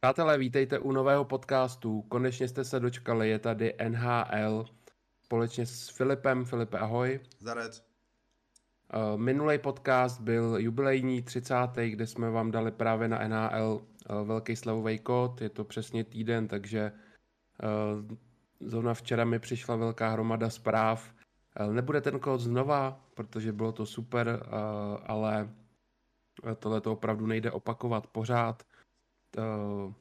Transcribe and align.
Přátelé, 0.00 0.38
vítejte 0.38 0.78
u 0.78 0.92
nového 0.92 1.24
podcastu. 1.24 2.02
Konečně 2.02 2.48
jste 2.48 2.64
se 2.64 2.80
dočkali, 2.80 3.28
je 3.28 3.38
tady 3.38 3.74
NHL 3.88 4.66
společně 5.22 5.66
s 5.66 5.88
Filipem. 5.88 6.44
Filipe, 6.44 6.78
ahoj. 6.78 7.20
Zarec. 7.38 7.82
Uh, 8.94 9.20
minulý 9.20 9.58
podcast 9.58 10.20
byl 10.20 10.56
jubilejní 10.58 11.22
30. 11.22 11.54
kde 11.84 12.06
jsme 12.06 12.30
vám 12.30 12.50
dali 12.50 12.70
právě 12.70 13.08
na 13.08 13.28
NHL 13.28 13.72
uh, 13.72 14.26
velký 14.26 14.56
slavový 14.56 14.98
kód. 14.98 15.40
Je 15.40 15.48
to 15.48 15.64
přesně 15.64 16.04
týden, 16.04 16.48
takže 16.48 16.92
uh, 17.62 18.16
zrovna 18.60 18.94
včera 18.94 19.24
mi 19.24 19.38
přišla 19.38 19.76
velká 19.76 20.08
hromada 20.08 20.50
zpráv. 20.50 21.14
Nebude 21.72 22.00
ten 22.00 22.18
kód 22.20 22.40
znova, 22.40 23.00
protože 23.14 23.52
bylo 23.52 23.72
to 23.72 23.86
super, 23.86 24.46
ale 25.06 25.50
tohle 26.58 26.80
to 26.80 26.92
opravdu 26.92 27.26
nejde 27.26 27.50
opakovat 27.50 28.06
pořád 28.06 28.62
uh, 29.36 29.92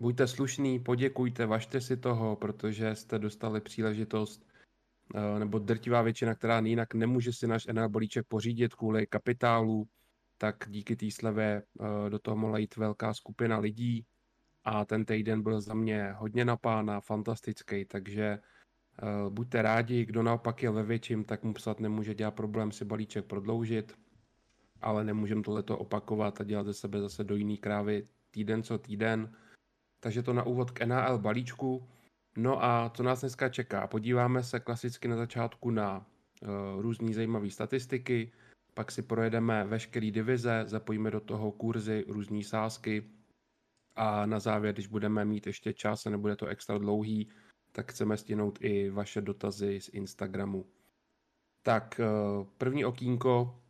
buďte 0.00 0.26
slušný, 0.26 0.80
poděkujte, 0.80 1.46
važte 1.46 1.80
si 1.80 1.96
toho, 1.96 2.36
protože 2.36 2.94
jste 2.94 3.18
dostali 3.18 3.60
příležitost, 3.60 4.46
uh, 5.14 5.38
nebo 5.38 5.58
drtivá 5.58 6.02
většina, 6.02 6.34
která 6.34 6.58
jinak 6.58 6.94
nemůže 6.94 7.32
si 7.32 7.46
náš 7.46 7.66
NL 7.66 7.88
balíček 7.88 8.26
pořídit 8.28 8.74
kvůli 8.74 9.06
kapitálu, 9.06 9.88
tak 10.38 10.56
díky 10.68 10.96
té 10.96 11.10
slevě 11.10 11.62
uh, 11.80 11.86
do 12.10 12.18
toho 12.18 12.36
mohla 12.36 12.58
jít 12.58 12.76
velká 12.76 13.14
skupina 13.14 13.58
lidí 13.58 14.06
a 14.64 14.84
ten 14.84 15.04
týden 15.04 15.42
byl 15.42 15.60
za 15.60 15.74
mě 15.74 16.12
hodně 16.16 16.44
na 16.44 16.56
pána, 16.56 17.00
fantastický, 17.00 17.84
takže 17.84 18.38
buďte 19.28 19.62
rádi, 19.62 20.04
kdo 20.04 20.22
naopak 20.22 20.62
je 20.62 20.70
ve 20.70 20.82
větším, 20.82 21.24
tak 21.24 21.42
mu 21.42 21.54
psat 21.54 21.80
nemůže 21.80 22.14
dělat 22.14 22.34
problém 22.34 22.72
si 22.72 22.84
balíček 22.84 23.24
prodloužit 23.24 23.92
ale 24.82 25.04
nemůžeme 25.04 25.42
tohleto 25.42 25.78
opakovat 25.78 26.40
a 26.40 26.44
dělat 26.44 26.66
ze 26.66 26.74
sebe 26.74 27.00
zase 27.00 27.24
do 27.24 27.36
jiný 27.36 27.56
krávy 27.56 28.08
týden 28.30 28.62
co 28.62 28.78
týden. 28.78 29.34
Takže 30.00 30.22
to 30.22 30.32
na 30.32 30.42
úvod 30.42 30.70
k 30.70 30.86
NAL 30.86 31.18
balíčku. 31.18 31.88
No 32.36 32.64
a 32.64 32.90
co 32.94 33.02
nás 33.02 33.20
dneska 33.20 33.48
čeká? 33.48 33.86
Podíváme 33.86 34.42
se 34.42 34.60
klasicky 34.60 35.08
na 35.08 35.16
začátku 35.16 35.70
na 35.70 36.06
uh, 36.42 36.82
různé 36.82 37.14
zajímavé 37.14 37.50
statistiky, 37.50 38.32
pak 38.74 38.92
si 38.92 39.02
projedeme 39.02 39.64
veškeré 39.64 40.10
divize, 40.10 40.64
zapojíme 40.66 41.10
do 41.10 41.20
toho 41.20 41.52
kurzy, 41.52 42.04
různé 42.08 42.44
sázky 42.44 43.10
a 43.96 44.26
na 44.26 44.40
závěr, 44.40 44.74
když 44.74 44.86
budeme 44.86 45.24
mít 45.24 45.46
ještě 45.46 45.72
čas 45.72 46.06
a 46.06 46.10
nebude 46.10 46.36
to 46.36 46.46
extra 46.46 46.78
dlouhý, 46.78 47.28
tak 47.72 47.90
chceme 47.90 48.16
stihnout 48.16 48.58
i 48.60 48.90
vaše 48.90 49.20
dotazy 49.20 49.80
z 49.80 49.88
Instagramu. 49.88 50.66
Tak 51.62 52.00
uh, 52.00 52.46
první 52.58 52.84
okýnko 52.84 53.60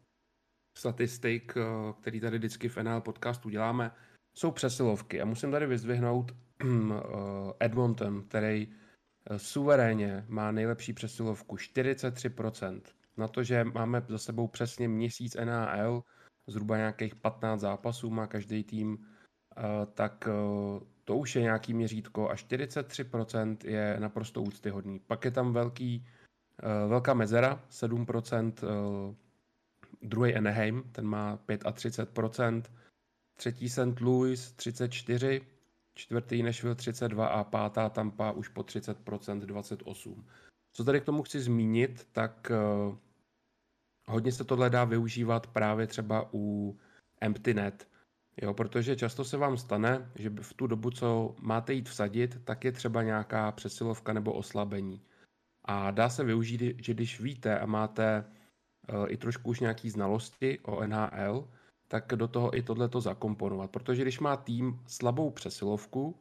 statistik, 0.78 1.54
eh, 1.56 1.92
který 2.00 2.20
tady 2.20 2.38
vždycky 2.38 2.68
v 2.68 2.76
NL 2.76 3.00
podcastu 3.00 3.48
děláme, 3.48 3.90
jsou 4.34 4.50
přesilovky. 4.50 5.20
A 5.20 5.24
musím 5.24 5.50
tady 5.50 5.66
vyzdvihnout 5.66 6.32
eh, 6.62 6.66
Edmonton, 7.60 8.22
který 8.22 8.68
eh, 9.30 9.38
suverénně 9.38 10.24
má 10.28 10.50
nejlepší 10.50 10.92
přesilovku 10.92 11.56
43%. 11.56 12.80
Na 13.16 13.28
to, 13.28 13.42
že 13.42 13.64
máme 13.64 14.02
za 14.08 14.18
sebou 14.18 14.48
přesně 14.48 14.88
měsíc 14.88 15.36
NAL, 15.44 16.02
zhruba 16.46 16.76
nějakých 16.76 17.14
15 17.14 17.60
zápasů 17.60 18.10
má 18.10 18.26
každý 18.26 18.64
tým, 18.64 19.06
tak 19.94 20.28
to 21.04 21.16
už 21.16 21.36
je 21.36 21.42
nějaký 21.42 21.74
měřítko 21.74 22.30
a 22.30 22.34
43% 22.34 23.56
je 23.64 23.96
naprosto 23.98 24.42
úctyhodný. 24.42 24.98
Pak 24.98 25.24
je 25.24 25.30
tam 25.30 25.52
velký, 25.52 26.06
velká 26.88 27.14
mezera, 27.14 27.64
7% 27.70 28.52
druhý 30.02 30.34
Anaheim, 30.34 30.82
ten 30.92 31.06
má 31.06 31.38
35%, 31.48 32.62
třetí 33.36 33.68
St. 33.68 34.00
Louis 34.00 34.54
34%, 34.56 35.42
čtvrtý 35.94 36.42
Nashville 36.42 36.74
32 36.74 37.26
a 37.26 37.44
pátá 37.44 37.88
Tampa 37.88 38.32
už 38.32 38.48
po 38.48 38.60
30%, 38.60 39.40
28. 39.40 40.26
Co 40.72 40.84
tady 40.84 41.00
k 41.00 41.04
tomu 41.04 41.22
chci 41.22 41.40
zmínit, 41.40 42.08
tak 42.12 42.52
uh, 42.88 42.96
hodně 44.08 44.32
se 44.32 44.44
tohle 44.44 44.70
dá 44.70 44.84
využívat 44.84 45.46
právě 45.46 45.86
třeba 45.86 46.30
u 46.32 46.76
EmptyNet, 47.20 47.88
jo, 48.42 48.54
protože 48.54 48.96
často 48.96 49.24
se 49.24 49.36
vám 49.36 49.56
stane, 49.56 50.10
že 50.14 50.30
v 50.30 50.54
tu 50.54 50.66
dobu, 50.66 50.90
co 50.90 51.36
máte 51.40 51.72
jít 51.72 51.88
vsadit, 51.88 52.44
tak 52.44 52.64
je 52.64 52.72
třeba 52.72 53.02
nějaká 53.02 53.52
přesilovka 53.52 54.12
nebo 54.12 54.32
oslabení. 54.32 55.02
A 55.64 55.90
dá 55.90 56.08
se 56.08 56.24
využít, 56.24 56.62
že 56.78 56.94
když 56.94 57.20
víte 57.20 57.58
a 57.58 57.66
máte 57.66 58.24
i 59.06 59.16
trošku 59.16 59.50
už 59.50 59.60
nějaký 59.60 59.90
znalosti 59.90 60.58
o 60.58 60.86
NHL, 60.86 61.48
tak 61.88 62.06
do 62.06 62.28
toho 62.28 62.56
i 62.56 62.62
tohleto 62.62 63.00
zakomponovat. 63.00 63.70
Protože 63.70 64.02
když 64.02 64.20
má 64.20 64.36
tým 64.36 64.80
slabou 64.86 65.30
přesilovku 65.30 66.16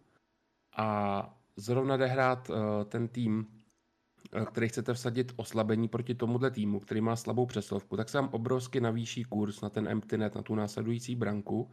a 0.78 1.38
zrovna 1.56 1.98
jde 1.98 2.06
hrát 2.06 2.50
eh, 2.50 2.86
ten 2.86 3.08
tým, 3.08 3.48
eh, 4.34 4.46
který 4.46 4.68
chcete 4.68 4.94
vsadit 4.94 5.34
oslabení 5.36 5.88
proti 5.88 6.16
tomuhle 6.16 6.52
týmu, 6.52 6.80
který 6.80 7.02
má 7.02 7.16
slabou 7.16 7.46
přesilovku, 7.46 7.98
tak 7.98 8.10
se 8.10 8.18
vám 8.18 8.30
obrovsky 8.32 8.82
navýší 8.82 9.24
kurz 9.24 9.62
na 9.62 9.70
ten 9.70 9.88
empty 9.88 10.18
net, 10.18 10.36
na 10.36 10.42
tu 10.42 10.56
následující 10.56 11.16
branku. 11.16 11.72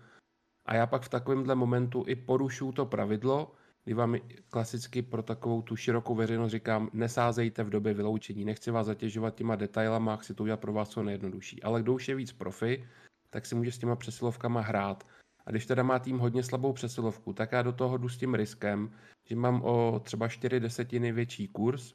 A 0.66 0.74
já 0.74 0.86
pak 0.86 1.02
v 1.02 1.08
takovémhle 1.08 1.54
momentu 1.54 2.04
i 2.06 2.16
porušu 2.16 2.72
to 2.72 2.86
pravidlo, 2.86 3.52
kdy 3.84 3.94
vám 3.94 4.16
klasicky 4.50 5.02
pro 5.02 5.22
takovou 5.22 5.62
tu 5.62 5.76
širokou 5.76 6.14
veřejnost 6.14 6.52
říkám, 6.52 6.90
nesázejte 6.92 7.64
v 7.64 7.70
době 7.70 7.94
vyloučení, 7.94 8.44
nechci 8.44 8.70
vás 8.70 8.86
zatěžovat 8.86 9.34
těma 9.34 9.56
detailama, 9.56 10.16
chci 10.16 10.34
to 10.34 10.42
udělat 10.42 10.60
pro 10.60 10.72
vás 10.72 10.88
co 10.88 11.02
nejjednodušší. 11.02 11.62
Ale 11.62 11.82
kdo 11.82 11.94
už 11.94 12.08
je 12.08 12.14
víc 12.14 12.32
profi, 12.32 12.88
tak 13.30 13.46
si 13.46 13.54
může 13.54 13.72
s 13.72 13.78
těma 13.78 13.96
přesilovkama 13.96 14.60
hrát. 14.60 15.06
A 15.46 15.50
když 15.50 15.66
teda 15.66 15.82
má 15.82 15.98
tým 15.98 16.18
hodně 16.18 16.42
slabou 16.42 16.72
přesilovku, 16.72 17.32
tak 17.32 17.52
já 17.52 17.62
do 17.62 17.72
toho 17.72 17.96
jdu 17.96 18.08
s 18.08 18.18
tím 18.18 18.34
riskem, 18.34 18.90
že 19.24 19.36
mám 19.36 19.62
o 19.62 20.00
třeba 20.04 20.28
4 20.28 20.60
desetiny 20.60 21.12
větší 21.12 21.48
kurz 21.48 21.94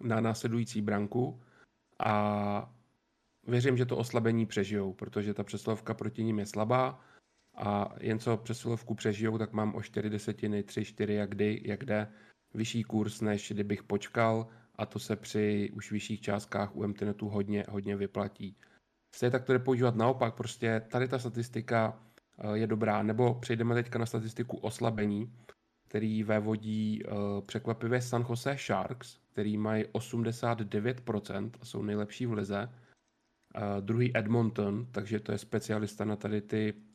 na 0.00 0.20
následující 0.20 0.82
branku 0.82 1.40
a 1.98 2.74
věřím, 3.46 3.76
že 3.76 3.86
to 3.86 3.96
oslabení 3.96 4.46
přežijou, 4.46 4.92
protože 4.92 5.34
ta 5.34 5.44
přesilovka 5.44 5.94
proti 5.94 6.24
ním 6.24 6.38
je 6.38 6.46
slabá 6.46 7.00
a 7.58 7.94
jen 8.00 8.18
co 8.18 8.36
přesilovku 8.36 8.94
přežijou, 8.94 9.38
tak 9.38 9.52
mám 9.52 9.74
o 9.74 9.82
4 9.82 10.10
desetiny, 10.10 10.62
3, 10.62 10.84
4, 10.84 11.14
jak 11.14 11.30
kdy, 11.30 11.62
jak 11.64 11.84
jde, 11.84 12.08
vyšší 12.54 12.82
kurz, 12.82 13.20
než 13.20 13.52
kdybych 13.52 13.82
počkal 13.82 14.46
a 14.74 14.86
to 14.86 14.98
se 14.98 15.16
při 15.16 15.70
už 15.74 15.92
vyšších 15.92 16.20
částkách 16.20 16.76
u 16.76 16.86
MTNetu 16.86 17.28
hodně, 17.28 17.64
hodně 17.68 17.96
vyplatí. 17.96 18.56
Stejně 19.14 19.30
tak 19.30 19.44
to 19.44 19.52
jde 19.52 19.58
používat 19.58 19.96
naopak, 19.96 20.34
prostě 20.34 20.82
tady 20.88 21.08
ta 21.08 21.18
statistika 21.18 22.02
eh, 22.38 22.58
je 22.58 22.66
dobrá, 22.66 23.02
nebo 23.02 23.34
přejdeme 23.34 23.74
teďka 23.74 23.98
na 23.98 24.06
statistiku 24.06 24.56
oslabení, 24.56 25.32
který 25.88 26.22
vévodí 26.22 27.02
uh, 27.04 27.40
překvapivě 27.46 28.02
San 28.02 28.26
Jose 28.28 28.56
Sharks, 28.66 29.18
který 29.32 29.56
mají 29.56 29.84
89% 29.84 31.50
a 31.60 31.64
jsou 31.64 31.82
nejlepší 31.82 32.26
v 32.26 32.32
lize. 32.32 32.68
Uh, 32.68 33.62
druhý 33.80 34.16
Edmonton, 34.16 34.86
takže 34.92 35.20
to 35.20 35.32
je 35.32 35.38
specialista 35.38 36.04
na 36.04 36.16
tady 36.16 36.40
ty 36.40 36.74
Eh, 36.74 36.87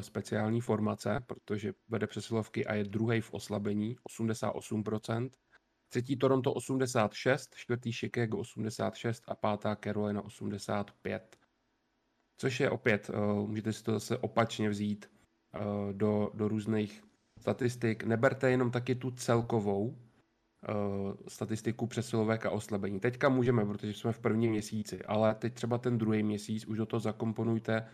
speciální 0.00 0.60
formace, 0.60 1.20
protože 1.26 1.72
vede 1.88 2.06
přesilovky 2.06 2.66
a 2.66 2.74
je 2.74 2.84
druhý 2.84 3.20
v 3.20 3.34
oslabení, 3.34 3.96
88%. 4.10 5.30
Třetí 5.88 6.16
Toronto 6.16 6.52
86, 6.52 7.54
čtvrtý 7.54 7.92
Chicago 7.92 8.38
86 8.38 9.22
a 9.28 9.34
pátá 9.34 9.76
Carolina 9.76 10.24
85. 10.24 11.36
Což 12.36 12.60
je 12.60 12.70
opět, 12.70 13.10
uh, 13.10 13.48
můžete 13.48 13.72
si 13.72 13.82
to 13.82 13.92
zase 13.92 14.18
opačně 14.18 14.68
vzít 14.68 15.10
uh, 15.54 15.92
do, 15.92 16.30
do 16.34 16.48
různých 16.48 17.04
statistik. 17.40 18.04
Neberte 18.04 18.50
jenom 18.50 18.70
taky 18.70 18.94
tu 18.94 19.10
celkovou 19.10 19.98
statistiku 21.28 21.86
přesilovek 21.86 22.46
a 22.46 22.50
oslabení. 22.50 23.00
Teďka 23.00 23.28
můžeme, 23.28 23.66
protože 23.66 23.94
jsme 23.94 24.12
v 24.12 24.18
prvním 24.18 24.50
měsíci, 24.50 25.04
ale 25.04 25.34
teď 25.34 25.54
třeba 25.54 25.78
ten 25.78 25.98
druhý 25.98 26.22
měsíc 26.22 26.66
už 26.66 26.78
do 26.78 26.86
toho 26.86 27.00
zakomponujte 27.00 27.88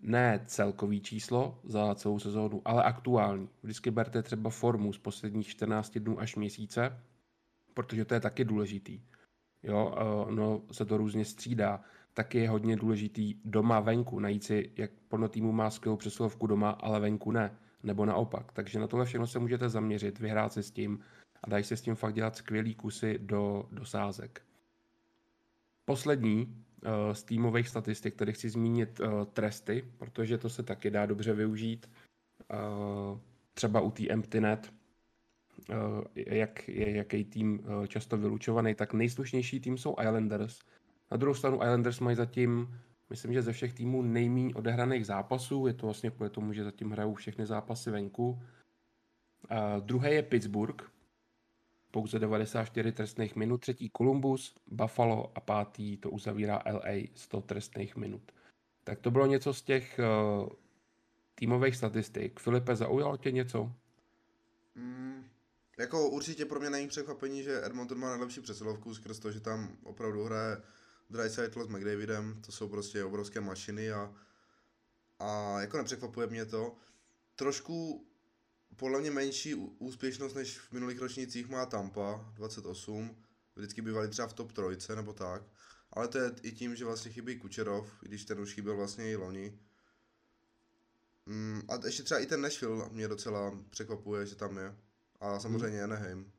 ne 0.00 0.44
celkový 0.46 1.00
číslo 1.00 1.58
za 1.64 1.94
celou 1.94 2.18
sezónu, 2.18 2.62
ale 2.64 2.82
aktuální. 2.82 3.48
Vždycky 3.62 3.90
berte 3.90 4.22
třeba 4.22 4.50
formu 4.50 4.92
z 4.92 4.98
posledních 4.98 5.48
14 5.48 5.98
dnů 5.98 6.20
až 6.20 6.36
měsíce, 6.36 7.02
protože 7.74 8.04
to 8.04 8.14
je 8.14 8.20
taky 8.20 8.44
důležitý. 8.44 9.00
Jo, 9.62 9.94
no 10.30 10.62
se 10.72 10.84
to 10.84 10.96
různě 10.96 11.24
střídá. 11.24 11.80
Taky 12.14 12.38
je 12.38 12.50
hodně 12.50 12.76
důležitý 12.76 13.34
doma, 13.44 13.80
venku, 13.80 14.20
najít 14.20 14.44
si, 14.44 14.70
jak 14.76 14.90
podle 15.08 15.28
týmu 15.28 15.52
má 15.52 15.70
skvělou 15.70 15.96
přesilovku 15.96 16.46
doma, 16.46 16.70
ale 16.70 17.00
venku 17.00 17.30
ne, 17.30 17.58
nebo 17.82 18.06
naopak. 18.06 18.52
Takže 18.52 18.78
na 18.78 18.86
tohle 18.86 19.04
všechno 19.04 19.26
se 19.26 19.38
můžete 19.38 19.68
zaměřit, 19.68 20.18
vyhrát 20.18 20.52
se 20.52 20.62
s 20.62 20.70
tím 20.70 21.00
a 21.42 21.50
dají 21.50 21.64
se 21.64 21.76
s 21.76 21.82
tím 21.82 21.94
fakt 21.94 22.14
dělat 22.14 22.36
skvělý 22.36 22.74
kusy 22.74 23.18
do, 23.18 23.68
do 23.72 23.84
sázek. 23.84 24.42
Poslední 25.84 26.65
z 27.12 27.22
týmových 27.22 27.68
statistik, 27.68 28.14
tady 28.14 28.32
chci 28.32 28.50
zmínit 28.50 29.00
uh, 29.00 29.24
tresty, 29.24 29.84
protože 29.98 30.38
to 30.38 30.48
se 30.48 30.62
taky 30.62 30.90
dá 30.90 31.06
dobře 31.06 31.32
využít. 31.32 31.90
Uh, 32.52 33.18
třeba 33.54 33.80
u 33.80 33.90
té 33.90 34.08
EmptyNet, 34.08 34.72
jak 36.16 36.68
je 36.68 36.96
jaký 36.96 37.24
tým 37.24 37.60
často 37.88 38.16
vylučovaný, 38.16 38.74
tak 38.74 38.92
nejslušnější 38.92 39.60
tým 39.60 39.78
jsou 39.78 39.96
Islanders. 40.00 40.60
Na 41.10 41.16
druhou 41.16 41.34
stranu 41.34 41.56
Islanders 41.56 42.00
mají 42.00 42.16
zatím 42.16 42.80
myslím, 43.10 43.32
že 43.32 43.42
ze 43.42 43.52
všech 43.52 43.74
týmů 43.74 44.02
nejméně 44.02 44.54
odehraných 44.54 45.06
zápasů. 45.06 45.66
Je 45.66 45.72
to 45.72 45.86
vlastně 45.86 46.10
kvůli 46.10 46.30
tomu, 46.30 46.52
že 46.52 46.64
zatím 46.64 46.90
hrajou 46.90 47.14
všechny 47.14 47.46
zápasy 47.46 47.90
venku. 47.90 48.28
Uh, 48.30 48.38
druhý 49.80 50.10
je 50.10 50.22
Pittsburgh, 50.22 50.90
pouze 51.90 52.18
94 52.18 52.92
trestných 52.92 53.36
minut, 53.36 53.58
třetí 53.58 53.90
Columbus, 53.96 54.54
Buffalo 54.66 55.32
a 55.34 55.40
pátý 55.40 55.96
to 55.96 56.10
uzavírá 56.10 56.62
LA 56.72 57.06
100 57.14 57.40
trestných 57.40 57.96
minut. 57.96 58.32
Tak 58.84 59.00
to 59.00 59.10
bylo 59.10 59.26
něco 59.26 59.54
z 59.54 59.62
těch 59.62 60.00
uh, 60.00 60.48
týmových 61.34 61.76
statistik. 61.76 62.40
Filipe, 62.40 62.76
zaujalo 62.76 63.16
tě 63.16 63.30
něco? 63.30 63.72
Mm, 64.74 65.24
jako 65.78 66.08
určitě 66.08 66.44
pro 66.44 66.60
mě 66.60 66.70
není 66.70 66.88
překvapení, 66.88 67.42
že 67.42 67.66
Edmonton 67.66 67.98
má 67.98 68.10
nejlepší 68.10 68.40
přesilovku 68.40 68.94
skrz 68.94 69.18
to, 69.18 69.32
že 69.32 69.40
tam 69.40 69.76
opravdu 69.84 70.24
hraje 70.24 70.56
Dreisaitl 71.10 71.64
s 71.64 71.68
McDavidem, 71.68 72.42
to 72.46 72.52
jsou 72.52 72.68
prostě 72.68 73.04
obrovské 73.04 73.40
mašiny 73.40 73.92
a, 73.92 74.14
a 75.18 75.60
jako 75.60 75.76
nepřekvapuje 75.76 76.26
mě 76.26 76.44
to. 76.44 76.74
Trošku 77.36 78.06
podle 78.76 79.00
mě 79.00 79.10
menší 79.10 79.54
úspěšnost 79.54 80.34
než 80.34 80.58
v 80.58 80.72
minulých 80.72 80.98
ročnících 80.98 81.48
má 81.48 81.66
Tampa, 81.66 82.32
28, 82.34 83.16
vždycky 83.56 83.82
bývali 83.82 84.08
třeba 84.08 84.28
v 84.28 84.32
top 84.32 84.52
trojce 84.52 84.96
nebo 84.96 85.12
tak, 85.12 85.42
ale 85.90 86.08
to 86.08 86.18
je 86.18 86.32
i 86.42 86.52
tím, 86.52 86.76
že 86.76 86.84
vlastně 86.84 87.12
chybí 87.12 87.38
Kučerov, 87.38 88.02
když 88.02 88.24
ten 88.24 88.40
už 88.40 88.54
chyběl 88.54 88.76
vlastně 88.76 89.10
i 89.10 89.16
loni. 89.16 89.58
Mm, 91.26 91.62
a 91.68 91.86
ještě 91.86 92.02
třeba 92.02 92.20
i 92.20 92.26
ten 92.26 92.40
Nashville 92.40 92.88
mě 92.92 93.08
docela 93.08 93.58
překvapuje, 93.70 94.26
že 94.26 94.36
tam 94.36 94.56
je. 94.56 94.76
A 95.20 95.38
samozřejmě 95.38 95.78
hmm. 95.78 95.92
Anaheim. 95.92 96.32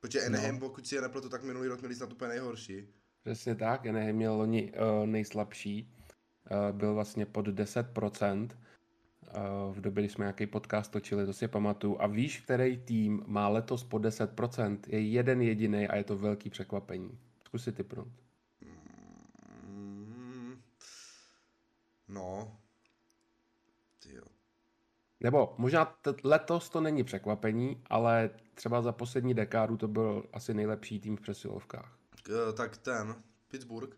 Protože 0.00 0.20
no. 0.20 0.26
Anaheim, 0.26 0.54
no. 0.54 0.60
pokud 0.60 0.86
si 0.86 0.94
je 0.94 1.00
nepletu, 1.00 1.28
tak 1.28 1.42
minulý 1.42 1.68
rok 1.68 1.80
měli 1.80 1.94
snad 1.94 2.12
úplně 2.12 2.28
nejhorší. 2.28 2.88
Přesně 3.20 3.54
tak, 3.54 3.86
Anaheim 3.86 4.16
měl 4.16 4.34
loni 4.34 4.72
uh, 4.72 5.06
nejslabší. 5.06 5.94
Uh, 6.50 6.76
byl 6.76 6.94
vlastně 6.94 7.26
pod 7.26 7.46
10%. 7.46 8.48
Uh, 9.36 9.74
v 9.74 9.80
době, 9.80 10.02
kdy 10.02 10.08
jsme 10.08 10.24
nějaký 10.24 10.46
podcast 10.46 10.92
točili, 10.92 11.26
to 11.26 11.32
si 11.32 11.48
pamatuju. 11.48 11.96
A 12.00 12.06
víš, 12.06 12.40
který 12.40 12.76
tým 12.76 13.22
má 13.26 13.48
letos 13.48 13.84
po 13.84 13.98
10%? 13.98 14.78
Je 14.86 15.00
jeden 15.00 15.42
jediný 15.42 15.88
a 15.88 15.96
je 15.96 16.04
to 16.04 16.18
velký 16.18 16.50
překvapení. 16.50 17.18
Zkus 17.44 17.64
si 17.64 17.72
typnout. 17.72 18.08
Mm, 19.66 20.62
no, 22.08 22.56
nebo 25.24 25.54
možná 25.58 25.84
t- 25.84 26.14
letos 26.24 26.68
to 26.68 26.80
není 26.80 27.04
překvapení, 27.04 27.82
ale 27.86 28.30
třeba 28.54 28.82
za 28.82 28.92
poslední 28.92 29.34
dekádu 29.34 29.76
to 29.76 29.88
byl 29.88 30.24
asi 30.32 30.54
nejlepší 30.54 31.00
tým 31.00 31.16
v 31.16 31.20
přesilovkách. 31.20 31.98
K, 32.22 32.52
tak 32.56 32.76
ten, 32.76 33.22
Pittsburgh. 33.48 33.96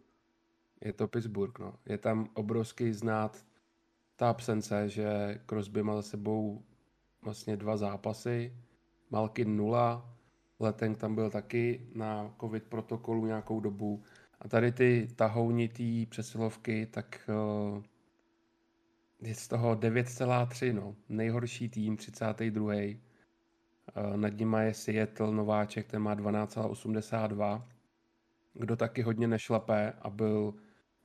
Je 0.81 0.93
to 0.93 1.09
Pittsburgh, 1.09 1.59
no. 1.59 1.75
Je 1.87 1.99
tam 1.99 2.29
obrovský 2.35 2.93
znát 2.93 3.45
ta 4.17 4.31
absence, 4.31 4.89
že 4.89 5.39
Crosby 5.47 5.83
má 5.83 5.97
za 5.97 6.03
sebou 6.03 6.65
vlastně 7.23 7.57
dva 7.57 7.77
zápasy, 7.77 8.57
Malkin 9.11 9.57
nula, 9.57 10.17
Leteng 10.61 10.99
tam 10.99 11.15
byl 11.15 11.31
taky 11.31 11.87
na 11.95 12.35
covid 12.41 12.65
protokolu 12.65 13.27
nějakou 13.27 13.61
dobu. 13.61 14.03
A 14.41 14.49
tady 14.49 14.73
ty 14.73 15.09
tahounitý 15.17 16.07
přesilovky, 16.07 16.87
tak 16.87 17.31
uh, 17.75 17.83
je 19.21 19.35
z 19.35 19.49
toho 19.49 19.75
9,3, 19.75 20.75
no. 20.75 20.97
Nejhorší 21.09 21.69
tým, 21.69 21.97
32. 21.97 22.75
Uh, 22.75 24.17
nad 24.17 24.37
nima 24.37 24.61
je 24.63 24.75
Seattle 24.75 25.33
Nováček, 25.33 25.87
ten 25.87 26.03
má 26.03 26.17
12,82. 26.17 27.63
Kdo 28.55 28.77
taky 28.77 29.03
hodně 29.03 29.29
nešlapé 29.29 29.93
a 30.03 30.11
byl 30.11 30.55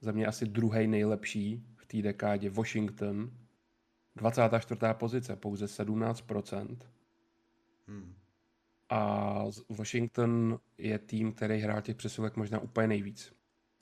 za 0.01 0.11
mě 0.11 0.25
asi 0.27 0.45
druhý 0.45 0.87
nejlepší 0.87 1.70
té 1.91 2.01
dekádě, 2.01 2.49
Washington. 2.49 3.31
24. 4.15 4.79
pozice, 4.93 5.35
pouze 5.35 5.65
17%. 5.65 6.77
Hmm. 7.87 8.15
A 8.89 9.43
Washington 9.69 10.59
je 10.77 10.99
tým, 10.99 11.33
který 11.33 11.59
hrál 11.59 11.81
těch 11.81 11.95
přesilek 11.95 12.35
možná 12.35 12.59
úplně 12.59 12.87
nejvíc. 12.87 13.33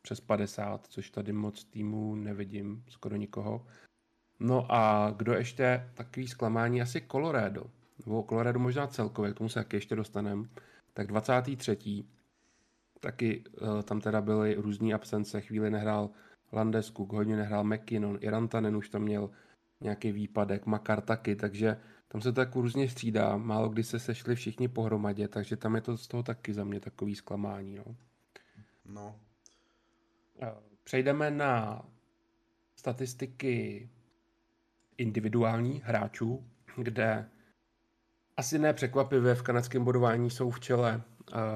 Přes 0.02 0.20
50, 0.20 0.88
což 0.88 1.10
tady 1.10 1.34
moc 1.34 1.66
týmů 1.66 2.16
nevidím, 2.16 2.84
skoro 2.88 3.16
nikoho. 3.16 3.66
No 4.40 4.72
a 4.72 5.14
kdo 5.18 5.34
ještě 5.34 5.92
takový 5.94 6.28
zklamání, 6.28 6.82
asi 6.82 7.02
Colorado. 7.12 7.64
Nebo 8.06 8.24
Colorado 8.30 8.60
možná 8.60 8.88
celkově, 8.88 9.34
k 9.34 9.38
tomu 9.38 9.50
se 9.50 9.60
taky 9.60 9.78
ještě 9.78 9.96
dostaneme. 9.96 10.48
Tak 10.94 11.08
23. 11.08 12.04
Taky 13.00 13.44
uh, 13.62 13.82
tam 13.82 14.02
teda 14.02 14.22
byly 14.22 14.56
různé 14.56 14.94
absence, 14.94 15.42
chvíli 15.42 15.72
nehrál 15.72 16.10
Landeskuk, 16.52 17.12
hodně 17.12 17.36
nehrál 17.36 17.64
McKinnon, 17.64 18.18
i 18.22 18.30
Rantanen 18.30 18.78
už 18.78 18.90
tam 18.90 19.02
měl 19.02 19.30
nějaký 19.82 20.12
výpadek, 20.12 20.66
Makar 20.66 21.02
taky, 21.02 21.36
takže 21.36 21.78
tam 22.08 22.22
se 22.22 22.32
to 22.32 22.36
tak 22.36 22.56
různě 22.56 22.90
střídá, 22.90 23.38
málo 23.38 23.70
kdy 23.70 23.84
se 23.84 24.00
sešli 24.00 24.36
všichni 24.36 24.68
pohromadě, 24.68 25.28
takže 25.28 25.58
tam 25.58 25.76
je 25.76 25.82
to 25.82 25.98
z 25.98 26.08
toho 26.08 26.24
taky 26.24 26.54
za 26.54 26.64
mě 26.64 26.80
takový 26.80 27.16
zklamání. 27.16 27.76
No. 27.76 27.96
no. 28.86 29.16
Přejdeme 30.84 31.32
na 31.32 31.86
statistiky 32.76 33.90
individuální 34.98 35.82
hráčů, 35.86 36.46
kde 36.78 37.30
asi 38.38 38.60
nepřekvapivě 38.60 39.36
v 39.36 39.42
kanadském 39.42 39.84
bodování 39.84 40.30
jsou 40.30 40.52
v 40.52 40.60
čele 40.60 41.02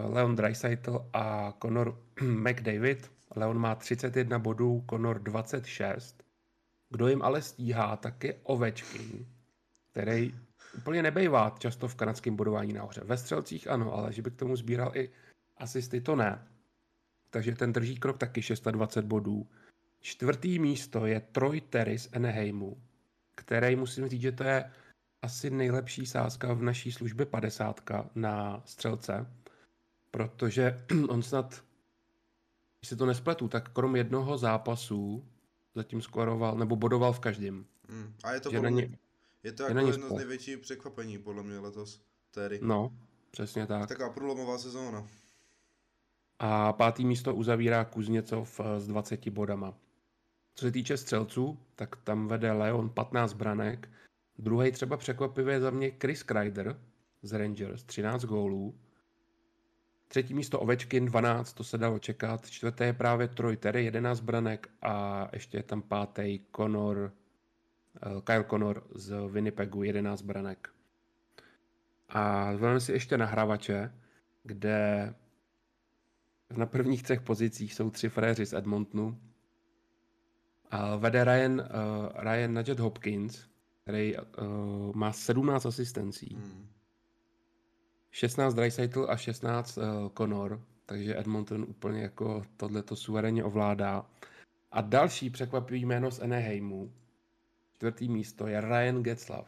uh, 0.08 0.14
Leon 0.14 0.36
Dreisaitl 0.36 1.10
a 1.14 1.54
Conor 1.62 2.00
McDavid. 2.22 3.13
Leon 3.36 3.58
má 3.58 3.76
31 3.76 4.40
bodů, 4.40 4.86
Conor 4.90 5.20
26. 5.20 6.24
Kdo 6.90 7.08
jim 7.08 7.22
ale 7.22 7.42
stíhá, 7.42 7.98
tak 7.98 8.24
je 8.24 8.36
Ovečkin, 8.44 9.28
který 9.92 10.36
úplně 10.78 11.04
nebejvá 11.04 11.56
často 11.60 11.88
v 11.88 11.96
kanadském 11.96 12.36
bodování 12.36 12.74
nahoře. 12.74 13.02
Ve 13.04 13.18
střelcích 13.18 13.68
ano, 13.68 13.94
ale 13.94 14.14
že 14.14 14.22
by 14.22 14.32
k 14.32 14.36
tomu 14.36 14.56
sbíral 14.56 14.92
i 14.96 15.10
asisty, 15.58 16.02
to 16.02 16.16
ne. 16.16 16.48
Takže 17.30 17.56
ten 17.56 17.74
drží 17.74 17.98
krok 17.98 18.18
taky 18.18 18.42
620 18.42 19.06
bodů. 19.06 19.48
Čtvrtý 20.00 20.60
místo 20.60 21.06
je 21.06 21.20
Troy 21.20 21.62
Terry 21.62 22.00
z 22.00 22.10
Anaheimu 22.14 22.78
který 23.36 23.76
musím 23.76 24.08
říct, 24.08 24.22
že 24.22 24.32
to 24.32 24.44
je 24.44 24.72
asi 25.22 25.50
nejlepší 25.50 26.06
sázka 26.06 26.54
v 26.54 26.62
naší 26.62 26.92
službě 26.92 27.26
50 27.26 27.82
na 28.16 28.62
střelce, 28.66 29.28
protože 30.12 30.86
on 31.10 31.24
snad, 31.24 31.64
když 32.84 32.90
se 32.90 32.96
to 32.96 33.06
nespletu, 33.06 33.48
tak 33.48 33.70
krom 33.70 33.96
jednoho 33.96 34.38
zápasu 34.38 35.26
zatím 35.76 36.02
skoroval, 36.02 36.58
nebo 36.58 36.76
bodoval 36.76 37.14
v 37.14 37.20
každém. 37.20 37.66
Mm. 37.90 38.14
A 38.24 38.34
je 38.34 38.40
to, 38.40 38.52
podle 38.52 38.72
mě, 38.72 38.98
je 39.44 39.52
to 39.52 39.64
jako 39.64 39.80
jedno 39.80 40.10
z 40.10 40.12
největších 40.12 40.58
překvapení 40.58 41.18
podle 41.18 41.44
mě 41.44 41.60
letos. 41.60 42.02
Tedy. 42.32 42.60
No, 42.64 42.98
přesně 43.32 43.68
tak. 43.68 43.88
Taková 43.88 44.10
průlomová 44.10 44.58
sezóna. 44.58 45.08
A 46.40 46.74
pátý 46.74 47.06
místo 47.06 47.36
uzavírá 47.36 47.86
Kuzněcov 47.86 48.60
eh, 48.60 48.80
s 48.80 48.88
20 48.88 49.30
bodama. 49.30 49.74
Co 50.56 50.66
se 50.66 50.72
týče 50.72 50.98
střelců, 50.98 51.60
tak 51.76 51.96
tam 51.96 52.28
vede 52.28 52.52
Leon 52.52 52.90
15 52.90 53.34
branek. 53.34 53.90
Druhý 54.38 54.72
třeba 54.72 54.98
překvapivě 54.98 55.60
za 55.60 55.70
mě 55.70 55.92
Chris 56.02 56.24
Kreider 56.24 56.80
z 57.22 57.32
Rangers, 57.38 57.84
13 57.84 58.26
gólů. 58.26 58.76
Třetí 60.14 60.34
místo 60.34 60.60
Ovečkin, 60.60 61.06
12, 61.06 61.54
to 61.54 61.64
se 61.64 61.78
dalo 61.78 62.00
čekat. 62.00 62.50
Čtvrté 62.50 62.86
je 62.86 62.94
právě 62.94 63.28
Troy 63.28 63.58
Terry, 63.58 63.86
11 63.86 64.20
branek 64.20 64.70
a 64.82 65.28
ještě 65.34 65.58
je 65.58 65.64
tam 65.64 65.82
pátý 65.82 66.40
Conor, 66.56 67.14
uh, 68.06 68.22
Kyle 68.22 68.44
Connor 68.44 68.84
z 68.96 69.16
Winnipegu, 69.30 69.84
11 69.84 70.22
branek. 70.22 70.70
A 72.10 72.54
zvolíme 72.56 72.80
si 72.80 72.92
ještě 72.92 73.18
nahrávače, 73.18 73.94
kde 74.44 75.14
na 76.58 76.66
prvních 76.66 77.04
třech 77.04 77.22
pozicích 77.22 77.74
jsou 77.74 77.90
tři 77.90 78.10
fréři 78.10 78.46
z 78.46 78.54
Edmontonu, 78.54 79.20
a 80.72 80.96
vede 80.96 81.24
Ryan, 81.24 81.60
uh, 81.60 82.24
Ryan 82.24 82.54
Nugget 82.54 82.80
Hopkins, 82.80 83.48
který 83.84 84.18
uh, 84.18 84.24
má 84.96 85.14
17 85.14 85.66
asistencí. 85.66 86.36
Hmm. 86.36 86.73
16 88.14 88.54
Dreisaitl 88.54 89.08
a 89.10 89.18
16 89.18 89.78
uh, 89.78 89.84
Connor, 90.18 90.62
takže 90.86 91.20
Edmonton 91.20 91.66
úplně 91.70 92.02
jako 92.02 92.44
tohleto 92.58 92.96
suverénně 92.96 93.44
ovládá. 93.44 94.06
A 94.72 94.82
další 94.82 95.30
překvapivý 95.30 95.86
jméno 95.86 96.12
z 96.12 96.20
Anaheimu, 96.20 96.94
čtvrtý 97.74 98.10
místo, 98.10 98.48
je 98.48 98.62
Ryan 98.62 99.04
Getzlav. 99.04 99.48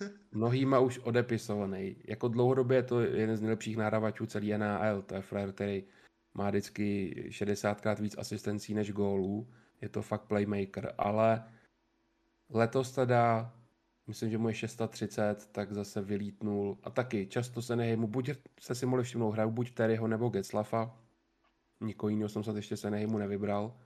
Mnohýma 0.32 0.78
už 0.78 0.98
odepisovaný. 0.98 1.96
Jako 2.04 2.28
dlouhodobě 2.28 2.76
je 2.78 2.82
to 2.82 3.00
jeden 3.00 3.36
z 3.36 3.40
nejlepších 3.40 3.76
nahrávačů 3.76 4.26
celý 4.26 4.52
NHL. 4.52 5.02
To 5.02 5.14
je 5.14 5.22
frér, 5.22 5.52
který 5.52 5.84
má 6.34 6.50
vždycky 6.50 7.14
60krát 7.28 8.00
víc 8.00 8.18
asistencí 8.18 8.74
než 8.74 8.92
gólů 8.92 9.48
je 9.80 9.88
to 9.88 10.02
fakt 10.02 10.22
playmaker, 10.22 10.94
ale 10.98 11.44
letos 12.50 12.92
teda, 12.92 13.54
myslím, 14.10 14.30
že 14.30 14.38
mu 14.38 14.48
je 14.48 14.54
630, 14.54 15.46
tak 15.52 15.72
zase 15.72 16.00
vylítnul 16.00 16.78
a 16.82 16.90
taky 16.90 17.26
často 17.26 17.62
se 17.62 17.76
nehejmu, 17.76 18.06
buď 18.06 18.30
se 18.60 18.74
si 18.74 18.86
mohli 18.86 19.04
všimnout, 19.04 19.30
hraju 19.30 19.50
buď 19.50 19.74
Terryho 19.74 20.08
nebo 20.08 20.28
Getslafa, 20.28 20.96
nikoho 21.80 22.10
jiného 22.10 22.28
jsem 22.28 22.44
se 22.44 22.50
ještě 22.50 22.76
se 22.76 22.90
nehejmu 22.90 23.18
nevybral. 23.18 23.76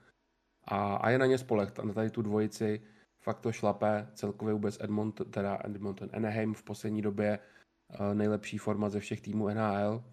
A, 0.64 0.96
a 0.96 1.10
je 1.10 1.18
na 1.18 1.26
ně 1.26 1.38
spoleh, 1.38 1.78
na 1.78 1.92
tady 1.92 2.10
tu 2.10 2.22
dvojici, 2.22 2.80
fakt 3.20 3.40
to 3.40 3.52
šlape, 3.52 4.08
celkově 4.14 4.54
vůbec 4.54 4.78
Edmonton, 4.80 5.30
teda 5.30 5.58
Edmonton, 5.64 6.10
Anaheim 6.12 6.54
v 6.54 6.62
poslední 6.62 7.02
době 7.02 7.38
uh, 7.38 8.14
nejlepší 8.14 8.58
forma 8.58 8.90
ze 8.90 9.00
všech 9.00 9.20
týmů 9.20 9.48
NHL. 9.48 10.04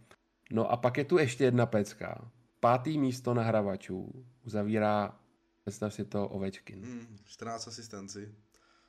No 0.52 0.72
a 0.72 0.78
pak 0.78 0.98
je 0.98 1.06
tu 1.06 1.18
ještě 1.18 1.44
jedna 1.44 1.66
pecka. 1.66 2.32
Pátý 2.60 2.98
místo 2.98 3.34
na 3.34 3.44
hravačů 3.44 4.26
uzavírá, 4.46 5.20
představ 5.62 5.94
si 5.94 6.06
to, 6.06 6.28
Ovečkin. 6.28 6.80
Mm, 6.80 7.18
14 7.26 7.68
asistencí. 7.68 8.20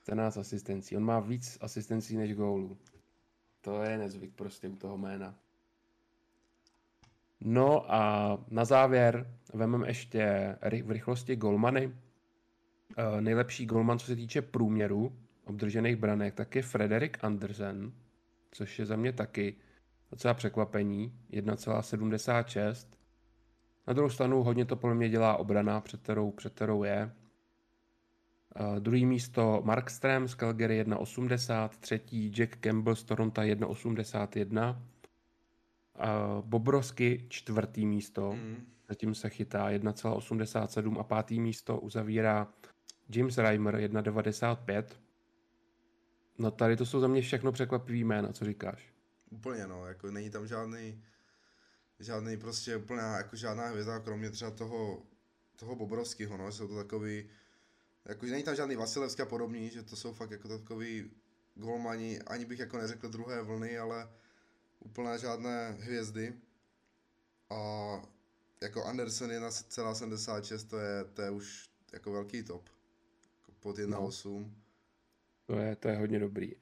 14 0.02 0.36
asistencí. 0.36 0.96
On 0.96 1.04
má 1.04 1.20
víc 1.20 1.58
asistencí 1.60 2.16
než 2.16 2.34
gólů. 2.34 2.78
To 3.60 3.82
je 3.82 3.98
nezvyk 3.98 4.34
prostě 4.34 4.68
u 4.68 4.76
toho 4.76 4.98
jména. 4.98 5.34
No 7.40 7.94
a 7.94 8.38
na 8.48 8.64
závěr 8.64 9.36
vememe 9.54 9.88
ještě 9.88 10.56
v 10.82 10.90
rychlosti 10.90 11.36
golmany. 11.36 11.94
Eh, 12.96 13.20
nejlepší 13.20 13.66
golman, 13.66 13.98
co 13.98 14.06
se 14.06 14.16
týče 14.16 14.42
průměru 14.42 15.12
obdržených 15.44 15.96
branek, 15.96 16.34
tak 16.34 16.56
je 16.56 16.62
Frederik 16.62 17.24
Andersen, 17.24 17.92
což 18.50 18.78
je 18.78 18.86
za 18.86 18.96
mě 18.96 19.12
taky 19.12 19.56
docela 20.10 20.34
překvapení, 20.34 21.12
1,76. 21.30 22.88
Na 23.86 23.92
druhou 23.92 24.10
stranu 24.10 24.42
hodně 24.42 24.64
to 24.64 24.76
podle 24.76 24.94
mě 24.94 25.08
dělá 25.08 25.36
obrana, 25.36 25.80
před 25.80 26.02
kterou, 26.02 26.30
před 26.30 26.54
kterou 26.54 26.84
je. 26.84 27.12
Uh, 28.60 28.80
druhý 28.80 29.06
místo 29.06 29.62
Markström 29.64 30.28
z 30.28 30.34
Calgary 30.34 30.84
1,80, 30.84 31.68
třetí 31.68 32.30
Jack 32.30 32.56
Campbell 32.56 32.96
z 32.96 33.04
Toronto 33.04 33.40
1,81, 33.40 34.70
uh, 34.70 36.44
Bobrovsky 36.44 37.26
čtvrtý 37.28 37.86
místo, 37.86 38.32
mm. 38.32 38.66
zatím 38.88 39.14
se 39.14 39.30
chytá 39.30 39.70
1,87 39.70 41.00
a 41.00 41.02
pátý 41.02 41.40
místo 41.40 41.80
uzavírá 41.80 42.48
James 43.08 43.38
Reimer 43.38 43.74
1,95. 43.74 44.84
No 46.38 46.50
tady 46.50 46.76
to 46.76 46.86
jsou 46.86 47.00
za 47.00 47.08
mě 47.08 47.22
všechno 47.22 47.52
překvapivý 47.52 48.04
jména, 48.04 48.32
co 48.32 48.44
říkáš? 48.44 48.92
Úplně 49.30 49.66
no, 49.66 49.86
jako 49.86 50.10
není 50.10 50.30
tam 50.30 50.46
žádný, 50.46 51.02
žádný 52.00 52.36
prostě 52.36 52.76
úplná, 52.76 53.16
jako 53.16 53.36
žádná 53.36 53.68
hvězda, 53.68 53.98
kromě 53.98 54.30
třeba 54.30 54.50
toho, 54.50 55.02
toho 55.56 55.76
Bobrovského, 55.76 56.36
no, 56.36 56.52
jsou 56.52 56.68
to 56.68 56.76
takový, 56.76 57.28
jako, 58.08 58.26
není 58.26 58.42
tam 58.42 58.54
žádný 58.54 58.76
Vasilevský 58.76 59.22
a 59.22 59.26
podobný, 59.26 59.70
že 59.70 59.82
to 59.82 59.96
jsou 59.96 60.12
fakt 60.12 60.30
jako 60.30 60.48
takový 60.48 61.10
golmani, 61.54 62.20
ani 62.20 62.44
bych 62.44 62.58
jako 62.58 62.78
neřekl 62.78 63.08
druhé 63.08 63.42
vlny, 63.42 63.78
ale 63.78 64.08
úplně 64.80 65.18
žádné 65.18 65.76
hvězdy. 65.80 66.34
A 67.50 67.56
jako 68.62 68.84
Anderson 68.84 69.30
1,76 69.30 70.68
to 70.68 70.78
je, 70.78 71.04
to 71.04 71.22
je 71.22 71.30
už 71.30 71.70
jako 71.92 72.12
velký 72.12 72.42
top. 72.42 72.68
Jako 73.40 73.52
pod 73.60 73.78
1,8. 73.78 74.40
No. 74.40 74.50
To 75.46 75.56
je, 75.58 75.76
to 75.76 75.88
je 75.88 75.96
hodně 75.96 76.18
dobrý. 76.18 76.52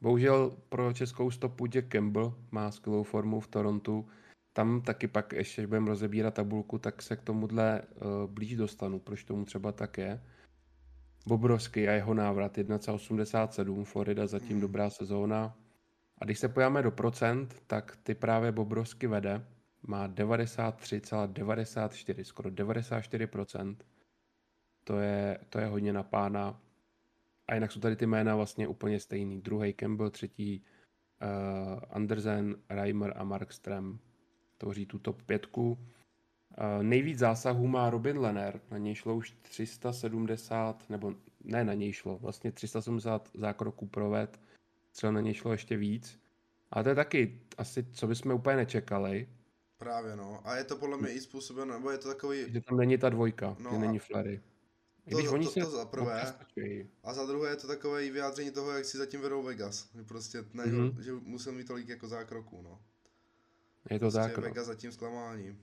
Bohužel 0.00 0.56
pro 0.68 0.92
českou 0.92 1.30
stopu 1.30 1.66
Jack 1.66 1.88
Campbell 1.88 2.34
má 2.50 2.70
skvělou 2.70 3.02
formu 3.02 3.40
v 3.40 3.48
Torontu. 3.48 4.08
Tam 4.52 4.82
taky 4.82 5.08
pak, 5.08 5.32
ještě 5.32 5.62
když 5.62 5.68
budeme 5.68 5.88
rozebírat 5.88 6.34
tabulku, 6.34 6.78
tak 6.78 7.02
se 7.02 7.16
k 7.16 7.22
tomuhle 7.22 7.82
uh, 7.82 8.30
blíž 8.30 8.56
dostanu, 8.56 8.98
proč 8.98 9.24
tomu 9.24 9.44
třeba 9.44 9.72
tak 9.72 9.98
je. 9.98 10.20
Bobrovský 11.26 11.88
a 11.88 11.92
jeho 11.92 12.14
návrat 12.14 12.56
1,87, 12.56 13.84
Florida 13.84 14.26
zatím 14.26 14.50
hmm. 14.50 14.60
dobrá 14.60 14.90
sezóna. 14.90 15.56
A 16.18 16.24
když 16.24 16.38
se 16.38 16.48
pojáme 16.48 16.82
do 16.82 16.90
procent, 16.90 17.62
tak 17.66 17.98
ty 18.02 18.14
právě 18.14 18.52
Bobrovsky 18.52 19.06
vede, 19.06 19.46
má 19.82 20.08
93,94, 20.08 22.22
skoro 22.22 22.50
94%. 22.50 23.76
To 24.84 24.98
je, 24.98 25.38
to 25.48 25.58
je 25.58 25.66
hodně 25.66 25.92
na 25.92 26.02
pána. 26.02 26.60
A 27.48 27.54
jinak 27.54 27.72
jsou 27.72 27.80
tady 27.80 27.96
ty 27.96 28.06
jména 28.06 28.36
vlastně 28.36 28.68
úplně 28.68 29.00
stejný. 29.00 29.40
Druhý 29.40 29.72
Campbell, 29.72 30.10
třetí 30.10 30.64
uh, 31.22 31.28
Andersen, 31.90 32.56
Reimer 32.68 33.12
a 33.16 33.24
Markström 33.24 33.98
tvoří 34.58 34.86
tu 34.86 34.98
top 34.98 35.22
pětku. 35.22 35.78
Nejvíc 36.82 37.18
zásahů 37.18 37.66
má 37.66 37.90
Robin 37.90 38.18
Lenner, 38.18 38.60
na 38.70 38.78
něj 38.78 38.94
šlo 38.94 39.16
už 39.16 39.34
370, 39.42 40.90
nebo 40.90 41.14
ne 41.44 41.64
na 41.64 41.74
něj 41.74 41.92
šlo, 41.92 42.18
vlastně 42.18 42.52
370 42.52 43.28
zákroků 43.34 43.86
proved, 43.86 44.40
třeba 44.92 45.10
na 45.12 45.20
něj 45.20 45.34
šlo 45.34 45.52
ještě 45.52 45.76
víc. 45.76 46.20
A 46.70 46.82
to 46.82 46.88
je 46.88 46.94
taky 46.94 47.40
asi, 47.58 47.86
co 47.92 48.06
bychom 48.06 48.32
úplně 48.32 48.56
nečekali. 48.56 49.28
Právě 49.78 50.16
no, 50.16 50.40
a 50.44 50.56
je 50.56 50.64
to 50.64 50.76
podle 50.76 50.96
mě 50.96 51.12
i 51.12 51.20
způsobeno, 51.20 51.74
nebo 51.74 51.90
je 51.90 51.98
to 51.98 52.08
takový... 52.08 52.52
Že 52.52 52.60
tam 52.60 52.76
není 52.76 52.98
ta 52.98 53.08
dvojka, 53.08 53.56
no 53.58 53.70
že 53.70 53.78
není 53.78 53.98
Flery. 53.98 54.42
To, 55.10 55.16
když 55.16 55.28
to, 55.28 55.34
oni 55.34 55.46
to, 55.46 55.60
to 55.60 55.70
za 55.70 55.84
prvé. 55.84 56.34
A 57.04 57.14
za 57.14 57.26
druhé 57.26 57.50
je 57.50 57.56
to 57.56 57.66
takové 57.66 58.10
vyjádření 58.10 58.50
toho, 58.50 58.70
jak 58.70 58.84
si 58.84 58.98
zatím 58.98 59.20
vedou 59.20 59.42
Vegas. 59.42 59.88
Prostě 60.08 60.44
ne, 60.54 60.64
mm-hmm. 60.64 61.00
že 61.00 61.12
musel 61.12 61.52
mít 61.52 61.66
tolik 61.66 61.88
jako 61.88 62.08
zákroků, 62.08 62.62
no. 62.62 62.80
Je 63.90 63.98
to 63.98 64.04
prostě 64.04 64.20
tak, 64.20 64.38
Vegas 64.38 64.66
zatím 64.66 64.92
zklamání. 64.92 65.58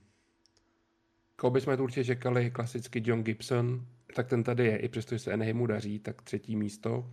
Koho 1.36 1.50
bychom 1.50 1.76
tu 1.76 1.82
určitě 1.82 2.04
čekali, 2.04 2.50
klasicky 2.50 3.02
John 3.04 3.22
Gibson, 3.22 3.86
tak 4.14 4.28
ten 4.28 4.42
tady 4.42 4.66
je, 4.66 4.76
i 4.76 4.88
přesto, 4.88 5.14
že 5.14 5.18
se 5.18 5.32
Anaheimu 5.32 5.66
daří, 5.66 5.98
tak 5.98 6.22
třetí 6.22 6.56
místo. 6.56 7.10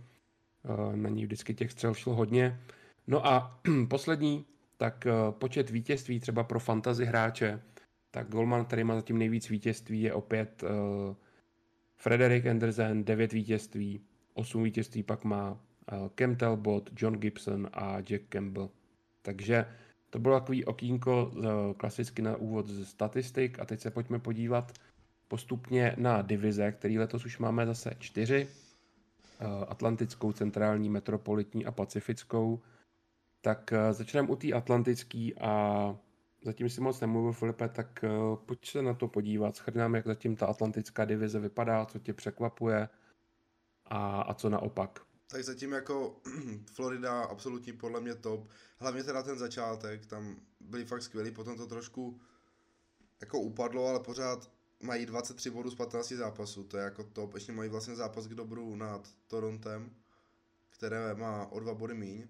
Eh, 0.64 0.96
na 0.96 1.08
ní 1.08 1.24
vždycky 1.24 1.54
těch 1.54 1.72
střel 1.72 1.94
šlo 1.94 2.14
hodně. 2.14 2.60
No 3.06 3.26
a 3.26 3.60
poslední, 3.88 4.46
tak 4.76 5.06
eh, 5.06 5.12
počet 5.30 5.70
vítězství 5.70 6.20
třeba 6.20 6.44
pro 6.44 6.60
fantasy 6.60 7.04
hráče, 7.04 7.62
tak 8.10 8.28
Golman, 8.28 8.64
který 8.64 8.84
má 8.84 8.94
zatím 8.94 9.18
nejvíc 9.18 9.48
vítězství, 9.48 10.02
je 10.02 10.14
opět 10.14 10.62
uh, 10.62 10.68
Frederik 11.96 12.46
Andersen 12.46 13.04
9 13.04 13.32
vítězství, 13.32 14.00
8 14.34 14.62
vítězství 14.62 15.02
pak 15.02 15.24
má 15.24 15.60
Cam 16.18 16.36
Talbot, 16.36 16.90
John 16.96 17.14
Gibson 17.14 17.68
a 17.72 18.00
Jack 18.00 18.22
Campbell. 18.28 18.70
Takže 19.22 19.66
to 20.10 20.18
bylo 20.18 20.40
takový 20.40 20.64
okýnko 20.64 21.26
uh, 21.26 21.44
klasicky 21.76 22.22
na 22.22 22.36
úvod 22.36 22.66
ze 22.66 22.84
statistik 22.84 23.58
a 23.58 23.64
teď 23.64 23.80
se 23.80 23.90
pojďme 23.90 24.18
podívat 24.18 24.72
postupně 25.28 25.94
na 25.98 26.22
divize, 26.22 26.72
který 26.72 26.98
letos 26.98 27.24
už 27.24 27.38
máme 27.38 27.66
zase 27.66 27.94
čtyři. 27.98 28.48
Uh, 29.40 29.64
Atlantickou, 29.68 30.32
centrální, 30.32 30.88
metropolitní 30.88 31.66
a 31.66 31.70
pacifickou. 31.70 32.60
Tak 33.40 33.72
uh, 33.72 33.92
začneme 33.92 34.28
u 34.28 34.36
té 34.36 34.52
atlantické 34.52 35.30
a 35.40 35.96
zatím 36.44 36.68
si 36.68 36.80
moc 36.80 37.00
nemluvil, 37.00 37.32
Filipe, 37.32 37.68
tak 37.68 38.04
pojď 38.46 38.66
se 38.68 38.82
na 38.82 38.94
to 38.94 39.08
podívat. 39.08 39.56
Schrnám, 39.56 39.94
jak 39.94 40.06
zatím 40.06 40.36
ta 40.36 40.46
atlantická 40.46 41.04
divize 41.04 41.38
vypadá, 41.38 41.86
co 41.86 41.98
tě 41.98 42.12
překvapuje 42.12 42.88
a, 43.86 44.22
a 44.22 44.34
co 44.34 44.50
naopak. 44.50 45.09
Tak 45.30 45.44
zatím 45.44 45.72
jako 45.72 46.20
Florida 46.72 47.22
absolutní 47.22 47.72
podle 47.72 48.00
mě 48.00 48.14
top. 48.14 48.48
Hlavně 48.78 49.04
teda 49.04 49.22
ten 49.22 49.38
začátek, 49.38 50.06
tam 50.06 50.36
byli 50.60 50.84
fakt 50.84 51.02
skvělí, 51.02 51.30
potom 51.30 51.56
to 51.56 51.66
trošku 51.66 52.20
jako 53.20 53.40
upadlo, 53.40 53.86
ale 53.86 54.00
pořád 54.00 54.50
mají 54.80 55.06
23 55.06 55.50
bodů 55.50 55.70
z 55.70 55.74
15 55.74 56.08
zápasů, 56.08 56.64
to 56.64 56.76
je 56.76 56.84
jako 56.84 57.04
top. 57.04 57.34
Ještě 57.34 57.52
mají 57.52 57.70
vlastně 57.70 57.96
zápas 57.96 58.26
k 58.26 58.34
dobru 58.34 58.76
nad 58.76 59.08
Torontem, 59.26 59.90
které 60.70 61.14
má 61.14 61.46
o 61.46 61.60
dva 61.60 61.74
body 61.74 61.94
míň. 61.94 62.28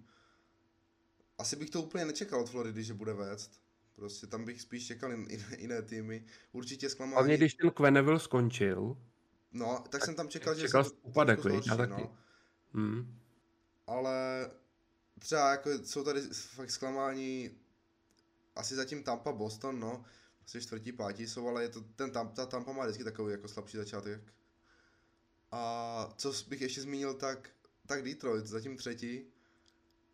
Asi 1.38 1.56
bych 1.56 1.70
to 1.70 1.82
úplně 1.82 2.04
nečekal 2.04 2.40
od 2.40 2.50
Floridy, 2.50 2.84
že 2.84 2.94
bude 2.94 3.12
vést. 3.12 3.60
Prostě 3.94 4.26
tam 4.26 4.44
bych 4.44 4.60
spíš 4.60 4.86
čekal 4.86 5.12
jiné, 5.12 5.26
jiné 5.58 5.82
týmy. 5.82 6.24
Určitě 6.52 6.90
zklamání. 6.90 7.14
Hlavně 7.14 7.36
když 7.36 7.54
ten 7.54 7.70
Quenneville 7.70 8.20
skončil. 8.20 8.96
No, 9.52 9.78
tak, 9.82 9.88
tak 9.88 10.04
jsem 10.04 10.14
tam 10.14 10.28
čekal, 10.28 10.54
že 10.54 10.60
čekal 10.60 10.84
já 11.66 11.76
taky. 11.76 12.08
Hmm. 12.74 13.18
Ale 13.86 14.50
třeba 15.18 15.50
jako 15.50 15.70
jsou 15.70 16.04
tady 16.04 16.20
fakt 16.32 16.70
zklamání 16.70 17.50
asi 18.56 18.74
zatím 18.74 19.02
Tampa 19.02 19.32
Boston, 19.32 19.80
no. 19.80 20.04
Asi 20.44 20.60
čtvrtí, 20.60 20.92
pátí 20.92 21.26
jsou, 21.26 21.48
ale 21.48 21.62
je 21.62 21.68
to, 21.68 21.80
ten 21.80 22.10
Tampa, 22.10 22.34
ta 22.34 22.46
Tampa 22.46 22.72
má 22.72 22.84
vždycky 22.84 23.04
takový 23.04 23.32
jako 23.32 23.48
slabší 23.48 23.76
začátek. 23.76 24.32
A 25.52 26.14
co 26.16 26.32
bych 26.48 26.60
ještě 26.60 26.82
zmínil, 26.82 27.14
tak, 27.14 27.50
tak 27.86 28.04
Detroit, 28.04 28.46
zatím 28.46 28.76
třetí. 28.76 29.24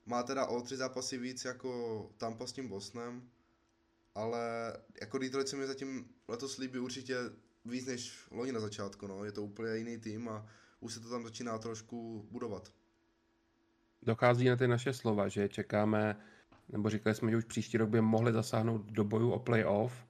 Má 0.07 0.23
teda 0.23 0.47
o 0.47 0.61
tři 0.61 0.77
zápasy 0.77 1.19
víc 1.19 1.45
jako 1.45 2.11
Tampa 2.17 2.47
s 2.47 2.53
tím 2.53 2.69
Bostonem 2.69 3.31
ale 4.17 4.73
jako 5.01 5.19
Detroit 5.19 5.49
se 5.49 5.57
mi 5.57 5.67
zatím 5.67 6.09
letos 6.29 6.59
líbí 6.59 6.79
určitě 6.79 7.17
víc 7.65 7.87
než 7.87 8.27
loni 8.31 8.53
na 8.53 8.61
začátku, 8.61 9.07
no. 9.07 9.25
Je 9.25 9.33
to 9.33 9.43
úplně 9.43 9.77
jiný 9.77 9.99
tým 9.99 10.29
a 10.29 10.47
už 10.81 10.95
se 10.95 11.01
to 11.01 11.11
tam 11.11 11.23
začíná 11.23 11.59
trošku 11.59 12.29
budovat. 12.31 12.73
Dochází 14.03 14.49
na 14.49 14.57
ty 14.57 14.69
naše 14.69 14.93
slova, 14.93 15.29
že 15.29 15.49
čekáme, 15.49 16.17
nebo 16.69 16.91
říkali 16.91 17.15
jsme, 17.15 17.31
že 17.31 17.37
už 17.37 17.45
příští 17.45 17.79
rok 17.79 17.89
by 17.89 18.01
mohli 18.01 18.33
zasáhnout 18.33 18.83
do 18.83 19.05
boju 19.05 19.31
o 19.31 19.39
playoff 19.39 20.07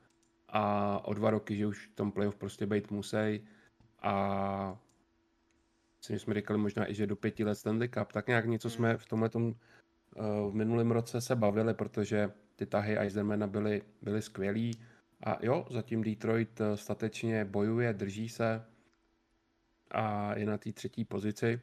a 0.48 1.00
o 1.04 1.14
dva 1.14 1.30
roky, 1.30 1.56
že 1.56 1.66
už 1.66 1.86
v 1.86 1.94
tom 1.94 2.12
playoff 2.12 2.36
prostě 2.36 2.66
být 2.66 2.90
musí 2.90 3.46
a 4.02 4.78
myslím, 5.98 6.16
že 6.16 6.20
jsme 6.20 6.34
říkali 6.34 6.58
možná 6.58 6.90
i, 6.90 6.94
že 6.94 7.06
do 7.06 7.16
pěti 7.16 7.44
let 7.44 7.54
Stanley 7.54 7.88
Cup, 7.88 8.12
tak 8.12 8.26
nějak 8.26 8.46
něco 8.46 8.70
jsme 8.70 8.96
v 8.96 9.06
tomhle 9.06 9.28
tom, 9.28 9.44
uh, 9.44 9.54
v 10.50 10.54
minulém 10.54 10.90
roce 10.90 11.20
se 11.20 11.36
bavili, 11.36 11.74
protože 11.74 12.32
ty 12.56 12.66
tahy 12.66 12.98
Eisenmana 12.98 13.46
byly, 13.46 13.82
byly 14.02 14.22
skvělý. 14.22 14.80
A 15.24 15.38
jo, 15.42 15.66
zatím 15.70 16.02
Detroit 16.02 16.60
eh, 16.60 16.76
statečně 16.76 17.44
bojuje, 17.44 17.92
drží 17.92 18.28
se. 18.28 18.64
A 19.90 20.34
je 20.34 20.46
na 20.46 20.58
té 20.58 20.72
třetí 20.72 21.04
pozici. 21.04 21.60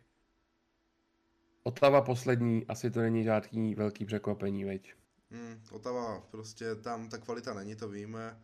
Otava 1.63 2.01
poslední, 2.01 2.65
asi 2.67 2.91
to 2.91 2.99
není 2.99 3.23
žádný 3.23 3.75
velký 3.75 4.05
překvapení, 4.05 4.65
veď? 4.65 4.93
Hmm, 5.31 5.61
Otava, 5.71 6.19
prostě 6.31 6.75
tam 6.75 7.09
ta 7.09 7.17
kvalita 7.17 7.53
není, 7.53 7.75
to 7.75 7.89
víme. 7.89 8.39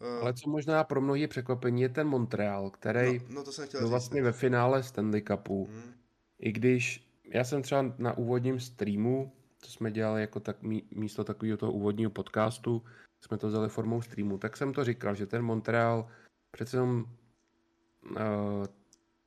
Uh, 0.00 0.22
Ale 0.22 0.34
co 0.34 0.50
možná 0.50 0.84
pro 0.84 1.00
mnohé 1.00 1.28
překvapení 1.28 1.82
je 1.82 1.88
ten 1.88 2.08
Montreal, 2.08 2.70
který 2.70 3.18
no, 3.18 3.24
no 3.34 3.44
to 3.44 3.52
jsem 3.52 3.66
chtěl 3.66 3.80
byl 3.80 3.86
říct, 3.86 3.90
vlastně 3.90 4.22
ve 4.22 4.32
finále 4.32 4.82
Stanley 4.82 5.22
Cupu. 5.22 5.66
Hmm. 5.66 5.94
I 6.38 6.52
když 6.52 7.12
já 7.24 7.44
jsem 7.44 7.62
třeba 7.62 7.94
na 7.98 8.18
úvodním 8.18 8.60
streamu, 8.60 9.32
to 9.60 9.66
jsme 9.66 9.90
dělali 9.90 10.20
jako 10.20 10.40
tak 10.40 10.56
místo 10.90 11.24
takového 11.24 11.56
toho 11.56 11.72
úvodního 11.72 12.10
podcastu, 12.10 12.82
jsme 13.20 13.38
to 13.38 13.48
vzali 13.48 13.68
formou 13.68 14.02
streamu, 14.02 14.38
tak 14.38 14.56
jsem 14.56 14.72
to 14.72 14.84
říkal, 14.84 15.14
že 15.14 15.26
ten 15.26 15.42
Montreal 15.42 16.08
přece 16.50 16.76
jenom 16.76 17.04
uh, 18.10 18.16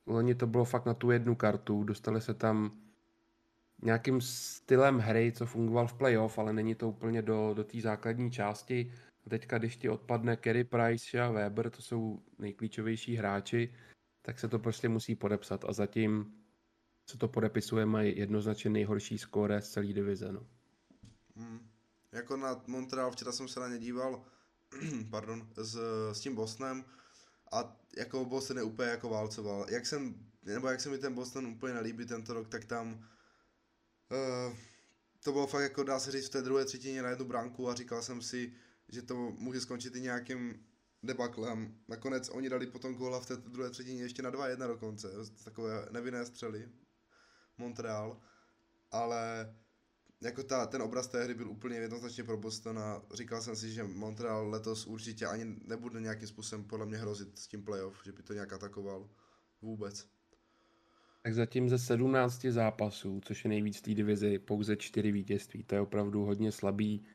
loni 0.05 0.35
to 0.35 0.47
bylo 0.47 0.65
fakt 0.65 0.85
na 0.85 0.93
tu 0.93 1.12
jednu 1.12 1.35
kartu, 1.35 1.83
dostali 1.83 2.21
se 2.21 2.33
tam 2.33 2.71
nějakým 3.83 4.21
stylem 4.21 5.00
hry, 5.00 5.33
co 5.35 5.45
fungoval 5.45 5.88
v 5.88 5.93
playoff, 5.93 6.39
ale 6.39 6.53
není 6.53 6.75
to 6.75 6.89
úplně 6.89 7.21
do, 7.21 7.53
do 7.53 7.63
té 7.63 7.81
základní 7.81 8.31
části. 8.31 8.93
A 9.25 9.29
teďka, 9.29 9.57
když 9.57 9.77
ti 9.77 9.89
odpadne 9.89 10.38
Kerry 10.38 10.63
Price 10.63 11.21
a 11.21 11.31
Weber, 11.31 11.69
to 11.69 11.81
jsou 11.81 12.24
nejklíčovější 12.39 13.15
hráči, 13.15 13.74
tak 14.21 14.39
se 14.39 14.47
to 14.47 14.59
prostě 14.59 14.89
musí 14.89 15.15
podepsat. 15.15 15.65
A 15.65 15.74
zatím 15.74 16.33
se 17.09 17.17
to 17.17 17.27
podepisuje, 17.27 17.85
mají 17.85 18.17
jednoznačně 18.17 18.69
nejhorší 18.69 19.17
skóre 19.17 19.62
z 19.62 19.69
celé 19.69 19.88
divize. 19.88 20.31
No. 20.31 20.47
Hmm. 21.35 21.59
Jako 22.12 22.38
na 22.38 22.63
Montreal, 22.67 23.12
včera 23.12 23.31
jsem 23.31 23.47
se 23.47 23.59
na 23.59 23.67
ně 23.67 23.79
díval, 23.79 24.25
pardon, 25.09 25.47
s, 25.55 25.79
s 26.12 26.19
tím 26.19 26.35
Bostonem 26.35 26.85
a 27.51 27.77
jako 27.97 28.25
Boston 28.25 28.57
je 28.57 28.63
úplně 28.63 28.89
jako 28.89 29.09
válcoval. 29.09 29.65
Jak 29.69 29.85
jsem, 29.85 30.15
nebo 30.43 30.67
jak 30.67 30.81
se 30.81 30.89
mi 30.89 30.97
ten 30.97 31.13
Boston 31.13 31.47
úplně 31.47 31.73
nelíbí 31.73 32.05
tento 32.05 32.33
rok, 32.33 32.47
tak 32.47 32.65
tam 32.65 33.07
uh, 34.11 34.57
to 35.23 35.31
bylo 35.31 35.47
fakt 35.47 35.61
jako 35.63 35.83
dá 35.83 35.99
se 35.99 36.11
říct 36.11 36.25
v 36.25 36.29
té 36.29 36.41
druhé 36.41 36.65
třetině 36.65 37.01
na 37.01 37.09
jednu 37.09 37.25
branku 37.25 37.69
a 37.69 37.75
říkal 37.75 38.01
jsem 38.01 38.21
si, 38.21 38.53
že 38.89 39.01
to 39.01 39.15
může 39.15 39.61
skončit 39.61 39.95
i 39.95 40.01
nějakým 40.01 40.65
debaklem. 41.03 41.77
Nakonec 41.87 42.29
oni 42.29 42.49
dali 42.49 42.67
potom 42.67 42.95
góla 42.95 43.19
v 43.19 43.25
té 43.25 43.35
druhé 43.35 43.69
třetině 43.69 44.01
ještě 44.01 44.21
na 44.21 44.31
2-1 44.31 44.67
dokonce, 44.67 45.07
takové 45.43 45.87
nevinné 45.91 46.25
střely. 46.25 46.69
Montreal, 47.57 48.21
ale 48.91 49.55
jako 50.22 50.43
ta, 50.43 50.65
ten 50.65 50.81
obraz 50.81 51.07
té 51.07 51.24
hry 51.24 51.34
byl 51.34 51.50
úplně 51.50 51.77
jednoznačně 51.77 52.24
pro 52.24 52.38
Boston 52.38 52.79
a 52.79 53.01
říkal 53.13 53.41
jsem 53.41 53.55
si, 53.55 53.72
že 53.72 53.84
Montreal 53.84 54.50
letos 54.50 54.88
určitě 54.88 55.27
ani 55.27 55.55
nebude 55.67 56.01
nějakým 56.01 56.27
způsobem 56.27 56.65
podle 56.65 56.86
mě 56.86 56.98
hrozit 56.98 57.39
s 57.39 57.48
tím 57.48 57.63
playoff, 57.63 58.01
že 58.05 58.12
by 58.12 58.24
to 58.24 58.34
nějak 58.34 58.53
atakoval 58.53 59.10
vůbec. 59.62 60.07
Tak 61.24 61.34
zatím 61.34 61.69
ze 61.69 61.79
17 61.79 62.41
zápasů, 62.41 63.22
což 63.25 63.43
je 63.43 63.50
nejvíc 63.50 63.81
té 63.81 63.93
divizi, 63.93 64.39
pouze 64.39 64.77
4 64.77 65.12
vítězství. 65.12 65.63
To 65.63 65.75
je 65.75 65.81
opravdu 65.81 66.25
hodně 66.25 66.51
slabý. 66.51 67.05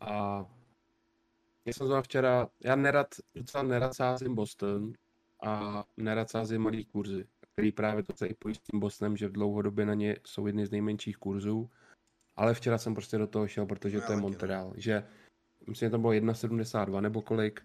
A 0.00 0.46
já 1.64 1.72
jsem 1.72 1.86
zval 1.86 2.02
včera, 2.02 2.48
já 2.64 2.76
nerad, 2.76 3.06
docela 3.34 3.62
nerad 3.62 3.94
sázím 3.94 4.34
Boston 4.34 4.92
a 5.42 5.84
nerad 5.96 6.30
sázím 6.30 6.62
malý 6.62 6.84
kurzy, 6.84 7.26
který 7.52 7.72
právě 7.72 8.02
to 8.02 8.12
se 8.16 8.26
i 8.26 8.34
pojí 8.34 8.54
s 8.54 8.60
tím 8.60 8.80
Bostonem, 8.80 9.16
že 9.16 9.28
v 9.28 9.32
dlouhodobě 9.32 9.86
na 9.86 9.94
ně 9.94 10.16
jsou 10.26 10.46
jedny 10.46 10.66
z 10.66 10.70
nejmenších 10.70 11.16
kurzů 11.16 11.70
ale 12.38 12.54
včera 12.54 12.78
jsem 12.78 12.94
prostě 12.94 13.18
do 13.18 13.26
toho 13.26 13.48
šel, 13.48 13.66
protože 13.66 13.96
no, 13.96 14.06
to 14.06 14.12
je 14.12 14.18
Montreal, 14.18 14.72
že 14.76 15.04
myslím, 15.68 15.86
že 15.86 15.90
to 15.90 15.98
bylo 15.98 16.12
1,72 16.12 17.00
nebo 17.00 17.22
kolik, 17.22 17.62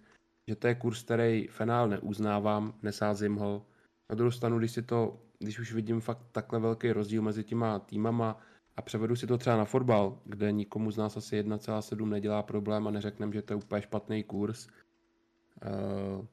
že 0.47 0.55
to 0.55 0.67
je 0.67 0.75
kurz, 0.75 1.03
který 1.03 1.47
fenál 1.47 1.87
neuznávám, 1.87 2.73
nesázím 2.81 3.35
ho. 3.35 3.65
Na 4.09 4.15
druhou 4.15 4.31
stranu, 4.31 4.59
když 4.59 4.71
si 4.71 4.81
to, 4.81 5.19
když 5.39 5.59
už 5.59 5.73
vidím 5.73 6.01
fakt 6.01 6.25
takhle 6.31 6.59
velký 6.59 6.91
rozdíl 6.91 7.21
mezi 7.21 7.43
těma 7.43 7.79
týmama 7.79 8.41
a 8.77 8.81
převedu 8.81 9.15
si 9.15 9.27
to 9.27 9.37
třeba 9.37 9.57
na 9.57 9.65
fotbal, 9.65 10.19
kde 10.25 10.51
nikomu 10.51 10.91
z 10.91 10.97
nás 10.97 11.17
asi 11.17 11.43
1,7 11.43 12.09
nedělá 12.09 12.43
problém 12.43 12.87
a 12.87 12.91
neřekneme, 12.91 13.33
že 13.33 13.41
to 13.41 13.53
je 13.53 13.57
úplně 13.57 13.81
špatný 13.81 14.23
kurz, 14.23 14.67
uh, 14.67 16.25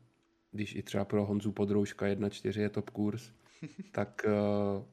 když 0.53 0.75
i 0.75 0.83
třeba 0.83 1.05
pro 1.05 1.25
Honzu 1.27 1.53
Podrouška 1.53 2.07
1,4 2.07 2.61
je 2.61 2.69
top 2.69 2.91
kurz, 2.91 3.31
tak 3.93 4.27
uh, 4.27 4.85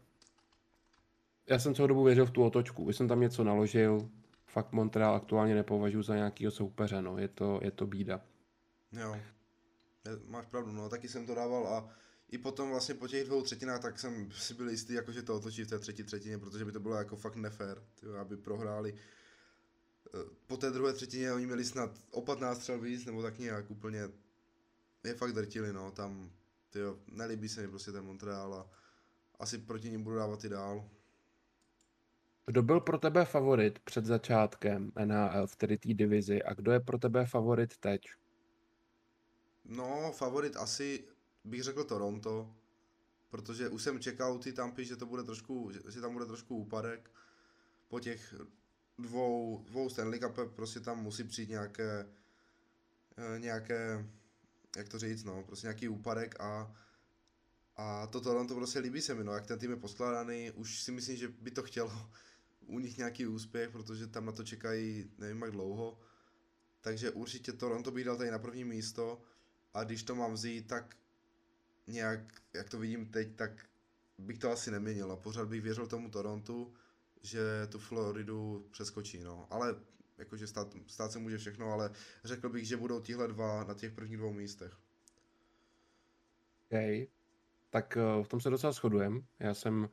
já 1.50 1.60
jsem 1.60 1.76
celou 1.76 1.88
dobu 1.88 2.04
věřil 2.04 2.26
v 2.26 2.32
tu 2.32 2.44
otočku. 2.44 2.86
Když 2.86 2.98
jsem 2.98 3.08
tam 3.08 3.22
něco 3.22 3.44
naložil, 3.44 4.10
fakt 4.46 4.72
Montreal 4.72 5.16
aktuálně 5.16 5.56
nepovažuji 5.56 6.02
za 6.02 6.16
nějakého 6.16 6.52
soupeře, 6.52 7.02
no. 7.02 7.18
Je 7.18 7.28
to, 7.28 7.60
je 7.64 7.72
to 7.72 7.88
bída. 7.88 8.22
Jo, 8.92 9.16
máš 10.28 10.46
pravdu, 10.46 10.72
no, 10.72 10.90
taky 10.90 11.08
jsem 11.08 11.26
to 11.26 11.36
dával 11.36 11.68
a 11.68 11.90
i 12.32 12.38
potom 12.38 12.70
vlastně 12.70 12.96
po 12.96 13.08
těch 13.08 13.26
dvou 13.26 13.42
třetinách, 13.42 13.82
tak 13.82 14.00
jsem 14.00 14.32
si 14.32 14.54
byl 14.54 14.70
jistý, 14.70 14.94
jako, 14.94 15.12
že 15.12 15.22
to 15.22 15.36
otočí 15.36 15.64
v 15.64 15.68
té 15.68 15.80
třetí 15.80 16.04
třetině, 16.04 16.38
protože 16.38 16.66
by 16.66 16.72
to 16.72 16.80
bylo 16.80 16.96
jako 16.96 17.16
fakt 17.16 17.36
nefér, 17.36 17.84
tyjo, 18.00 18.16
aby 18.16 18.38
prohráli. 18.38 18.96
Eh, 18.96 20.30
po 20.48 20.58
té 20.58 20.72
druhé 20.72 20.94
třetině 20.94 21.34
oni 21.34 21.46
měli 21.46 21.66
snad 21.66 21.92
o 22.12 22.22
15 22.22 22.58
střel 22.58 22.80
víc, 22.80 23.06
nebo 23.06 23.22
tak 23.22 23.40
nějak 23.40 23.72
úplně 23.72 24.10
je 25.04 25.14
fakt 25.14 25.34
drtili, 25.34 25.74
no, 25.74 25.92
tam, 25.92 26.32
tyjo, 26.70 27.00
nelíbí 27.08 27.50
se 27.50 27.62
mi 27.62 27.68
prostě 27.68 27.92
ten 27.92 28.06
Montreal 28.06 28.54
a 28.54 28.70
asi 29.40 29.58
proti 29.58 29.90
ním 29.90 30.04
budu 30.04 30.16
dávat 30.16 30.44
i 30.44 30.50
dál. 30.50 30.90
Kdo 32.50 32.64
byl 32.64 32.82
pro 32.82 32.98
tebe 32.98 33.26
favorit 33.26 33.80
před 33.80 34.06
začátkem 34.06 34.92
NHL 35.06 35.48
v 35.48 35.56
tedy 35.56 35.78
té 35.78 35.94
divizi 35.94 36.44
a 36.44 36.54
kdo 36.54 36.72
je 36.72 36.80
pro 36.80 36.98
tebe 36.98 37.26
favorit 37.26 37.78
teď? 37.78 38.02
No, 39.66 40.12
favorit 40.12 40.56
asi 40.56 41.08
bych 41.44 41.64
řekl 41.64 41.84
Toronto, 41.84 42.56
protože 43.30 43.70
už 43.70 43.84
jsem 43.84 44.00
čekal 44.00 44.40
ty 44.40 44.54
Tampy, 44.54 44.86
že 44.86 44.96
to 44.96 45.06
bude 45.06 45.24
trošku, 45.24 45.72
že 45.90 46.02
tam 46.02 46.14
bude 46.14 46.26
trošku 46.26 46.58
úpadek. 46.58 47.12
Po 47.88 48.00
těch 48.00 48.36
dvou, 49.00 49.64
dvou 49.68 49.90
Stanley 49.90 50.20
Cup 50.20 50.56
prostě 50.56 50.80
tam 50.80 51.04
musí 51.04 51.24
přijít 51.24 51.50
nějaké, 51.50 52.10
eh, 53.18 53.40
nějaké, 53.40 54.06
jak 54.78 54.90
to 54.90 55.00
říct, 55.00 55.24
no, 55.24 55.44
prostě 55.44 55.68
nějaký 55.68 55.88
úpadek 55.88 56.40
a 56.40 56.76
a 57.80 58.08
to 58.08 58.22
Toronto 58.22 58.56
prostě 58.56 58.80
líbí 58.80 59.02
se 59.02 59.16
mi, 59.16 59.24
no, 59.24 59.34
jak 59.34 59.46
ten 59.46 59.60
tým 59.60 59.72
je 59.72 59.78
poskládaný, 59.78 60.52
už 60.52 60.82
si 60.82 60.92
myslím, 60.92 61.18
že 61.18 61.28
by 61.28 61.52
to 61.52 61.64
chtělo 61.64 62.10
u 62.68 62.80
nich 62.80 62.98
nějaký 62.98 63.28
úspěch, 63.28 63.70
protože 63.70 64.08
tam 64.08 64.26
na 64.26 64.32
to 64.32 64.44
čekají 64.44 65.12
nevím 65.18 65.42
jak 65.42 65.52
dlouho. 65.52 66.00
Takže 66.82 67.12
určitě 67.12 67.54
Toronto 67.54 67.92
bych 67.92 68.06
dal 68.06 68.18
tady 68.18 68.32
na 68.32 68.40
první 68.40 68.64
místo 68.64 69.22
a 69.74 69.84
když 69.84 70.04
to 70.04 70.16
mám 70.16 70.34
vzít, 70.34 70.68
tak 70.68 70.96
nějak, 71.88 72.20
jak 72.54 72.70
to 72.70 72.80
vidím 72.80 73.06
teď, 73.06 73.36
tak 73.36 73.66
bych 74.18 74.38
to 74.38 74.52
asi 74.52 74.72
neměnil 74.72 75.12
a 75.12 75.16
pořád 75.16 75.48
bych 75.48 75.62
věřil 75.62 75.88
tomu 75.88 76.10
Torontu, 76.10 76.74
že 77.22 77.68
tu 77.72 77.80
Floridu 77.80 78.68
přeskočí, 78.72 79.20
no. 79.20 79.48
Ale 79.50 79.76
jakože 80.18 80.48
stát, 80.48 80.76
stát 80.88 81.12
se 81.12 81.20
může 81.20 81.38
všechno, 81.38 81.72
ale 81.72 81.92
řekl 82.24 82.50
bych, 82.50 82.68
že 82.68 82.78
budou 82.78 83.02
tihle 83.02 83.28
dva 83.28 83.64
na 83.64 83.74
těch 83.74 83.92
prvních 83.92 84.18
dvou 84.18 84.34
místech. 84.34 84.78
OK, 86.72 87.10
tak 87.70 87.98
eh, 87.98 88.24
v 88.24 88.28
tom 88.28 88.42
se 88.42 88.50
docela 88.50 88.74
shodujeme. 88.74 89.22
Já 89.40 89.54
jsem 89.54 89.90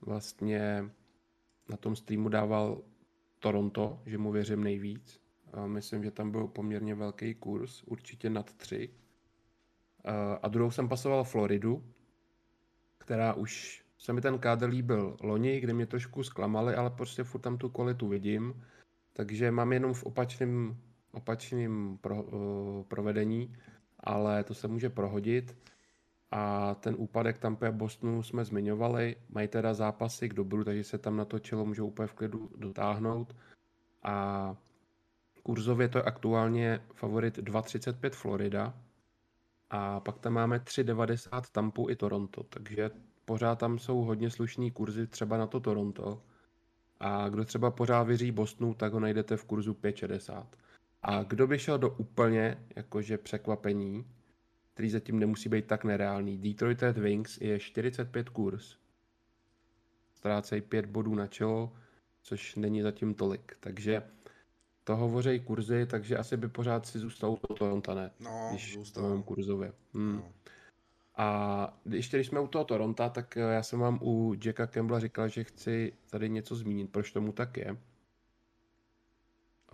vlastně 0.00 0.90
na 1.70 1.76
tom 1.76 1.96
streamu 1.96 2.28
dával 2.28 2.82
Toronto, 3.38 4.02
že 4.06 4.18
mu 4.18 4.32
věřím 4.32 4.64
nejvíc. 4.64 5.20
Myslím, 5.66 6.04
že 6.04 6.10
tam 6.10 6.30
byl 6.30 6.46
poměrně 6.46 6.94
velký 6.94 7.34
kurz, 7.34 7.82
určitě 7.82 8.30
nad 8.30 8.54
3. 8.54 8.90
A 10.42 10.48
druhou 10.48 10.70
jsem 10.70 10.88
pasoval 10.88 11.24
Floridu, 11.24 11.84
která 12.98 13.34
už 13.34 13.82
se 13.98 14.12
mi 14.12 14.20
ten 14.20 14.38
kádr 14.38 14.68
líbil 14.68 15.16
loni, 15.20 15.60
kde 15.60 15.72
mě 15.72 15.86
trošku 15.86 16.22
zklamali, 16.22 16.74
ale 16.74 16.90
prostě 16.90 17.24
furt 17.24 17.40
tam 17.40 17.58
tu 17.58 17.68
kvalitu 17.68 18.08
vidím. 18.08 18.62
Takže 19.12 19.50
mám 19.50 19.72
jenom 19.72 19.94
v 19.94 20.04
opačném 20.04 20.76
opačným 21.12 21.98
pro, 22.00 22.22
uh, 22.22 22.82
provedení, 22.84 23.56
ale 24.00 24.44
to 24.44 24.54
se 24.54 24.68
může 24.68 24.90
prohodit 24.90 25.56
a 26.30 26.74
ten 26.74 26.94
úpadek 26.98 27.38
Tampa 27.38 27.68
a 27.68 27.72
Bostonu 27.72 28.22
jsme 28.22 28.44
zmiňovali. 28.44 29.16
Mají 29.28 29.48
teda 29.48 29.74
zápasy 29.74 30.28
k 30.28 30.34
dobru, 30.34 30.64
takže 30.64 30.84
se 30.84 30.98
tam 30.98 31.16
na 31.16 31.24
to 31.24 31.38
čelo 31.38 31.64
můžou 31.64 31.86
úplně 31.86 32.06
v 32.06 32.14
klidu 32.14 32.50
dotáhnout. 32.56 33.36
A 34.02 34.56
kurzově 35.42 35.88
to 35.88 35.98
je 35.98 36.02
aktuálně 36.02 36.80
favorit 36.94 37.38
2.35 37.38 38.10
Florida. 38.10 38.74
A 39.70 40.00
pak 40.00 40.18
tam 40.18 40.32
máme 40.32 40.58
3.90 40.58 41.42
Tampu 41.52 41.90
i 41.90 41.96
Toronto, 41.96 42.42
takže 42.42 42.90
pořád 43.24 43.58
tam 43.58 43.78
jsou 43.78 44.00
hodně 44.00 44.30
slušní 44.30 44.70
kurzy 44.70 45.06
třeba 45.06 45.36
na 45.36 45.46
to 45.46 45.60
Toronto. 45.60 46.22
A 47.00 47.28
kdo 47.28 47.44
třeba 47.44 47.70
pořád 47.70 48.02
věří 48.02 48.32
Bostonu, 48.32 48.74
tak 48.74 48.92
ho 48.92 49.00
najdete 49.00 49.36
v 49.36 49.44
kurzu 49.44 49.72
5.60. 49.72 50.46
A 51.02 51.22
kdo 51.22 51.46
by 51.46 51.58
šel 51.58 51.78
do 51.78 51.90
úplně 51.90 52.66
jakože 52.76 53.18
překvapení, 53.18 54.04
který 54.80 54.90
zatím 54.90 55.18
nemusí 55.18 55.48
být 55.48 55.66
tak 55.66 55.84
nereálný. 55.84 56.38
Detroit 56.38 56.82
Red 56.82 56.98
Wings 56.98 57.40
je 57.40 57.58
45 57.58 58.28
kurz. 58.28 58.76
Ztrácejí 60.14 60.62
5 60.62 60.86
bodů 60.86 61.14
na 61.14 61.26
čelo, 61.26 61.72
což 62.22 62.56
není 62.56 62.82
zatím 62.82 63.14
tolik. 63.14 63.56
Takže 63.60 64.02
to 64.84 64.96
hovoří 64.96 65.40
kurzy, 65.40 65.86
takže 65.86 66.16
asi 66.16 66.36
by 66.36 66.48
pořád 66.48 66.86
si 66.86 66.98
zůstal 66.98 67.36
to 67.36 67.54
Toronto, 67.54 67.94
ne? 67.94 68.10
No, 68.20 68.48
když 68.50 68.74
zůstal. 68.74 69.22
kurzově. 69.22 69.72
Hmm. 69.94 70.16
No. 70.16 70.32
A 71.16 71.80
ještě 71.90 72.16
když 72.16 72.26
jsme 72.26 72.40
u 72.40 72.46
toho 72.46 72.64
Toronto, 72.64 73.10
tak 73.10 73.36
eh, 73.36 73.40
já 73.40 73.62
jsem 73.62 73.80
vám 73.80 73.98
u 74.02 74.34
Jacka 74.44 74.66
Campbella 74.66 75.00
říkal, 75.00 75.28
že 75.28 75.44
chci 75.44 75.92
tady 76.10 76.28
něco 76.28 76.56
zmínit, 76.56 76.90
proč 76.92 77.12
tomu 77.12 77.32
tak 77.32 77.56
je. 77.56 77.76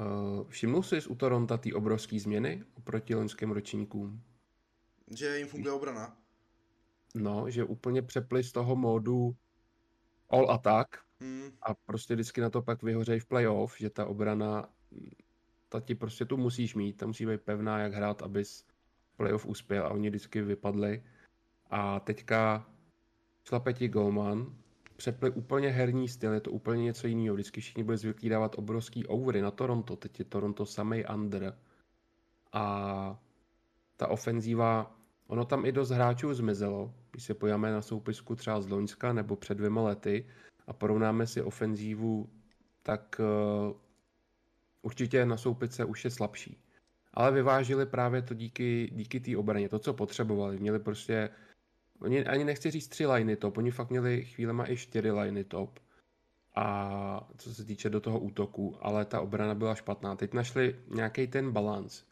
Uh, 0.01 0.49
všimnul 0.49 0.83
jsi 0.83 1.03
u 1.09 1.15
Toronto 1.15 1.59
ty 1.59 1.73
obrovské 1.73 2.21
změny 2.21 2.65
oproti 2.75 3.15
loňským 3.15 3.51
ročníkům? 3.51 4.23
Že 5.11 5.39
jim 5.39 5.49
funguje 5.49 5.73
obrana? 5.73 6.17
No, 7.15 7.51
že 7.51 7.65
úplně 7.65 8.03
přepli 8.03 8.45
z 8.45 8.53
toho 8.53 8.77
módu 8.77 9.37
all 10.29 10.51
attack 10.51 11.07
Hmm. 11.21 11.51
a 11.63 11.75
prostě 11.75 12.15
vždycky 12.15 12.41
na 12.41 12.51
to 12.51 12.63
pak 12.63 12.83
vyhořejí 12.83 13.21
v 13.21 13.27
playoff, 13.27 13.79
že 13.79 13.91
ta 13.91 14.07
obrana, 14.07 14.69
ta 15.69 15.81
ti 15.81 15.95
prostě 15.95 16.25
tu 16.25 16.37
musíš 16.37 16.75
mít, 16.75 16.97
ta 16.97 17.07
musí 17.07 17.27
být 17.27 17.41
pevná, 17.41 17.79
jak 17.79 17.93
hrát, 17.93 18.23
abys 18.23 18.65
playoff 19.17 19.47
uspěl 19.47 19.87
a 19.87 19.91
oni 19.91 20.09
vždycky 20.09 20.43
vypadli. 20.43 21.05
A 21.71 22.01
teďka 22.01 22.71
šlape 23.45 23.73
ti 23.73 23.89
Golman, 23.89 24.57
přepli 24.97 25.31
úplně 25.31 25.69
herní 25.69 26.09
styl, 26.09 26.33
je 26.33 26.41
to 26.41 26.51
úplně 26.51 26.85
něco 26.85 27.07
jiného. 27.07 27.35
Vždycky 27.35 27.61
všichni 27.61 27.85
byli 27.85 27.99
zvyklí 27.99 28.29
dávat 28.29 28.59
obrovský 28.59 29.07
overy 29.07 29.41
na 29.41 29.51
Toronto, 29.51 29.97
teď 29.97 30.19
je 30.19 30.25
Toronto 30.25 30.67
samej 30.67 31.05
under. 31.15 31.59
A 32.53 33.23
ta 33.97 34.09
ofenzíva, 34.09 34.97
ono 35.27 35.45
tam 35.45 35.67
i 35.67 35.73
dost 35.73 35.91
hráčů 35.91 36.35
zmizelo, 36.35 36.95
když 37.11 37.25
se 37.25 37.35
podíváme 37.35 37.73
na 37.73 37.83
soupisku 37.83 38.35
třeba 38.37 38.61
z 38.61 38.69
Loňska 38.69 39.13
nebo 39.13 39.37
před 39.37 39.55
dvěma 39.55 39.83
lety 39.83 40.27
a 40.67 40.73
porovnáme 40.73 41.27
si 41.27 41.43
ofenzívu, 41.43 42.29
tak 42.83 43.21
uh, 43.21 43.77
určitě 44.83 45.27
na 45.27 45.37
soupice 45.37 45.85
už 45.85 46.05
je 46.05 46.11
slabší. 46.11 46.63
Ale 47.15 47.33
vyvážili 47.33 47.87
právě 47.87 48.23
to 48.23 48.35
díky, 48.35 48.91
díky 48.93 49.21
té 49.21 49.37
obraně, 49.37 49.69
to, 49.69 49.79
co 49.79 49.95
potřebovali. 49.95 50.59
Měli 50.59 50.79
prostě, 50.79 51.31
oni 52.01 52.27
ani 52.27 52.45
nechci 52.45 52.71
říct 52.71 52.89
tři 52.89 53.07
liney 53.07 53.37
top, 53.37 53.59
oni 53.59 53.71
fakt 53.71 53.91
měli 53.91 54.25
chvílema 54.25 54.71
i 54.71 54.77
čtyři 54.77 55.11
liney 55.11 55.45
top. 55.45 55.79
A 56.55 57.29
co 57.37 57.55
se 57.55 57.65
týče 57.65 57.91
do 57.91 58.01
toho 58.01 58.19
útoku, 58.19 58.77
ale 58.81 59.05
ta 59.05 59.21
obrana 59.21 59.55
byla 59.55 59.75
špatná. 59.75 60.17
Teď 60.17 60.35
našli 60.35 60.77
nějaký 60.95 61.27
ten 61.27 61.53
balans. 61.53 62.05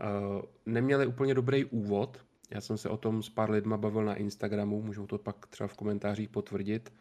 Uh, 0.00 0.42
neměli 0.66 1.06
úplně 1.06 1.34
dobrý 1.34 1.64
úvod. 1.64 2.24
Já 2.50 2.60
jsem 2.60 2.78
se 2.78 2.88
o 2.88 2.96
tom 2.96 3.22
s 3.22 3.28
pár 3.28 3.50
lidma 3.50 3.76
bavil 3.76 4.04
na 4.04 4.14
Instagramu, 4.14 4.82
můžou 4.82 5.06
to 5.06 5.18
pak 5.18 5.46
třeba 5.46 5.68
v 5.68 5.76
komentářích 5.76 6.28
potvrdit, 6.28 6.92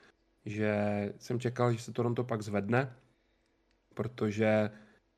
že 0.45 0.73
jsem 1.17 1.39
čekal, 1.39 1.73
že 1.73 1.79
se 1.79 1.91
Toronto 1.91 2.23
pak 2.23 2.41
zvedne, 2.41 2.95
protože 3.93 4.71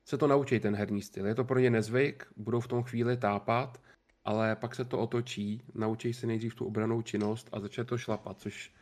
se 0.04 0.18
to 0.18 0.26
naučí 0.26 0.60
ten 0.60 0.74
herní 0.74 1.02
styl. 1.02 1.26
Je 1.26 1.34
to 1.34 1.44
pro 1.44 1.58
ně 1.58 1.70
nezvyk, 1.70 2.26
budou 2.36 2.60
v 2.60 2.68
tom 2.68 2.82
chvíli 2.82 3.16
tápat, 3.16 3.80
ale 4.24 4.56
pak 4.56 4.74
se 4.74 4.84
to 4.84 4.98
otočí, 4.98 5.62
naučí 5.74 6.12
se 6.14 6.26
nejdřív 6.26 6.54
tu 6.54 6.66
obranou 6.66 7.02
činnost 7.02 7.48
a 7.52 7.60
začne 7.60 7.84
to 7.84 7.98
šlapat, 7.98 8.40
což 8.40 8.74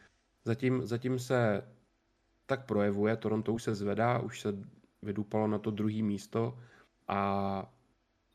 zatím, 0.44 0.86
zatím 0.86 1.18
se 1.18 1.62
tak 2.46 2.66
projevuje. 2.66 3.16
Toronto 3.16 3.52
už 3.52 3.62
se 3.62 3.74
zvedá, 3.74 4.18
už 4.18 4.40
se 4.40 4.54
vydupalo 5.02 5.46
na 5.46 5.58
to 5.58 5.70
druhé 5.70 6.02
místo 6.02 6.58
a 7.08 7.72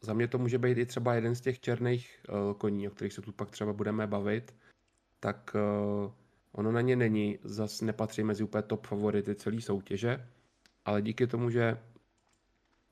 za 0.01 0.13
mě 0.13 0.27
to 0.27 0.37
může 0.37 0.57
být 0.57 0.77
i 0.77 0.85
třeba 0.85 1.13
jeden 1.13 1.35
z 1.35 1.41
těch 1.41 1.59
černých 1.59 2.19
uh, 2.29 2.53
koní, 2.53 2.87
o 2.87 2.91
kterých 2.91 3.13
se 3.13 3.21
tu 3.21 3.31
pak 3.31 3.51
třeba 3.51 3.73
budeme 3.73 4.07
bavit, 4.07 4.55
tak 5.19 5.55
uh, 5.55 6.11
ono 6.51 6.71
na 6.71 6.81
ně 6.81 6.95
není, 6.95 7.39
zas 7.43 7.81
nepatří 7.81 8.23
mezi 8.23 8.43
úplně 8.43 8.61
top 8.61 8.87
favority 8.87 9.35
celé 9.35 9.61
soutěže, 9.61 10.27
ale 10.85 11.01
díky 11.01 11.27
tomu, 11.27 11.49
že 11.49 11.77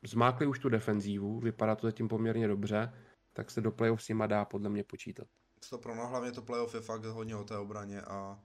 zmákli 0.04 0.48
už 0.48 0.60
tu 0.60 0.70
defenzívu, 0.70 1.40
vypadá 1.40 1.76
to 1.76 1.88
zatím 1.88 2.08
poměrně 2.08 2.48
dobře, 2.48 2.94
tak 3.34 3.52
se 3.52 3.62
do 3.62 3.72
playoff 3.72 4.04
s 4.04 4.10
nima 4.10 4.28
dá 4.28 4.46
podle 4.46 4.70
mě 4.70 4.84
počítat. 4.84 5.28
To 5.70 5.78
pro 5.78 5.96
no, 5.96 6.08
hlavně 6.08 6.32
to 6.32 6.42
playoff 6.42 6.74
je 6.74 6.82
fakt 6.82 7.06
hodně 7.06 7.36
o 7.36 7.44
té 7.44 7.58
obraně 7.58 8.02
a 8.02 8.40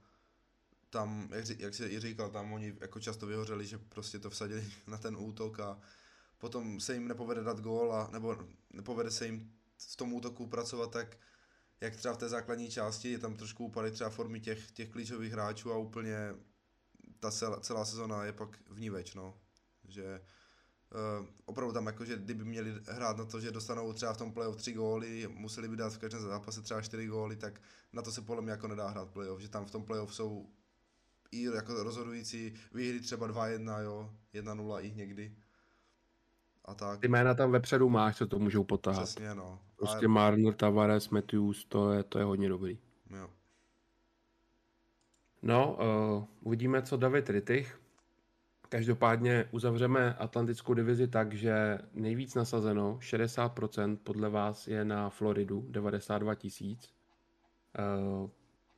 tam, 0.91 1.29
jak, 1.33 1.61
jak 1.61 1.75
jsi 1.75 1.85
i 1.85 2.01
říkal, 2.01 2.31
tam 2.31 2.53
oni 2.53 2.75
jako 2.81 3.01
často 3.01 3.27
vyhořeli, 3.27 3.67
že 3.67 3.79
prostě 3.79 4.19
to 4.19 4.31
vsadili 4.31 4.65
na 4.87 4.99
ten 4.99 5.17
útok 5.17 5.61
a 5.61 5.81
potom 6.39 6.81
se 6.81 6.95
jim 6.95 7.09
nepovede 7.09 7.43
dát 7.43 7.61
gól 7.61 7.93
a 7.93 8.09
nebo 8.13 8.37
nepovede 8.73 9.11
se 9.11 9.27
jim 9.27 9.53
v 9.93 9.97
tom 9.97 10.13
útoku 10.13 10.47
pracovat 10.47 10.91
tak, 10.91 11.17
jak 11.81 11.97
třeba 11.97 12.15
v 12.15 12.19
té 12.19 12.29
základní 12.29 12.71
části, 12.71 13.11
je 13.11 13.19
tam 13.19 13.37
trošku 13.37 13.65
úpadek 13.65 13.95
třeba 13.95 14.11
formy 14.11 14.41
těch, 14.41 14.71
těch 14.71 14.91
klíčových 14.91 15.33
hráčů 15.33 15.73
a 15.73 15.77
úplně 15.77 16.35
ta 17.21 17.31
celá, 17.31 17.61
celá 17.61 17.85
sezona 17.85 18.25
je 18.25 18.33
pak 18.33 18.71
vníveč, 18.71 19.15
no. 19.15 19.41
Že 19.89 20.21
uh, 21.21 21.27
opravdu 21.45 21.73
tam 21.73 21.87
jako, 21.87 22.05
že 22.05 22.17
kdyby 22.17 22.45
měli 22.45 22.75
hrát 22.87 23.17
na 23.17 23.25
to, 23.25 23.41
že 23.41 23.51
dostanou 23.51 23.93
třeba 23.93 24.13
v 24.13 24.19
tom 24.19 24.33
playoff 24.33 24.57
tři 24.57 24.73
góly, 24.73 25.29
museli 25.29 25.69
by 25.69 25.77
dát 25.77 25.93
v 25.93 25.99
každém 25.99 26.23
zápase 26.23 26.63
třeba 26.63 26.83
čtyři 26.83 27.07
góly, 27.07 27.37
tak 27.37 27.61
na 27.93 28.03
to 28.03 28.13
se 28.13 28.23
podle 28.23 28.43
mě 28.43 28.51
jako 28.51 28.69
nedá 28.69 28.89
hrát 28.89 29.11
playoff, 29.11 29.41
že 29.41 29.49
tam 29.49 29.67
v 29.67 29.71
tom 29.71 29.85
playoff 29.85 30.15
jsou 30.15 30.51
i 31.31 31.43
jako 31.43 31.83
rozhodující 31.83 32.55
výhry 32.75 33.01
třeba 33.01 33.29
2-1, 33.29 33.83
jo, 33.83 34.15
1-0 34.35 34.85
i 34.85 34.93
někdy. 34.93 35.37
A 36.65 36.75
tak. 36.75 37.01
Ty 37.01 37.09
jména 37.09 37.35
tam 37.35 37.51
vepředu 37.51 37.89
máš, 37.89 38.17
co 38.17 38.27
to 38.27 38.39
můžou 38.39 38.65
potáhat. 38.65 39.03
Přesně, 39.03 39.35
no. 39.35 39.59
Prostě 39.77 40.07
Ale... 40.07 40.09
Marner, 40.09 40.55
Tavares, 40.55 41.09
Matthews, 41.09 41.65
to 41.65 41.93
je, 41.93 42.03
to 42.03 42.19
je 42.19 42.25
hodně 42.25 42.49
dobrý. 42.49 42.79
Jo. 43.11 43.29
No, 45.43 45.79
uh, 46.17 46.25
uvidíme, 46.41 46.83
co 46.83 46.97
David 46.97 47.31
Rittich. 47.31 47.81
Každopádně 48.69 49.49
uzavřeme 49.51 50.15
Atlantickou 50.15 50.75
divizi 50.75 51.09
tak, 51.09 51.35
že 51.35 51.79
nejvíc 51.95 52.35
nasazeno, 52.35 52.99
60% 53.01 53.97
podle 53.97 54.29
vás 54.29 54.69
je 54.69 54.85
na 54.85 55.11
Floridu, 55.11 55.67
92 55.69 56.35
tisíc. 56.35 56.95
Uh, 58.23 58.31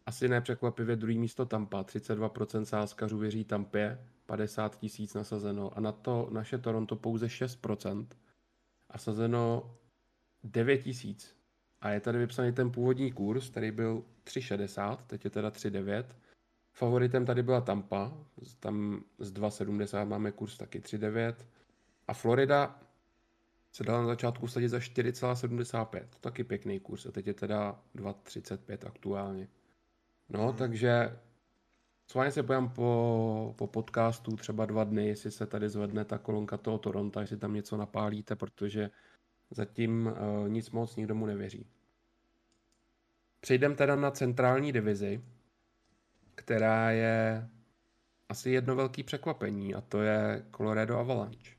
asi 0.06 0.28
nepřekvapivě 0.28 0.96
druhý 0.96 1.18
místo 1.18 1.46
Tampa, 1.46 1.82
32% 1.82 2.62
sázkařů 2.62 3.18
věří 3.18 3.44
Tampě, 3.44 3.98
50 4.26 4.78
tisíc 4.78 5.14
nasazeno 5.14 5.78
a 5.78 5.80
na 5.80 5.92
to 5.92 6.28
naše 6.32 6.58
Toronto 6.58 6.96
pouze 6.96 7.26
6% 7.26 8.06
a 8.90 8.98
sazeno 8.98 9.74
9 10.44 10.78
tisíc. 10.78 11.36
A 11.80 11.90
je 11.90 12.00
tady 12.00 12.18
vypsaný 12.18 12.52
ten 12.52 12.70
původní 12.70 13.12
kurz, 13.12 13.50
který 13.50 13.70
byl 13.70 14.04
3,60, 14.24 14.96
teď 15.06 15.24
je 15.24 15.30
teda 15.30 15.50
3,9. 15.50 16.04
Favoritem 16.72 17.26
tady 17.26 17.42
byla 17.42 17.60
Tampa, 17.60 18.12
tam 18.60 19.04
z 19.18 19.32
2,70 19.32 20.06
máme 20.06 20.32
kurz 20.32 20.56
taky 20.56 20.80
3,9. 20.80 21.34
A 22.08 22.14
Florida 22.14 22.80
se 23.72 23.84
dala 23.84 24.00
na 24.00 24.06
začátku 24.06 24.48
sadit 24.48 24.68
za 24.68 24.78
4,75, 24.78 26.06
taky 26.20 26.44
pěkný 26.44 26.80
kurz 26.80 27.06
a 27.06 27.12
teď 27.12 27.26
je 27.26 27.34
teda 27.34 27.80
2,35 27.94 28.86
aktuálně. 28.86 29.48
No, 30.28 30.48
hmm. 30.48 30.56
takže 30.56 31.18
s 32.06 32.14
vámi 32.14 32.32
se 32.32 32.42
pojám 32.42 32.68
po, 32.68 33.54
po 33.58 33.66
podcastu 33.66 34.36
třeba 34.36 34.66
dva 34.66 34.84
dny, 34.84 35.08
jestli 35.08 35.30
se 35.30 35.46
tady 35.46 35.68
zvedne 35.68 36.04
ta 36.04 36.18
kolonka 36.18 36.56
toho 36.56 36.78
Toronto, 36.78 37.20
jestli 37.20 37.36
tam 37.36 37.54
něco 37.54 37.76
napálíte, 37.76 38.36
protože 38.36 38.90
zatím 39.50 40.06
uh, 40.06 40.48
nic 40.48 40.70
moc 40.70 40.96
nikdo 40.96 41.14
mu 41.14 41.26
nevěří. 41.26 41.66
Přejdeme 43.40 43.74
teda 43.74 43.96
na 43.96 44.10
centrální 44.10 44.72
divizi, 44.72 45.24
která 46.34 46.90
je 46.90 47.48
asi 48.28 48.50
jedno 48.50 48.76
velké 48.76 49.02
překvapení 49.02 49.74
a 49.74 49.80
to 49.80 50.02
je 50.02 50.46
Colorado 50.56 50.98
Avalanche. 50.98 51.56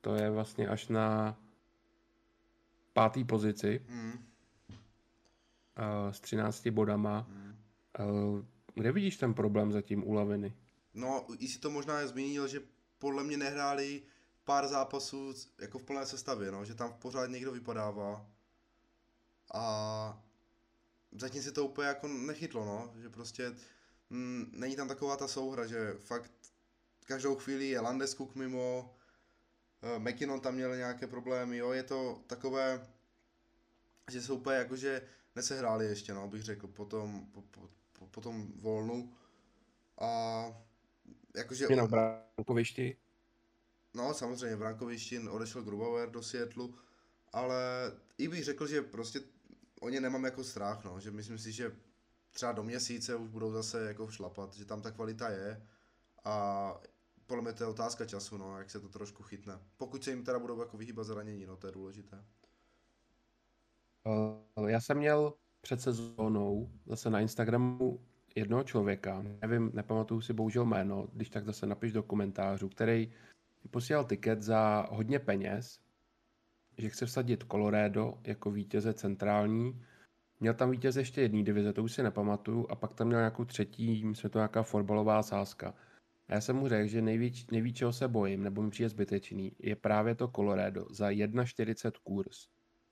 To 0.00 0.14
je 0.14 0.30
vlastně 0.30 0.68
až 0.68 0.88
na 0.88 1.38
pátý 2.92 3.24
pozici. 3.24 3.86
Mm 3.88 4.33
uh, 5.78 6.12
s 6.12 6.20
13 6.20 6.66
bodama. 6.68 7.26
Hmm. 7.28 7.54
Kde 8.74 8.92
vidíš 8.92 9.16
ten 9.16 9.34
problém 9.34 9.72
zatím 9.72 10.08
u 10.08 10.12
Laviny? 10.12 10.54
No, 10.94 11.26
i 11.38 11.48
si 11.48 11.58
to 11.58 11.70
možná 11.70 12.00
je 12.00 12.08
zmínil, 12.08 12.48
že 12.48 12.60
podle 12.98 13.24
mě 13.24 13.36
nehráli 13.36 14.02
pár 14.44 14.68
zápasů 14.68 15.34
jako 15.60 15.78
v 15.78 15.82
plné 15.82 16.06
sestavě, 16.06 16.52
no, 16.52 16.64
že 16.64 16.74
tam 16.74 16.92
pořád 16.92 17.26
někdo 17.26 17.52
vypadává. 17.52 18.26
A 19.54 20.22
zatím 21.12 21.42
si 21.42 21.52
to 21.52 21.64
úplně 21.64 21.88
jako 21.88 22.08
nechytlo, 22.08 22.64
no, 22.64 23.02
že 23.02 23.08
prostě 23.08 23.54
mm, 24.10 24.50
není 24.52 24.76
tam 24.76 24.88
taková 24.88 25.16
ta 25.16 25.28
souhra, 25.28 25.66
že 25.66 25.94
fakt 25.98 26.32
každou 27.06 27.34
chvíli 27.36 27.68
je 27.68 27.80
Landeskuk 27.80 28.34
mimo, 28.34 28.96
uh, 29.82 30.02
McKinnon 30.02 30.40
tam 30.40 30.54
měl 30.54 30.76
nějaké 30.76 31.06
problémy, 31.06 31.56
jo, 31.56 31.72
je 31.72 31.82
to 31.82 32.22
takové, 32.26 32.86
že 34.10 34.22
jsou 34.22 34.36
úplně 34.36 34.56
jakože 34.56 35.02
nesehráli 35.36 35.86
ještě, 35.86 36.14
no, 36.14 36.28
bych 36.28 36.42
řekl, 36.42 36.66
potom, 36.66 37.26
po, 37.26 37.42
po, 37.42 37.68
po, 37.92 38.06
po 38.06 38.20
tom 38.20 38.52
volnu. 38.56 39.12
A 40.00 40.44
jakože... 41.36 41.66
Je 41.70 41.76
na 41.76 41.86
brankovišti? 41.86 42.96
No, 43.94 44.14
samozřejmě, 44.14 44.56
v 44.56 44.58
brankovišti 44.58 45.28
odešel 45.28 45.62
Grubauer 45.62 46.10
do 46.10 46.22
Seattlu, 46.22 46.74
ale 47.32 47.92
i 48.18 48.28
bych 48.28 48.44
řekl, 48.44 48.66
že 48.66 48.82
prostě 48.82 49.20
o 49.80 49.88
ně 49.88 50.00
nemám 50.00 50.24
jako 50.24 50.44
strach, 50.44 50.84
no, 50.84 51.00
že 51.00 51.10
myslím 51.10 51.38
si, 51.38 51.52
že 51.52 51.76
třeba 52.32 52.52
do 52.52 52.62
měsíce 52.62 53.16
už 53.16 53.28
budou 53.28 53.52
zase 53.52 53.86
jako 53.86 54.10
šlapat, 54.10 54.54
že 54.54 54.64
tam 54.64 54.82
ta 54.82 54.90
kvalita 54.90 55.28
je 55.28 55.66
a 56.24 56.80
podle 57.26 57.42
mě 57.42 57.52
to 57.52 57.64
je 57.64 57.68
otázka 57.68 58.06
času, 58.06 58.36
no, 58.36 58.58
jak 58.58 58.70
se 58.70 58.80
to 58.80 58.88
trošku 58.88 59.22
chytne. 59.22 59.60
Pokud 59.76 60.04
se 60.04 60.10
jim 60.10 60.24
teda 60.24 60.38
budou 60.38 60.60
jako 60.60 60.76
vyhýbat 60.76 61.06
zranění, 61.06 61.46
no, 61.46 61.56
to 61.56 61.66
je 61.66 61.72
důležité. 61.72 62.24
Uh, 64.06 64.68
já 64.68 64.80
jsem 64.80 64.96
měl 64.96 65.34
před 65.60 65.80
sezónou 65.80 66.70
zase 66.86 67.10
na 67.10 67.20
Instagramu 67.20 68.00
jednoho 68.34 68.64
člověka, 68.64 69.24
nevím, 69.42 69.70
nepamatuju 69.74 70.20
si 70.20 70.32
bohužel 70.32 70.64
jméno, 70.64 71.08
když 71.12 71.30
tak 71.30 71.44
zase 71.44 71.66
napiš 71.66 71.92
do 71.92 72.02
komentářů, 72.02 72.68
který 72.68 73.12
posílal 73.70 74.04
tiket 74.04 74.42
za 74.42 74.86
hodně 74.90 75.18
peněz, 75.18 75.80
že 76.78 76.88
chce 76.88 77.06
vsadit 77.06 77.44
Colorado 77.50 78.18
jako 78.24 78.50
vítěze 78.50 78.94
centrální. 78.94 79.82
Měl 80.40 80.54
tam 80.54 80.70
vítěze 80.70 81.00
ještě 81.00 81.20
jedný 81.20 81.44
divize, 81.44 81.72
to 81.72 81.84
už 81.84 81.92
si 81.92 82.02
nepamatuju, 82.02 82.66
a 82.70 82.74
pak 82.74 82.94
tam 82.94 83.06
měl 83.06 83.20
nějakou 83.20 83.44
třetí, 83.44 84.04
myslím, 84.04 84.30
to 84.30 84.38
nějaká 84.38 84.62
fotbalová 84.62 85.22
sázka. 85.22 85.74
A 86.28 86.34
já 86.34 86.40
jsem 86.40 86.56
mu 86.56 86.68
řekl, 86.68 86.88
že 86.88 87.02
nejvíc, 87.02 87.50
nejvíc 87.50 87.76
čeho 87.76 87.92
se 87.92 88.08
bojím, 88.08 88.42
nebo 88.42 88.62
mi 88.62 88.70
přijde 88.70 88.88
zbytečný, 88.88 89.52
je 89.58 89.76
právě 89.76 90.14
to 90.14 90.28
Colorado 90.28 90.86
za 90.90 91.10
1,40 91.10 91.92
kurz, 92.02 92.48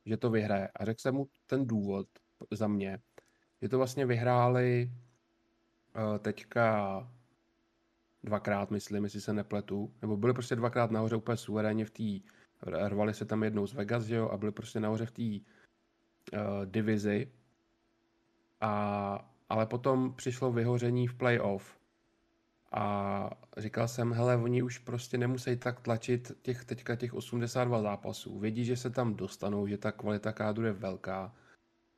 že 0.06 0.16
to 0.16 0.30
vyhraje. 0.30 0.68
A 0.76 0.84
řekl 0.84 1.00
jsem 1.00 1.14
mu 1.14 1.28
ten 1.46 1.66
důvod 1.66 2.06
za 2.50 2.68
mě, 2.68 2.98
že 3.62 3.68
to 3.68 3.78
vlastně 3.78 4.06
vyhráli 4.06 4.90
uh, 5.96 6.18
teďka 6.18 6.96
dvakrát, 8.24 8.70
myslím, 8.70 9.04
jestli 9.04 9.20
se 9.20 9.32
nepletu, 9.32 9.94
nebo 10.02 10.16
byli 10.16 10.32
prostě 10.32 10.56
dvakrát 10.56 10.90
nahoře 10.90 11.16
úplně 11.16 11.36
suverénně 11.36 11.84
v 11.84 11.90
té, 11.90 12.28
rvali 12.88 13.14
se 13.14 13.24
tam 13.24 13.42
jednou 13.42 13.66
z 13.66 13.74
Vegas, 13.74 14.04
že 14.04 14.16
jo, 14.16 14.28
a 14.28 14.36
byli 14.36 14.52
prostě 14.52 14.80
nahoře 14.80 15.06
v 15.06 15.10
té 15.10 15.22
uh, 15.22 16.66
divizi. 16.66 17.32
A, 18.60 19.32
ale 19.48 19.66
potom 19.66 20.14
přišlo 20.14 20.52
vyhoření 20.52 21.06
v 21.06 21.14
playoff 21.14 21.81
a 22.72 23.30
říkal 23.56 23.88
jsem, 23.88 24.12
hele, 24.12 24.36
oni 24.36 24.62
už 24.62 24.78
prostě 24.78 25.18
nemusí 25.18 25.56
tak 25.56 25.80
tlačit 25.80 26.32
těch 26.42 26.64
teďka 26.64 26.96
těch 26.96 27.14
82 27.14 27.82
zápasů. 27.82 28.38
Vědí, 28.38 28.64
že 28.64 28.76
se 28.76 28.90
tam 28.90 29.14
dostanou, 29.14 29.66
že 29.66 29.78
ta 29.78 29.92
kvalita 29.92 30.32
kádru 30.32 30.64
je 30.64 30.72
velká. 30.72 31.34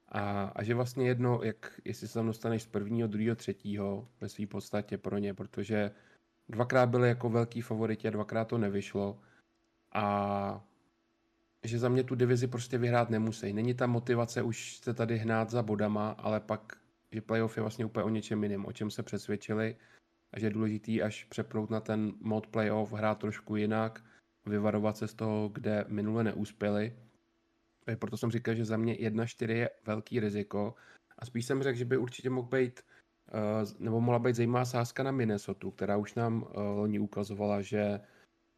A, 0.09 0.53
a 0.57 0.63
že 0.63 0.75
vlastně 0.75 1.07
jedno, 1.07 1.41
jak, 1.43 1.81
jestli 1.85 2.09
se 2.09 2.15
tam 2.15 2.27
dostaneš 2.27 2.63
z 2.63 2.67
prvního, 2.67 3.09
druhého, 3.09 3.37
třetího 3.37 4.09
ve 4.21 4.29
své 4.29 4.47
podstatě 4.47 4.99
pro 4.99 5.19
ně, 5.19 5.35
protože 5.35 5.91
dvakrát 6.49 6.89
byli 6.89 7.09
jako 7.09 7.29
velký 7.29 7.61
favoriti 7.61 8.09
a 8.09 8.11
dvakrát 8.11 8.45
to 8.49 8.59
nevyšlo. 8.59 9.21
A 9.93 10.65
že 11.65 11.79
za 11.79 11.89
mě 11.89 12.05
tu 12.05 12.15
divizi 12.15 12.47
prostě 12.47 12.79
vyhrát 12.79 13.11
nemusí. 13.11 13.53
Není 13.53 13.75
ta 13.75 13.87
motivace 13.87 14.43
už 14.43 14.77
se 14.77 14.95
tady 14.95 15.19
hnát 15.19 15.51
za 15.51 15.63
bodama, 15.63 16.11
ale 16.11 16.41
pak, 16.41 16.77
že 17.13 17.21
playoff 17.21 17.57
je 17.57 17.61
vlastně 17.61 17.85
úplně 17.85 18.05
o 18.05 18.09
něčem 18.09 18.43
jiném, 18.43 18.67
o 18.67 18.73
čem 18.73 18.91
se 18.91 19.03
přesvědčili 19.03 19.77
a 20.35 20.39
že 20.39 20.47
je 20.47 20.51
důležitý 20.51 21.03
až 21.03 21.25
přepnout 21.25 21.71
na 21.71 21.81
ten 21.81 22.13
mod 22.21 22.47
playoff, 22.47 22.93
hrát 22.93 23.19
trošku 23.19 23.57
jinak, 23.57 24.05
vyvarovat 24.47 24.97
se 24.97 25.09
z 25.09 25.15
toho, 25.15 25.49
kde 25.49 25.85
minule 25.89 26.25
neúspěli. 26.25 26.93
Proto 27.99 28.17
jsem 28.17 28.31
říkal, 28.31 28.55
že 28.55 28.65
za 28.65 28.77
mě 28.77 28.95
1-4 28.95 29.51
je 29.51 29.71
velký 29.87 30.21
riziko. 30.21 30.75
A 31.19 31.27
spíš 31.27 31.47
jsem 31.47 31.63
řekl, 31.63 31.79
že 31.79 31.85
by 31.85 31.97
určitě 31.97 32.31
mohl 32.31 32.49
být 32.49 32.81
eh, 33.29 33.33
nebo 33.79 34.01
mohla 34.01 34.19
být 34.19 34.37
zajímavá 34.37 34.65
sázka 34.65 35.03
na 35.03 35.11
Minnesota, 35.11 35.69
která 35.77 35.97
už 35.97 36.15
nám 36.15 36.45
eh, 36.45 36.61
loni 36.61 36.99
ukazovala, 36.99 37.63
že 37.63 38.01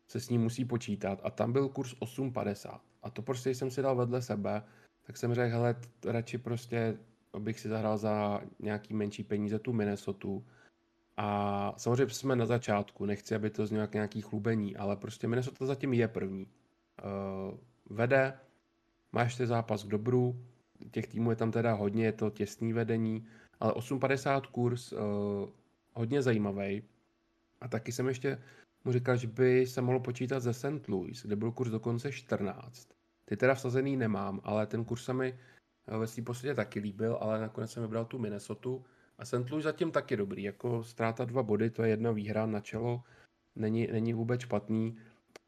se 0.09 0.21
s 0.21 0.29
ním 0.29 0.43
musí 0.43 0.65
počítat. 0.65 1.21
A 1.23 1.31
tam 1.31 1.53
byl 1.53 1.69
kurz 1.69 1.95
8,50 1.95 2.81
a 3.03 3.11
to 3.11 3.23
prostě 3.23 3.55
jsem 3.55 3.71
si 3.71 3.83
dal 3.83 3.97
vedle 3.97 4.23
sebe, 4.23 4.63
tak 5.03 5.17
jsem 5.17 5.35
řekl, 5.35 5.53
hele, 5.53 5.77
radši 6.05 6.39
prostě 6.39 6.99
bych 7.39 7.61
si 7.61 7.69
zahrál 7.69 7.99
za 7.99 8.41
nějaký 8.59 8.95
menší 8.95 9.23
peníze 9.23 9.59
tu 9.59 9.73
Minnesota 9.73 10.29
a 11.17 11.75
samozřejmě 11.77 12.15
jsme 12.15 12.37
na 12.37 12.47
začátku, 12.47 13.07
nechci, 13.07 13.35
aby 13.35 13.51
to 13.51 13.67
znělo 13.67 13.81
jak 13.81 13.95
nějaký 13.95 14.21
chlubení, 14.21 14.77
ale 14.77 14.97
prostě 14.97 15.29
Minnesota 15.29 15.67
zatím 15.67 15.93
je 15.93 16.09
první. 16.09 16.47
Uh, 16.47 17.59
vede, 17.91 18.39
má 19.13 19.23
ještě 19.23 19.47
zápas 19.47 19.85
k 19.85 19.89
dobru, 19.89 20.45
těch 20.91 21.07
týmů 21.07 21.31
je 21.31 21.37
tam 21.37 21.53
teda 21.53 21.73
hodně, 21.73 22.05
je 22.05 22.13
to 22.13 22.31
těsný 22.31 22.73
vedení, 22.73 23.27
ale 23.61 23.73
8,50 23.73 24.43
kurz, 24.51 24.93
uh, 24.93 24.99
hodně 25.93 26.23
zajímavý. 26.23 26.83
A 27.61 27.69
taky 27.69 27.93
jsem 27.93 28.09
ještě 28.09 28.39
mu 28.85 28.93
říkal, 28.93 29.17
že 29.17 29.27
by 29.27 29.67
se 29.67 29.81
mohlo 29.83 30.01
počítat 30.01 30.41
ze 30.41 30.55
St. 30.55 30.89
Louis, 30.89 31.23
kde 31.23 31.37
byl 31.37 31.53
kurz 31.53 31.71
dokonce 31.71 32.13
14. 32.13 32.89
Ty 33.25 33.37
teda 33.37 33.55
vsazený 33.55 33.97
nemám, 33.97 34.41
ale 34.45 34.67
ten 34.67 34.85
kurz 34.85 35.05
se 35.05 35.13
mi 35.13 35.39
eh, 35.89 35.99
ve 35.99 36.07
svým 36.07 36.25
taky 36.55 36.81
líbil, 36.81 37.19
ale 37.21 37.41
nakonec 37.41 37.71
jsem 37.73 37.83
vybral 37.83 38.05
tu 38.05 38.19
Minnesota 38.19 38.71
a 39.19 39.25
St. 39.25 39.51
Louis 39.51 39.65
zatím 39.65 39.91
taky 39.91 40.17
dobrý, 40.17 40.43
jako 40.43 40.85
ztráta 40.85 41.25
dva 41.25 41.43
body, 41.43 41.71
to 41.71 41.83
je 41.83 41.91
jedna 41.91 42.13
výhra 42.13 42.47
na 42.47 42.61
čelo, 42.61 43.03
není, 43.57 43.89
není 43.93 44.13
vůbec 44.13 44.41
špatný. 44.41 44.97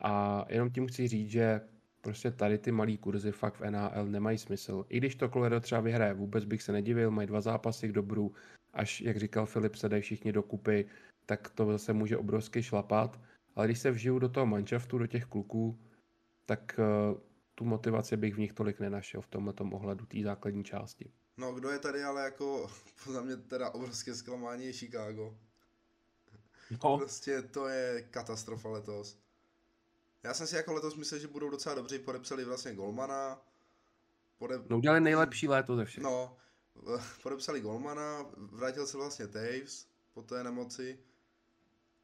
A 0.01 0.45
jenom 0.49 0.71
tím 0.71 0.87
chci 0.87 1.09
říct, 1.09 1.31
že 1.31 1.61
prostě 2.01 2.31
tady 2.31 2.59
ty 2.59 2.73
malý 2.73 2.99
kurzy 2.99 3.33
fakt 3.33 3.61
v 3.61 3.71
NHL 3.71 4.07
nemají 4.07 4.39
smysl. 4.39 4.85
I 4.89 4.99
když 4.99 5.15
to 5.15 5.29
Colorado 5.29 5.61
třeba 5.61 5.81
vyhraje, 5.81 6.15
vůbec 6.15 6.45
bych 6.45 6.63
se 6.63 6.73
nedivil, 6.73 7.11
mají 7.11 7.29
dva 7.29 7.41
zápasy 7.41 7.89
k 7.89 7.93
dobru, 7.93 8.33
až, 8.73 9.01
jak 9.01 9.17
říkal 9.17 9.47
Filip, 9.47 9.75
se 9.75 9.89
dají 9.89 10.03
všichni 10.03 10.33
dokupy, 10.33 10.87
tak 11.27 11.51
to 11.51 11.67
zase 11.67 11.93
může 11.93 12.17
obrovsky 12.17 12.63
šlapat. 12.63 13.21
Ale 13.57 13.67
když 13.67 13.79
se 13.79 13.91
vžiju 13.91 14.19
do 14.19 14.29
toho 14.29 14.47
manšaftu, 14.47 14.99
do 14.99 15.07
těch 15.07 15.25
kluků, 15.25 15.79
tak 16.47 16.81
uh, 17.11 17.19
tu 17.55 17.65
motivaci 17.65 18.17
bych 18.17 18.35
v 18.35 18.39
nich 18.39 18.53
tolik 18.53 18.81
nenašel 18.81 19.21
v 19.21 19.27
tomhle 19.27 19.55
ohledu 19.73 20.07
té 20.07 20.23
základní 20.23 20.65
části. 20.65 21.11
No, 21.39 21.53
kdo 21.53 21.71
je 21.71 21.79
tady 21.79 22.05
ale 22.05 22.23
jako, 22.23 22.71
za 23.13 23.21
mě 23.21 23.37
teda 23.37 23.71
obrovské 23.71 24.15
zklamání 24.15 24.67
je 24.67 24.73
Chicago. 24.73 25.39
No. 26.85 26.99
Prostě 26.99 27.43
to 27.43 27.69
je 27.69 28.03
katastrofa 28.11 28.69
letos. 28.69 29.19
Já 30.23 30.35
jsem 30.35 30.47
si 30.47 30.57
jako 30.57 30.73
letos 30.73 30.97
myslel, 30.97 31.21
že 31.21 31.29
budou 31.29 31.51
docela 31.51 31.75
dobří, 31.75 31.99
podepsali 31.99 32.45
vlastně 32.45 32.75
Golmana. 32.75 33.43
Podep... 34.39 34.71
No 34.71 34.77
udělali 34.79 35.01
nejlepší 35.01 35.49
léto 35.49 35.77
ze 35.77 35.85
všech. 35.85 36.05
No, 36.05 36.37
podepsali 37.23 37.61
Golmana, 37.61 38.27
vrátil 38.37 38.87
se 38.87 38.97
vlastně 38.97 39.29
Taves 39.29 39.87
po 40.15 40.23
té 40.23 40.45
nemoci. 40.45 40.99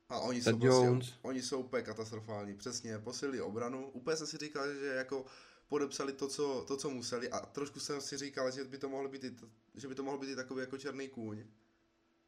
A 0.09 0.19
oni 0.19 0.43
jsou, 0.43 0.59
prostě, 0.59 1.17
oni 1.23 1.43
jsou 1.43 1.61
úplně 1.61 1.83
katastrofální, 1.83 2.55
přesně, 2.55 2.99
posílili 2.99 3.41
obranu. 3.41 3.91
Úplně 3.91 4.17
jsem 4.17 4.27
si 4.27 4.37
říkal, 4.37 4.75
že 4.75 4.87
jako 4.87 5.25
podepsali 5.69 6.13
to 6.13 6.29
co, 6.29 6.65
to, 6.69 6.77
co 6.77 6.91
museli 6.91 7.31
a 7.31 7.47
trošku 7.47 7.81
jsem 7.81 8.01
si 8.01 8.17
říkal, 8.17 8.51
že 8.51 8.65
by 8.65 8.79
to 8.79 8.89
mohlo 8.89 9.09
být, 9.09 9.25
i, 9.25 9.37
že 9.75 9.89
by 9.89 9.95
to 9.95 10.03
mohlo 10.03 10.21
být 10.21 10.31
i 10.31 10.37
takový 10.37 10.61
jako 10.61 10.79
černý 10.79 11.09
kůň. 11.09 11.45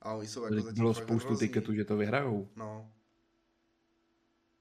A 0.03 0.15
oni 0.15 0.29
jsou 0.29 0.43
jako 0.45 0.61
zatím 0.61 0.83
Bylo 0.83 0.95
spoustu 0.95 1.29
hrozný. 1.29 1.49
tiketů, 1.49 1.75
že 1.75 1.85
to 1.85 1.97
vyhrajou. 1.97 2.49
No. 2.57 2.93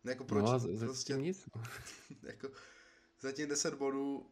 Jako 0.03 0.23
proč? 0.23 0.43
No 0.43 0.51
a 0.51 0.59
prostě 0.79 1.13
nic. 1.13 1.49
jako 2.23 2.49
zatím 3.21 3.49
10 3.49 3.73
bodů 3.73 4.29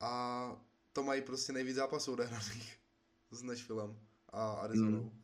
a 0.00 0.52
to 0.92 1.02
mají 1.02 1.22
prostě 1.22 1.52
nejvíc 1.52 1.76
zápasů 1.76 2.12
odehraných 2.12 2.78
s 3.30 3.42
Nashvillem 3.42 3.98
a 4.30 4.52
Arizonou. 4.52 5.00
Hmm. 5.00 5.22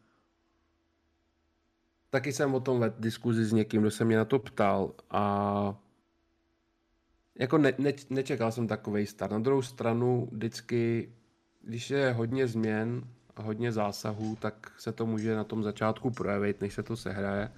Taky 2.11 2.33
jsem 2.33 2.55
o 2.55 2.61
tom 2.61 2.81
vedl 2.81 2.97
diskuzi 2.99 3.45
s 3.45 3.53
někým, 3.53 3.81
kdo 3.81 3.91
se 3.91 4.05
mě 4.05 4.17
na 4.17 4.25
to 4.25 4.39
ptal 4.39 4.95
a 5.11 5.83
jako 7.39 7.59
ne, 7.59 7.73
ne, 7.79 7.93
nečekal 8.11 8.53
jsem 8.53 8.69
takový 8.69 9.07
start. 9.07 9.33
Na 9.33 9.39
druhou 9.39 9.63
stranu 9.63 10.29
vždycky, 10.33 11.13
když 11.63 11.91
je 11.91 12.13
hodně 12.13 12.47
změn 12.47 13.05
a 13.37 13.43
hodně 13.43 13.73
zásahů, 13.73 14.37
tak 14.37 14.73
se 14.79 14.93
to 14.93 15.07
může 15.07 15.37
na 15.37 15.45
tom 15.45 15.63
začátku 15.63 16.11
projevit, 16.11 16.61
než 16.61 16.75
se 16.75 16.83
to 16.83 16.97
sehraje. 16.97 17.53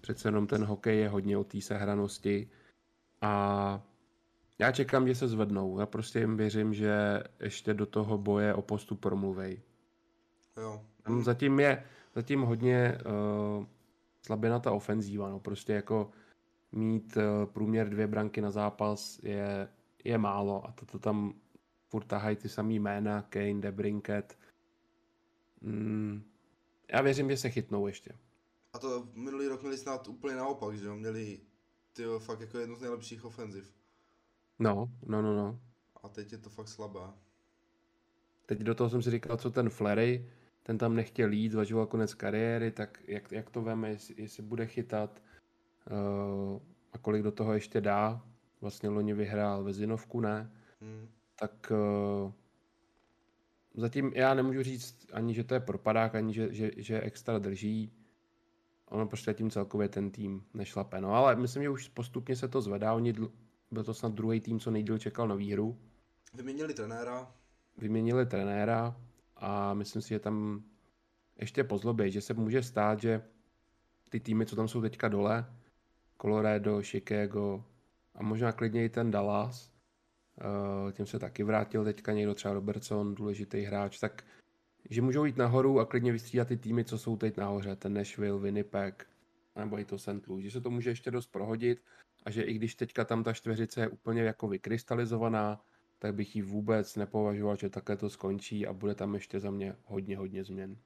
Přece 0.00 0.28
jenom 0.28 0.46
ten 0.46 0.64
hokej 0.64 0.98
je 0.98 1.08
hodně 1.08 1.38
o 1.38 1.44
té 1.44 1.60
sehranosti 1.60 2.50
a 3.20 3.82
já 4.58 4.72
čekám, 4.72 5.08
že 5.08 5.14
se 5.14 5.28
zvednou. 5.28 5.80
Já 5.80 5.86
prostě 5.86 6.18
jim 6.18 6.36
věřím, 6.36 6.74
že 6.74 7.22
ještě 7.40 7.74
do 7.74 7.86
toho 7.86 8.18
boje 8.18 8.54
o 8.54 8.62
postup 8.62 9.00
promluvej. 9.00 9.60
Jo. 10.56 10.82
Zatím 11.20 11.60
je 11.60 11.84
zatím 12.14 12.40
hodně 12.40 12.98
uh, 13.58 13.64
slabina 14.26 14.58
ta 14.58 14.72
ofenzíva, 14.72 15.28
no 15.28 15.40
prostě 15.40 15.72
jako 15.72 16.10
mít 16.72 17.16
uh, 17.16 17.22
průměr 17.52 17.88
dvě 17.88 18.06
branky 18.06 18.40
na 18.40 18.50
zápas 18.50 19.20
je, 19.22 19.68
je 20.04 20.18
málo 20.18 20.66
a 20.66 20.72
toto 20.72 20.98
tam 20.98 21.34
furt 21.88 22.04
tahají 22.04 22.36
ty 22.36 22.48
samý 22.48 22.78
jména, 22.78 23.22
Kane, 23.22 23.60
Debrinket. 23.60 24.38
Mm, 25.60 26.22
já 26.92 27.02
věřím, 27.02 27.30
že 27.30 27.36
se 27.36 27.50
chytnou 27.50 27.86
ještě. 27.86 28.12
A 28.72 28.78
to 28.78 29.08
minulý 29.14 29.48
rok 29.48 29.62
měli 29.62 29.78
snad 29.78 30.08
úplně 30.08 30.36
naopak, 30.36 30.76
že 30.76 30.86
jo? 30.86 30.94
Měli 30.94 31.40
ty 31.92 32.02
fakt 32.18 32.40
jako 32.40 32.58
jednu 32.58 32.76
z 32.76 32.80
nejlepších 32.80 33.24
ofenziv. 33.24 33.74
No, 34.58 34.90
no, 35.06 35.22
no, 35.22 35.36
no. 35.36 35.60
A 36.02 36.08
teď 36.08 36.32
je 36.32 36.38
to 36.38 36.50
fakt 36.50 36.68
slabé. 36.68 37.00
Teď 38.46 38.58
do 38.58 38.74
toho 38.74 38.90
jsem 38.90 39.02
si 39.02 39.10
říkal, 39.10 39.36
co 39.36 39.50
ten 39.50 39.70
Flery, 39.70 40.30
ten 40.62 40.78
tam 40.78 40.94
nechtěl 40.94 41.32
jít, 41.32 41.52
zvažoval 41.52 41.86
konec 41.86 42.14
kariéry, 42.14 42.70
tak 42.70 43.02
jak, 43.06 43.32
jak 43.32 43.50
to 43.50 43.62
veme, 43.62 43.90
jestli, 43.90 44.14
jestli 44.18 44.42
bude 44.42 44.66
chytat 44.66 45.22
a 46.92 46.98
kolik 46.98 47.22
do 47.22 47.32
toho 47.32 47.54
ještě 47.54 47.80
dá. 47.80 48.22
Vlastně 48.60 48.88
loni 48.88 49.14
vyhrál 49.14 49.64
Vezinovku, 49.64 50.20
ne? 50.20 50.52
Hmm. 50.80 51.08
Tak 51.34 51.72
uh, 52.24 52.32
zatím 53.74 54.12
já 54.14 54.34
nemůžu 54.34 54.62
říct 54.62 55.06
ani, 55.12 55.34
že 55.34 55.44
to 55.44 55.54
je 55.54 55.60
propadák, 55.60 56.14
ani 56.14 56.34
že, 56.34 56.54
že, 56.54 56.70
že 56.76 57.00
extra 57.00 57.38
drží. 57.38 57.92
Ono 58.86 59.06
prostě 59.06 59.34
tím 59.34 59.50
celkově 59.50 59.88
ten 59.88 60.10
tým 60.10 60.44
nešlape. 60.54 61.00
No 61.00 61.14
ale 61.14 61.36
myslím, 61.36 61.62
že 61.62 61.70
už 61.70 61.88
postupně 61.88 62.36
se 62.36 62.48
to 62.48 62.60
zvedá. 62.60 62.94
Oni 62.94 63.12
dl- 63.12 63.30
byl 63.70 63.84
to 63.84 63.94
snad 63.94 64.12
druhý 64.12 64.40
tým, 64.40 64.60
co 64.60 64.70
nejdíl 64.70 64.98
čekal 64.98 65.28
na 65.28 65.34
výhru. 65.34 65.78
Vyměnili 66.34 66.74
trenéra. 66.74 67.34
vyměnili 67.78 68.26
trenéra 68.26 68.96
a 69.36 69.74
myslím 69.74 70.02
si, 70.02 70.08
že 70.08 70.18
tam 70.18 70.62
ještě 71.36 71.64
pozlobě, 71.64 72.10
že 72.10 72.20
se 72.20 72.34
může 72.34 72.62
stát, 72.62 73.00
že 73.00 73.22
ty 74.08 74.20
týmy, 74.20 74.46
co 74.46 74.56
tam 74.56 74.68
jsou 74.68 74.80
teďka 74.80 75.08
dole, 75.08 75.46
Colorado, 76.22 76.82
Chicago 76.82 77.64
a 78.14 78.22
možná 78.22 78.52
klidně 78.52 78.84
i 78.84 78.88
ten 78.88 79.10
Dallas, 79.10 79.72
uh, 80.84 80.92
tím 80.92 81.06
se 81.06 81.18
taky 81.18 81.42
vrátil 81.44 81.84
teďka 81.84 82.12
někdo, 82.12 82.34
třeba 82.34 82.54
Robertson, 82.54 83.14
důležitý 83.14 83.62
hráč, 83.62 83.98
tak 83.98 84.24
že 84.90 85.02
můžou 85.02 85.24
jít 85.24 85.36
nahoru 85.36 85.80
a 85.80 85.86
klidně 85.86 86.12
vystřídat 86.12 86.48
ty 86.48 86.56
týmy, 86.56 86.84
co 86.84 86.98
jsou 86.98 87.16
teď 87.16 87.36
nahoře, 87.36 87.76
ten 87.76 87.94
Nashville, 87.94 88.40
Winnipeg, 88.40 89.06
nebo 89.56 89.78
i 89.78 89.84
to 89.84 89.98
St. 89.98 90.26
Louis, 90.26 90.44
že 90.44 90.50
se 90.50 90.60
to 90.60 90.70
může 90.70 90.90
ještě 90.90 91.10
dost 91.10 91.26
prohodit 91.26 91.82
a 92.24 92.30
že 92.30 92.42
i 92.42 92.54
když 92.54 92.74
teďka 92.74 93.04
tam 93.04 93.24
ta 93.24 93.32
čtveřice 93.32 93.80
je 93.80 93.88
úplně 93.88 94.22
jako 94.22 94.48
vykrystalizovaná, 94.48 95.60
tak 95.98 96.14
bych 96.14 96.36
ji 96.36 96.42
vůbec 96.42 96.96
nepovažoval, 96.96 97.56
že 97.56 97.70
takhle 97.70 97.96
to 97.96 98.10
skončí 98.10 98.66
a 98.66 98.72
bude 98.72 98.94
tam 98.94 99.14
ještě 99.14 99.40
za 99.40 99.50
mě 99.50 99.76
hodně, 99.84 100.16
hodně 100.16 100.44
změn. 100.44 100.76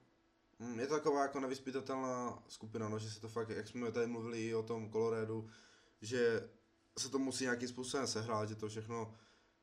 Mm, 0.63 0.79
je 0.79 0.87
to 0.87 0.93
taková 0.93 1.21
jako 1.21 1.39
nevyspytatelná 1.39 2.43
skupina, 2.47 2.89
no, 2.89 2.99
že 2.99 3.11
se 3.11 3.21
to 3.21 3.29
fakt, 3.29 3.49
jak 3.49 3.67
jsme 3.67 3.91
tady 3.91 4.07
mluvili 4.07 4.47
i 4.47 4.55
o 4.55 4.63
tom 4.63 4.91
Coloradu, 4.91 5.49
že 6.01 6.49
se 6.99 7.09
to 7.09 7.19
musí 7.19 7.43
nějakým 7.43 7.67
způsobem 7.67 8.07
sehrát, 8.07 8.49
že 8.49 8.55
to 8.55 8.67
všechno 8.67 9.13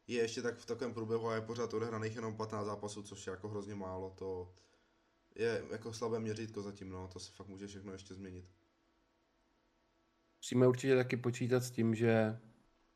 je 0.07 0.23
ještě 0.23 0.43
tak 0.43 0.59
v 0.59 0.67
takovém 0.67 0.95
průběhu 0.95 1.29
a 1.29 1.35
je 1.35 1.41
pořád 1.41 1.75
odehraných 1.75 2.15
jenom 2.15 2.37
15 2.37 2.67
zápasů, 2.67 3.03
což 3.03 3.27
je 3.27 3.31
jako 3.31 3.49
hrozně 3.49 3.75
málo, 3.75 4.15
to 4.19 4.55
je 5.35 5.65
jako 5.71 5.93
slabé 5.93 6.21
měřítko 6.21 6.63
zatím, 6.63 6.89
no, 6.89 7.09
to 7.09 7.21
se 7.21 7.33
fakt 7.33 7.49
může 7.49 7.67
všechno 7.67 7.93
ještě 7.93 8.15
změnit. 8.15 8.45
Musíme 10.39 10.69
určitě 10.69 10.97
taky 10.97 11.17
počítat 11.17 11.61
s 11.61 11.71
tím, 11.71 11.95
že 11.95 12.39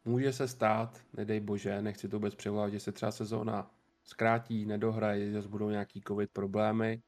může 0.04 0.32
se 0.32 0.48
stát, 0.48 1.00
nedej 1.12 1.40
bože, 1.40 1.82
nechci 1.82 2.08
to 2.08 2.16
vůbec 2.16 2.34
převolat, 2.34 2.72
že 2.72 2.80
se 2.80 2.92
třeba 2.92 3.12
sezóna 3.12 3.74
zkrátí, 4.04 4.66
nedohraje, 4.66 5.30
že 5.30 5.48
budou 5.48 5.70
nějaký 5.70 6.02
covid 6.08 6.30
problémy, 6.30 7.02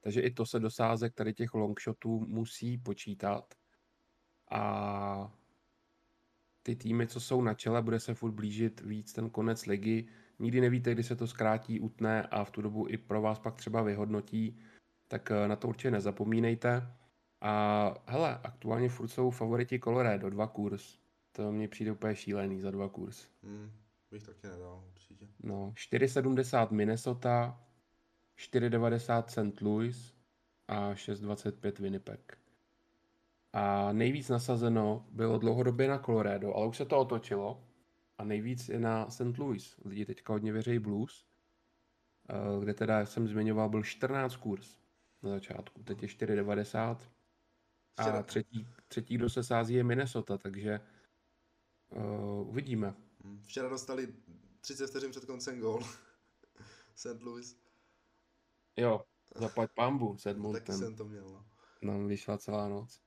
takže 0.00 0.20
i 0.20 0.30
to 0.30 0.46
se 0.46 0.60
do 0.60 0.70
sázek 0.70 1.14
tady 1.14 1.34
těch 1.34 1.54
longshotů 1.54 2.20
musí 2.20 2.78
počítat. 2.78 3.54
A 4.50 5.32
ty 6.62 6.76
týmy, 6.76 7.06
co 7.06 7.20
jsou 7.20 7.42
na 7.42 7.54
čele, 7.54 7.82
bude 7.82 8.00
se 8.00 8.14
furt 8.14 8.32
blížit 8.32 8.80
víc 8.80 9.12
ten 9.12 9.30
konec 9.30 9.66
ligy. 9.66 10.06
Nikdy 10.38 10.60
nevíte, 10.60 10.92
kdy 10.92 11.02
se 11.02 11.16
to 11.16 11.26
zkrátí, 11.26 11.80
utne 11.80 12.22
a 12.22 12.44
v 12.44 12.50
tu 12.50 12.62
dobu 12.62 12.88
i 12.88 12.96
pro 12.96 13.22
vás 13.22 13.38
pak 13.38 13.54
třeba 13.54 13.82
vyhodnotí, 13.82 14.58
tak 15.08 15.30
eh, 15.30 15.48
na 15.48 15.56
to 15.56 15.68
určitě 15.68 15.90
nezapomínejte. 15.90 16.92
A 17.40 17.94
hele, 18.06 18.38
aktuálně 18.42 18.88
furt 18.88 19.08
jsou 19.08 19.30
favoriti 19.30 19.80
Colorado, 19.80 20.30
dva 20.30 20.46
kurz. 20.46 20.98
To 21.32 21.52
mně 21.52 21.68
přijde 21.68 21.92
úplně 21.92 22.16
šílený 22.16 22.60
za 22.60 22.70
dva 22.70 22.88
kurz. 22.88 23.28
Hmm, 23.42 23.70
bych 24.10 24.22
taky 24.22 24.46
nedal, 24.46 24.84
určitě. 24.88 25.28
No, 25.42 25.72
4,70 25.76 26.70
Minnesota, 26.70 27.60
4,90 28.40 29.24
St. 29.26 29.60
Louis 29.60 30.14
a 30.68 30.94
6,25 30.94 31.82
Winnipeg. 31.82 32.38
A 33.52 33.92
nejvíc 33.92 34.28
nasazeno 34.28 35.06
bylo 35.10 35.38
dlouhodobě 35.38 35.88
na 35.88 35.98
Colorado, 35.98 36.54
ale 36.54 36.66
už 36.66 36.76
se 36.76 36.84
to 36.84 36.98
otočilo. 36.98 37.64
A 38.18 38.24
nejvíc 38.24 38.68
je 38.68 38.80
na 38.80 39.10
St. 39.10 39.38
Louis. 39.38 39.76
Lidi 39.84 40.06
teďka 40.06 40.32
hodně 40.32 40.52
věří 40.52 40.78
Blues, 40.78 41.26
eh, 42.28 42.60
kde 42.60 42.74
teda 42.74 43.06
jsem 43.06 43.28
zmiňoval, 43.28 43.68
byl 43.68 43.82
14 43.82 44.36
kurz 44.36 44.78
na 45.22 45.30
začátku. 45.30 45.82
Teď 45.82 46.02
je 46.02 46.08
4,90. 46.08 46.96
A 47.96 48.22
třetí, 48.22 48.66
třetí, 48.88 49.14
kdo 49.14 49.30
se 49.30 49.44
sází, 49.44 49.74
je 49.74 49.84
Minnesota, 49.84 50.38
takže 50.38 50.80
uh, 51.88 52.48
uvidíme. 52.48 52.94
Hmm, 53.24 53.42
včera 53.42 53.68
dostali 53.68 54.14
30 54.60 54.86
vteřin 54.86 55.10
před 55.10 55.24
koncem 55.24 55.60
gól. 55.60 55.82
St. 56.94 57.22
Louis. 57.22 57.56
Jo, 58.76 59.04
zaplať 59.36 59.70
pambu 59.74 60.16
s 60.18 60.26
Edmontonem. 60.26 60.66
Taky 60.66 60.78
jsem 60.78 60.96
to 60.96 61.04
měl, 61.04 61.30
no. 61.30 61.44
Nám 61.82 62.06
vyšla 62.06 62.38
celá 62.38 62.68
noc. 62.68 63.00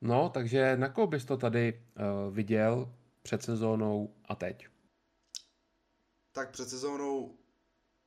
No, 0.00 0.28
takže 0.28 0.76
na 0.76 0.88
koho 0.88 1.06
bys 1.06 1.24
to 1.24 1.36
tady 1.36 1.86
uh, 1.96 2.34
viděl 2.34 2.94
před 3.22 3.42
sezónou 3.42 4.14
a 4.24 4.34
teď? 4.34 4.68
Tak 6.32 6.50
před 6.50 6.68
sezónou 6.68 7.38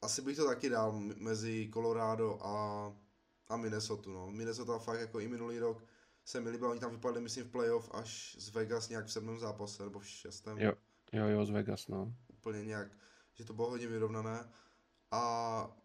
asi 0.02 0.22
bych 0.22 0.38
to 0.38 0.48
taky 0.48 0.70
dal 0.70 0.92
mezi 1.16 1.70
Colorado 1.74 2.46
a, 2.46 2.94
a 3.48 3.58
Minnesota. 3.58 4.10
No. 4.10 4.32
Minnesota 4.32 4.80
fakt 4.80 5.00
jako 5.00 5.20
i 5.20 5.28
minulý 5.28 5.60
rok 5.60 5.84
se 6.26 6.42
mi 6.42 6.50
líbilo, 6.50 6.72
oni 6.72 6.80
tam 6.80 6.92
vypadli 6.92 7.22
myslím 7.22 7.46
v 7.46 7.52
playoff 7.52 7.90
až 7.94 8.36
z 8.40 8.50
Vegas 8.50 8.90
nějak 8.90 9.06
v 9.06 9.12
sedmém 9.12 9.40
zápase 9.40 9.84
nebo 9.84 10.00
v 10.00 10.08
šestém. 10.08 10.58
Jo, 10.58 10.74
jo, 11.14 11.28
jo, 11.28 11.46
z 11.46 11.50
Vegas, 11.50 11.88
no. 11.88 12.14
Úplně 12.28 12.66
nějak, 12.66 12.88
že 13.34 13.46
to 13.46 13.54
bylo 13.54 13.70
hodně 13.70 13.88
vyrovnané. 13.88 14.50
A 15.12 15.78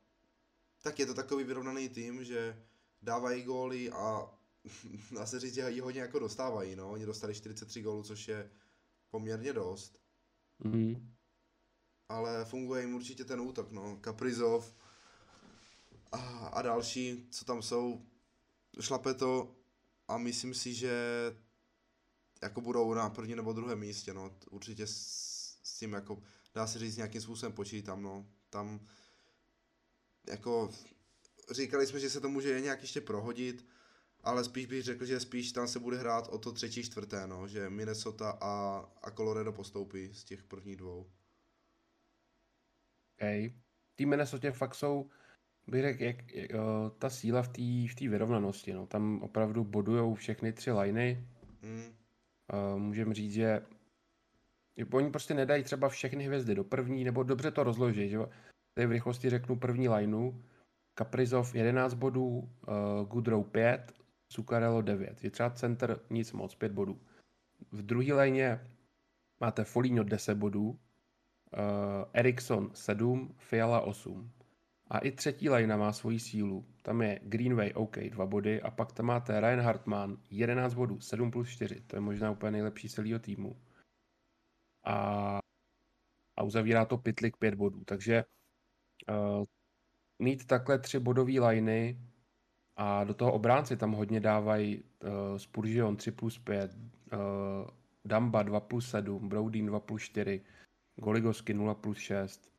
tak 0.83 0.99
je 0.99 1.07
to 1.07 1.14
takový 1.14 1.45
vyrovnaný 1.45 1.88
tým, 1.88 2.25
že 2.25 2.62
dávají 3.03 3.43
góly 3.43 3.90
a 3.90 4.35
dá 5.14 5.27
se 5.27 5.40
říct, 5.40 5.55
že 5.55 5.71
ji 5.71 5.81
hodně 5.81 6.01
jako 6.01 6.19
dostávají, 6.19 6.77
no. 6.77 6.90
Oni 6.90 7.07
dostali 7.07 7.35
43 7.35 7.83
gólů, 7.83 8.03
což 8.03 8.29
je 8.29 8.51
poměrně 9.11 9.53
dost. 9.53 9.99
Mm. 10.64 11.14
Ale 12.09 12.45
funguje 12.45 12.83
jim 12.83 12.95
určitě 12.95 13.25
ten 13.25 13.40
útok, 13.40 13.71
no. 13.71 13.97
Kaprizov 13.97 14.75
a, 16.12 16.19
a 16.47 16.62
další, 16.62 17.29
co 17.31 17.45
tam 17.45 17.62
jsou, 17.62 18.07
šlape 18.81 19.14
to 19.14 19.57
a 20.09 20.19
myslím 20.19 20.55
si, 20.55 20.75
že 20.75 20.93
jako 22.43 22.61
budou 22.61 22.95
na 22.95 23.11
první 23.11 23.35
nebo 23.35 23.53
druhém 23.53 23.79
místě, 23.79 24.14
no. 24.14 24.37
Určitě 24.51 24.87
s, 24.87 24.97
s 25.62 25.79
tím 25.79 25.93
jako, 25.93 26.23
dá 26.55 26.66
se 26.66 26.79
říct, 26.79 26.97
nějakým 26.97 27.21
způsobem 27.21 27.53
počítám, 27.53 28.03
no. 28.03 28.27
Tam 28.51 28.87
jako 30.28 30.70
říkali 31.50 31.87
jsme, 31.87 32.00
že 32.00 32.11
se 32.11 32.20
to 32.20 32.28
může 32.28 32.61
nějak 32.61 32.83
ještě 32.83 33.00
prohodit, 33.00 33.66
ale 34.22 34.44
spíš 34.44 34.66
bych 34.66 34.83
řekl, 34.83 35.04
že 35.04 35.20
spíš 35.20 35.52
tam 35.52 35.68
se 35.68 35.78
bude 35.78 35.96
hrát 35.96 36.28
o 36.28 36.38
to 36.38 36.52
třetí, 36.52 36.83
čtvrté, 36.83 37.26
no, 37.26 37.48
že 37.48 37.70
Minnesota 37.70 38.30
a, 38.40 38.85
a 39.02 39.11
Colorado 39.11 39.52
postoupí 39.52 40.14
z 40.14 40.24
těch 40.24 40.42
prvních 40.42 40.76
dvou. 40.76 41.11
Okay. 43.16 43.52
Tý 43.94 44.06
Minnesota 44.06 44.52
fakt 44.52 44.74
jsou, 44.74 45.11
bych 45.66 45.83
řekl, 45.83 46.02
jak, 46.02 46.33
jak, 46.33 46.50
ta 46.98 47.11
síla 47.11 47.42
v 47.42 47.48
té 47.48 47.92
v 47.92 47.94
tý 47.94 48.09
vyrovnanosti, 48.09 48.72
no, 48.72 48.87
tam 48.87 49.22
opravdu 49.22 49.64
bodujou 49.64 50.14
všechny 50.14 50.52
tři 50.52 50.72
liney. 50.72 51.26
Hmm. 51.62 51.83
Uh, 51.83 52.78
můžeme 52.80 53.14
říct, 53.14 53.33
že 53.33 53.66
oni 54.92 55.11
prostě 55.11 55.35
nedají 55.35 55.64
třeba 55.64 55.88
všechny 55.88 56.24
hvězdy 56.24 56.54
do 56.54 56.64
první, 56.64 57.04
nebo 57.04 57.22
dobře 57.22 57.50
to 57.50 57.64
rozloží, 57.64 58.09
že 58.09 58.18
Tady 58.74 58.87
v 58.87 58.90
rychlosti 58.90 59.30
řeknu 59.30 59.56
první 59.56 59.88
lineu. 59.88 60.33
Kaprizov 60.94 61.54
11 61.54 61.94
bodů, 61.94 62.28
uh, 62.28 63.09
Goodrow 63.09 63.44
5, 63.44 63.92
Zuccarello 64.33 64.83
9. 64.83 65.24
Je 65.24 65.30
třeba 65.30 65.50
center 65.50 66.00
nic 66.11 66.33
moc, 66.33 66.54
5 66.54 66.72
bodů. 66.72 67.00
V 67.72 67.83
druhé 67.83 68.12
léně 68.12 68.61
máte 69.40 69.64
Foligno 69.64 70.04
10 70.04 70.35
bodů, 70.35 70.68
uh, 70.70 70.78
Eriksson 72.12 72.70
7, 72.74 73.35
Fiala 73.38 73.80
8. 73.80 74.33
A 74.90 74.98
i 74.98 75.11
třetí 75.11 75.48
lajna 75.48 75.76
má 75.76 75.92
svoji 75.92 76.20
sílu. 76.20 76.66
Tam 76.83 77.02
je 77.02 77.20
Greenway 77.22 77.72
OK 77.74 77.96
2 77.98 78.26
body 78.26 78.62
a 78.62 78.70
pak 78.70 78.92
tam 78.92 79.06
máte 79.06 79.40
Ryan 79.40 79.61
Hartman 79.61 80.18
11 80.30 80.74
bodů, 80.74 81.00
7 81.00 81.30
plus 81.30 81.48
4. 81.48 81.80
To 81.80 81.96
je 81.96 82.00
možná 82.00 82.30
úplně 82.30 82.50
nejlepší 82.50 82.88
celého 82.88 83.18
týmu. 83.18 83.56
A, 84.85 85.38
a 86.37 86.42
uzavírá 86.42 86.85
to 86.85 86.98
Pitlik 86.98 87.37
5 87.37 87.54
bodů. 87.54 87.85
Takže 87.85 88.24
uh, 89.09 89.45
mít 90.23 90.47
takhle 90.47 90.79
tři 90.79 90.99
bodové 90.99 91.49
liney 91.49 91.99
a 92.77 93.05
do 93.05 93.15
toho 93.15 93.33
obránci 93.33 93.77
tam 93.77 93.93
hodně 93.93 94.21
dávají 94.21 94.83
uh, 94.83 95.39
Spurgeon 95.39 95.97
3 95.97 96.11
plus 96.11 96.39
5, 96.39 96.77
uh, 97.13 97.19
Damba 98.05 98.43
2 98.43 98.61
plus 98.61 98.91
7, 98.91 99.29
Broudin 99.29 99.67
2 99.67 99.81
plus 99.81 100.03
4, 100.03 100.41
Goligoski 100.97 101.55
0 101.55 101.75
plus 101.75 101.99
6, 101.99 102.53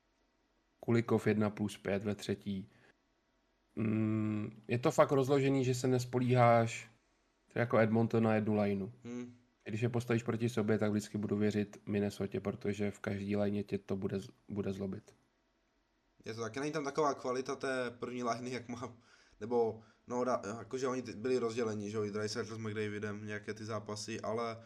Kulikov 0.79 1.27
1 1.27 1.49
plus 1.49 1.77
5 1.77 2.03
ve 2.03 2.15
třetí. 2.15 2.69
Mm, 3.75 4.63
je 4.67 4.79
to 4.79 4.91
fakt 4.91 5.11
rozložený, 5.11 5.65
že 5.65 5.75
se 5.75 5.87
nespolíháš 5.87 6.91
jako 7.55 7.77
Edmonton 7.77 8.23
na 8.23 8.35
jednu 8.35 8.61
lineu. 8.61 8.91
Hmm. 9.03 9.37
Když 9.63 9.81
je 9.81 9.89
postavíš 9.89 10.23
proti 10.23 10.49
sobě, 10.49 10.77
tak 10.77 10.91
vždycky 10.91 11.17
budu 11.17 11.37
věřit 11.37 11.81
Minnesota, 11.85 12.39
protože 12.39 12.91
v 12.91 12.99
každé 12.99 13.37
lajně 13.37 13.63
tě 13.63 13.77
to 13.77 13.95
bude, 13.95 14.17
bude 14.49 14.73
zlobit. 14.73 15.15
Je 16.25 16.33
to 16.33 16.41
taky, 16.41 16.59
není 16.59 16.71
tam 16.71 16.83
taková 16.83 17.13
kvalita 17.13 17.55
té 17.55 17.91
první 17.99 18.23
liney, 18.23 18.53
jak 18.53 18.69
má, 18.69 18.97
nebo, 19.39 19.81
no, 20.07 20.23
da, 20.23 20.41
jakože 20.57 20.87
oni 20.87 21.01
byli 21.01 21.37
rozděleni, 21.37 21.91
že 21.91 21.97
jo, 21.97 22.03
i 22.03 22.11
Dreisaitl 22.11 22.55
s 22.55 22.57
McDavidem, 22.57 23.25
nějaké 23.25 23.53
ty 23.53 23.65
zápasy, 23.65 24.21
ale 24.21 24.57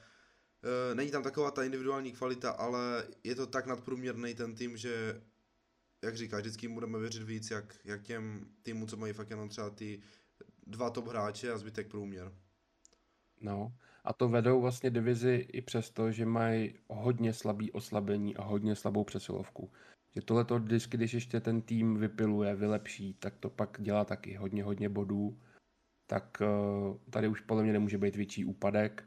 e, 0.91 0.95
není 0.95 1.11
tam 1.11 1.23
taková 1.23 1.51
ta 1.51 1.63
individuální 1.63 2.11
kvalita, 2.11 2.51
ale 2.51 3.07
je 3.23 3.35
to 3.35 3.47
tak 3.47 3.65
nadprůměrný 3.65 4.35
ten 4.35 4.55
tým, 4.55 4.77
že 4.77 5.21
jak 6.03 6.17
říkáš, 6.17 6.41
vždycky 6.41 6.67
budeme 6.67 6.99
věřit 6.99 7.23
víc, 7.23 7.51
jak, 7.51 7.75
jak 7.83 8.03
těm 8.03 8.47
týmům, 8.61 8.87
co 8.87 8.97
mají 8.97 9.13
fakt 9.13 9.29
jenom 9.29 9.49
třeba 9.49 9.69
ty 9.69 10.01
dva 10.67 10.89
top 10.89 11.07
hráče 11.07 11.51
a 11.51 11.57
zbytek 11.57 11.87
průměr. 11.87 12.31
No, 13.41 13.73
a 14.03 14.13
to 14.13 14.29
vedou 14.29 14.61
vlastně 14.61 14.89
divizi 14.89 15.47
i 15.53 15.61
přesto, 15.61 16.11
že 16.11 16.25
mají 16.25 16.79
hodně 16.87 17.33
slabý 17.33 17.71
oslabení 17.71 18.35
a 18.35 18.43
hodně 18.43 18.75
slabou 18.75 19.03
přesilovku 19.03 19.71
Že 20.15 20.21
tohle 20.21 20.45
to 20.45 20.59
vždycky, 20.59 20.97
když 20.97 21.13
ještě 21.13 21.39
ten 21.39 21.61
tým 21.61 21.97
vypiluje, 21.97 22.55
vylepší, 22.55 23.13
tak 23.13 23.37
to 23.37 23.49
pak 23.49 23.77
dělá 23.81 24.05
taky 24.05 24.35
hodně, 24.35 24.63
hodně 24.63 24.89
bodů. 24.89 25.39
Tak 26.07 26.41
uh, 26.41 26.97
tady 27.09 27.27
už 27.27 27.41
podle 27.41 27.63
mě 27.63 27.73
nemůže 27.73 27.97
být 27.97 28.15
větší 28.15 28.45
úpadek 28.45 29.03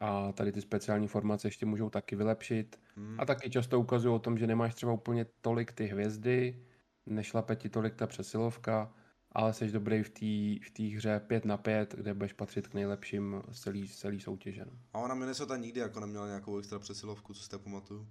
a 0.00 0.32
tady 0.32 0.52
ty 0.52 0.60
speciální 0.60 1.08
formace 1.08 1.48
ještě 1.48 1.66
můžou 1.66 1.90
taky 1.90 2.16
vylepšit. 2.16 2.80
Hmm. 2.96 3.20
A 3.20 3.24
taky 3.24 3.50
často 3.50 3.80
ukazují 3.80 4.14
o 4.14 4.18
tom, 4.18 4.38
že 4.38 4.46
nemáš 4.46 4.74
třeba 4.74 4.92
úplně 4.92 5.26
tolik 5.40 5.72
ty 5.72 5.86
hvězdy, 5.86 6.64
nešlape 7.06 7.56
ti 7.56 7.68
tolik 7.68 7.94
ta 7.94 8.06
přesilovka, 8.06 8.94
ale 9.32 9.52
jsi 9.52 9.72
dobrý 9.72 10.02
v 10.02 10.10
té 10.10 10.66
v 10.66 10.70
tý 10.72 10.96
hře 10.96 11.20
5 11.26 11.44
na 11.44 11.56
5, 11.56 11.94
kde 11.94 12.14
budeš 12.14 12.32
patřit 12.32 12.68
k 12.68 12.74
nejlepším 12.74 13.42
z 13.50 13.60
celý, 13.60 13.88
celý 13.88 14.20
soutěže. 14.20 14.64
No. 14.64 14.72
A 14.92 14.98
ona 14.98 15.14
Minnesota 15.14 15.56
nikdy 15.56 15.80
jako 15.80 16.00
neměla 16.00 16.26
nějakou 16.26 16.58
extra 16.58 16.78
přesilovku, 16.78 17.34
co 17.34 17.42
si 17.42 17.58
pamatuju. 17.58 18.08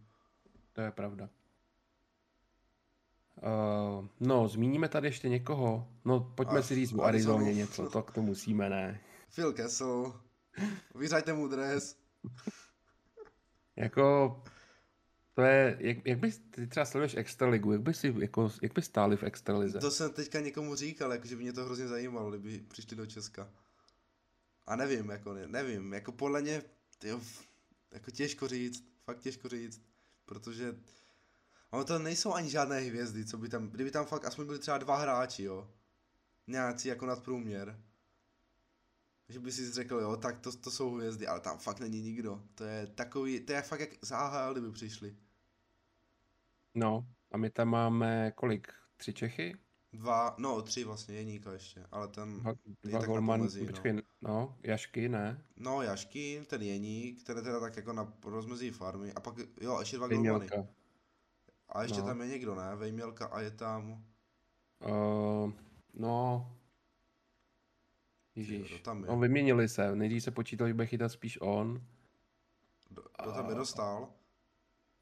To 0.74 0.82
je 0.82 0.92
pravda. 0.92 1.30
Uh, 3.42 4.08
no, 4.20 4.48
zmíníme 4.48 4.90
tady 4.90 5.08
ještě 5.08 5.30
někoho. 5.30 5.88
No, 6.06 6.32
pojďme 6.36 6.60
Ach, 6.60 6.66
si 6.66 6.76
říct 6.76 6.94
o 6.94 7.02
Arizoně 7.02 7.54
něco, 7.54 7.90
to, 7.90 8.02
to 8.02 8.22
musíme, 8.22 8.70
ne. 8.70 9.02
Phil 9.36 9.54
Kessel, 9.54 10.22
vyřaďte 10.96 11.34
mu 11.34 11.48
dres. 11.48 11.98
jako, 13.76 14.36
to 15.34 15.42
je, 15.42 15.78
jak, 15.80 15.98
jak 16.08 16.20
bys, 16.20 16.42
ty 16.50 16.68
třeba 16.68 16.86
sleduješ 16.86 17.16
Extraligu, 17.16 17.72
jak 17.72 17.82
bys, 17.82 18.04
jako, 18.04 18.52
jak 18.62 18.74
bys 18.74 18.86
stáli 18.86 19.18
v 19.18 19.24
Extralize? 19.24 19.80
To 19.80 19.92
jsem 19.92 20.14
teďka 20.14 20.40
někomu 20.40 20.76
říkal, 20.76 21.12
jako, 21.12 21.28
že 21.28 21.36
by 21.36 21.42
mě 21.42 21.54
to 21.54 21.66
hrozně 21.66 21.88
zajímalo, 21.88 22.30
kdyby 22.30 22.60
přišli 22.60 22.98
do 22.98 23.06
Česka. 23.06 23.50
A 24.68 24.76
nevím, 24.76 25.10
jako, 25.10 25.34
ne, 25.34 25.48
nevím, 25.48 25.94
jako 25.94 26.12
podle 26.12 26.42
mě, 26.42 26.62
tyjo, 27.00 27.22
jako 27.92 28.12
těžko 28.12 28.48
říct, 28.48 28.84
fakt 29.06 29.20
těžko 29.20 29.50
říct, 29.50 29.82
protože 30.26 30.76
ono 31.74 31.84
to 31.84 32.00
nejsou 32.00 32.34
ani 32.34 32.50
žádné 32.50 32.80
hvězdy, 32.80 33.26
co 33.26 33.38
by 33.38 33.50
tam, 33.50 33.68
kdyby 33.68 33.92
tam 33.92 34.06
fakt 34.06 34.26
aspoň 34.26 34.46
byli 34.46 34.60
třeba 34.60 34.78
dva 34.78 34.98
hráči, 34.98 35.44
jo, 35.44 35.70
nějací 36.48 36.88
jako 36.88 37.06
nadprůměr, 37.06 37.80
že 39.30 39.40
by 39.40 39.52
si 39.52 39.72
řekl, 39.72 39.96
jo, 39.96 40.18
tak 40.18 40.40
to, 40.40 40.52
to 40.52 40.72
jsou 40.72 40.94
hvězdy, 40.94 41.28
ale 41.28 41.40
tam 41.40 41.58
fakt 41.58 41.80
není 41.80 42.02
nikdo. 42.02 42.44
To 42.56 42.64
je 42.64 42.88
takový, 42.88 43.40
to 43.40 43.54
je 43.54 43.62
fakt 43.62 43.80
jak 43.80 43.90
z 44.02 44.12
AHL, 44.12 44.52
kdyby 44.54 44.72
přišli. 44.72 45.16
No, 46.76 47.08
a 47.32 47.38
my 47.38 47.50
tam 47.50 47.68
máme 47.68 48.32
kolik? 48.36 48.68
Tři 48.98 49.14
Čechy? 49.14 49.58
Dva, 49.94 50.36
no 50.38 50.62
tři 50.62 50.84
vlastně, 50.84 51.16
Jeníka 51.16 51.54
ještě, 51.54 51.86
ale 51.92 52.08
ten 52.08 52.40
dva, 52.40 52.54
dva 52.84 53.00
tak 53.00 53.10
golman, 53.10 53.40
pomezí, 53.40 53.66
počkej, 53.66 53.94
no. 53.94 54.02
no. 54.22 54.58
Jašky, 54.64 55.10
ne? 55.10 55.46
No, 55.58 55.82
Jašky, 55.82 56.46
ten 56.48 56.62
Jeník, 56.62 57.24
ten 57.24 57.38
je 57.38 57.44
teda 57.44 57.60
tak 57.60 57.76
jako 57.76 57.94
na 57.94 58.14
rozmezí 58.26 58.72
farmy, 58.72 59.14
a 59.14 59.20
pak, 59.20 59.36
jo, 59.62 59.80
ještě 59.80 59.98
dva 59.98 60.08
golmany. 60.08 60.50
A 61.74 61.84
ještě 61.84 62.00
no. 62.00 62.06
tam 62.06 62.22
je 62.22 62.28
někdo, 62.28 62.56
ne? 62.56 62.76
Vejmělka 62.76 63.26
a 63.26 63.40
je 63.40 63.52
tam... 63.52 64.04
Uh, 64.80 65.52
no, 65.94 66.48
Ježíš. 68.36 68.82
Tam 68.82 69.04
je. 69.04 69.10
No, 69.10 69.20
vyměnili 69.20 69.70
se. 69.70 69.96
Nejdřív 69.96 70.24
se 70.24 70.32
počítal, 70.32 70.68
že 70.68 70.74
bude 70.74 70.88
chytat 70.88 71.12
spíš 71.12 71.38
on. 71.42 71.82
Do, 72.92 73.04
do 73.26 73.32
tam 73.32 73.50
je 73.50 73.56
dostal? 73.56 74.10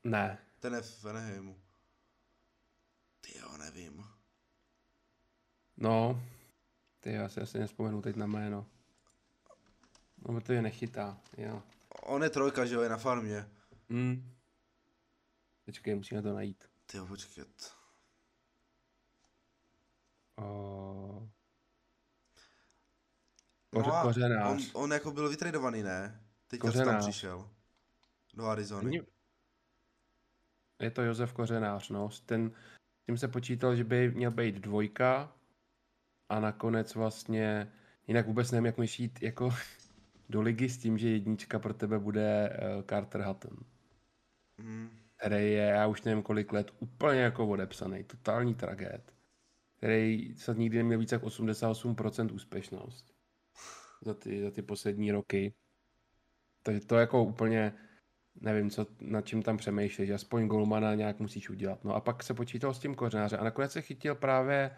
Ne. 0.04 0.38
Ten 0.60 0.74
je 0.74 0.82
v 0.82 1.04
Veneheimu. 1.04 1.56
Ty 3.22 3.38
jo, 3.40 3.58
nevím. 3.58 4.06
No, 5.78 6.24
ty 7.00 7.12
já 7.12 7.30
si 7.30 7.42
asi 7.42 7.60
nespomenu 7.60 8.02
teď 8.02 8.16
na 8.16 8.26
jméno. 8.26 8.66
No, 10.30 10.42
to 10.42 10.54
je 10.54 10.62
nechytá, 10.62 11.18
jo. 11.38 11.64
On 12.02 12.24
je 12.24 12.30
trojka, 12.30 12.66
že 12.66 12.76
jo, 12.76 12.82
je 12.82 12.90
na 12.90 12.98
farmě. 12.98 13.46
Hmm. 13.90 14.32
Počkej, 15.66 15.96
musíme 15.96 16.22
to 16.22 16.34
najít. 16.34 16.66
Ty 16.86 16.98
jo, 16.98 17.06
počkat. 17.06 17.48
O... 20.38 21.30
Koře, 23.70 23.90
no 23.90 24.02
kořenář. 24.02 24.72
On, 24.74 24.84
on 24.84 24.94
jako 24.94 25.12
byl 25.12 25.30
vytradovaný, 25.30 25.84
ne? 25.84 26.26
Teďka 26.48 26.72
tam 26.72 27.00
přišel. 27.00 27.50
Do 28.34 28.46
Arizony. 28.46 29.02
Je 30.80 30.92
to 30.92 31.02
Josef 31.02 31.34
Kořenář, 31.34 31.90
no. 31.90 32.10
Ten, 32.26 32.52
tím 33.06 33.18
se 33.18 33.28
počítal, 33.28 33.76
že 33.76 33.84
by 33.84 34.12
měl 34.12 34.32
být 34.32 34.56
dvojka 34.56 35.36
a 36.30 36.40
nakonec 36.40 36.96
vlastně, 36.96 37.72
jinak 38.08 38.28
vůbec 38.28 38.52
nevím, 38.52 38.66
jak 38.66 38.78
můžeš 38.78 39.00
jít 39.00 39.22
jako 39.22 39.50
do 40.30 40.42
ligy 40.42 40.70
s 40.70 40.78
tím, 40.78 40.98
že 40.98 41.10
jednička 41.10 41.60
pro 41.60 41.74
tebe 41.74 42.00
bude 42.00 42.50
uh, 42.50 42.84
Carter 42.84 43.22
Hutton. 43.22 43.58
Mm. 44.58 45.01
Který 45.22 45.52
je, 45.52 45.64
já 45.64 45.88
už 45.88 46.02
nevím 46.02 46.24
kolik 46.24 46.54
let, 46.54 46.72
úplně 46.80 47.20
jako 47.20 47.48
odepsaný, 47.48 48.04
totální 48.04 48.56
tragéd. 48.56 49.14
Který 49.78 50.36
se 50.38 50.54
nikdy 50.54 50.78
neměl 50.78 51.00
více 51.00 51.16
jak 51.16 51.24
88% 51.24 52.34
úspěšnost 52.34 53.14
za 54.02 54.14
ty, 54.14 54.42
za 54.42 54.52
ty 54.52 54.62
poslední 54.62 55.12
roky. 55.12 55.54
Takže 56.64 56.82
to 56.82 56.96
jako 56.96 57.24
úplně 57.24 57.74
nevím, 58.42 58.70
co, 58.70 58.88
nad 59.02 59.26
čím 59.26 59.44
tam 59.44 59.58
přemýšlíš, 59.58 60.10
aspoň 60.10 60.48
golmana 60.48 60.96
nějak 60.96 61.20
musíš 61.20 61.50
udělat. 61.50 61.84
No 61.84 61.96
a 61.96 62.02
pak 62.02 62.24
se 62.24 62.34
počítal 62.34 62.74
s 62.74 62.80
tím 62.80 62.96
kořenářem 62.96 63.40
a 63.40 63.44
nakonec 63.44 63.72
se 63.72 63.82
chytil 63.82 64.16
právě 64.16 64.78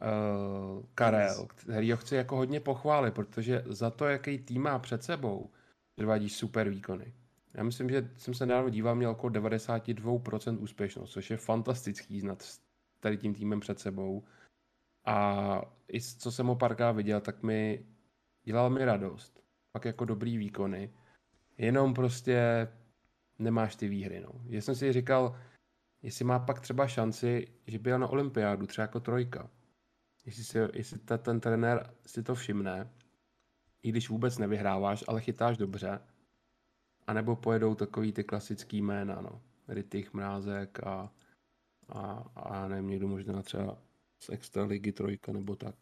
uh, 0.00 0.84
Karel, 0.94 1.46
který 1.46 1.90
ho 1.90 1.96
chci 1.96 2.14
jako 2.14 2.36
hodně 2.36 2.60
pochválit, 2.60 3.14
protože 3.14 3.62
za 3.66 3.90
to, 3.90 4.04
jaký 4.04 4.38
tým 4.38 4.62
má 4.62 4.78
před 4.78 5.04
sebou, 5.04 5.50
předvádí 5.96 6.28
super 6.28 6.68
výkony. 6.68 7.14
Já 7.54 7.62
myslím, 7.62 7.90
že 7.90 8.10
jsem 8.16 8.34
se 8.34 8.46
nedávno 8.46 8.70
díval, 8.70 8.94
měl 8.94 9.10
okolo 9.10 9.32
92% 9.32 10.62
úspěšnost, 10.62 11.10
což 11.10 11.30
je 11.30 11.36
fantastický 11.36 12.20
znat 12.20 12.42
s 12.42 12.64
tady 13.04 13.16
tím 13.16 13.34
týmem 13.34 13.60
před 13.60 13.78
sebou. 13.78 14.24
A 15.04 15.60
i 15.92 16.00
co 16.00 16.32
jsem 16.32 16.46
ho 16.46 16.56
párkrát 16.56 16.92
viděl, 16.92 17.20
tak 17.20 17.42
mi 17.42 17.86
dělal 18.44 18.70
mi 18.70 18.84
radost. 18.84 19.44
Pak 19.72 19.84
jako 19.84 20.04
dobrý 20.04 20.38
výkony. 20.38 20.94
Jenom 21.58 21.94
prostě 21.94 22.68
nemáš 23.38 23.76
ty 23.76 23.88
výhry. 23.88 24.20
No. 24.20 24.30
Já 24.46 24.60
jsem 24.60 24.74
si 24.74 24.92
říkal, 24.92 25.36
jestli 26.02 26.24
má 26.24 26.38
pak 26.38 26.60
třeba 26.60 26.88
šanci, 26.88 27.48
že 27.66 27.78
by 27.78 27.90
jel 27.90 27.98
na 27.98 28.08
olympiádu, 28.08 28.66
třeba 28.66 28.82
jako 28.82 29.00
trojka. 29.00 29.50
Jestli, 30.26 30.44
si, 30.44 30.58
jestli 30.72 30.98
ta, 30.98 31.18
ten 31.18 31.40
trenér 31.40 31.94
si 32.06 32.22
to 32.22 32.34
všimne, 32.34 32.90
i 33.82 33.88
když 33.88 34.08
vůbec 34.08 34.38
nevyhráváš, 34.38 35.04
ale 35.08 35.20
chytáš 35.20 35.56
dobře, 35.56 36.00
anebo 37.06 37.36
pojedou 37.36 37.74
takový 37.74 38.12
ty 38.12 38.24
klasický 38.24 38.82
jména, 38.82 39.20
no. 39.20 39.42
Rytich, 39.68 40.12
Mrázek 40.12 40.86
a, 40.86 41.12
a, 41.88 42.30
a 42.36 42.68
nevím, 42.68 42.90
někdo 42.90 43.08
možná 43.08 43.42
třeba 43.42 43.78
z 44.20 44.28
extra 44.28 44.64
ligy 44.64 44.92
trojka 44.92 45.32
nebo 45.32 45.56
tak. 45.56 45.74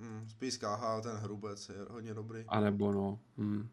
Hmm, 0.00 0.28
spíš 0.28 0.56
KH, 0.56 1.02
ten 1.02 1.16
Hrubec 1.16 1.68
je 1.68 1.76
hodně 1.90 2.14
dobrý. 2.14 2.44
A 2.48 2.60
nebo 2.60 2.92
no. 2.92 3.20
Hmm. 3.36 3.68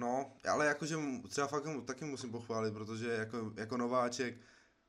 No, 0.00 0.32
ale 0.50 0.66
jakože 0.66 0.96
třeba 1.28 1.46
fakt 1.46 1.64
taky 1.84 2.04
musím 2.04 2.30
pochválit, 2.30 2.74
protože 2.74 3.12
jako, 3.12 3.52
jako 3.56 3.76
nováček 3.76 4.36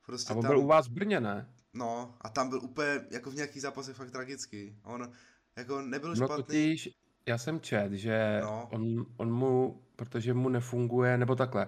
prostě 0.05 0.33
A 0.33 0.35
on 0.35 0.41
tam... 0.41 0.51
byl 0.51 0.59
u 0.59 0.67
vás 0.67 0.87
v 0.87 0.91
Brně, 0.91 1.19
ne? 1.19 1.53
No, 1.73 2.17
a 2.21 2.29
tam 2.29 2.49
byl 2.49 2.59
úplně 2.63 3.05
jako 3.11 3.31
v 3.31 3.35
nějakých 3.35 3.61
zápasech 3.61 3.95
fakt 3.95 4.11
tragický. 4.11 4.79
On 4.83 5.11
jako 5.57 5.81
nebyl 5.81 6.09
no, 6.09 6.15
špatný. 6.15 6.43
Totiž, 6.43 6.89
já 7.27 7.37
jsem 7.37 7.59
čet, 7.61 7.91
že 7.91 8.39
no. 8.43 8.67
on, 8.71 9.05
on 9.17 9.33
mu, 9.33 9.81
protože 9.95 10.33
mu 10.33 10.49
nefunguje, 10.49 11.17
nebo 11.17 11.35
takhle, 11.35 11.67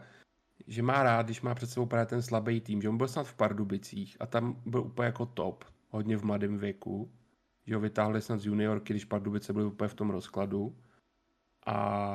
že 0.67 0.83
má 0.83 1.03
rád, 1.03 1.25
když 1.25 1.41
má 1.41 1.55
před 1.55 1.69
sebou 1.69 1.85
právě 1.85 2.05
ten 2.05 2.21
slabý 2.21 2.61
tým, 2.61 2.81
že 2.81 2.89
on 2.89 2.97
byl 2.97 3.07
snad 3.07 3.27
v 3.27 3.33
Pardubicích 3.33 4.17
a 4.19 4.25
tam 4.25 4.61
byl 4.65 4.81
úplně 4.81 5.05
jako 5.05 5.25
top, 5.25 5.63
hodně 5.89 6.17
v 6.17 6.23
mladém 6.23 6.57
věku 6.57 7.11
že 7.69 7.75
ho 7.75 7.81
vytáhli 7.81 8.21
snad 8.21 8.39
z 8.39 8.45
juniorky, 8.45 8.93
když 8.93 9.05
Pardubice 9.05 9.53
byly 9.53 9.65
úplně 9.65 9.87
v 9.87 9.93
tom 9.93 10.09
rozkladu. 10.09 10.75
A, 11.65 12.11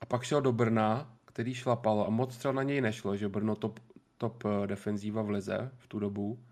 a 0.00 0.06
pak 0.06 0.22
šel 0.22 0.42
do 0.42 0.52
Brna, 0.52 1.18
který 1.24 1.54
šlapal 1.54 2.04
a 2.06 2.10
moc 2.10 2.36
třeba 2.36 2.52
na 2.52 2.62
něj 2.62 2.80
nešlo, 2.80 3.16
že 3.16 3.28
Brno 3.28 3.56
top, 3.56 3.80
top 4.18 4.44
eh, 4.44 4.66
defenzíva 4.66 5.22
v 5.22 5.30
lize 5.30 5.70
v 5.76 5.86
tu 5.86 5.98
dobu. 5.98 6.44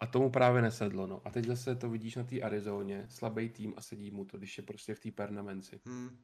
A 0.00 0.06
tomu 0.06 0.30
právě 0.30 0.62
nesedlo, 0.62 1.06
no. 1.06 1.22
A 1.24 1.30
teď 1.30 1.46
zase 1.46 1.74
to 1.74 1.90
vidíš 1.90 2.16
na 2.16 2.24
té 2.24 2.40
Arizoně, 2.40 3.06
slabý 3.08 3.48
tým 3.48 3.74
a 3.76 3.82
sedí 3.82 4.10
mu 4.10 4.24
to, 4.24 4.38
když 4.38 4.58
je 4.58 4.64
prostě 4.64 4.94
v 4.94 5.00
té 5.00 5.10
pernamenci. 5.10 5.80
Hmm. 5.84 6.18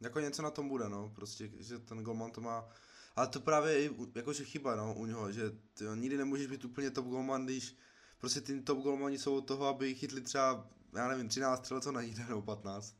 Jako 0.00 0.20
něco 0.20 0.42
na 0.42 0.50
tom 0.50 0.68
bude, 0.68 0.88
no, 0.88 1.12
prostě, 1.14 1.50
že 1.58 1.78
ten 1.78 1.98
golman 1.98 2.30
to 2.30 2.40
má, 2.40 2.68
ale 3.16 3.26
to 3.26 3.40
právě 3.40 3.72
je 3.72 3.90
jakože 4.14 4.44
chyba, 4.44 4.76
no, 4.76 4.94
u 4.94 5.06
něho, 5.06 5.32
že 5.32 5.50
ty, 5.50 5.84
nikdy 5.94 6.16
nemůžeš 6.16 6.46
být 6.46 6.64
úplně 6.64 6.90
top 6.90 7.06
golman, 7.06 7.44
když 7.44 7.76
prostě 8.18 8.40
ty 8.40 8.60
top 8.60 8.78
golmani 8.78 9.18
jsou 9.18 9.36
od 9.36 9.46
toho, 9.46 9.66
aby 9.66 9.94
chytli 9.94 10.20
třeba, 10.20 10.70
já 10.96 11.08
nevím, 11.08 11.28
13 11.28 11.58
střel, 11.58 11.80
co 11.80 11.92
najde, 11.92 12.24
nebo 12.28 12.42
15. 12.42 12.96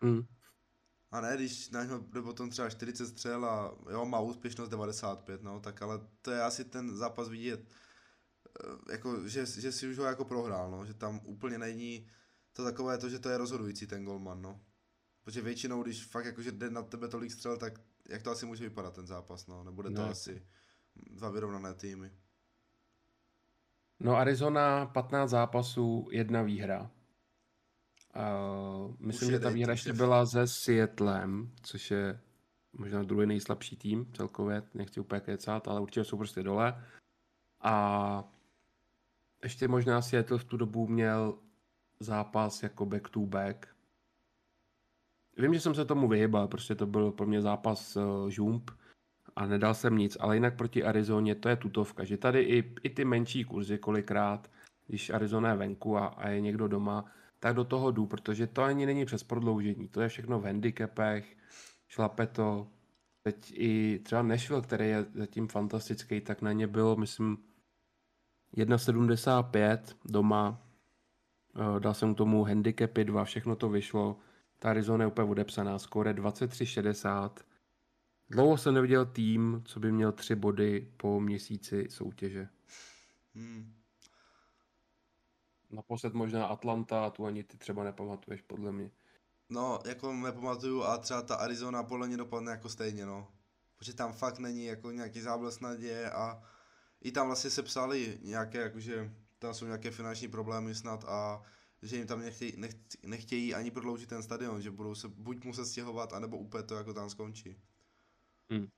Mm. 0.00 0.22
A 1.10 1.20
ne, 1.20 1.36
když 1.36 1.70
na 1.70 1.84
něho 1.84 1.98
jde 1.98 2.22
potom 2.22 2.50
třeba 2.50 2.70
40 2.70 3.06
střel 3.06 3.44
a 3.44 3.74
jo, 3.90 4.04
má 4.04 4.20
úspěšnost 4.20 4.68
95, 4.68 5.42
no, 5.42 5.60
tak 5.60 5.82
ale 5.82 6.00
to 6.22 6.30
je 6.30 6.42
asi 6.42 6.64
ten 6.64 6.96
zápas 6.96 7.28
vidět, 7.28 7.68
jako, 8.90 9.28
že, 9.28 9.46
že 9.46 9.72
si 9.72 9.88
už 9.88 9.98
ho 9.98 10.04
jako 10.04 10.24
prohrál, 10.24 10.70
no, 10.70 10.86
že 10.86 10.94
tam 10.94 11.20
úplně 11.24 11.58
není 11.58 12.06
to 12.52 12.64
takové 12.64 12.98
to, 12.98 13.08
že 13.08 13.18
to 13.18 13.28
je 13.28 13.38
rozhodující 13.38 13.86
ten 13.86 14.04
golman, 14.04 14.42
no. 14.42 14.60
Protože 15.24 15.42
většinou, 15.42 15.82
když 15.82 16.04
fakt 16.04 16.24
jakože 16.24 16.52
jde 16.52 16.70
na 16.70 16.82
tebe 16.82 17.08
tolik 17.08 17.32
střel, 17.32 17.56
tak 17.56 17.80
jak 18.08 18.22
to 18.22 18.30
asi 18.30 18.46
může 18.46 18.64
vypadat 18.64 18.94
ten 18.94 19.06
zápas, 19.06 19.46
no, 19.46 19.64
nebude 19.64 19.90
to 19.90 20.02
ne. 20.02 20.08
asi 20.08 20.42
dva 20.96 21.30
vyrovnané 21.30 21.74
týmy. 21.74 22.12
No 24.00 24.16
Arizona 24.16 24.86
15 24.86 25.30
zápasů, 25.30 26.08
jedna 26.10 26.42
výhra. 26.42 26.90
Uh, 28.16 28.94
myslím, 28.98 29.30
že 29.30 29.40
ta 29.40 29.50
výhra 29.50 29.72
ještě 29.72 29.92
byla 29.92 30.26
se 30.26 30.46
Seattlem, 30.46 31.52
což 31.62 31.90
je 31.90 32.20
možná 32.72 33.02
druhý 33.02 33.26
nejslabší 33.26 33.76
tým 33.76 34.12
celkově, 34.12 34.62
nechci 34.74 35.00
úplně 35.00 35.20
kecat, 35.20 35.68
ale 35.68 35.80
určitě 35.80 36.04
jsou 36.04 36.16
prostě 36.16 36.42
dole. 36.42 36.84
A 37.60 38.24
ještě 39.42 39.68
možná 39.68 40.02
Seattle 40.02 40.38
v 40.38 40.44
tu 40.44 40.56
dobu 40.56 40.86
měl 40.86 41.38
zápas 42.00 42.62
jako 42.62 42.86
back 42.86 43.08
to 43.08 43.20
back. 43.20 43.66
Vím, 45.36 45.54
že 45.54 45.60
jsem 45.60 45.74
se 45.74 45.84
tomu 45.84 46.08
vyhybal, 46.08 46.48
prostě 46.48 46.74
to 46.74 46.86
byl 46.86 47.12
pro 47.12 47.26
mě 47.26 47.42
zápas 47.42 47.96
uh, 47.96 48.28
žump 48.28 48.70
a 49.36 49.46
nedal 49.46 49.74
jsem 49.74 49.98
nic, 49.98 50.16
ale 50.20 50.36
jinak 50.36 50.56
proti 50.56 50.84
Arizoně 50.84 51.34
to 51.34 51.48
je 51.48 51.56
tutovka, 51.56 52.04
že 52.04 52.16
tady 52.16 52.40
i, 52.40 52.74
i 52.82 52.90
ty 52.90 53.04
menší 53.04 53.44
kurzy 53.44 53.78
kolikrát, 53.78 54.50
když 54.86 55.10
Arizona 55.10 55.50
je 55.50 55.56
venku 55.56 55.96
a, 55.96 56.06
a 56.06 56.28
je 56.28 56.40
někdo 56.40 56.68
doma, 56.68 57.04
tak 57.40 57.54
do 57.54 57.64
toho 57.64 57.90
jdu, 57.90 58.06
protože 58.06 58.46
to 58.46 58.62
ani 58.62 58.86
není 58.86 59.04
přes 59.04 59.24
prodloužení, 59.24 59.88
to 59.88 60.00
je 60.00 60.08
všechno 60.08 60.40
v 60.40 60.44
handicapech, 60.44 61.36
šlape 61.88 62.26
to. 62.26 62.68
Teď 63.22 63.52
i 63.54 63.98
třeba 64.02 64.22
Nashville, 64.22 64.62
který 64.62 64.88
je 64.88 65.06
zatím 65.14 65.48
fantastický, 65.48 66.20
tak 66.20 66.42
na 66.42 66.52
ně 66.52 66.66
bylo, 66.66 66.96
myslím, 66.96 67.38
1,75 68.56 69.96
doma, 70.04 70.62
eh, 71.56 71.80
dal 71.80 71.94
jsem 71.94 72.14
k 72.14 72.18
tomu 72.18 72.44
handicapy 72.44 73.04
2, 73.04 73.24
všechno 73.24 73.56
to 73.56 73.68
vyšlo, 73.68 74.16
ta 74.58 74.70
Arizona 74.70 75.04
je 75.04 75.08
úplně 75.08 75.30
odepsaná, 75.30 75.78
skóre 75.78 76.12
23,60. 76.12 77.44
Dlouho 78.30 78.56
jsem 78.56 78.74
neviděl 78.74 79.06
tým, 79.06 79.62
co 79.64 79.80
by 79.80 79.92
měl 79.92 80.12
tři 80.12 80.34
body 80.34 80.92
po 80.96 81.20
měsíci 81.20 81.86
soutěže. 81.90 82.48
Hmm. 83.34 83.74
Naposled 85.70 86.14
možná 86.14 86.46
Atlanta, 86.46 87.10
tu 87.10 87.26
ani 87.26 87.44
ty 87.44 87.56
třeba 87.58 87.84
nepamatuješ, 87.84 88.42
podle 88.42 88.72
mě. 88.72 88.90
No, 89.48 89.78
jako 89.86 90.12
nepamatuju 90.12 90.82
a 90.82 90.98
třeba 90.98 91.22
ta 91.22 91.34
Arizona 91.34 91.82
podle 91.82 92.06
mě 92.06 92.16
dopadne 92.16 92.52
jako 92.52 92.68
stejně, 92.68 93.06
no. 93.06 93.28
Protože 93.78 93.94
tam 93.94 94.12
fakt 94.12 94.38
není 94.38 94.64
jako 94.64 94.90
nějaký 94.90 95.20
záblesk 95.20 95.60
naděje 95.60 96.10
a 96.10 96.42
i 97.00 97.12
tam 97.12 97.26
vlastně 97.26 97.50
se 97.50 97.62
psali 97.62 98.18
nějaké, 98.22 98.58
jakože 98.58 99.12
tam 99.38 99.54
jsou 99.54 99.64
nějaké 99.64 99.90
finanční 99.90 100.28
problémy 100.28 100.74
snad 100.74 101.04
a 101.04 101.42
že 101.82 101.96
jim 101.96 102.06
tam 102.06 102.20
nechtějí, 102.20 102.52
nechtějí, 102.56 103.10
nechtějí 103.10 103.54
ani 103.54 103.70
prodloužit 103.70 104.08
ten 104.08 104.22
stadion, 104.22 104.62
že 104.62 104.70
budou 104.70 104.94
se 104.94 105.08
buď 105.08 105.44
muset 105.44 105.66
stěhovat, 105.66 106.12
anebo 106.12 106.38
úplně 106.38 106.62
to 106.62 106.74
jako 106.74 106.94
tam 106.94 107.10
skončí. 107.10 107.56
Hmm. 108.50 108.68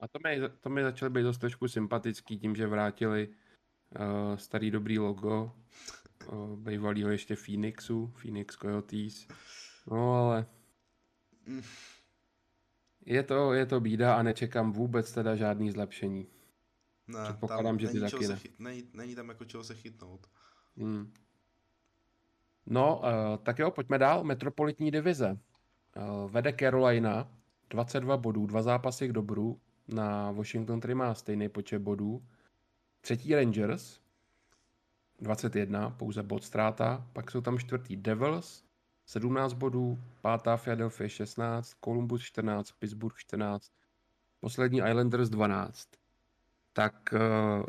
A 0.00 0.08
to 0.08 0.18
mi, 0.24 0.40
to 0.60 0.70
mi 0.70 0.82
začalo 0.82 1.10
být 1.10 1.22
dost 1.22 1.38
trošku 1.38 1.68
sympatický 1.68 2.38
tím, 2.38 2.56
že 2.56 2.66
vrátili 2.66 3.28
uh, 3.28 4.36
starý 4.36 4.70
dobrý 4.70 4.98
logo 4.98 5.52
uh, 6.32 6.56
bývalýho 6.56 7.10
ještě 7.10 7.36
Phoenixu, 7.36 8.06
Phoenix 8.06 8.56
Coyotes. 8.56 9.28
No 9.90 10.14
ale 10.14 10.46
hmm. 11.46 11.62
je 13.06 13.22
to, 13.22 13.52
je 13.52 13.66
to 13.66 13.80
bída 13.80 14.14
a 14.14 14.22
nečekám 14.22 14.72
vůbec 14.72 15.12
teda 15.12 15.36
žádný 15.36 15.70
zlepšení. 15.70 16.26
Ne, 17.08 17.24
Předpokládám, 17.24 17.78
že 17.78 17.88
ty 17.88 18.00
taky 18.00 18.28
ne. 18.28 18.36
Chyt, 18.36 18.60
není, 18.60 18.84
není 18.94 19.14
tam 19.14 19.28
jako 19.28 19.44
čeho 19.44 19.64
se 19.64 19.74
chytnout. 19.74 20.26
Hmm. 20.76 21.12
No, 22.66 22.98
uh, 22.98 23.04
tak 23.42 23.58
jo, 23.58 23.70
pojďme 23.70 23.98
dál. 23.98 24.24
Metropolitní 24.24 24.90
divize. 24.90 25.38
Uh, 25.96 26.30
vede 26.30 26.52
Carolina 26.60 27.28
22 27.70 28.16
bodů, 28.16 28.46
dva 28.46 28.62
zápasy 28.62 29.08
k 29.08 29.12
dobru. 29.12 29.60
Na 29.88 30.30
Washington, 30.30 30.78
který 30.78 30.94
má 30.94 31.14
stejný 31.14 31.48
počet 31.48 31.78
bodů. 31.78 32.22
Třetí 33.00 33.34
Rangers 33.34 34.00
21, 35.20 35.90
pouze 35.90 36.22
bod 36.22 36.44
ztráta. 36.44 37.06
Pak 37.12 37.30
jsou 37.30 37.40
tam 37.40 37.58
čtvrtý 37.58 37.96
Devils 37.96 38.66
17 39.06 39.52
bodů, 39.52 39.98
pátá 40.20 40.56
Philadelphia 40.56 41.08
16, 41.08 41.74
Columbus 41.84 42.22
14, 42.22 42.72
Pittsburgh 42.72 43.16
14, 43.16 43.72
poslední 44.40 44.78
Islanders 44.78 45.28
12. 45.28 45.88
Tak 46.76 46.94
uh, 47.12 47.66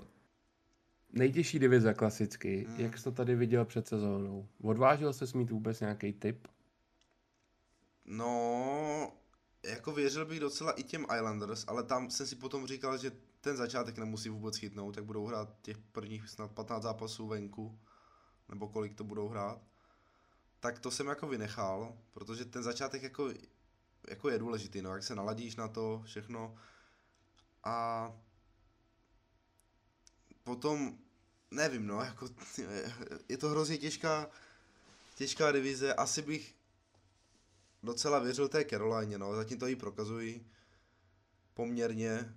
nejtěžší 1.14 1.60
divize 1.60 1.94
klasicky, 1.94 2.66
hmm. 2.70 2.80
jak 2.80 2.98
jsi 2.98 3.04
to 3.04 3.12
tady 3.12 3.36
viděl 3.36 3.66
před 3.66 3.88
sezónou? 3.88 4.48
Odvážil 4.62 5.14
se 5.14 5.26
mít 5.38 5.52
vůbec 5.52 5.80
nějaký 5.80 6.14
tip? 6.14 6.48
No, 8.06 9.14
jako 9.64 9.92
věřil 9.92 10.26
bych 10.26 10.40
docela 10.40 10.72
i 10.72 10.84
těm 10.84 11.06
Islanders, 11.16 11.66
ale 11.68 11.84
tam 11.84 12.10
jsem 12.10 12.28
si 12.28 12.36
potom 12.36 12.68
říkal, 12.68 12.98
že 12.98 13.12
ten 13.42 13.58
začátek 13.58 13.98
nemusí 13.98 14.30
vůbec 14.30 14.58
chytnout, 14.58 14.96
tak 14.96 15.04
budou 15.04 15.26
hrát 15.26 15.62
těch 15.62 15.78
prvních 15.78 16.30
snad 16.30 16.52
15 16.52 16.84
zápasů 16.84 17.28
venku, 17.28 17.80
nebo 18.50 18.68
kolik 18.68 18.96
to 18.96 19.04
budou 19.04 19.28
hrát. 19.28 19.62
Tak 20.60 20.80
to 20.80 20.92
jsem 20.92 21.08
jako 21.08 21.28
vynechal, 21.28 21.98
protože 22.12 22.46
ten 22.46 22.64
začátek 22.64 23.04
jako, 23.04 23.30
jako 24.10 24.30
je 24.30 24.40
důležitý, 24.40 24.82
no, 24.82 24.94
jak 24.94 25.04
se 25.04 25.16
naladíš 25.16 25.56
na 25.56 25.68
to 25.68 26.02
všechno. 26.06 26.56
A 27.64 28.12
potom, 30.48 30.98
nevím, 31.52 31.88
no, 31.88 32.00
jako, 32.02 32.30
je 33.30 33.38
to 33.38 33.50
hrozně 33.50 33.78
těžká, 33.78 34.30
těžká 35.16 35.52
divize, 35.52 35.94
asi 35.94 36.22
bych 36.22 36.56
docela 37.84 38.20
věřil 38.20 38.48
té 38.48 38.66
Caroline, 38.66 39.18
no, 39.18 39.36
zatím 39.36 39.60
to 39.60 39.68
jí 39.68 39.76
prokazují 39.76 40.46
poměrně. 41.54 42.36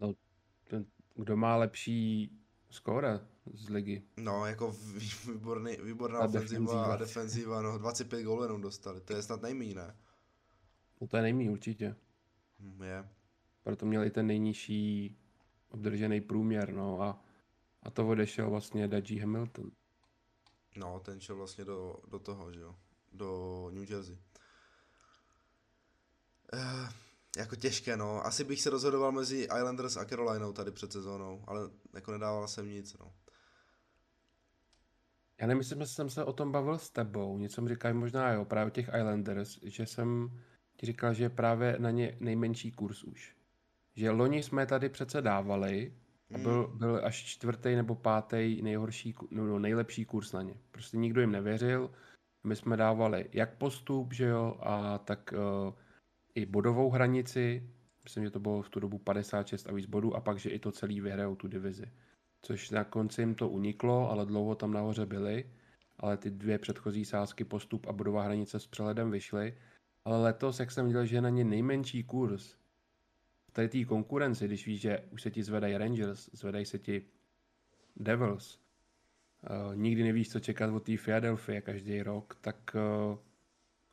No, 0.00 0.14
ten, 0.64 0.86
kdo 1.14 1.36
má 1.36 1.56
lepší 1.56 2.30
skóre 2.70 3.20
z 3.54 3.68
ligy? 3.68 4.02
No, 4.16 4.46
jako 4.46 4.76
výborný, 5.26 5.76
výborná 5.82 6.18
a 6.18 6.24
ofenziva 6.24 6.60
defenziva. 6.60 6.94
a 6.94 6.96
defenziva, 6.96 7.62
no, 7.62 7.78
25 7.78 8.22
gólů 8.22 8.42
jenom 8.42 8.60
dostali, 8.60 9.00
to 9.00 9.12
je 9.12 9.22
snad 9.22 9.42
nejméně, 9.42 9.74
ne? 9.74 9.96
No 11.00 11.06
to 11.06 11.16
je 11.16 11.22
nejméně 11.22 11.50
určitě. 11.50 11.96
Hm, 12.60 12.82
je. 12.82 13.08
Proto 13.62 13.86
měli 13.86 14.10
ten 14.10 14.26
nejnižší 14.26 15.16
obdržený 15.74 16.20
průměr, 16.20 16.72
no 16.72 17.02
a, 17.02 17.24
a 17.82 17.90
to 17.90 18.08
odešel 18.08 18.50
vlastně 18.50 18.88
Daji 18.88 19.18
Hamilton. 19.18 19.70
No, 20.76 21.00
ten 21.00 21.20
šel 21.20 21.36
vlastně 21.36 21.64
do, 21.64 21.96
do 22.08 22.18
toho, 22.18 22.52
že 22.52 22.60
jo, 22.60 22.74
do 23.12 23.70
New 23.72 23.90
Jersey. 23.90 24.18
Uh, 26.52 26.88
jako 27.36 27.56
těžké, 27.56 27.96
no. 27.96 28.26
Asi 28.26 28.44
bych 28.44 28.60
se 28.60 28.70
rozhodoval 28.70 29.12
mezi 29.12 29.36
Islanders 29.36 29.96
a 29.96 30.04
Carolinou 30.04 30.52
tady 30.52 30.70
před 30.70 30.92
sezónou, 30.92 31.44
ale 31.46 31.70
jako 31.94 32.12
nedával 32.12 32.48
jsem 32.48 32.68
nic, 32.68 32.98
no. 32.98 33.12
Já 35.40 35.46
nemyslím, 35.46 35.80
že 35.80 35.86
jsem 35.86 36.10
se 36.10 36.24
o 36.24 36.32
tom 36.32 36.52
bavil 36.52 36.78
s 36.78 36.90
tebou. 36.90 37.38
Něco 37.38 37.62
mi 37.62 37.68
říkají 37.68 37.94
možná 37.94 38.32
jo, 38.32 38.44
právě 38.44 38.70
těch 38.70 38.88
Islanders, 38.88 39.58
že 39.62 39.86
jsem 39.86 40.40
ti 40.76 40.86
říkal, 40.86 41.14
že 41.14 41.24
je 41.24 41.30
právě 41.30 41.76
na 41.78 41.90
ně 41.90 42.16
nejmenší 42.20 42.72
kurz 42.72 43.04
už 43.04 43.33
že 43.94 44.10
loni 44.10 44.42
jsme 44.42 44.66
tady 44.66 44.88
přece 44.88 45.22
dávali 45.22 45.92
a 46.34 46.38
byl, 46.38 46.66
hmm. 46.66 46.78
byl 46.78 47.00
až 47.04 47.24
čtvrtý 47.24 47.74
nebo 47.76 47.94
pátý 47.94 48.62
nejhorší, 48.62 49.14
no, 49.30 49.58
nejlepší 49.58 50.04
kurz 50.04 50.32
na 50.32 50.42
ně. 50.42 50.54
Prostě 50.70 50.96
nikdo 50.96 51.20
jim 51.20 51.32
nevěřil. 51.32 51.90
My 52.44 52.56
jsme 52.56 52.76
dávali 52.76 53.28
jak 53.32 53.54
postup, 53.54 54.12
že 54.12 54.24
jo, 54.24 54.56
a 54.60 54.98
tak 54.98 55.34
uh, 55.66 55.74
i 56.34 56.46
bodovou 56.46 56.90
hranici. 56.90 57.70
Myslím, 58.04 58.24
že 58.24 58.30
to 58.30 58.40
bylo 58.40 58.62
v 58.62 58.68
tu 58.68 58.80
dobu 58.80 58.98
56 58.98 59.68
a 59.68 59.72
víc 59.72 59.86
bodů 59.86 60.16
a 60.16 60.20
pak, 60.20 60.38
že 60.38 60.50
i 60.50 60.58
to 60.58 60.72
celý 60.72 61.00
vyhrajou 61.00 61.36
tu 61.36 61.48
divizi. 61.48 61.86
Což 62.42 62.70
na 62.70 62.84
konci 62.84 63.22
jim 63.22 63.34
to 63.34 63.48
uniklo, 63.48 64.10
ale 64.10 64.26
dlouho 64.26 64.54
tam 64.54 64.72
nahoře 64.72 65.06
byli. 65.06 65.50
Ale 65.98 66.16
ty 66.16 66.30
dvě 66.30 66.58
předchozí 66.58 67.04
sázky, 67.04 67.44
postup 67.44 67.86
a 67.86 67.92
bodová 67.92 68.22
hranice 68.22 68.60
s 68.60 68.66
přeledem 68.66 69.10
vyšly. 69.10 69.54
Ale 70.04 70.22
letos, 70.22 70.60
jak 70.60 70.70
jsem 70.70 70.86
viděl, 70.86 71.06
že 71.06 71.16
je 71.16 71.20
na 71.20 71.28
ně 71.28 71.44
nejmenší 71.44 72.04
kurz, 72.04 72.56
tady 73.54 73.68
té 73.68 73.84
konkurenci, 73.84 74.44
když 74.46 74.66
víš, 74.66 74.80
že 74.80 75.04
už 75.10 75.22
se 75.22 75.30
ti 75.30 75.42
zvedají 75.42 75.76
Rangers, 75.76 76.30
zvedají 76.32 76.66
se 76.66 76.78
ti 76.78 77.06
Devils, 77.96 78.58
uh, 79.42 79.76
nikdy 79.76 80.02
nevíš, 80.02 80.30
co 80.30 80.40
čekat 80.40 80.70
od 80.70 80.80
té 80.80 80.92
Philadelphia 81.04 81.60
každý 81.60 82.02
rok, 82.02 82.38
tak 82.40 82.76
uh, 83.10 83.18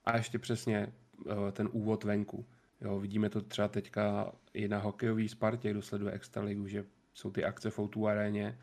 a 0.05 0.17
ještě 0.17 0.39
přesně 0.39 0.93
uh, 1.25 1.51
ten 1.51 1.69
úvod 1.71 2.03
venku. 2.03 2.45
Jo, 2.81 2.99
vidíme 2.99 3.29
to 3.29 3.41
třeba 3.41 3.67
teďka 3.67 4.31
i 4.53 4.67
na 4.67 4.79
hokejový 4.79 5.29
Spartě, 5.29 5.71
kdo 5.71 5.81
sleduje 5.81 6.11
Extraligu, 6.11 6.67
že 6.67 6.85
jsou 7.13 7.31
ty 7.31 7.45
akce 7.45 7.69
v 7.69 7.79
o 7.79 8.05
aréně 8.05 8.59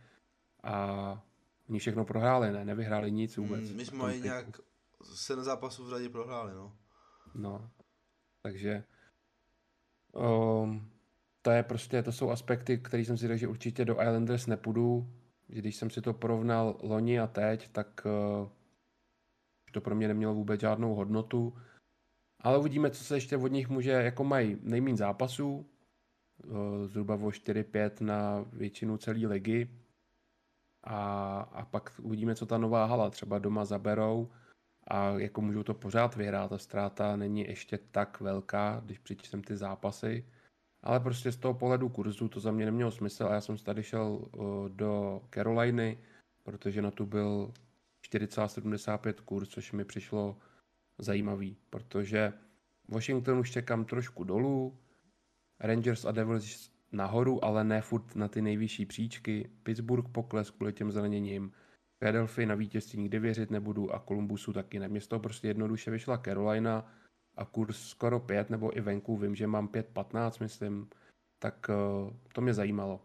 a 0.63 1.25
oni 1.69 1.79
všechno 1.79 2.05
prohráli, 2.05 2.53
ne? 2.53 2.65
Nevyhráli 2.65 3.11
nic 3.13 3.37
vůbec. 3.37 3.71
Mm, 3.71 3.77
my 3.77 3.85
jsme 3.85 4.19
nějak 4.19 4.61
sedm 5.15 5.45
zápasů 5.45 5.85
v 5.85 5.91
řadě 5.91 6.09
prohráli, 6.09 6.55
no. 6.55 6.79
No, 7.35 7.71
takže 8.43 8.85
Um, 10.13 10.91
to 11.43 11.51
je 11.51 11.63
prostě, 11.63 12.03
to 12.03 12.13
jsou 12.13 12.31
aspekty, 12.31 12.79
které 12.79 13.05
jsem 13.05 13.17
si 13.17 13.27
řekl, 13.27 13.39
že 13.39 13.49
určitě 13.49 13.85
do 13.85 14.03
Islanders 14.03 14.47
nepůjdu. 14.47 15.13
Když 15.47 15.77
jsem 15.77 15.91
si 15.91 16.01
to 16.01 16.15
porovnal 16.15 16.77
loni 16.83 17.21
a 17.21 17.27
teď, 17.27 17.69
tak 17.69 18.07
uh, 18.07 18.49
to 19.73 19.81
pro 19.81 19.95
mě 19.95 20.09
nemělo 20.09 20.35
vůbec 20.35 20.61
žádnou 20.61 20.95
hodnotu. 20.95 21.55
Ale 22.41 22.59
uvidíme, 22.59 22.91
co 22.91 23.05
se 23.05 23.17
ještě 23.17 23.37
od 23.37 23.53
nich 23.53 23.69
může, 23.69 23.91
jako 23.91 24.25
mají 24.25 24.59
nejmín 24.63 24.97
zápasů, 24.97 25.67
zhruba 26.87 27.15
o 27.15 27.29
4-5 27.29 28.05
na 28.05 28.45
většinu 28.53 28.97
celé 28.97 29.27
ligy. 29.27 29.71
A, 30.85 31.41
a 31.41 31.65
pak 31.65 32.01
uvidíme, 32.03 32.35
co 32.35 32.47
ta 32.47 32.59
nová 32.59 32.85
hala 32.85 33.11
třeba 33.11 33.39
doma 33.39 33.65
zaberou 33.65 34.31
a 34.89 35.11
jako 35.19 35.41
můžou 35.41 35.63
to 35.63 35.75
pořád 35.75 36.17
vyhrát. 36.17 36.51
Ta 36.51 36.59
ztráta 36.59 37.17
není 37.17 37.41
ještě 37.41 37.79
tak 37.91 38.21
velká, 38.21 38.83
když 38.85 38.99
přičtem 38.99 39.43
ty 39.43 39.57
zápasy. 39.57 40.25
Ale 40.83 41.01
prostě 41.01 41.33
z 41.33 41.37
toho 41.37 41.55
pohledu 41.55 41.89
kurzu 41.89 42.29
to 42.29 42.41
za 42.41 42.51
mě 42.51 42.65
nemělo 42.65 42.91
smysl 42.91 43.27
a 43.27 43.35
já 43.35 43.41
jsem 43.41 43.57
tady 43.57 43.83
šel 43.83 44.29
do 44.69 45.23
Caroliny, 45.35 45.99
protože 46.43 46.83
na 46.83 46.91
tu 46.91 47.07
byl 47.07 47.53
4,75 48.13 49.15
kurz, 49.25 49.49
což 49.49 49.73
mi 49.73 49.85
přišlo 49.85 50.39
zajímavý, 50.99 51.57
protože 51.71 52.33
Washington 52.89 53.39
už 53.39 53.51
čekám 53.51 53.85
trošku 53.85 54.25
dolů, 54.25 54.79
Rangers 55.61 56.05
a 56.05 56.13
Devils 56.13 56.71
nahoru, 56.93 57.45
ale 57.45 57.65
ne 57.65 57.81
furt 57.81 58.17
na 58.17 58.29
ty 58.29 58.43
nejvyšší 58.43 58.87
příčky, 58.87 59.51
Pittsburgh 59.63 60.09
pokles 60.13 60.51
kvůli 60.51 60.73
těm 60.73 60.93
zraněním, 60.93 61.53
Philadelphia 61.99 62.49
na 62.49 62.55
vítězství 62.55 62.99
nikdy 62.99 63.19
věřit 63.19 63.51
nebudu 63.51 63.95
a 63.95 64.05
Columbusu 64.09 64.53
taky 64.53 64.79
ne. 64.79 64.89
Mě 64.89 65.01
z 65.01 65.07
toho 65.07 65.21
prostě 65.21 65.49
jednoduše 65.49 65.91
vyšla 65.91 66.19
Carolina 66.19 66.93
a 67.35 67.45
kurz 67.45 67.89
skoro 67.89 68.21
5, 68.21 68.51
nebo 68.51 68.77
i 68.77 68.81
venku 68.81 69.17
vím, 69.17 69.35
že 69.35 69.47
mám 69.47 69.69
5-15, 69.69 70.33
myslím, 70.41 70.89
tak 71.39 71.67
uh, 71.69 72.13
to 72.33 72.41
mě 72.41 72.55
zajímalo. 72.55 73.01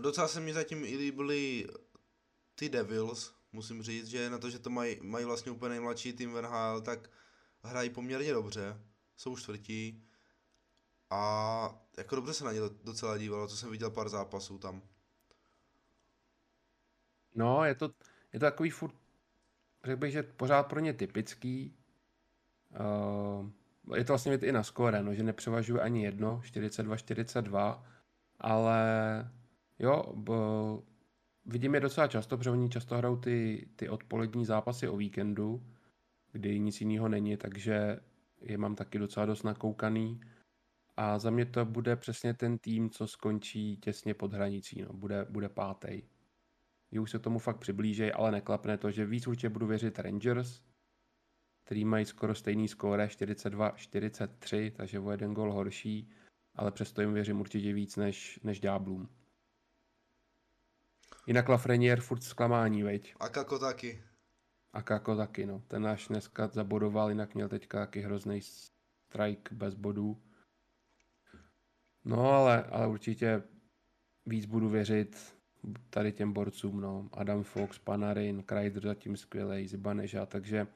Docela 0.00 0.28
se 0.28 0.40
mi 0.40 0.52
zatím 0.52 0.84
i 0.84 0.96
líbily 0.96 1.66
ty 2.54 2.68
Devils, 2.68 3.34
musím 3.52 3.82
říct, 3.82 4.06
že 4.06 4.30
na 4.30 4.38
to, 4.38 4.50
že 4.50 4.58
to 4.58 4.70
mají, 4.70 4.98
mají 5.02 5.24
vlastně 5.24 5.52
úplně 5.52 5.70
nejmladší 5.70 6.12
tým 6.12 6.32
v 6.32 6.42
NHL, 6.42 6.80
tak 6.80 7.10
hrají 7.62 7.90
poměrně 7.90 8.32
dobře, 8.32 8.80
jsou 9.16 9.36
čtvrtí 9.36 10.04
a 11.10 11.84
jako 11.98 12.14
dobře 12.14 12.34
se 12.34 12.44
na 12.44 12.52
ně 12.52 12.60
docela 12.84 13.18
dívalo, 13.18 13.48
co 13.48 13.56
jsem 13.56 13.70
viděl 13.70 13.90
pár 13.90 14.08
zápasů 14.08 14.58
tam. 14.58 14.82
No, 17.34 17.64
je 17.64 17.74
to, 17.74 17.90
je 18.32 18.40
to 18.40 18.46
takový 18.46 18.70
furt, 18.70 18.94
řekl 19.84 20.00
bych, 20.00 20.12
že 20.12 20.22
pořád 20.22 20.62
pro 20.62 20.80
ně 20.80 20.92
typický. 20.92 21.76
Uh, 22.80 23.96
je 23.96 24.04
to 24.04 24.12
vlastně 24.12 24.34
i 24.34 24.52
na 24.52 24.62
skóre, 24.62 25.02
no, 25.02 25.14
že 25.14 25.22
nepřevažuje 25.22 25.82
ani 25.82 26.04
jedno, 26.04 26.40
42-42, 26.44 27.82
ale 28.40 28.80
jo, 29.78 30.12
b, 30.16 30.32
vidím 31.46 31.74
je 31.74 31.80
docela 31.80 32.08
často, 32.08 32.36
protože 32.36 32.50
oni 32.50 32.68
často 32.68 32.96
hrajou 32.96 33.16
ty, 33.16 33.68
ty 33.76 33.88
odpolední 33.88 34.44
zápasy 34.44 34.88
o 34.88 34.96
víkendu, 34.96 35.66
kdy 36.32 36.60
nic 36.60 36.80
jiného 36.80 37.08
není, 37.08 37.36
takže 37.36 38.00
je 38.40 38.58
mám 38.58 38.74
taky 38.74 38.98
docela 38.98 39.26
dost 39.26 39.42
nakoukaný. 39.42 40.20
A 40.96 41.18
za 41.18 41.30
mě 41.30 41.46
to 41.46 41.64
bude 41.64 41.96
přesně 41.96 42.34
ten 42.34 42.58
tým, 42.58 42.90
co 42.90 43.06
skončí 43.06 43.76
těsně 43.76 44.14
pod 44.14 44.32
hranicí, 44.32 44.82
no, 44.82 44.92
bude, 44.92 45.26
bude 45.30 45.48
pátý 45.48 46.02
že 46.94 47.00
už 47.00 47.10
se 47.10 47.18
tomu 47.18 47.38
fakt 47.38 47.58
přiblíží, 47.58 48.12
ale 48.12 48.30
neklapne 48.30 48.78
to, 48.78 48.90
že 48.90 49.06
víc 49.06 49.26
určitě 49.26 49.48
budu 49.48 49.66
věřit 49.66 49.98
Rangers, 49.98 50.62
který 51.64 51.84
mají 51.84 52.04
skoro 52.04 52.34
stejný 52.34 52.68
skóre, 52.68 53.06
42-43, 53.06 54.72
takže 54.72 55.00
o 55.00 55.10
jeden 55.10 55.34
gol 55.34 55.52
horší, 55.52 56.10
ale 56.54 56.70
přesto 56.70 57.00
jim 57.00 57.14
věřím 57.14 57.40
určitě 57.40 57.72
víc 57.72 57.96
než, 57.96 58.40
než 58.42 58.60
Diablům. 58.60 59.08
Jinak 61.26 61.48
Lafreniere 61.48 62.00
furt 62.00 62.22
zklamání, 62.22 62.82
veď. 62.82 63.14
A 63.20 63.28
Kako 63.28 63.58
taky. 63.58 64.04
A 64.72 64.82
Kako 64.82 65.16
taky, 65.16 65.46
no. 65.46 65.62
Ten 65.68 65.82
náš 65.82 66.08
dneska 66.08 66.48
zabodoval, 66.48 67.08
jinak 67.08 67.34
měl 67.34 67.48
teďka 67.48 67.78
taky 67.78 68.00
hrozný 68.00 68.40
strike 68.42 69.54
bez 69.54 69.74
bodů. 69.74 70.22
No 72.04 72.30
ale, 72.30 72.62
ale 72.62 72.86
určitě 72.86 73.42
víc 74.26 74.46
budu 74.46 74.68
věřit 74.68 75.34
tady 75.90 76.12
těm 76.12 76.32
borcům, 76.32 76.80
no. 76.80 77.08
Adam 77.12 77.42
Fox, 77.42 77.78
Panarin, 77.78 78.42
Kreider 78.42 78.82
zatím 78.82 79.16
skvělý, 79.16 79.68
Zibaneža, 79.68 80.26
takže... 80.26 80.66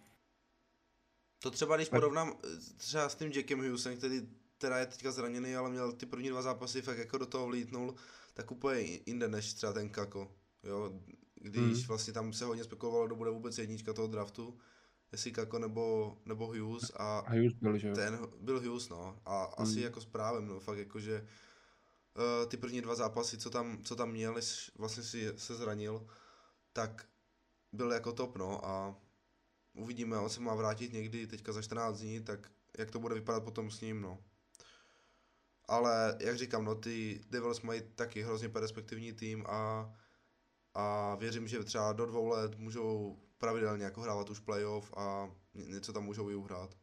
To 1.43 1.51
třeba, 1.51 1.77
když 1.77 1.89
porovnám 1.89 2.33
eh, 2.45 2.49
třeba 2.77 3.09
s 3.09 3.15
tím 3.15 3.33
Jackem 3.33 3.59
Hughesem, 3.59 3.97
který 3.97 4.29
teda 4.59 4.79
je 4.79 4.87
teďka 4.87 5.11
zraněný, 5.11 5.57
ale 5.57 5.71
měl 5.71 5.93
ty 5.93 6.07
první 6.07 6.29
dva 6.29 6.43
zápasy 6.43 6.83
fakt 6.83 6.99
jako 6.99 7.19
do 7.19 7.27
toho 7.27 7.47
vlítnul, 7.47 7.95
tak 8.35 8.51
úplně 8.51 8.81
jinde 9.07 9.29
než 9.29 9.55
třeba 9.55 9.73
ten 9.73 9.89
Kako, 9.89 10.33
jo. 10.63 10.93
Když 11.35 11.77
hmm. 11.77 11.87
vlastně 11.89 12.13
tam 12.13 12.33
se 12.33 12.45
hodně 12.45 12.65
spekulovalo, 12.65 13.07
kdo 13.07 13.17
bude 13.17 13.31
vůbec 13.31 13.59
jednička 13.59 13.93
toho 13.93 14.09
draftu, 14.09 14.59
jestli 15.13 15.33
Kako 15.33 15.59
nebo, 15.59 16.17
nebo 16.25 16.47
Hughes 16.47 16.91
a, 16.97 17.19
a 17.19 17.33
Hughes 17.33 17.53
byl, 17.53 17.79
že 17.79 17.93
ten 17.93 18.19
byl 18.41 18.61
Hughes, 18.61 18.89
no. 18.89 19.21
A 19.25 19.45
hmm. 19.45 19.55
asi 19.59 19.81
jako 19.81 20.01
s 20.01 20.07
právem, 20.07 20.47
no, 20.47 20.61
fakt 20.61 20.79
jako, 20.79 21.01
že 21.01 21.27
ty 22.49 22.57
první 22.57 22.81
dva 22.81 22.95
zápasy, 22.95 23.39
co 23.39 23.51
tam, 23.51 23.83
co 23.85 23.97
tam 23.97 24.11
měl, 24.11 24.41
vlastně 24.79 25.03
si 25.03 25.33
se 25.37 25.55
zranil, 25.55 26.07
tak 26.73 27.09
byl 27.73 27.93
jako 27.93 28.13
top, 28.13 28.37
no 28.37 28.67
a 28.67 28.97
uvidíme, 29.75 30.19
on 30.19 30.31
se 30.31 30.41
má 30.41 30.55
vrátit 30.55 30.93
někdy 30.93 31.27
teďka 31.27 31.53
za 31.53 31.63
14 31.63 31.99
dní, 31.99 32.21
tak 32.21 32.51
jak 32.79 32.91
to 32.91 32.99
bude 32.99 33.15
vypadat 33.15 33.45
potom 33.45 33.71
s 33.71 33.81
ním, 33.81 34.01
no. 34.01 34.19
Ale 35.65 36.17
jak 36.21 36.37
říkám, 36.37 36.65
no 36.65 36.75
ty 36.75 37.21
Devils 37.31 37.61
mají 37.63 37.83
taky 37.95 38.23
hrozně 38.23 38.49
perspektivní 38.49 39.13
tým 39.13 39.47
a, 39.47 39.93
a 40.75 41.15
věřím, 41.15 41.49
že 41.49 41.65
třeba 41.65 41.93
do 41.93 42.07
dvou 42.07 42.27
let 42.27 42.59
můžou 42.59 43.19
pravidelně 43.39 43.85
jako 43.85 44.01
hrávat 44.01 44.31
už 44.31 44.41
playoff 44.41 44.93
a 44.97 45.31
něco 45.55 45.93
tam 45.93 46.05
můžou 46.05 46.31
i 46.31 46.35
uhrát. 46.35 46.75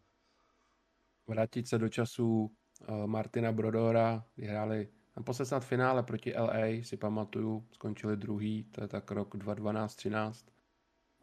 Vrátit 1.28 1.68
se 1.68 1.78
do 1.78 1.90
času 1.90 2.52
uh, 2.90 3.08
Martina 3.08 3.52
Brodora, 3.52 4.26
vyhráli 4.38 4.95
Naposled 5.18 5.46
snad 5.46 5.66
finále 5.66 6.04
proti 6.04 6.34
LA, 6.38 6.84
si 6.84 6.98
pamatuju, 6.98 7.68
skončili 7.72 8.18
druhý, 8.18 8.64
to 8.64 8.82
je 8.82 8.88
tak 8.88 9.12
rok 9.12 9.36
2012-13. 9.36 10.46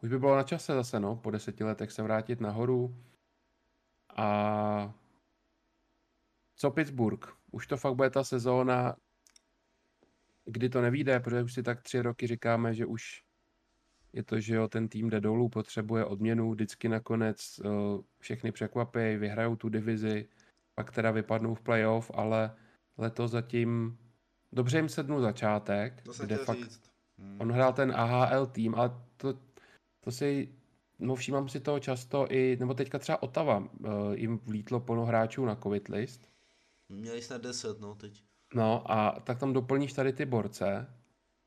Už 0.03 0.09
by 0.09 0.19
bylo 0.19 0.35
na 0.35 0.43
čase 0.43 0.73
zase, 0.73 0.99
no, 0.99 1.15
po 1.15 1.31
deseti 1.31 1.63
letech 1.63 1.91
se 1.91 2.03
vrátit 2.03 2.41
nahoru. 2.41 2.95
A 4.15 4.93
co 6.55 6.71
Pittsburgh? 6.71 7.27
Už 7.51 7.67
to 7.67 7.77
fakt 7.77 7.95
bude 7.95 8.09
ta 8.09 8.23
sezóna, 8.23 8.95
kdy 10.45 10.69
to 10.69 10.81
nevíde, 10.81 11.19
protože 11.19 11.43
už 11.43 11.53
si 11.53 11.63
tak 11.63 11.81
tři 11.81 12.01
roky 12.01 12.27
říkáme, 12.27 12.73
že 12.73 12.85
už 12.85 13.23
je 14.13 14.23
to, 14.23 14.39
že 14.39 14.55
jo, 14.55 14.67
ten 14.67 14.87
tým 14.87 15.09
jde 15.09 15.21
dolů, 15.21 15.49
potřebuje 15.49 16.05
odměnu, 16.05 16.51
vždycky 16.51 16.89
nakonec 16.89 17.59
uh, 17.59 18.01
všechny 18.19 18.51
překvapí, 18.51 18.99
vyhrajou 19.17 19.55
tu 19.55 19.69
divizi, 19.69 20.29
pak 20.75 20.91
teda 20.91 21.11
vypadnou 21.11 21.55
v 21.55 21.61
playoff, 21.61 22.11
ale 22.13 22.55
letos 22.97 23.31
zatím 23.31 23.97
dobře 24.51 24.77
jim 24.77 24.89
sednul 24.89 25.21
začátek, 25.21 26.01
to 26.01 26.11
kde 26.23 26.37
fakt 26.37 26.57
říct. 26.57 26.81
Hmm. 27.17 27.41
on 27.41 27.51
hrál 27.51 27.73
ten 27.73 27.91
AHL 27.95 28.45
tým, 28.45 28.75
ale 28.75 28.91
to, 29.17 29.33
to 29.99 30.11
si, 30.11 30.49
no 30.99 31.15
všímám 31.15 31.49
si 31.49 31.59
toho 31.59 31.79
často 31.79 32.27
i, 32.29 32.57
nebo 32.59 32.73
teďka 32.73 32.99
třeba 32.99 33.23
Otava, 33.23 33.57
uh, 33.57 33.67
jim 34.13 34.39
vlítlo 34.45 34.79
plno 34.79 35.05
hráčů 35.05 35.45
na 35.45 35.55
covid 35.55 35.87
list. 35.87 36.21
Měli 36.89 37.21
snad 37.21 37.41
10, 37.41 37.79
no 37.79 37.95
teď. 37.95 38.23
No 38.53 38.91
a 38.91 39.19
tak 39.23 39.39
tam 39.39 39.53
doplníš 39.53 39.93
tady 39.93 40.13
ty 40.13 40.25
borce 40.25 40.87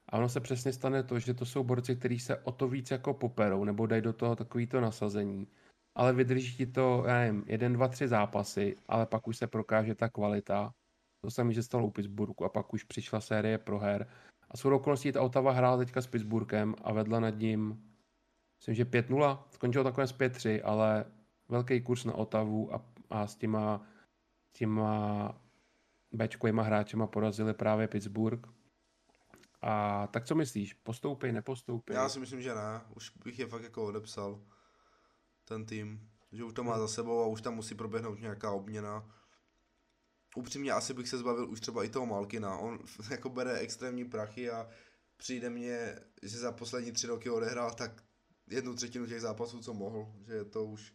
a 0.09 0.19
ono 0.19 0.29
se 0.29 0.41
přesně 0.41 0.73
stane 0.73 1.03
to, 1.03 1.19
že 1.19 1.35
to 1.35 1.45
jsou 1.45 1.65
borci, 1.65 1.97
kteří 1.97 2.19
se 2.19 2.37
o 2.37 2.53
to 2.53 2.69
víc 2.69 2.91
jako 2.91 3.15
poperou 3.15 3.65
nebo 3.65 3.87
dají 3.87 4.03
do 4.03 4.13
toho 4.13 4.37
takovýto 4.37 4.81
nasazení. 4.81 5.49
Ale 5.95 6.13
vydrží 6.13 6.57
ti 6.57 6.67
to, 6.67 7.05
já 7.07 7.19
nevím, 7.19 7.45
jeden, 7.47 7.73
dva, 7.73 7.89
tři 7.89 8.09
zápasy, 8.09 8.77
ale 8.89 9.07
pak 9.07 9.29
už 9.29 9.37
se 9.37 9.47
prokáže 9.47 9.95
ta 9.95 10.09
kvalita 10.09 10.75
to 11.27 11.31
samé, 11.31 11.53
že 11.53 11.63
stalo 11.63 11.87
u 11.87 11.91
Pittsburghu 11.91 12.45
a 12.45 12.49
pak 12.49 12.75
už 12.75 12.85
přišla 12.85 13.21
série 13.21 13.59
proher. 13.59 14.07
A 14.51 14.57
s 14.57 14.65
okolností 14.65 15.13
ta 15.13 15.23
Otava 15.23 15.53
hrála 15.53 15.77
teďka 15.77 16.03
s 16.03 16.07
Pittsburghem 16.07 16.75
a 16.85 16.93
vedla 16.93 17.21
nad 17.21 17.35
ním, 17.39 17.83
myslím, 18.59 18.75
že 18.75 18.85
5-0, 18.85 19.39
skončilo 19.51 19.85
takové 19.85 20.07
5-3, 20.07 20.61
ale 20.65 21.05
velký 21.49 21.81
kurz 21.81 22.05
na 22.05 22.15
Otavu 22.15 22.75
a, 22.75 22.85
a 23.11 23.27
s 23.27 23.37
těma, 23.37 23.83
těma 24.53 25.35
Bčkovýma 26.13 26.63
hráčema 26.63 27.07
porazili 27.07 27.55
právě 27.55 27.89
Pittsburgh. 27.89 28.49
A 29.63 30.07
tak 30.07 30.25
co 30.25 30.35
myslíš? 30.35 30.75
Postoupej, 30.75 31.33
nepostoupej? 31.33 31.97
Já 31.97 32.09
si 32.09 32.21
myslím, 32.21 32.41
že 32.41 32.55
ne. 32.55 32.81
Už 32.97 33.11
bych 33.25 33.39
je 33.39 33.47
fakt 33.47 33.63
jako 33.63 33.87
odepsal. 33.87 34.41
Ten 35.45 35.67
tým. 35.67 36.11
Že 36.33 36.45
už 36.45 36.53
to 36.53 36.65
má 36.65 36.79
za 36.79 36.89
sebou 36.89 37.23
a 37.23 37.27
už 37.27 37.41
tam 37.41 37.55
musí 37.55 37.75
proběhnout 37.75 38.21
nějaká 38.21 38.51
obměna 38.53 39.05
upřímně 40.37 40.73
asi 40.73 40.95
bych 40.95 41.09
se 41.09 41.19
zbavil 41.19 41.51
už 41.51 41.61
třeba 41.61 41.85
i 41.85 41.89
toho 41.89 42.07
Malkina. 42.07 42.59
On 42.59 42.79
jako 43.11 43.29
bere 43.29 43.59
extrémní 43.59 44.05
prachy 44.05 44.51
a 44.51 44.69
přijde 45.17 45.51
mně, 45.51 45.99
že 46.23 46.39
za 46.39 46.53
poslední 46.53 46.93
tři 46.93 47.07
roky 47.07 47.31
odehrál 47.31 47.75
tak 47.75 48.03
jednu 48.47 48.75
třetinu 48.75 49.07
těch 49.07 49.21
zápasů, 49.21 49.61
co 49.61 49.75
mohl, 49.75 50.13
že 50.27 50.35
je 50.35 50.45
to 50.45 50.65
už 50.65 50.93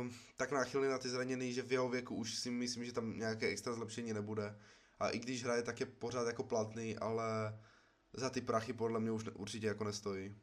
um, 0.00 0.10
tak 0.36 0.52
náchylný 0.52 0.88
na 0.88 0.98
ty 0.98 1.08
zraněný, 1.08 1.52
že 1.52 1.62
v 1.62 1.72
jeho 1.72 1.88
věku 1.88 2.14
už 2.14 2.34
si 2.34 2.50
myslím, 2.50 2.84
že 2.84 2.92
tam 2.92 3.18
nějaké 3.18 3.48
extra 3.48 3.72
zlepšení 3.72 4.12
nebude. 4.12 4.58
A 4.98 5.10
i 5.10 5.18
když 5.18 5.44
hraje, 5.44 5.62
tak 5.62 5.80
je 5.80 5.86
pořád 5.86 6.26
jako 6.26 6.44
platný, 6.44 6.96
ale 6.96 7.58
za 8.12 8.30
ty 8.30 8.40
prachy 8.40 8.72
podle 8.72 9.00
mě 9.00 9.10
už 9.10 9.24
určitě 9.34 9.66
jako 9.66 9.84
nestojí. 9.84 10.36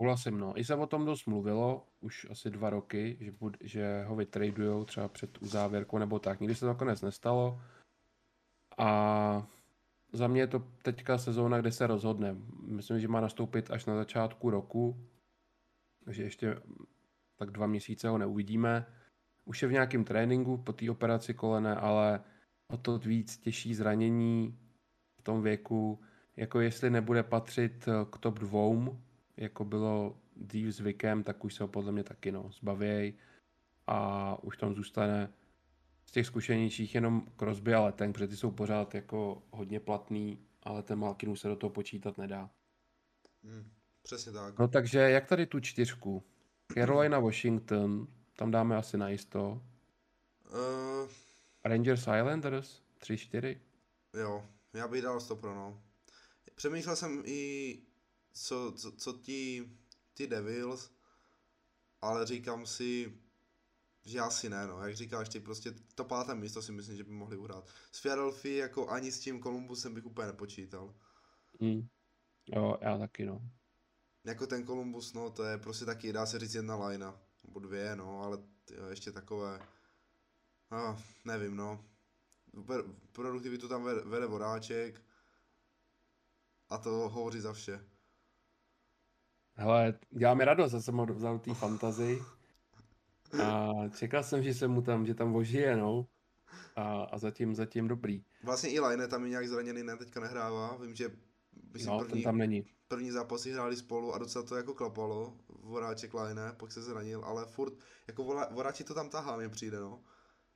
Souhlasím, 0.00 0.38
no. 0.38 0.58
I 0.58 0.64
se 0.64 0.74
o 0.74 0.86
tom 0.86 1.04
dost 1.04 1.26
mluvilo, 1.26 1.86
už 2.00 2.26
asi 2.30 2.50
dva 2.50 2.70
roky, 2.70 3.16
že, 3.20 3.32
bud, 3.32 3.56
že 3.60 4.04
ho 4.04 4.16
vytradujou 4.16 4.84
třeba 4.84 5.08
před 5.08 5.42
uzávěrkou 5.42 5.98
nebo 5.98 6.18
tak. 6.18 6.40
Nikdy 6.40 6.54
se 6.54 6.60
to 6.60 6.66
nakonec 6.66 7.02
nestalo. 7.02 7.60
A 8.78 9.46
za 10.12 10.26
mě 10.28 10.40
je 10.40 10.46
to 10.46 10.58
teďka 10.82 11.18
sezóna, 11.18 11.60
kde 11.60 11.72
se 11.72 11.86
rozhodne. 11.86 12.36
Myslím, 12.62 13.00
že 13.00 13.08
má 13.08 13.20
nastoupit 13.20 13.70
až 13.70 13.86
na 13.86 13.96
začátku 13.96 14.50
roku, 14.50 15.06
takže 16.04 16.22
ještě 16.22 16.62
tak 17.36 17.50
dva 17.50 17.66
měsíce 17.66 18.08
ho 18.08 18.18
neuvidíme. 18.18 18.86
Už 19.44 19.62
je 19.62 19.68
v 19.68 19.72
nějakém 19.72 20.04
tréninku 20.04 20.58
po 20.58 20.72
té 20.72 20.90
operaci 20.90 21.34
kolene, 21.34 21.74
ale 21.74 22.24
o 22.72 22.76
to 22.76 22.98
víc 22.98 23.38
těžší 23.38 23.74
zranění 23.74 24.58
v 25.20 25.22
tom 25.22 25.42
věku, 25.42 26.00
jako 26.36 26.60
jestli 26.60 26.90
nebude 26.90 27.22
patřit 27.22 27.88
k 28.10 28.18
top 28.18 28.38
dvou, 28.38 29.00
jako 29.40 29.64
bylo 29.64 30.20
dřív 30.36 30.74
zvykem, 30.74 31.22
tak 31.22 31.44
už 31.44 31.54
se 31.54 31.62
ho 31.62 31.68
podle 31.68 31.92
mě 31.92 32.04
taky 32.04 32.32
no, 32.32 32.50
zbavěj 32.52 33.14
a 33.86 34.38
už 34.42 34.56
tam 34.56 34.74
zůstane 34.74 35.32
z 36.06 36.12
těch 36.12 36.26
zkušenějších 36.26 36.94
jenom 36.94 37.26
Crosby 37.36 37.74
a 37.74 37.80
Leteng, 37.80 38.14
protože 38.14 38.28
ty 38.28 38.36
jsou 38.36 38.50
pořád 38.50 38.94
jako 38.94 39.42
hodně 39.50 39.80
platný, 39.80 40.46
ale 40.62 40.82
ten 40.82 40.98
Malkin 40.98 41.36
se 41.36 41.48
do 41.48 41.56
toho 41.56 41.70
počítat 41.70 42.18
nedá. 42.18 42.50
Hmm, 43.44 43.70
přesně 44.02 44.32
tak. 44.32 44.58
No 44.58 44.68
takže 44.68 44.98
jak 44.98 45.26
tady 45.26 45.46
tu 45.46 45.60
čtyřku? 45.60 46.24
Carolina, 46.74 47.18
Washington, 47.18 48.06
tam 48.36 48.50
dáme 48.50 48.76
asi 48.76 48.98
na 48.98 49.08
jisto. 49.08 49.62
Uh... 50.52 51.10
Rangers 51.64 52.00
Islanders, 52.00 52.82
3-4. 53.00 53.58
Jo, 54.20 54.46
já 54.72 54.88
bych 54.88 55.02
dal 55.02 55.20
stopro, 55.20 55.54
no. 55.54 55.82
Přemýšlel 56.54 56.96
jsem 56.96 57.22
i, 57.26 57.78
co, 58.32 58.72
co, 58.72 58.92
co 58.92 59.12
ti, 59.12 59.72
ty 60.14 60.26
Devils, 60.26 60.90
ale 62.00 62.26
říkám 62.26 62.66
si, 62.66 63.18
že 64.04 64.20
asi 64.20 64.48
ne, 64.48 64.66
no. 64.66 64.80
Jak 64.80 64.96
říkáš, 64.96 65.28
ty 65.28 65.40
prostě 65.40 65.74
to 65.94 66.04
páté 66.04 66.34
místo 66.34 66.62
si 66.62 66.72
myslím, 66.72 66.96
že 66.96 67.04
by 67.04 67.10
mohli 67.10 67.36
uhrát. 67.36 67.68
S 67.92 68.00
Philadelphia 68.00 68.62
jako 68.62 68.88
ani 68.88 69.12
s 69.12 69.20
tím 69.20 69.42
Columbusem 69.42 69.94
bych 69.94 70.06
úplně 70.06 70.26
nepočítal. 70.26 70.94
Mm. 71.60 71.88
Jo, 72.46 72.78
já 72.80 72.98
taky, 72.98 73.26
no. 73.26 73.50
Jako 74.24 74.46
ten 74.46 74.66
Columbus, 74.66 75.12
no, 75.12 75.30
to 75.30 75.44
je 75.44 75.58
prostě 75.58 75.84
taky, 75.84 76.12
dá 76.12 76.26
se 76.26 76.38
říct 76.38 76.54
jedna 76.54 76.76
lajna, 76.76 77.20
nebo 77.44 77.60
dvě, 77.60 77.96
no, 77.96 78.22
ale 78.22 78.38
tyjo, 78.64 78.86
ještě 78.86 79.12
takové, 79.12 79.68
no, 80.70 81.02
nevím, 81.24 81.56
no. 81.56 81.84
Produktivitu 83.12 83.68
tam 83.68 83.84
vede, 83.84 84.00
vede 84.00 84.26
Voráček 84.26 85.02
a 86.68 86.78
to 86.78 86.90
hovoří 86.90 87.40
za 87.40 87.52
vše. 87.52 87.89
Hele, 89.60 89.94
dělá 90.10 90.34
mi 90.34 90.44
radost, 90.44 90.72
že 90.72 90.80
jsem 90.80 90.96
ho 90.96 91.06
vzal 91.06 91.38
té 91.38 91.54
fantazii. 91.54 92.22
A 93.42 93.70
čekal 93.96 94.22
jsem, 94.22 94.42
že 94.42 94.54
se 94.54 94.68
mu 94.68 94.82
tam, 94.82 95.06
že 95.06 95.14
tam 95.14 95.36
ožije, 95.36 95.76
no. 95.76 96.06
A, 96.76 97.02
a 97.02 97.18
zatím, 97.18 97.54
zatím 97.54 97.88
dobrý. 97.88 98.24
Vlastně 98.42 98.70
i 98.70 98.80
Line 98.80 99.08
tam 99.08 99.24
je 99.24 99.30
nějak 99.30 99.48
zraněný, 99.48 99.82
ne, 99.82 99.96
teďka 99.96 100.20
nehrává. 100.20 100.76
Vím, 100.76 100.94
že 100.94 101.10
myslím, 101.72 101.92
no, 101.92 101.98
první, 101.98 102.22
tam 102.22 102.38
není. 102.38 102.64
první 102.88 103.10
zápasy 103.10 103.52
hráli 103.52 103.76
spolu 103.76 104.14
a 104.14 104.18
docela 104.18 104.44
to 104.44 104.56
jako 104.56 104.74
klapalo. 104.74 105.36
Voráček 105.48 106.14
Line, 106.14 106.52
pak 106.56 106.72
se 106.72 106.82
zranil, 106.82 107.24
ale 107.24 107.46
furt, 107.46 107.74
jako 108.06 108.24
Voráček 108.50 108.86
to 108.86 108.94
tam 108.94 109.10
tahá, 109.10 109.36
mi 109.36 109.48
přijde, 109.48 109.80
no. 109.80 110.02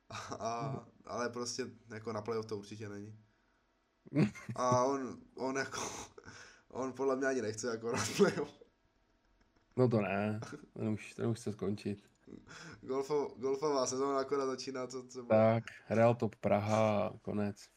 A, 0.09 0.15
a, 0.39 0.85
ale 1.05 1.29
prostě 1.29 1.65
jako 1.89 2.13
na 2.13 2.21
playoff 2.21 2.45
to 2.45 2.57
určitě 2.57 2.89
není. 2.89 3.19
A 4.55 4.83
on, 4.83 5.17
on 5.35 5.55
jako, 5.55 5.79
on 6.69 6.93
podle 6.93 7.15
mě 7.15 7.27
ani 7.27 7.41
nechce 7.41 7.67
jako 7.67 7.91
na 7.91 8.03
playoff. 8.17 8.64
No 9.77 9.87
to 9.89 10.01
ne, 10.01 10.39
ten 10.73 10.87
už, 10.87 11.13
ten 11.13 11.27
už 11.27 11.39
chce 11.39 11.51
skončit. 11.51 12.09
Golfo, 12.81 13.35
golfová 13.37 13.85
sezóna 13.85 14.19
akorát 14.19 14.45
začíná, 14.45 14.87
co, 14.87 15.07
co 15.07 15.23
Tak, 15.23 15.63
Real 15.89 16.15
Top 16.15 16.35
Praha, 16.35 17.13
konec. 17.21 17.69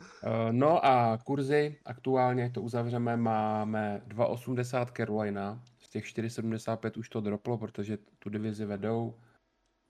Uh, 0.00 0.52
no 0.52 0.84
a 0.86 1.18
kurzy 1.24 1.78
aktuálně, 1.84 2.50
to 2.50 2.62
uzavřeme, 2.62 3.16
máme 3.16 4.02
2,80 4.08 4.92
Carolina, 4.96 5.62
z 5.78 5.88
těch 5.88 6.04
4,75 6.04 6.98
už 6.98 7.08
to 7.08 7.20
droplo, 7.20 7.58
protože 7.58 7.98
tu 8.18 8.30
divizi 8.30 8.64
vedou. 8.64 9.14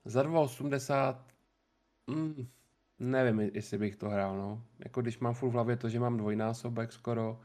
Za 0.04 0.22
2,80 0.22 1.16
mm, 2.06 2.46
nevím, 2.98 3.40
jestli 3.40 3.78
bych 3.78 3.96
to 3.96 4.08
hrál, 4.08 4.36
no. 4.36 4.64
Jako 4.78 5.02
když 5.02 5.18
mám 5.18 5.34
full 5.34 5.50
v 5.50 5.54
hlavě 5.54 5.76
to, 5.76 5.88
že 5.88 6.00
mám 6.00 6.16
dvojnásobek 6.16 6.92
skoro, 6.92 7.40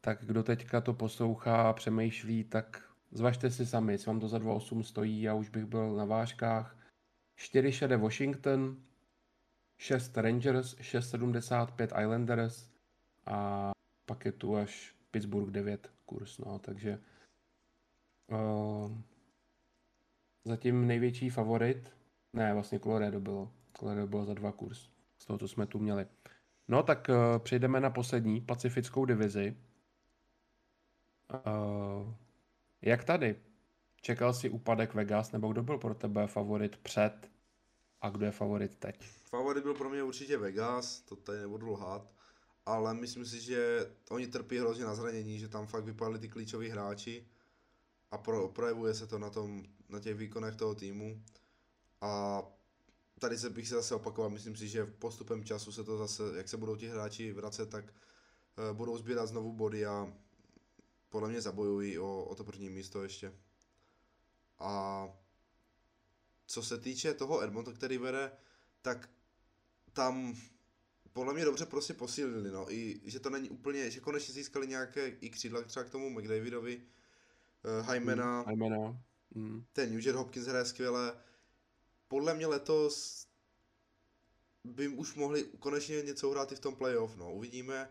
tak 0.00 0.24
kdo 0.24 0.42
teďka 0.42 0.80
to 0.80 0.94
poslouchá 0.94 1.62
a 1.62 1.72
přemýšlí, 1.72 2.44
tak 2.44 2.88
Zvažte 3.10 3.50
si 3.50 3.66
sami, 3.66 3.92
jestli 3.92 4.06
vám 4.06 4.20
to 4.20 4.28
za 4.28 4.38
2,8 4.38 4.82
stojí, 4.82 5.22
já 5.22 5.34
už 5.34 5.48
bych 5.48 5.64
byl 5.64 5.96
na 5.96 6.04
vážkách. 6.04 6.76
4 7.36 7.72
šede 7.72 7.96
Washington, 7.96 8.76
6 9.76 10.16
Rangers, 10.16 10.76
6,75 10.76 12.02
Islanders 12.02 12.68
a 13.26 13.70
pak 14.06 14.24
je 14.24 14.32
tu 14.32 14.56
až 14.56 14.94
Pittsburgh 15.10 15.50
9 15.50 15.90
kurz, 16.06 16.38
no, 16.38 16.58
takže 16.58 16.98
uh, 18.26 18.92
zatím 20.44 20.86
největší 20.86 21.30
favorit, 21.30 21.92
ne, 22.32 22.54
vlastně 22.54 22.80
Colorado 22.80 23.20
bylo, 23.20 23.52
Colorado 23.78 24.06
bylo 24.06 24.24
za 24.24 24.34
dva 24.34 24.52
kurz, 24.52 24.90
z 25.18 25.26
toho, 25.26 25.38
co 25.38 25.48
jsme 25.48 25.66
tu 25.66 25.78
měli. 25.78 26.06
No 26.68 26.82
tak 26.82 27.08
uh, 27.08 27.38
přejdeme 27.38 27.80
na 27.80 27.90
poslední 27.90 28.40
pacifickou 28.40 29.04
divizi. 29.04 29.56
Uh, 31.34 32.14
jak 32.82 33.04
tady? 33.04 33.36
Čekal 34.00 34.34
jsi 34.34 34.50
úpadek 34.50 34.94
Vegas, 34.94 35.32
nebo 35.32 35.52
kdo 35.52 35.62
byl 35.62 35.78
pro 35.78 35.94
tebe 35.94 36.26
favorit 36.26 36.76
před 36.76 37.30
a 38.00 38.10
kdo 38.10 38.26
je 38.26 38.32
favorit 38.32 38.76
teď? 38.78 39.04
Favorit 39.24 39.62
byl 39.62 39.74
pro 39.74 39.90
mě 39.90 40.02
určitě 40.02 40.38
Vegas, 40.38 41.00
to 41.00 41.16
tady 41.16 41.38
nebudu 41.38 41.70
lhát, 41.70 42.12
ale 42.66 42.94
myslím 42.94 43.26
si, 43.26 43.40
že 43.40 43.90
oni 44.10 44.26
trpí 44.26 44.58
hrozně 44.58 44.84
na 44.84 44.94
zranění, 44.94 45.38
že 45.38 45.48
tam 45.48 45.66
fakt 45.66 45.84
vypadli 45.84 46.18
ty 46.18 46.28
klíčoví 46.28 46.68
hráči 46.68 47.26
a 48.10 48.18
pro, 48.18 48.48
projevuje 48.48 48.94
se 48.94 49.06
to 49.06 49.18
na, 49.18 49.30
tom, 49.30 49.64
na 49.88 50.00
těch 50.00 50.16
výkonech 50.16 50.56
toho 50.56 50.74
týmu. 50.74 51.22
A 52.00 52.42
tady 53.20 53.38
se 53.38 53.50
bych 53.50 53.68
se 53.68 53.74
zase 53.74 53.94
opakoval, 53.94 54.30
myslím 54.30 54.56
si, 54.56 54.68
že 54.68 54.86
postupem 54.86 55.44
času 55.44 55.72
se 55.72 55.84
to 55.84 55.98
zase, 55.98 56.22
jak 56.36 56.48
se 56.48 56.56
budou 56.56 56.76
ti 56.76 56.88
hráči 56.88 57.32
vracet, 57.32 57.70
tak 57.70 57.84
uh, 57.84 58.76
budou 58.76 58.96
sbírat 58.96 59.26
znovu 59.26 59.52
body 59.52 59.86
a 59.86 60.12
podle 61.08 61.28
mě 61.28 61.40
zabojují 61.40 61.98
o, 61.98 62.24
o 62.24 62.34
to 62.34 62.44
první 62.44 62.70
místo 62.70 63.02
ještě. 63.02 63.32
A 64.58 65.04
co 66.46 66.62
se 66.62 66.78
týče 66.78 67.14
toho 67.14 67.42
Edmonton, 67.42 67.74
který 67.74 67.98
vede, 67.98 68.32
tak 68.82 69.10
tam 69.92 70.36
podle 71.12 71.34
mě 71.34 71.44
dobře 71.44 71.66
prostě 71.66 71.94
posílili, 71.94 72.50
no, 72.50 72.72
i 72.72 73.00
že 73.04 73.20
to 73.20 73.30
není 73.30 73.50
úplně, 73.50 73.90
že 73.90 74.00
konečně 74.00 74.34
získali 74.34 74.66
nějaké 74.66 75.08
i 75.08 75.30
křídla 75.30 75.62
třeba 75.62 75.84
k 75.84 75.90
tomu 75.90 76.10
McDavidovi, 76.10 76.76
uh, 76.76 77.90
Hymena, 77.92 78.42
mm, 78.42 78.48
Hymena. 78.48 79.02
Mm. 79.34 79.64
ten 79.72 79.94
Nugent 79.94 80.16
Hopkins 80.16 80.46
hraje 80.46 80.64
skvěle. 80.64 81.20
Podle 82.08 82.34
mě 82.34 82.46
letos 82.46 83.26
by 84.64 84.88
už 84.88 85.14
mohli 85.14 85.44
konečně 85.44 86.02
něco 86.02 86.30
hrát 86.30 86.52
i 86.52 86.56
v 86.56 86.60
tom 86.60 86.76
playoff, 86.76 87.16
no, 87.16 87.32
uvidíme, 87.32 87.90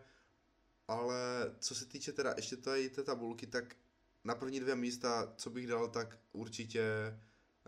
ale 0.88 1.54
co 1.58 1.74
se 1.74 1.86
týče 1.86 2.12
teda 2.12 2.34
ještě 2.36 2.56
tady 2.56 2.90
té 2.90 3.02
tabulky, 3.02 3.46
tak 3.46 3.76
na 4.24 4.34
první 4.34 4.60
dvě 4.60 4.76
místa, 4.76 5.32
co 5.36 5.50
bych 5.50 5.66
dal, 5.66 5.88
tak 5.88 6.18
určitě 6.32 6.82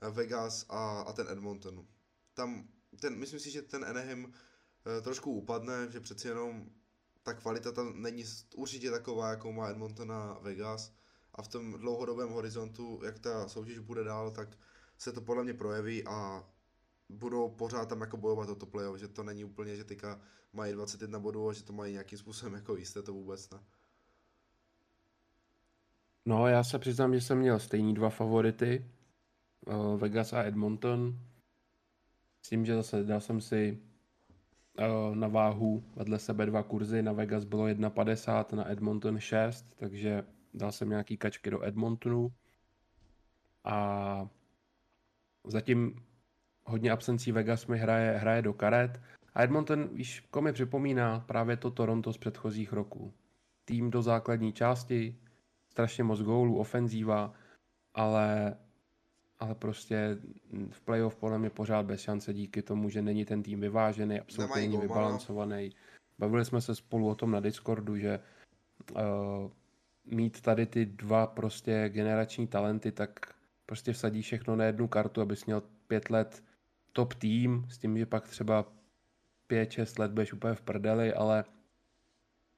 eh, 0.03 0.11
Vegas 0.11 0.67
a, 0.69 1.01
a 1.01 1.13
ten 1.13 1.29
Edmonton. 1.29 1.87
Tam, 2.35 2.69
ten, 3.01 3.19
myslím 3.19 3.41
si, 3.41 3.51
že 3.51 3.63
ten 3.63 3.85
Anaheim 3.85 4.33
e, 4.99 5.01
trošku 5.01 5.33
upadne, 5.33 5.91
že 5.91 6.01
přeci 6.01 6.29
jenom 6.29 6.71
ta 7.23 7.35
kvalita 7.35 7.73
tam 7.73 8.03
není 8.03 8.25
určitě 8.55 8.91
taková, 8.91 9.31
jako 9.31 9.53
má 9.53 9.69
Edmonton 9.69 10.13
a 10.13 10.39
Vegas 10.43 10.93
a 11.35 11.43
v 11.43 11.49
tom 11.49 11.73
dlouhodobém 11.73 12.29
horizontu, 12.29 13.01
jak 13.05 13.19
ta 13.19 13.49
soutěž 13.49 13.79
bude 13.79 14.05
dál, 14.05 14.31
tak 14.31 14.59
se 14.99 15.13
to 15.13 15.21
podle 15.21 15.45
mě 15.45 15.55
projeví 15.55 16.07
a 16.07 16.49
budou 17.11 17.49
pořád 17.49 17.89
tam 17.89 18.01
jako 18.01 18.17
bojovat 18.17 18.49
o 18.49 18.55
to 18.55 18.67
playoff, 18.67 19.01
že 19.01 19.09
to 19.09 19.23
není 19.23 19.45
úplně, 19.45 19.77
že 19.77 19.85
teďka 19.85 20.21
mají 20.53 20.73
21 20.73 21.19
bodů 21.19 21.49
a 21.49 21.53
že 21.53 21.65
to 21.65 21.73
mají 21.73 21.93
nějakým 21.93 22.19
způsobem 22.19 22.55
jako 22.55 22.77
jisté, 22.77 23.03
to 23.03 23.13
vůbec 23.13 23.51
ne. 23.51 23.61
No, 26.27 26.47
já 26.47 26.65
se 26.65 26.79
přiznám, 26.79 27.15
že 27.15 27.21
jsem 27.21 27.39
měl 27.39 27.59
stejný 27.59 27.95
dva 27.95 28.11
favority, 28.11 28.91
uh, 29.67 30.01
Vegas 30.01 30.33
a 30.33 30.43
Edmonton. 30.43 31.19
S 32.43 32.49
tím, 32.49 32.67
že 32.67 32.75
zase 32.75 33.05
dal 33.05 33.21
jsem 33.21 33.41
si 33.41 33.79
uh, 34.79 35.17
na 35.17 35.29
váhu 35.29 35.85
vedle 35.97 36.19
sebe 36.19 36.47
dva 36.47 36.63
kurzy, 36.63 37.03
na 37.03 37.13
Vegas 37.13 37.45
bylo 37.45 37.65
1,50, 37.65 38.57
na 38.57 38.71
Edmonton 38.71 39.19
6, 39.19 39.67
takže 39.77 40.25
dal 40.55 40.73
jsem 40.73 40.89
nějaký 40.89 41.17
kačky 41.17 41.51
do 41.51 41.65
Edmontonu. 41.65 42.33
A 43.65 44.29
zatím 45.45 46.10
hodně 46.71 46.91
absencí 46.91 47.33
Vegas 47.33 47.67
mi 47.67 47.79
hraje, 47.79 48.19
hraje 48.19 48.43
do 48.43 48.53
karet. 48.53 49.01
A 49.35 49.43
Edmonton, 49.43 49.89
víš, 49.93 50.21
ko 50.31 50.43
mi 50.43 50.53
připomíná 50.53 51.21
právě 51.21 51.57
to 51.57 51.71
Toronto 51.71 52.13
z 52.13 52.19
předchozích 52.19 52.73
roků. 52.73 53.13
Tým 53.65 53.91
do 53.91 54.03
základní 54.03 54.53
části, 54.53 55.17
strašně 55.71 56.05
moc 56.05 56.23
gólů, 56.23 56.59
ofenzíva, 56.59 57.33
ale, 57.95 58.57
ale 59.39 59.55
prostě 59.55 60.19
v 60.71 60.81
playoff 60.81 61.17
podle 61.17 61.39
mě 61.39 61.51
pořád 61.51 61.87
bez 61.87 62.01
šance 62.01 62.35
díky 62.35 62.63
tomu, 62.63 62.91
že 62.91 63.03
není 63.03 63.25
ten 63.25 63.43
tým 63.43 63.61
vyvážený, 63.61 64.21
absolutně 64.21 64.61
není 64.61 64.79
vybalancovaný. 64.79 65.71
Bavili 66.19 66.45
jsme 66.45 66.61
se 66.61 66.75
spolu 66.75 67.09
o 67.09 67.15
tom 67.15 67.31
na 67.31 67.41
Discordu, 67.41 67.97
že 67.97 68.21
uh, 68.93 68.99
mít 70.05 70.41
tady 70.41 70.67
ty 70.67 70.87
dva 70.87 71.27
prostě 71.27 71.89
generační 71.89 72.47
talenty, 72.47 72.93
tak 72.93 73.11
prostě 73.67 73.93
vsadí 73.93 74.23
všechno 74.23 74.57
na 74.57 74.65
jednu 74.65 74.89
kartu, 74.89 75.21
abys 75.21 75.47
měl 75.47 75.63
pět 75.87 76.11
let 76.11 76.43
top 76.93 77.15
tým, 77.15 77.67
s 77.71 77.79
tím, 77.79 77.99
že 77.99 78.07
pak 78.07 78.29
třeba 78.29 78.73
pět, 79.47 79.73
šest 79.73 79.99
let 79.99 80.11
budeš 80.11 80.33
úplně 80.33 80.55
v 80.55 80.63
prdeli, 80.63 81.15
ale 81.15 81.45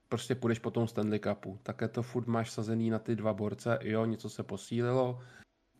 prostě 0.09 0.35
půjdeš 0.35 0.59
po 0.59 0.71
tom 0.71 0.89
Stanley 0.89 1.21
Cupu. 1.21 1.59
Také 1.63 1.89
to 1.89 2.03
furt 2.03 2.27
máš 2.27 2.51
sazený 2.51 2.91
na 2.91 2.99
ty 2.99 3.17
dva 3.17 3.35
borce, 3.35 3.79
jo, 3.83 4.05
něco 4.05 4.31
se 4.31 4.43
posílilo, 4.43 5.21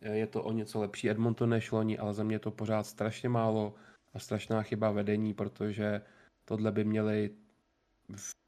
je 0.01 0.27
to 0.27 0.43
o 0.43 0.53
něco 0.53 0.81
lepší 0.81 1.11
Edmonton 1.11 1.51
než 1.51 1.73
loni, 1.73 1.99
ale 1.99 2.15
za 2.15 2.23
mě 2.23 2.35
je 2.35 2.39
to 2.39 2.51
pořád 2.51 2.87
strašně 2.87 3.29
málo 3.29 3.75
a 4.15 4.19
strašná 4.19 4.63
chyba 4.63 4.91
vedení, 4.91 5.35
protože 5.35 6.03
tohle 6.45 6.73
by 6.73 6.85
měli 6.85 7.31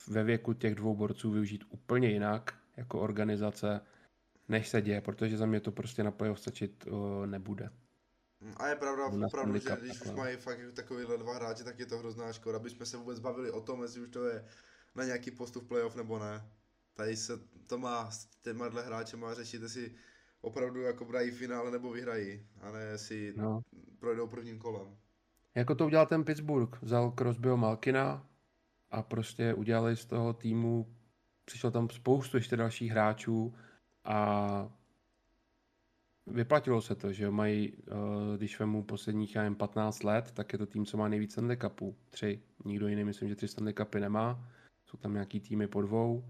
ve 0.08 0.24
věku 0.24 0.52
těch 0.52 0.74
dvou 0.74 0.96
borců 0.96 1.30
využít 1.30 1.64
úplně 1.68 2.10
jinak 2.10 2.58
jako 2.76 3.00
organizace, 3.00 3.80
než 4.48 4.68
se 4.68 4.82
děje, 4.82 5.00
protože 5.00 5.36
za 5.36 5.46
mě 5.46 5.60
to 5.60 5.72
prostě 5.72 6.04
na 6.04 6.12
stačit 6.34 6.86
nebude. 7.26 7.70
A 8.56 8.68
je 8.68 8.76
pravda, 8.76 9.26
opravdu, 9.26 9.58
že 9.58 9.76
když 9.80 10.00
už 10.00 10.10
mají 10.10 10.36
fakt 10.36 10.58
takovýhle 10.74 11.18
dva 11.18 11.34
hráče, 11.34 11.64
tak 11.64 11.78
je 11.78 11.86
to 11.86 11.98
hrozná 11.98 12.32
škoda, 12.32 12.56
aby 12.56 12.70
jsme 12.70 12.86
se 12.86 12.96
vůbec 12.96 13.20
bavili 13.20 13.50
o 13.50 13.60
tom, 13.60 13.82
jestli 13.82 14.00
už 14.00 14.08
to 14.08 14.26
je 14.26 14.44
na 14.94 15.04
nějaký 15.04 15.30
postup 15.30 15.68
playoff 15.68 15.96
nebo 15.96 16.18
ne. 16.18 16.50
Tady 16.94 17.16
se 17.16 17.32
to 17.66 17.78
má 17.78 18.10
s 18.10 18.26
těma 18.26 18.68
dle 18.68 18.82
hráče 18.82 19.16
má 19.16 19.34
řešit, 19.34 19.62
jestli 19.62 19.94
opravdu 20.40 20.80
jako 20.80 21.04
dají 21.04 21.30
finále 21.30 21.70
nebo 21.70 21.90
vyhrají, 21.90 22.46
a 22.60 22.70
ne 22.70 22.82
jestli 22.82 23.34
no. 23.36 23.60
projdou 23.98 24.26
prvním 24.26 24.58
kolem. 24.58 24.96
Jako 25.54 25.74
to 25.74 25.86
udělal 25.86 26.06
ten 26.06 26.24
Pittsburgh, 26.24 26.82
vzal 26.82 27.10
Crosbyho 27.18 27.56
Malkina 27.56 28.26
a 28.90 29.02
prostě 29.02 29.54
udělali 29.54 29.96
z 29.96 30.06
toho 30.06 30.32
týmu, 30.32 30.96
přišlo 31.44 31.70
tam 31.70 31.90
spoustu 31.90 32.36
ještě 32.36 32.56
dalších 32.56 32.90
hráčů 32.90 33.54
a 34.04 34.68
vyplatilo 36.26 36.82
se 36.82 36.94
to, 36.94 37.12
že 37.12 37.30
mají, 37.30 37.72
eh, 37.72 38.36
když 38.36 38.58
vemu 38.60 38.82
posledních, 38.82 39.34
já 39.34 39.42
jen 39.42 39.54
15 39.54 40.04
let, 40.04 40.30
tak 40.30 40.52
je 40.52 40.58
to 40.58 40.66
tým, 40.66 40.86
co 40.86 40.96
má 40.96 41.08
nejvíc 41.08 41.32
Stanley 41.32 41.56
Cupů. 41.56 41.96
Tři. 42.10 42.42
Nikdo 42.64 42.88
jiný, 42.88 43.04
myslím, 43.04 43.28
že 43.28 43.34
tři 43.34 43.48
Stanley 43.48 43.74
Cupy 43.74 44.00
nemá. 44.00 44.48
Jsou 44.86 44.98
tam 44.98 45.12
nějaký 45.12 45.40
týmy 45.40 45.66
po 45.66 45.82
dvou. 45.82 46.24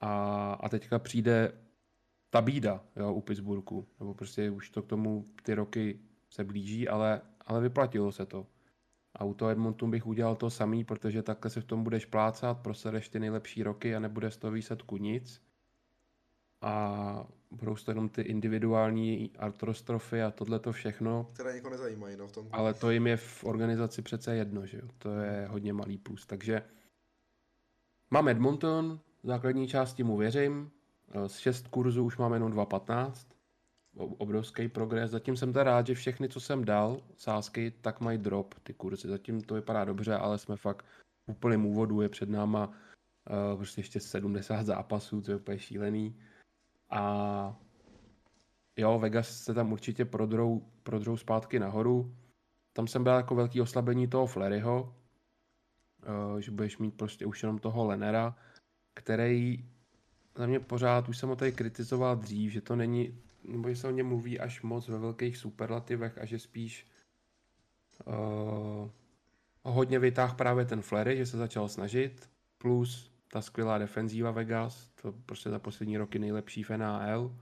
A, 0.00 0.52
a 0.52 0.68
teďka 0.68 0.98
přijde 0.98 1.52
ta 2.30 2.42
bída 2.42 2.84
jo, 2.96 3.12
u 3.12 3.20
Pittsburghu. 3.20 3.86
Nebo 4.00 4.14
prostě 4.14 4.50
už 4.50 4.70
to 4.70 4.82
k 4.82 4.86
tomu 4.86 5.24
ty 5.42 5.54
roky 5.54 6.00
se 6.30 6.44
blíží, 6.44 6.88
ale, 6.88 7.20
ale 7.40 7.60
vyplatilo 7.60 8.12
se 8.12 8.26
to. 8.26 8.46
A 9.14 9.24
u 9.24 9.34
toho 9.34 9.50
Edmontonu 9.50 9.90
bych 9.92 10.06
udělal 10.06 10.36
to 10.36 10.50
samý, 10.50 10.84
protože 10.84 11.22
takhle 11.22 11.50
se 11.50 11.60
v 11.60 11.64
tom 11.64 11.82
budeš 11.82 12.04
plácat, 12.06 12.58
prosedeš 12.58 13.08
ty 13.08 13.20
nejlepší 13.20 13.62
roky 13.62 13.96
a 13.96 14.00
nebude 14.00 14.30
z 14.30 14.36
toho 14.36 14.50
výsledku 14.50 14.96
nic. 14.96 15.42
A 16.60 17.26
budou 17.50 17.74
to 17.74 17.90
jenom 17.90 18.08
ty 18.08 18.22
individuální 18.22 19.30
artrostrofy 19.38 20.22
a 20.22 20.30
tohle 20.30 20.58
to 20.58 20.72
všechno. 20.72 21.30
Které 21.32 21.54
někoho 21.54 21.70
nezajímají, 21.70 22.16
no 22.16 22.26
v 22.26 22.32
tom. 22.32 22.48
Ale 22.52 22.74
to 22.74 22.90
jim 22.90 23.06
je 23.06 23.16
v 23.16 23.44
organizaci 23.44 24.02
přece 24.02 24.36
jedno, 24.36 24.66
že 24.66 24.78
jo? 24.78 24.88
To 24.98 25.12
je 25.12 25.46
hodně 25.50 25.72
malý 25.72 25.98
plus. 25.98 26.26
Takže 26.26 26.62
mám 28.10 28.28
Edmonton, 28.28 29.00
v 29.22 29.26
základní 29.26 29.68
části 29.68 30.02
mu 30.02 30.16
věřím. 30.16 30.70
Z 31.26 31.38
šest 31.38 31.68
kurzů 31.68 32.04
už 32.04 32.16
máme 32.16 32.36
jenom 32.36 32.52
2.15. 32.52 33.26
Obrovský 33.96 34.68
progres. 34.68 35.10
Zatím 35.10 35.36
jsem 35.36 35.52
teda 35.52 35.64
rád, 35.64 35.86
že 35.86 35.94
všechny, 35.94 36.28
co 36.28 36.40
jsem 36.40 36.64
dal, 36.64 37.00
sázky, 37.16 37.72
tak 37.80 38.00
mají 38.00 38.18
drop 38.18 38.54
ty 38.62 38.74
kurzy. 38.74 39.08
Zatím 39.08 39.40
to 39.40 39.54
vypadá 39.54 39.84
dobře, 39.84 40.14
ale 40.14 40.38
jsme 40.38 40.56
fakt 40.56 40.86
v 41.26 41.30
úplném 41.30 41.66
úvodu. 41.66 42.00
Je 42.00 42.08
před 42.08 42.28
náma 42.28 42.66
uh, 42.66 43.56
prostě 43.56 43.80
ještě 43.80 44.00
70 44.00 44.66
zápasů, 44.66 45.20
to 45.20 45.30
je 45.30 45.36
úplně 45.36 45.58
šílený. 45.58 46.16
A 46.90 47.56
jo, 48.76 48.98
Vegas 48.98 49.44
se 49.44 49.54
tam 49.54 49.72
určitě 49.72 50.04
prodrou, 50.04 50.62
prodrou 50.82 51.16
zpátky 51.16 51.58
nahoru. 51.58 52.16
Tam 52.72 52.86
jsem 52.86 53.02
byl 53.02 53.12
jako 53.12 53.34
velký 53.34 53.60
oslabení 53.60 54.08
toho 54.08 54.26
Fleryho, 54.26 54.96
uh, 56.32 56.38
že 56.38 56.50
budeš 56.50 56.78
mít 56.78 56.94
prostě 56.94 57.26
už 57.26 57.42
jenom 57.42 57.58
toho 57.58 57.84
Lenera, 57.84 58.36
který 58.94 59.64
za 60.36 60.46
mě 60.46 60.60
pořád, 60.60 61.08
už 61.08 61.18
jsem 61.18 61.28
ho 61.28 61.36
tady 61.36 61.52
kritizoval 61.52 62.16
dřív, 62.16 62.52
že 62.52 62.60
to 62.60 62.76
není, 62.76 63.18
nebo 63.44 63.68
že 63.68 63.76
se 63.76 63.88
o 63.88 63.90
něm 63.90 64.06
mluví 64.06 64.40
až 64.40 64.62
moc 64.62 64.88
ve 64.88 64.98
velkých 64.98 65.36
superlativech 65.36 66.18
a 66.18 66.24
že 66.24 66.38
spíš 66.38 66.86
uh, 68.04 68.90
hodně 69.62 69.98
vytáh 69.98 70.34
právě 70.34 70.64
ten 70.64 70.82
Flery, 70.82 71.16
že 71.16 71.26
se 71.26 71.36
začal 71.36 71.68
snažit, 71.68 72.30
plus 72.58 73.15
ta 73.32 73.42
skvělá 73.42 73.78
defenzíva 73.78 74.30
Vegas, 74.30 74.88
to 75.02 75.12
prostě 75.12 75.50
za 75.50 75.58
poslední 75.58 75.98
roky 75.98 76.18
nejlepší 76.18 76.62
v 76.62 76.70
NHL, 76.70 77.36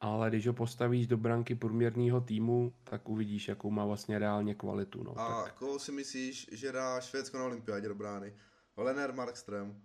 ale 0.00 0.30
když 0.30 0.46
ho 0.46 0.52
postavíš 0.52 1.06
do 1.06 1.16
branky 1.16 1.54
průměrného 1.54 2.20
týmu, 2.20 2.74
tak 2.84 3.08
uvidíš, 3.08 3.48
jakou 3.48 3.70
má 3.70 3.84
vlastně 3.84 4.18
reálně 4.18 4.54
kvalitu. 4.54 5.02
No, 5.02 5.18
a 5.18 5.44
tak. 5.44 5.54
koho 5.54 5.78
si 5.78 5.92
myslíš, 5.92 6.50
že 6.52 6.72
dá 6.72 7.00
Švédsko 7.00 7.38
na 7.38 7.44
olympiádě 7.44 7.88
do 7.88 7.94
brány? 7.94 8.34
Lener 8.76 9.12
Markström. 9.12 9.82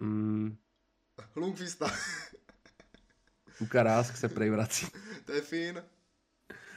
Mm. 0.00 0.56
Lundqvista. 1.36 1.90
Luka 3.60 3.82
Rásk 3.82 4.16
se 4.16 4.28
prej 4.28 4.50
vrací. 4.50 4.86
to 5.24 5.32
je 5.32 5.40
Fin. 5.40 5.84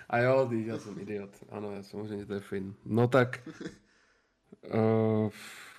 A 0.10 0.18
jo, 0.18 0.48
ty, 0.50 0.66
já 0.68 0.80
jsem 0.80 1.00
idiot. 1.00 1.44
Ano, 1.50 1.72
já 1.72 1.84
samozřejmě 1.84 2.26
to 2.26 2.34
je 2.34 2.40
Fin. 2.40 2.76
No 2.86 3.08
tak... 3.08 3.50
Uh, 4.74 5.30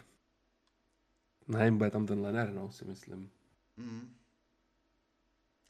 ne, 1.49 1.70
bude 1.70 1.90
tam 1.90 2.07
ten 2.07 2.20
Lener, 2.20 2.53
no, 2.53 2.72
si 2.72 2.84
myslím. 2.84 3.30
Mm. 3.76 4.14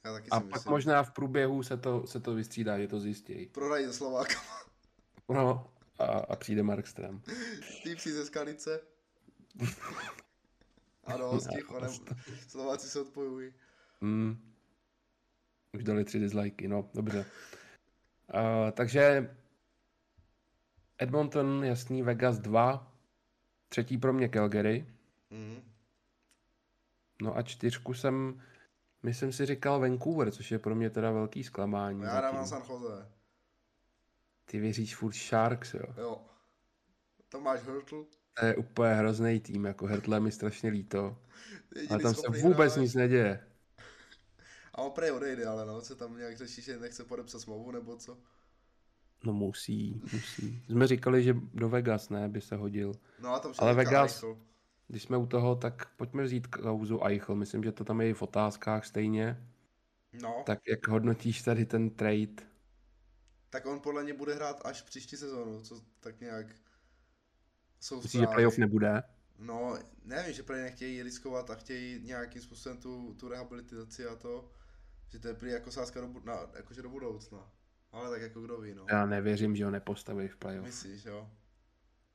Já 0.05 0.12
taky 0.12 0.31
a 0.31 0.41
si 0.41 0.45
pak 0.45 0.55
myslím. 0.55 0.70
možná 0.70 1.03
v 1.03 1.11
průběhu 1.11 1.62
se 1.62 1.77
to, 1.77 2.07
se 2.07 2.20
to 2.20 2.35
vystřídá, 2.35 2.79
že 2.79 2.89
to 2.89 3.01
zjistí. 3.01 3.47
Prodají 3.47 3.87
ze 3.87 3.93
Slováka. 3.93 4.35
No, 5.29 5.73
a, 5.99 6.05
a 6.05 6.37
přijde 6.37 6.62
Markström. 6.62 7.20
Týpci 7.83 8.12
ze 8.12 8.27
Skalice. 8.27 8.81
ano, 11.05 11.41
s 11.41 11.49
tím 11.49 11.66
panem. 11.73 11.91
Slováci 12.49 12.89
se 12.89 13.01
odpojují. 13.01 13.53
Mm. 14.01 14.53
Už 15.77 15.85
dali 15.85 16.05
tři 16.05 16.18
dislikey, 16.18 16.68
no, 16.68 16.91
dobře. 16.95 17.27
Uh, 18.35 18.70
takže 18.70 19.35
Edmonton, 20.99 21.64
jasný, 21.64 22.03
Vegas 22.03 22.39
2, 22.39 22.93
třetí 23.68 23.99
pro 23.99 24.12
mě 24.12 24.29
Calgary. 24.29 24.87
Mm. 25.33 25.62
No 27.22 27.37
a 27.37 27.43
čtyřku 27.43 27.95
jsem, 27.95 28.43
myslím 29.03 29.33
si 29.33 29.47
říkal 29.47 29.80
Vancouver, 29.80 30.30
což 30.30 30.51
je 30.51 30.59
pro 30.59 30.74
mě 30.74 30.91
teda 30.91 31.11
velký 31.11 31.45
zklamání. 31.45 32.03
Já 32.03 32.20
dávám 32.20 32.47
San 32.47 32.62
Jose. 32.68 33.09
Ty 34.45 34.61
věříš 34.61 34.97
furt 34.97 35.14
Sharks, 35.14 35.74
jo? 35.74 35.95
Jo. 35.97 36.20
To 37.28 37.41
máš 37.41 37.61
Hurtle. 37.62 38.05
To 38.41 38.47
je 38.47 38.57
úplně 38.57 38.95
hrozný 38.95 39.41
tým, 39.41 39.64
jako 39.64 39.87
Hurtle 39.87 40.20
mi 40.20 40.33
strašně 40.33 40.70
líto. 40.70 41.18
Ale 41.91 41.99
tam 41.99 42.14
se 42.14 42.28
vůbec 42.28 42.76
nic 42.76 42.95
neděje. 42.95 43.47
A 44.74 44.78
on 44.78 44.91
prej 44.93 45.11
odejde, 45.11 45.47
ale 45.47 45.66
no, 45.66 45.80
co 45.80 45.97
tam 45.97 46.18
nějak 46.18 46.37
řeší, 46.37 46.62
že 46.62 46.78
nechce 46.78 47.05
podepsat 47.05 47.41
smlouvu, 47.41 47.70
nebo 47.70 47.97
co? 47.97 48.18
No 49.24 49.33
musí, 49.33 50.03
musí. 50.12 50.62
Jsme 50.68 50.87
říkali, 50.87 51.22
že 51.22 51.37
do 51.55 51.68
Vegas, 51.68 52.09
ne, 52.09 52.28
by 52.28 52.41
se 52.41 52.57
hodil. 52.57 52.93
No 53.18 53.35
a 53.35 53.39
tam 53.39 53.53
Ale 53.59 53.74
Vegas. 53.74 54.24
Když 54.93 55.03
jsme 55.03 55.16
u 55.16 55.26
toho, 55.26 55.57
tak 55.57 55.95
pojďme 55.97 56.22
vzít 56.22 56.47
kauzu 56.47 57.05
Eichel. 57.07 57.34
Myslím, 57.34 57.64
že 57.64 57.72
to 57.72 57.84
tam 57.84 58.01
je 58.01 58.11
i 58.11 58.14
v 58.14 58.22
otázkách 58.22 58.86
stejně. 58.86 59.49
No. 60.22 60.43
Tak 60.47 60.59
jak 60.68 60.88
hodnotíš 60.88 61.43
tady 61.43 61.66
ten 61.66 61.90
trade? 61.90 62.34
Tak 63.51 63.66
on 63.66 63.80
podle 63.80 64.03
mě 64.03 64.14
bude 64.14 64.34
hrát 64.34 64.66
až 64.66 64.82
příští 64.82 65.16
sezónu, 65.16 65.62
co 65.62 65.80
tak 66.01 66.20
nějak 66.20 66.47
jsou 67.80 68.03
Myslíš, 68.03 68.20
že 68.20 68.26
playoff 68.26 68.59
nebude? 68.59 69.03
No, 69.38 69.78
nevím, 70.05 70.34
že 70.34 70.43
prý 70.43 70.57
nechtějí 70.57 71.03
riskovat 71.03 71.51
a 71.51 71.55
chtějí 71.55 72.01
nějakým 72.03 72.43
způsobem 72.43 72.78
tu, 72.78 73.14
tu 73.14 73.28
rehabilitaci 73.28 74.07
a 74.07 74.16
to, 74.16 74.51
že 75.09 75.18
to 75.18 75.28
je 75.28 75.34
prý 75.34 75.51
jako 75.51 75.70
sázka 75.70 76.01
do, 76.01 76.09
na, 76.24 76.47
jakože 76.57 76.82
do 76.82 76.88
budoucna. 76.88 77.53
Ale 77.93 78.11
tak 78.11 78.22
jako 78.22 78.40
kdo 78.40 78.61
ví, 78.61 78.74
no. 78.74 78.86
Já 78.90 79.07
nevěřím, 79.07 79.57
že 79.57 79.64
ho 79.64 79.70
nepostaví 79.70 80.28
v 80.28 80.36
playoff. 80.36 80.66
Myslíš, 80.66 81.05
jo? 81.05 81.30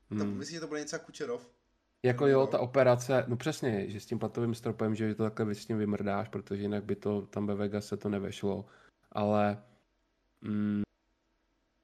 Hmm. 0.10 0.38
Myslíš, 0.38 0.54
že 0.54 0.62
to 0.62 0.68
bude 0.68 0.80
něco 0.80 0.96
jako 0.96 1.06
Kučerov? 1.06 1.57
Jako 2.04 2.28
jo, 2.28 2.48
ta 2.48 2.60
operace, 2.60 3.26
no 3.28 3.38
přesně, 3.38 3.90
že 3.90 4.00
s 4.00 4.06
tím 4.06 4.20
platovým 4.20 4.56
stropem, 4.56 4.96
že 4.96 5.16
to 5.16 5.24
takhle 5.24 5.56
s 5.56 5.66
tím 5.66 5.78
vymrdáš, 5.78 6.30
protože 6.30 6.62
jinak 6.62 6.84
by 6.84 6.96
to 6.96 7.22
tam 7.22 7.48
ve 7.48 7.56
Vegas 7.56 7.86
se 7.86 7.98
to 7.98 8.10
nevešlo. 8.10 8.66
Ale 9.12 9.64
mm, 10.42 10.82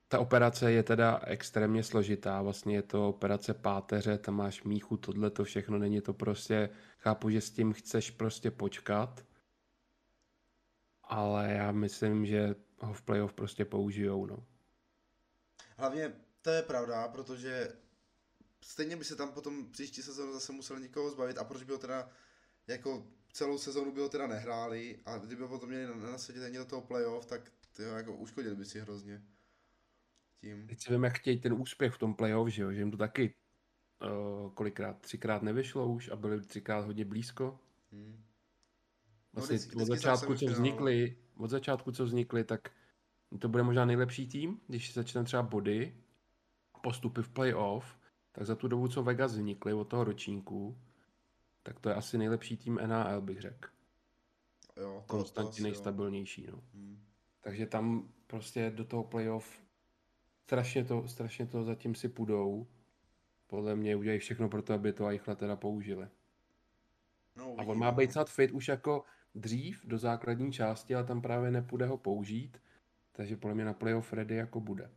ta 0.07 0.19
operace 0.19 0.71
je 0.71 0.83
teda 0.83 1.21
extrémně 1.25 1.83
složitá, 1.83 2.41
vlastně 2.41 2.75
je 2.75 2.81
to 2.81 3.09
operace 3.09 3.53
páteře, 3.53 4.17
tam 4.17 4.35
máš 4.35 4.63
míchu, 4.63 4.97
tohle 4.97 5.29
to 5.29 5.43
všechno, 5.43 5.77
není 5.77 6.01
to 6.01 6.13
prostě, 6.13 6.69
chápu, 6.97 7.29
že 7.29 7.41
s 7.41 7.51
tím 7.51 7.73
chceš 7.73 8.11
prostě 8.11 8.51
počkat, 8.51 9.25
ale 11.03 11.53
já 11.53 11.71
myslím, 11.71 12.25
že 12.25 12.55
ho 12.79 12.93
v 12.93 13.01
playoff 13.01 13.33
prostě 13.33 13.65
použijou, 13.65 14.25
no. 14.25 14.45
Hlavně 15.77 16.13
to 16.41 16.49
je 16.49 16.61
pravda, 16.61 17.07
protože 17.07 17.82
stejně 18.63 18.95
by 18.95 19.05
se 19.05 19.15
tam 19.15 19.31
potom 19.31 19.71
příští 19.71 20.01
sezónu 20.01 20.33
zase 20.33 20.51
musel 20.51 20.79
někoho 20.79 21.09
zbavit 21.09 21.37
a 21.37 21.43
proč 21.43 21.63
by 21.63 21.71
ho 21.71 21.77
teda 21.77 22.09
jako 22.67 23.07
celou 23.33 23.57
sezónu 23.57 23.91
by 23.91 24.01
ho 24.01 24.09
teda 24.09 24.27
nehráli 24.27 24.99
a 25.05 25.17
kdyby 25.17 25.41
ho 25.41 25.47
potom 25.47 25.69
měli 25.69 26.01
nasadit 26.11 26.43
ani 26.43 26.57
do 26.57 26.65
toho 26.65 26.81
playoff, 26.81 27.25
tak 27.25 27.51
tyjo, 27.73 27.95
jako 27.95 28.15
uškodili 28.15 28.55
by 28.55 28.65
si 28.65 28.79
hrozně. 28.79 29.23
Tím. 30.41 30.67
Teď 30.67 30.81
si 30.81 30.93
vím, 30.93 31.03
jak 31.03 31.17
chtějí 31.17 31.39
ten 31.39 31.53
úspěch 31.53 31.93
v 31.93 31.97
tom 31.97 32.15
playoff, 32.15 32.49
že 32.49 32.63
jo, 32.63 32.71
že 32.71 32.79
jim 32.79 32.91
to 32.91 32.97
taky 32.97 33.33
uh, 34.01 34.51
kolikrát, 34.51 35.01
třikrát 35.01 35.41
nevyšlo 35.41 35.93
už 35.93 36.09
a 36.09 36.15
byli 36.15 36.41
třikrát 36.41 36.85
hodně 36.85 37.05
blízko. 37.05 37.59
Hmm. 37.91 38.23
Vlastně 39.33 39.53
no, 39.53 39.59
vždycky, 39.59 39.81
od 39.81 39.85
začátku, 39.85 40.35
co 40.35 40.45
vznikly, 40.45 41.17
od 41.37 41.49
začátku, 41.49 41.91
co 41.91 42.05
vznikly, 42.05 42.43
tak 42.43 42.71
to 43.39 43.47
bude 43.47 43.63
možná 43.63 43.85
nejlepší 43.85 44.27
tým, 44.27 44.61
když 44.67 44.93
začne 44.93 45.23
třeba 45.23 45.43
body, 45.43 45.97
postupy 46.81 47.21
v 47.21 47.29
playoff, 47.29 47.97
tak 48.33 48.45
za 48.45 48.55
tu 48.55 48.67
dobu, 48.67 48.87
co 48.87 49.03
Vegas 49.03 49.31
vznikly 49.31 49.73
od 49.73 49.83
toho 49.83 50.03
ročníku, 50.03 50.77
tak 51.63 51.79
to 51.79 51.89
je 51.89 51.95
asi 51.95 52.17
nejlepší 52.17 52.57
tým 52.57 52.79
NAL, 52.85 53.21
bych 53.21 53.41
řekl. 53.41 53.69
Jo, 54.77 55.03
Konstantně 55.07 55.57
to 55.57 55.63
nejstabilnější, 55.63 56.47
no. 56.51 56.63
Hmm. 56.73 57.03
Takže 57.41 57.65
tam 57.65 58.09
prostě 58.27 58.69
do 58.69 58.85
toho 58.85 59.03
playoff 59.03 59.61
strašně 60.43 60.85
to, 60.85 61.07
strašně 61.07 61.45
to 61.45 61.63
zatím 61.63 61.95
si 61.95 62.09
půjdou. 62.09 62.67
Podle 63.47 63.75
mě 63.75 63.95
udělají 63.95 64.19
všechno 64.19 64.49
pro 64.49 64.61
to, 64.61 64.73
aby 64.73 64.93
to 64.93 65.07
Eichla 65.07 65.35
teda 65.35 65.55
použili. 65.55 66.07
No, 67.35 67.55
a 67.57 67.63
on 67.63 67.77
má 67.77 67.91
být 67.91 68.11
snad 68.11 68.29
fit 68.29 68.51
už 68.51 68.67
jako 68.67 69.03
dřív 69.35 69.85
do 69.85 69.97
základní 69.97 70.51
části, 70.51 70.95
ale 70.95 71.03
tam 71.03 71.21
právě 71.21 71.51
nepůjde 71.51 71.85
ho 71.85 71.97
použít, 71.97 72.61
takže 73.11 73.37
podle 73.37 73.55
mě 73.55 73.65
na 73.65 73.73
playoff 73.73 74.13
ready 74.13 74.35
jako 74.35 74.59
bude. 74.59 74.91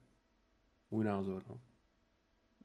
Můj 0.90 1.04
názor, 1.04 1.42
no. 1.48 1.60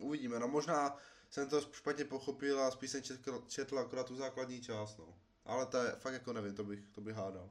Uvidíme, 0.02 0.39
no 0.39 0.47
možná 0.47 0.97
jsem 1.30 1.49
to 1.49 1.62
špatně 1.62 2.06
pochopil 2.06 2.62
a 2.62 2.72
spíš 2.72 2.91
jsem 2.91 3.04
četl, 3.04 3.43
četl 3.47 3.80
akorát 3.80 4.08
tu 4.08 4.16
základní 4.16 4.62
část, 4.62 4.97
no. 4.97 5.06
Ale 5.45 5.66
to 5.66 5.78
je 5.78 5.91
fakt 5.91 6.14
jako 6.14 6.34
nevím, 6.34 6.56
to 6.56 6.64
bych, 6.64 6.88
to 6.91 7.02
bych 7.02 7.16
hádal. 7.16 7.49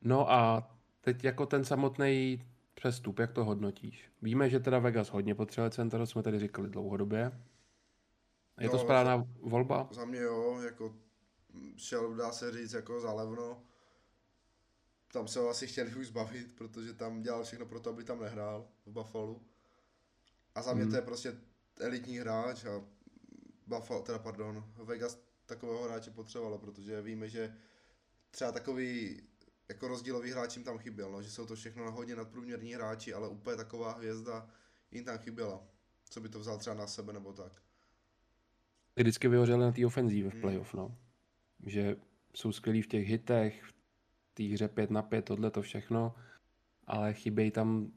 No 0.00 0.32
a 0.32 0.70
teď 1.00 1.24
jako 1.24 1.46
ten 1.46 1.64
samotný 1.64 2.46
přestup, 2.74 3.18
jak 3.18 3.32
to 3.32 3.44
hodnotíš? 3.44 4.10
Víme, 4.22 4.50
že 4.50 4.60
teda 4.60 4.78
Vegas 4.78 5.08
hodně 5.08 5.34
potřebuje 5.34 5.70
center, 5.70 6.00
to 6.00 6.06
jsme 6.06 6.22
tady 6.22 6.38
říkali 6.38 6.70
dlouhodobě. 6.70 7.42
Je 8.60 8.68
to 8.68 8.76
no, 8.76 8.82
správná 8.82 9.18
za, 9.18 9.26
volba? 9.40 9.88
Za 9.90 10.04
mě 10.04 10.20
jo, 10.20 10.60
jako 10.60 10.94
šel, 11.76 12.14
dá 12.14 12.32
se 12.32 12.52
říct, 12.52 12.72
jako 12.72 13.00
zálevno. 13.00 13.62
Tam 15.12 15.28
se 15.28 15.38
ho 15.38 15.48
asi 15.48 15.66
chtěli 15.66 15.94
už 15.94 16.06
zbavit, 16.06 16.54
protože 16.54 16.94
tam 16.94 17.22
dělal 17.22 17.44
všechno 17.44 17.66
pro 17.66 17.80
to, 17.80 17.90
aby 17.90 18.04
tam 18.04 18.20
nehrál 18.20 18.68
v 18.86 18.90
Buffalo. 18.90 19.40
A 20.54 20.62
za 20.62 20.74
mě 20.74 20.82
hmm. 20.82 20.90
to 20.90 20.96
je 20.96 21.02
prostě 21.02 21.36
elitní 21.80 22.18
hráč 22.18 22.64
a 22.64 22.84
Buffalo, 23.66 24.02
teda 24.02 24.18
pardon, 24.18 24.72
Vegas 24.76 25.18
takového 25.46 25.82
hráče 25.82 26.10
potřebovalo, 26.10 26.58
protože 26.58 27.02
víme, 27.02 27.28
že 27.28 27.56
třeba 28.30 28.52
takový 28.52 29.22
jako 29.68 29.88
rozdílový 29.88 30.30
hráč 30.30 30.56
jim 30.56 30.64
tam 30.64 30.78
chyběl, 30.78 31.12
no, 31.12 31.22
že 31.22 31.30
jsou 31.30 31.46
to 31.46 31.54
všechno 31.54 31.92
hodně 31.92 32.16
nadprůměrní 32.16 32.74
hráči, 32.74 33.14
ale 33.14 33.28
úplně 33.28 33.56
taková 33.56 33.92
hvězda 33.92 34.50
jim 34.90 35.04
tam 35.04 35.18
chyběla. 35.18 35.62
Co 36.10 36.20
by 36.20 36.28
to 36.28 36.40
vzal 36.40 36.58
třeba 36.58 36.76
na 36.76 36.86
sebe 36.86 37.12
nebo 37.12 37.32
tak. 37.32 37.62
Vždycky 38.96 39.28
vyhořeli 39.28 39.60
na 39.60 39.72
té 39.72 39.86
ofenzívě 39.86 40.30
v 40.30 40.32
hmm. 40.32 40.42
playoff, 40.42 40.74
no. 40.74 40.98
Že 41.66 41.96
jsou 42.34 42.52
skvělí 42.52 42.82
v 42.82 42.86
těch 42.86 43.08
hitech, 43.08 43.62
v 43.62 43.72
té 44.34 44.42
hře 44.42 44.68
5 44.68 44.90
na 44.90 45.02
5, 45.02 45.24
tohle 45.24 45.50
to 45.50 45.62
všechno, 45.62 46.14
ale 46.86 47.14
chybějí 47.14 47.50
tam 47.50 47.92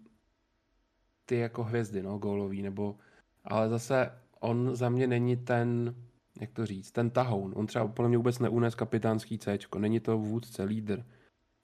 ty 1.26 1.38
jako 1.38 1.64
hvězdy, 1.64 2.04
no, 2.04 2.18
gólový, 2.18 2.62
nebo, 2.62 2.98
ale 3.44 3.70
zase 3.70 4.12
on 4.40 4.76
za 4.76 4.90
mě 4.90 5.08
není 5.08 5.38
ten, 5.38 5.96
jak 6.42 6.52
to 6.52 6.66
říct, 6.66 6.92
ten 6.92 7.10
tahoun. 7.10 7.54
On 7.56 7.68
třeba 7.68 7.88
podle 7.88 8.10
mě 8.10 8.18
vůbec 8.18 8.40
neunes 8.40 8.76
kapitánský 8.76 9.40
C, 9.40 9.58
není 9.78 10.00
to 10.00 10.18
vůdce, 10.18 10.64
lídr 10.64 11.06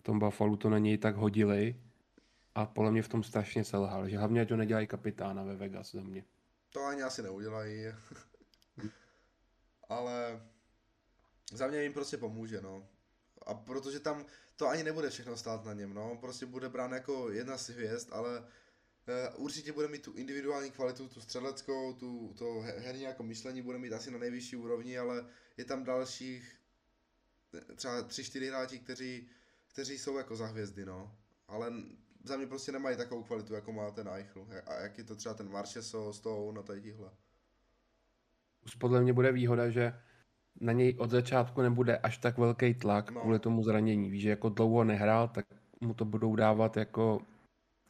v 0.01 0.03
tom 0.03 0.19
Buffalo 0.19 0.57
to 0.57 0.69
na 0.69 0.77
něj 0.77 0.97
tak 0.97 1.15
hodili 1.15 1.81
a 2.55 2.65
podle 2.65 2.91
mě 2.91 3.01
v 3.01 3.07
tom 3.07 3.23
strašně 3.23 3.63
selhal, 3.63 4.09
že 4.09 4.17
hlavně 4.17 4.41
ať 4.41 4.47
to 4.47 4.55
nedělají 4.55 4.87
kapitána 4.87 5.43
ve 5.43 5.55
Vegas 5.55 5.91
za 5.91 6.01
mě. 6.01 6.25
To 6.73 6.85
ani 6.85 7.03
asi 7.03 7.21
neudělají. 7.21 7.85
Ale 9.89 10.41
za 11.51 11.67
mě 11.67 11.83
jim 11.83 11.93
prostě 11.93 12.17
pomůže, 12.17 12.61
no. 12.61 12.87
A 13.45 13.53
protože 13.53 13.99
tam 13.99 14.25
to 14.55 14.67
ani 14.67 14.83
nebude 14.83 15.09
všechno 15.09 15.37
stát 15.37 15.65
na 15.65 15.73
něm, 15.73 15.93
no. 15.93 16.17
Prostě 16.21 16.45
bude 16.45 16.69
brán 16.69 16.91
jako 16.91 17.31
jedna 17.31 17.57
z 17.57 17.69
hvězd, 17.69 18.09
ale 18.11 18.43
určitě 19.35 19.71
bude 19.71 19.87
mít 19.87 20.01
tu 20.01 20.13
individuální 20.13 20.71
kvalitu, 20.71 21.07
tu 21.07 21.21
střeleckou, 21.21 21.93
tu, 21.93 22.33
to 22.37 22.59
herní 22.59 23.01
jako 23.01 23.23
myšlení 23.23 23.61
bude 23.61 23.77
mít 23.77 23.93
asi 23.93 24.11
na 24.11 24.17
nejvyšší 24.17 24.55
úrovni, 24.55 24.97
ale 24.97 25.25
je 25.57 25.65
tam 25.65 25.83
dalších 25.83 26.55
eh, 27.53 27.75
třeba 27.75 28.01
tři, 28.01 28.23
čtyři 28.23 28.47
hráči, 28.47 28.79
kteří 28.79 29.29
kteří 29.71 29.97
jsou 29.97 30.17
jako 30.17 30.35
za 30.35 30.47
hvězdy, 30.47 30.85
no. 30.85 31.11
Ale 31.47 31.73
za 32.23 32.37
mě 32.37 32.47
prostě 32.47 32.71
nemají 32.71 32.97
takovou 32.97 33.23
kvalitu, 33.23 33.53
jako 33.53 33.71
má 33.71 33.91
ten 33.91 34.07
Eichel. 34.07 34.47
A 34.65 34.73
jak 34.73 34.97
je 34.97 35.03
to 35.03 35.15
třeba 35.15 35.35
ten 35.35 35.49
Marcheso, 35.49 36.13
Stone 36.13 36.59
a 36.59 36.63
tady 36.63 36.81
tihle. 36.81 37.09
Podle 38.77 39.01
mě 39.01 39.13
bude 39.13 39.31
výhoda, 39.31 39.69
že 39.69 39.93
na 40.61 40.73
něj 40.73 40.95
od 40.99 41.09
začátku 41.09 41.61
nebude 41.61 41.97
až 41.97 42.17
tak 42.17 42.37
velký 42.37 42.73
tlak 42.73 43.11
no. 43.11 43.21
kvůli 43.21 43.39
tomu 43.39 43.63
zranění. 43.63 44.09
Víš, 44.09 44.21
že 44.21 44.29
jako 44.29 44.49
dlouho 44.49 44.83
nehrál, 44.83 45.27
tak 45.27 45.45
mu 45.81 45.93
to 45.93 46.05
budou 46.05 46.35
dávat 46.35 46.77
jako 46.77 47.21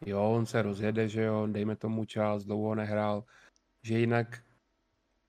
jo, 0.05 0.31
on 0.31 0.45
se 0.45 0.61
rozjede, 0.61 1.09
že 1.09 1.21
jo, 1.23 1.47
dejme 1.47 1.75
tomu 1.75 2.05
čas, 2.05 2.43
dlouho 2.43 2.75
nehrál, 2.75 3.23
že 3.83 3.99
jinak 3.99 4.43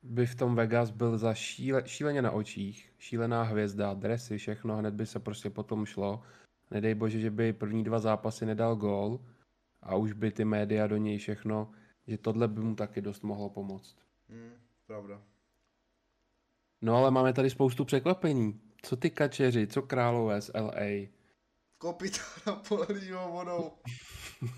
by 0.03 0.27
v 0.27 0.35
tom 0.35 0.55
Vegas 0.55 0.91
byl 0.91 1.19
za 1.19 1.35
šíle, 1.35 1.83
šíleně 1.87 2.23
na 2.23 2.31
očích, 2.31 2.93
šílená 2.99 3.43
hvězda, 3.43 3.95
dresy, 3.95 4.39
všechno, 4.39 4.77
hned 4.77 4.95
by 4.95 5.07
se 5.07 5.21
prostě 5.21 5.51
potom 5.51 5.87
šlo 5.87 6.23
nedej 6.71 6.95
bože, 6.95 7.21
že 7.21 7.31
by 7.31 7.53
první 7.53 7.85
dva 7.85 7.99
zápasy 7.99 8.47
nedal 8.47 8.77
gól 8.77 9.21
a 9.83 9.97
už 9.97 10.13
by 10.13 10.31
ty 10.31 10.45
média 10.45 10.87
do 10.87 10.97
něj 10.97 11.19
všechno, 11.19 11.73
že 12.07 12.19
tohle 12.19 12.49
by 12.49 12.61
mu 12.61 12.75
taky 12.75 13.01
dost 13.01 13.23
mohlo 13.23 13.51
pomoct. 13.51 13.97
Hmm, 14.29 14.53
pravda. 14.87 15.23
No 16.83 16.97
ale 16.97 17.11
máme 17.11 17.33
tady 17.33 17.51
spoustu 17.51 17.85
překvapení. 17.85 18.61
Co 18.83 18.97
ty 18.97 19.11
kačeři, 19.11 19.67
co 19.67 19.83
králové 19.83 20.41
z 20.41 20.51
LA? 20.55 21.09
Kopitára 21.83 22.57
poleného 22.69 23.33
vodou. 23.33 23.73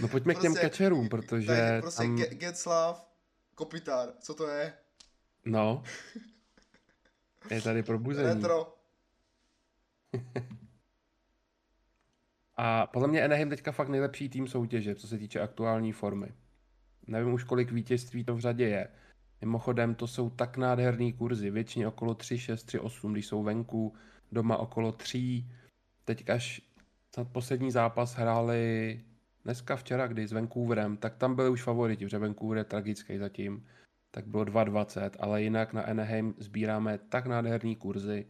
no 0.00 0.08
pojďme 0.08 0.34
prostě, 0.34 0.38
k 0.38 0.42
těm 0.42 0.52
prostě 0.52 0.66
kačerům, 0.66 1.08
protože 1.08 1.46
tady, 1.46 1.80
prostě 1.80 2.02
tam... 2.02 2.16
Getslav, 2.16 3.08
Kopitár, 3.54 4.08
co 4.20 4.34
to 4.34 4.48
je? 4.48 4.72
No. 5.44 5.82
Je 7.50 7.62
tady 7.62 7.82
probuzení. 7.82 8.28
Retro. 8.28 8.74
A 12.56 12.86
podle 12.86 13.08
mě 13.08 13.24
Anaheim 13.24 13.50
teďka 13.50 13.72
fakt 13.72 13.88
nejlepší 13.88 14.28
tým 14.28 14.48
soutěže, 14.48 14.94
co 14.94 15.08
se 15.08 15.18
týče 15.18 15.40
aktuální 15.40 15.92
formy. 15.92 16.34
Nevím 17.06 17.32
už, 17.32 17.44
kolik 17.44 17.72
vítězství 17.72 18.24
to 18.24 18.34
v 18.34 18.40
řadě 18.40 18.68
je. 18.68 18.88
Mimochodem, 19.40 19.94
to 19.94 20.06
jsou 20.06 20.30
tak 20.30 20.56
nádherný 20.56 21.12
kurzy, 21.12 21.50
většině 21.50 21.88
okolo 21.88 22.14
3, 22.14 22.38
6, 22.38 22.64
3, 22.64 22.78
8, 22.78 23.12
když 23.12 23.26
jsou 23.26 23.42
venku, 23.42 23.94
doma 24.32 24.56
okolo 24.56 24.92
3. 24.92 25.44
Teď 26.04 26.30
až 26.30 26.62
snad 27.14 27.28
poslední 27.28 27.70
zápas 27.70 28.14
hráli 28.14 29.00
dneska, 29.44 29.76
včera, 29.76 30.06
kdy 30.06 30.26
s 30.26 30.32
Vancouverem, 30.32 30.96
tak 30.96 31.16
tam 31.16 31.34
byli 31.34 31.48
už 31.48 31.62
favoriti, 31.62 32.04
protože 32.04 32.18
Vancouver 32.18 32.58
je 32.58 32.64
tragický 32.64 33.18
zatím, 33.18 33.66
tak 34.10 34.26
bylo 34.26 34.44
2,20, 34.44 35.10
ale 35.20 35.42
jinak 35.42 35.72
na 35.72 35.82
Anaheim 35.82 36.34
sbíráme 36.38 36.98
tak 36.98 37.26
nádherný 37.26 37.76
kurzy, 37.76 38.26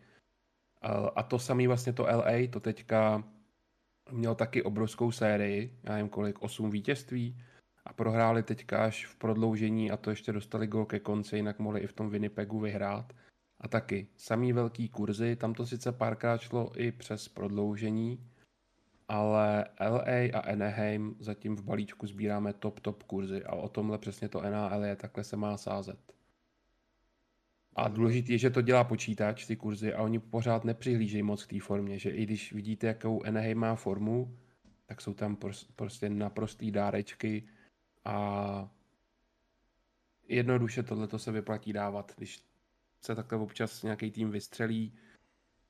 a 1.17 1.23
to 1.23 1.39
samý 1.39 1.67
vlastně 1.67 1.93
to 1.93 2.03
LA, 2.03 2.47
to 2.51 2.61
teďka 2.61 3.25
měl 4.11 4.35
taky 4.35 4.63
obrovskou 4.63 5.13
sérii, 5.13 5.79
já 5.83 5.93
nevím 5.93 6.09
kolik, 6.09 6.43
8 6.43 6.71
vítězství 6.71 7.43
a 7.85 7.93
prohráli 7.93 8.43
teďka 8.43 8.85
až 8.85 9.07
v 9.07 9.17
prodloužení 9.17 9.91
a 9.91 9.97
to 9.97 10.11
ještě 10.11 10.33
dostali 10.33 10.67
gol 10.67 10.87
ke 10.87 11.01
konci, 11.01 11.37
jinak 11.37 11.59
mohli 11.59 11.81
i 11.81 11.87
v 11.87 11.93
tom 11.93 12.11
Winnipegu 12.11 12.61
vyhrát. 12.61 13.13
A 13.63 13.69
taky 13.69 14.07
samý 14.17 14.53
velký 14.53 14.89
kurzy, 14.89 15.37
tam 15.37 15.55
to 15.55 15.67
sice 15.67 15.93
párkrát 15.93 16.41
šlo 16.41 16.73
i 16.77 16.93
přes 16.93 17.29
prodloužení, 17.29 18.27
ale 19.09 19.65
LA 19.81 20.31
a 20.33 20.39
Anaheim 20.39 21.17
zatím 21.19 21.57
v 21.57 21.63
balíčku 21.63 22.07
sbíráme 22.07 22.53
top, 22.53 22.81
top 22.81 23.03
kurzy 23.03 23.45
a 23.45 23.53
o 23.53 23.69
tomhle 23.69 23.99
přesně 23.99 24.29
to 24.29 24.43
NAL 24.43 24.85
je, 24.85 24.97
takhle 24.97 25.25
se 25.25 25.37
má 25.37 25.57
sázet. 25.57 25.99
A 27.77 27.89
důležité 27.89 28.33
je, 28.33 28.39
že 28.39 28.51
to 28.51 28.63
dělá 28.63 28.85
počítač, 28.85 29.47
ty 29.47 29.57
kurzy, 29.57 29.95
a 29.95 30.03
oni 30.03 30.19
pořád 30.19 30.65
nepřihlížejí 30.65 31.23
moc 31.23 31.45
k 31.45 31.51
té 31.51 31.61
formě, 31.61 31.99
že 31.99 32.11
i 32.11 32.23
když 32.23 32.53
vidíte, 32.53 32.87
jakou 32.87 33.25
Anaheim 33.25 33.59
má 33.59 33.75
formu, 33.75 34.39
tak 34.87 35.01
jsou 35.01 35.15
tam 35.15 35.37
prostě 35.77 36.09
naprostý 36.09 36.71
dárečky 36.71 37.49
a 38.05 38.71
jednoduše 40.29 40.83
tohleto 40.83 41.19
se 41.19 41.33
vyplatí 41.33 41.73
dávat, 41.73 42.13
když 42.17 42.52
se 43.03 43.15
takhle 43.15 43.39
občas 43.39 43.83
nějaký 43.83 44.11
tým 44.11 44.31
vystřelí, 44.31 44.99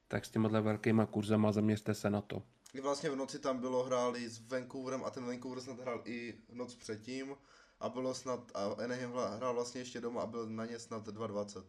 tak 0.09 0.25
s 0.25 0.31
těmihle 0.31 0.61
velkýma 0.61 1.07
kurzama 1.07 1.53
zaměřte 1.53 1.95
se 1.95 2.11
na 2.11 2.21
to. 2.21 2.43
I 2.75 2.81
vlastně 2.81 3.11
v 3.11 3.17
noci 3.17 3.39
tam 3.39 3.61
bylo 3.61 3.85
hráli 3.85 4.29
s 4.29 4.49
Vancouverem 4.49 5.05
a 5.05 5.11
ten 5.11 5.27
Vancouver 5.27 5.61
snad 5.61 5.81
hrál 5.81 6.03
i 6.05 6.35
noc 6.53 6.75
předtím 6.75 7.35
a 7.81 7.89
bylo 7.89 8.15
snad, 8.15 8.51
a 8.55 8.65
Anaheim 8.65 9.13
hrál 9.37 9.55
vlastně 9.55 9.81
ještě 9.81 10.01
doma 10.01 10.23
a 10.23 10.27
byl 10.27 10.51
na 10.51 10.67
ně 10.67 10.79
snad 10.79 11.09
2,20. 11.09 11.65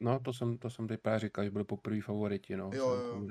No, 0.00 0.20
to 0.20 0.32
jsem, 0.32 0.58
to 0.58 0.70
jsem 0.70 0.88
teď 0.88 1.00
právě 1.00 1.20
říkal, 1.20 1.44
že 1.44 1.50
byl 1.50 1.64
poprvé 1.64 2.00
favoriti, 2.00 2.56
no. 2.56 2.70
Jo, 2.74 2.90
jo. 2.90 3.26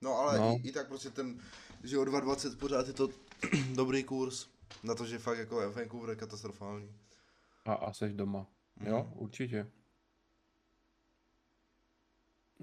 No, 0.00 0.18
ale 0.18 0.38
no. 0.38 0.56
I, 0.62 0.68
i, 0.68 0.72
tak 0.72 0.88
prostě 0.88 1.10
ten, 1.10 1.40
že 1.84 1.98
o 1.98 2.02
2,20 2.02 2.58
pořád 2.58 2.86
je 2.86 2.92
to 2.92 3.08
dobrý 3.74 4.04
kurz. 4.04 4.48
Na 4.82 4.94
to, 4.94 5.06
že 5.06 5.18
fakt 5.18 5.38
jako 5.38 5.72
Vancouver 5.72 6.10
je 6.10 6.16
katastrofální. 6.16 6.94
A, 7.64 7.74
a 7.74 7.92
seš 7.92 8.12
doma. 8.12 8.46
Mm. 8.76 8.86
Jo, 8.86 9.12
určitě. 9.14 9.70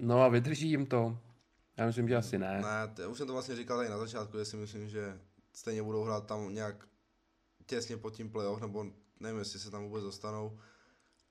No 0.00 0.22
a 0.22 0.28
vydrží 0.28 0.68
jim 0.70 0.86
to? 0.86 1.18
Já 1.76 1.86
myslím, 1.86 2.08
že 2.08 2.16
asi 2.16 2.38
ne. 2.38 2.60
Ne, 2.60 2.94
t- 2.94 3.06
už 3.06 3.18
jsem 3.18 3.26
to 3.26 3.32
vlastně 3.32 3.56
říkal 3.56 3.76
tady 3.76 3.88
na 3.88 3.98
začátku, 3.98 4.38
že 4.38 4.44
si 4.44 4.56
myslím, 4.56 4.88
že 4.88 5.20
stejně 5.52 5.82
budou 5.82 6.04
hrát 6.04 6.26
tam 6.26 6.54
nějak 6.54 6.88
těsně 7.66 7.96
pod 7.96 8.14
tím 8.14 8.30
playoff, 8.30 8.60
nebo 8.60 8.86
nevím, 9.20 9.38
jestli 9.38 9.58
se 9.58 9.70
tam 9.70 9.84
vůbec 9.84 10.02
dostanou. 10.02 10.58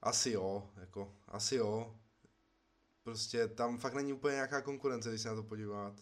Asi 0.01 0.31
jo, 0.31 0.69
jako, 0.75 1.15
asi 1.27 1.55
jo. 1.55 1.99
Prostě 3.03 3.47
tam 3.47 3.77
fakt 3.77 3.93
není 3.93 4.13
úplně 4.13 4.33
nějaká 4.33 4.61
konkurence, 4.61 5.09
když 5.09 5.21
se 5.21 5.29
na 5.29 5.35
to 5.35 5.43
podívat. 5.43 5.93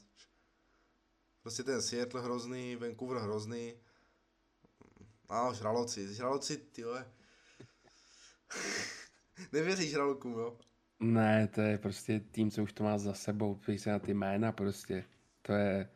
Prostě 1.42 1.64
ten 1.64 1.82
Seattle 1.82 2.22
hrozný, 2.22 2.76
Vancouver 2.76 3.18
hrozný. 3.18 3.74
A 5.30 5.54
žraloci, 5.54 6.14
žraloci, 6.14 6.58
tyhle. 6.58 7.12
Nevěříš 9.52 9.90
žralokům, 9.90 10.34
jo? 10.34 10.58
Ne, 11.00 11.48
to 11.48 11.62
je 11.62 11.78
prostě 11.78 12.20
tým, 12.20 12.52
co 12.52 12.64
už 12.64 12.74
to 12.74 12.84
má 12.84 12.98
za 12.98 13.14
sebou, 13.14 13.56
podívej 13.56 13.80
se 13.80 13.92
na 13.92 14.00
ty 14.00 14.14
jména 14.14 14.52
prostě. 14.52 15.04
To 15.42 15.54
je, 15.54 15.90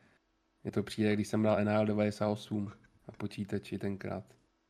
je 0.64 0.72
to 0.72 0.84
přijde, 0.84 1.14
když 1.14 1.28
jsem 1.28 1.44
dal 1.44 1.66
NHL 1.66 1.86
98 1.86 2.72
na 3.08 3.14
počítači 3.18 3.78
tenkrát. 3.78 4.24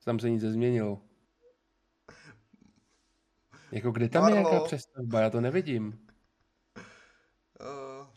Tam 0.03 0.19
se 0.19 0.29
nic 0.29 0.43
nezměnilo. 0.43 1.01
Jako 3.71 3.91
kde 3.91 4.09
tam 4.09 4.21
Marlo. 4.21 4.37
je 4.37 4.43
nějaká 4.43 4.65
přestavba, 4.65 5.19
já 5.19 5.29
to 5.29 5.41
nevidím. 5.41 6.07
Uh... 7.61 8.07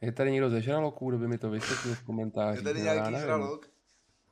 Je 0.00 0.12
tady 0.12 0.32
někdo 0.32 0.50
ze 0.50 0.62
žraloků, 0.62 1.08
kdo 1.08 1.18
by 1.18 1.28
mi 1.28 1.38
to 1.38 1.50
vysvětlil 1.50 1.94
v 1.94 2.02
komentářích? 2.02 2.66
Je 2.66 2.72
tady 2.72 2.82
nějaký 2.82 3.16
žralok? 3.16 3.70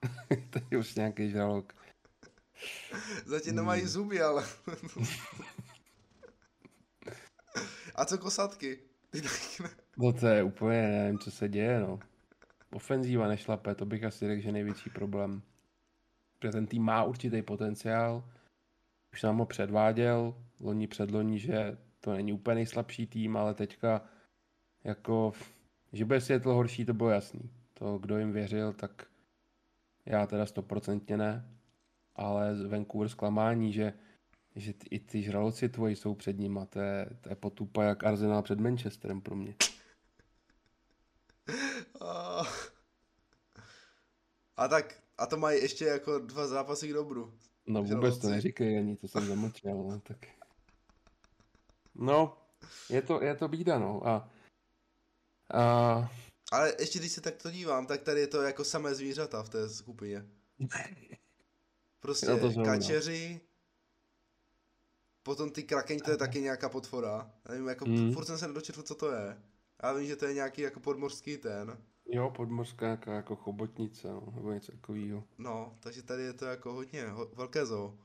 tady 0.51 0.77
už 0.77 0.95
nějaký 0.95 1.31
žralok. 1.31 1.73
Zatím 3.27 3.55
nemají 3.55 3.87
zuby, 3.87 4.23
ale... 4.23 4.45
A 7.95 8.05
co 8.05 8.19
kosatky? 8.19 8.79
Ty 9.11 9.23
taky 9.23 9.63
ne. 9.63 9.71
No 9.97 10.13
to 10.13 10.27
je 10.27 10.43
úplně, 10.43 10.83
nevím, 10.89 11.19
co 11.19 11.31
se 11.31 11.49
děje, 11.49 11.81
no. 11.81 11.99
Ofenzíva 12.73 13.29
nešlape, 13.29 13.75
to 13.75 13.87
bych 13.87 14.05
asi 14.05 14.27
řekl, 14.27 14.43
že 14.43 14.53
největší 14.53 14.91
problém. 14.91 15.43
Protože 16.39 16.53
ten 16.53 16.67
tým 16.67 16.83
má 16.83 17.05
určitý 17.05 17.43
potenciál, 17.43 18.25
už 19.13 19.23
nám 19.23 19.39
ho 19.39 19.47
předváděl, 19.47 20.35
loni 20.61 20.87
předloni, 20.87 21.39
že 21.39 21.79
to 22.01 22.13
není 22.13 22.33
úplně 22.33 22.55
nejslabší 22.55 23.07
tým, 23.07 23.37
ale 23.37 23.55
teďka 23.55 24.03
jako, 24.85 25.33
že 25.93 26.05
bude 26.05 26.21
světlo 26.21 26.55
horší, 26.55 26.85
to 26.85 26.95
bylo 26.95 27.11
jasný. 27.11 27.51
To, 27.75 27.99
kdo 27.99 28.19
jim 28.19 28.33
věřil, 28.33 28.73
tak 28.73 29.07
já 30.07 30.27
teda 30.27 30.47
stoprocentně 30.47 31.17
ne, 31.17 31.45
ale 32.17 32.69
Vancouver 32.69 33.09
zklamání, 33.09 33.73
že 33.73 33.93
že 34.61 34.73
ty, 34.73 34.87
i 34.91 34.99
ty 34.99 35.23
žraloci 35.23 35.69
tvoji 35.69 35.97
jsou 35.97 36.15
před 36.15 36.39
nima, 36.39 36.67
to 36.67 36.81
je, 36.81 37.07
to 37.21 37.29
je 37.29 37.35
potupa 37.35 37.85
jak 37.85 38.05
Arsenal 38.05 38.43
před 38.43 38.61
Manchesterem 38.61 39.21
pro 39.21 39.37
mě. 39.37 39.55
A, 42.01 42.43
a 44.57 44.69
tak, 44.69 45.03
a 45.19 45.27
to 45.27 45.37
mají 45.37 45.63
ještě 45.63 45.85
jako 45.85 46.19
dva 46.19 46.47
zápasy 46.47 46.89
k 46.89 46.93
dobru. 46.93 47.35
No 47.67 47.83
vůbec 47.83 47.99
žraloci. 47.99 48.21
to 48.21 48.29
neříkej 48.29 48.79
ani, 48.79 48.97
to 48.97 49.09
jsem 49.09 49.27
zamlčel, 49.27 49.77
no 49.77 50.01
tak. 50.01 50.19
No, 51.95 52.39
je 52.91 53.03
to, 53.03 53.23
je 53.23 53.35
to 53.35 53.49
bída, 53.49 53.79
no. 53.79 54.07
A, 54.09 54.31
a... 55.55 56.11
Ale 56.53 56.75
ještě 56.79 56.99
když 56.99 57.13
se 57.13 57.21
takto 57.21 57.51
dívám, 57.51 57.87
tak 57.87 58.03
tady 58.03 58.21
je 58.21 58.27
to 58.27 58.43
jako 58.43 58.65
samé 58.65 58.95
zvířata 58.95 59.43
v 59.43 59.49
té 59.49 59.69
skupině. 59.69 60.27
Prostě 62.01 62.27
no 62.27 62.65
kačeři, 62.65 63.41
Potom 65.23 65.51
ty 65.51 65.63
krakeni, 65.63 66.01
to 66.01 66.11
je 66.11 66.17
taky 66.17 66.41
nějaká 66.41 66.69
potvora. 66.69 67.31
Já 67.45 67.53
nevím, 67.53 67.69
jako 67.69 67.87
mm. 67.87 68.13
furt 68.13 68.25
jsem 68.25 68.39
se 68.39 68.49
nedočetl, 68.49 68.83
co 68.83 68.95
to 68.95 69.13
je. 69.13 69.43
Já 69.83 69.93
vím, 69.93 70.07
že 70.07 70.17
to 70.17 70.27
je 70.27 70.35
nějaký 70.35 70.63
jako 70.63 70.81
podmorský 70.81 71.37
ten. 71.37 71.79
Jo, 72.13 72.31
podmorská 72.31 72.87
nějaká 72.87 73.13
jako 73.13 73.37
chobotnice, 73.37 74.09
no, 74.09 74.33
nebo 74.35 74.53
něco 74.53 74.73
takového. 74.73 75.25
No, 75.39 75.77
takže 75.81 76.03
tady 76.03 76.23
je 76.23 76.33
to 76.33 76.45
jako 76.45 76.73
hodně, 76.73 77.07
ho, 77.07 77.27
velké 77.27 77.67
zoo. 77.67 77.99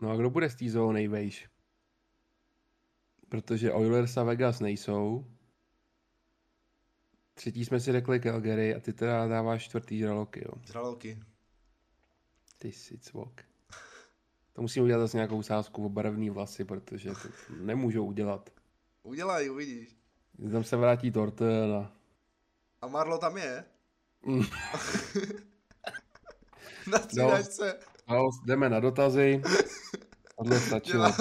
No 0.00 0.10
a 0.10 0.16
kdo 0.16 0.30
bude 0.30 0.50
z 0.50 0.54
té 0.54 0.70
zoo 0.70 0.92
nejvejš? 0.92 1.48
Protože 3.28 3.72
Oilers 3.72 4.16
a 4.16 4.22
Vegas 4.22 4.60
nejsou. 4.60 5.26
Třetí 7.34 7.64
jsme 7.64 7.80
si 7.80 7.92
řekli 7.92 8.20
Calgary 8.20 8.74
a 8.74 8.80
ty 8.80 8.92
teda 8.92 9.26
dáváš 9.26 9.64
čtvrtý 9.64 9.98
žraloky, 9.98 10.44
jo. 10.44 10.62
Žraloky. 10.62 11.22
Ty 12.58 12.72
si 12.72 12.98
cvok. 12.98 13.40
To 14.56 14.62
musím 14.62 14.82
udělat 14.84 15.00
zase 15.00 15.16
nějakou 15.16 15.42
sázku 15.42 15.86
o 15.86 15.88
barevný 15.88 16.30
vlasy, 16.30 16.64
protože 16.64 17.10
to 17.10 17.28
nemůžou 17.60 18.06
udělat. 18.06 18.50
Udělají, 19.02 19.50
uvidíš. 19.50 19.96
Tam 20.52 20.64
se 20.64 20.76
vrátí 20.76 21.10
Torten 21.10 21.88
a... 22.82 22.88
Marlo 22.88 23.18
tam 23.18 23.36
je? 23.36 23.64
Mm. 24.26 24.42
na 26.92 26.98
střídačce. 26.98 27.78
No, 28.08 28.16
no, 28.16 28.28
jdeme 28.46 28.68
na 28.68 28.80
dotazy. 28.80 29.42
Tohle 30.38 30.60
stačilo. 30.60 31.04
Já 31.04 31.12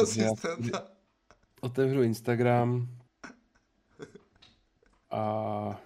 otevřu 1.62 2.02
Instagram 2.02 2.88
a 5.12 5.82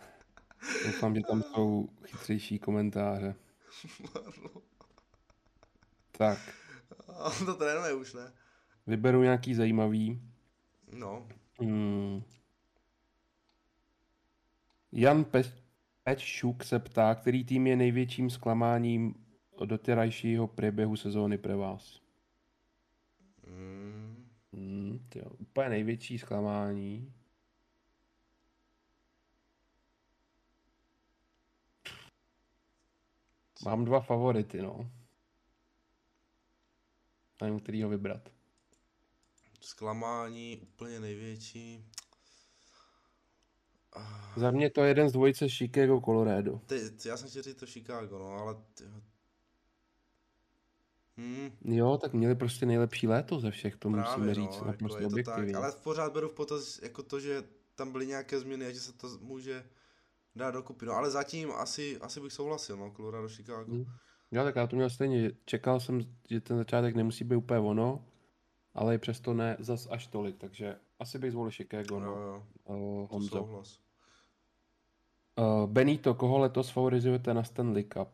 doufám, 0.86 1.16
že 1.16 1.22
tam 1.30 1.44
jsou 1.44 1.90
chytřejší 2.06 2.60
komentáře. 2.60 3.36
Tak. 6.12 6.40
On 7.18 7.46
to 7.46 7.56
trénuje 7.56 7.94
už, 7.94 8.14
ne? 8.14 8.34
Vyberu 8.88 9.24
nějaký 9.24 9.56
zajímavý. 9.56 10.22
No. 10.94 11.28
Hmm. 11.60 12.24
Jan 14.92 15.24
Pe- 15.24 15.54
Pečšuk 16.04 16.64
se 16.64 16.80
ptá, 16.80 17.16
který 17.16 17.46
tým 17.46 17.68
je 17.68 17.76
největším 17.76 18.30
zklamáním 18.30 19.16
do 19.66 19.78
terajšího 19.78 20.48
průběhu 20.48 20.96
sezóny 20.96 21.38
pro 21.38 21.58
vás? 21.58 22.02
Mm. 23.48 24.30
Hmm, 24.54 25.06
tyjo, 25.10 25.30
úplně 25.30 25.70
největší 25.70 26.18
zklamání. 26.18 27.14
Mám 33.66 33.86
dva 33.86 34.00
favority, 34.00 34.62
no. 34.62 34.92
Nevím, 37.42 37.60
který 37.60 37.84
ho 37.84 37.90
vybrat. 37.90 38.30
Zklamání 39.62 40.58
úplně 40.58 41.00
největší. 41.00 41.86
Za 44.36 44.52
mě 44.52 44.70
to 44.70 44.82
je 44.82 44.88
jeden 44.88 45.10
z 45.10 45.12
dvojice 45.12 45.50
Chicago 45.50 46.02
Colorado. 46.02 46.62
Ty, 46.66 46.90
ty, 46.90 47.10
já 47.10 47.18
jsem 47.18 47.30
chtěl 47.30 47.44
říct 47.44 47.60
to 47.60 47.66
Chicago, 47.66 48.20
no, 48.20 48.28
ale... 48.28 48.56
Ty... 48.74 48.84
Hmm. 51.18 51.52
Jo, 51.62 51.98
tak 51.98 52.14
měli 52.14 52.36
prostě 52.36 52.66
nejlepší 52.66 53.08
léto 53.08 53.40
ze 53.40 53.52
všech, 53.52 53.76
to 53.76 53.90
Právě, 53.90 54.12
musíme 54.12 54.34
říct, 54.36 54.62
no, 54.62 54.68
jako 54.68 54.78
prostě 54.80 55.06
objektivně. 55.06 55.56
Ale 55.56 55.74
pořád 55.84 56.14
beru 56.14 56.30
v 56.30 56.34
potaz 56.34 56.80
jako 56.82 57.04
to, 57.04 57.20
že 57.20 57.44
tam 57.76 57.92
byly 57.92 58.08
nějaké 58.08 58.40
změny 58.40 58.66
a 58.66 58.72
že 58.72 58.80
se 58.80 58.94
to 58.94 59.08
může 59.22 59.70
dát 60.36 60.52
dokupy. 60.52 60.86
No 60.86 60.94
ale 60.94 61.12
zatím 61.12 61.52
asi, 61.52 61.98
asi 61.98 62.20
bych 62.20 62.34
souhlasil, 62.34 62.78
no, 62.78 62.94
Colorado 62.96 63.30
Chicago. 63.30 63.72
Hmm. 63.72 63.86
Jo, 64.32 64.44
tak 64.44 64.56
já 64.56 64.68
to 64.68 64.76
měl 64.76 64.90
stejně. 64.90 65.32
Čekal 65.46 65.80
jsem, 65.80 66.02
že 66.30 66.42
ten 66.42 66.58
začátek 66.58 66.96
nemusí 66.96 67.24
být 67.24 67.36
úplně 67.36 67.60
ono, 67.60 68.06
ale 68.74 68.96
i 68.96 68.98
přesto 68.98 69.34
ne 69.34 69.58
zas 69.60 69.88
až 69.92 70.08
tolik, 70.08 70.38
takže 70.38 70.80
asi 71.00 71.20
bych 71.20 71.32
zvolil 71.32 71.52
Chicago, 71.52 72.00
no. 72.00 72.06
Jo, 72.06 72.18
jo. 72.18 72.46
Uh, 72.76 73.08
Honzo. 73.12 73.38
Souhlas. 73.38 73.80
Uh, 75.40 75.70
Benito, 75.70 76.14
koho 76.14 76.38
letos 76.38 76.70
favorizujete 76.70 77.34
na 77.34 77.44
Stanley 77.44 77.84
Cup? 77.84 78.10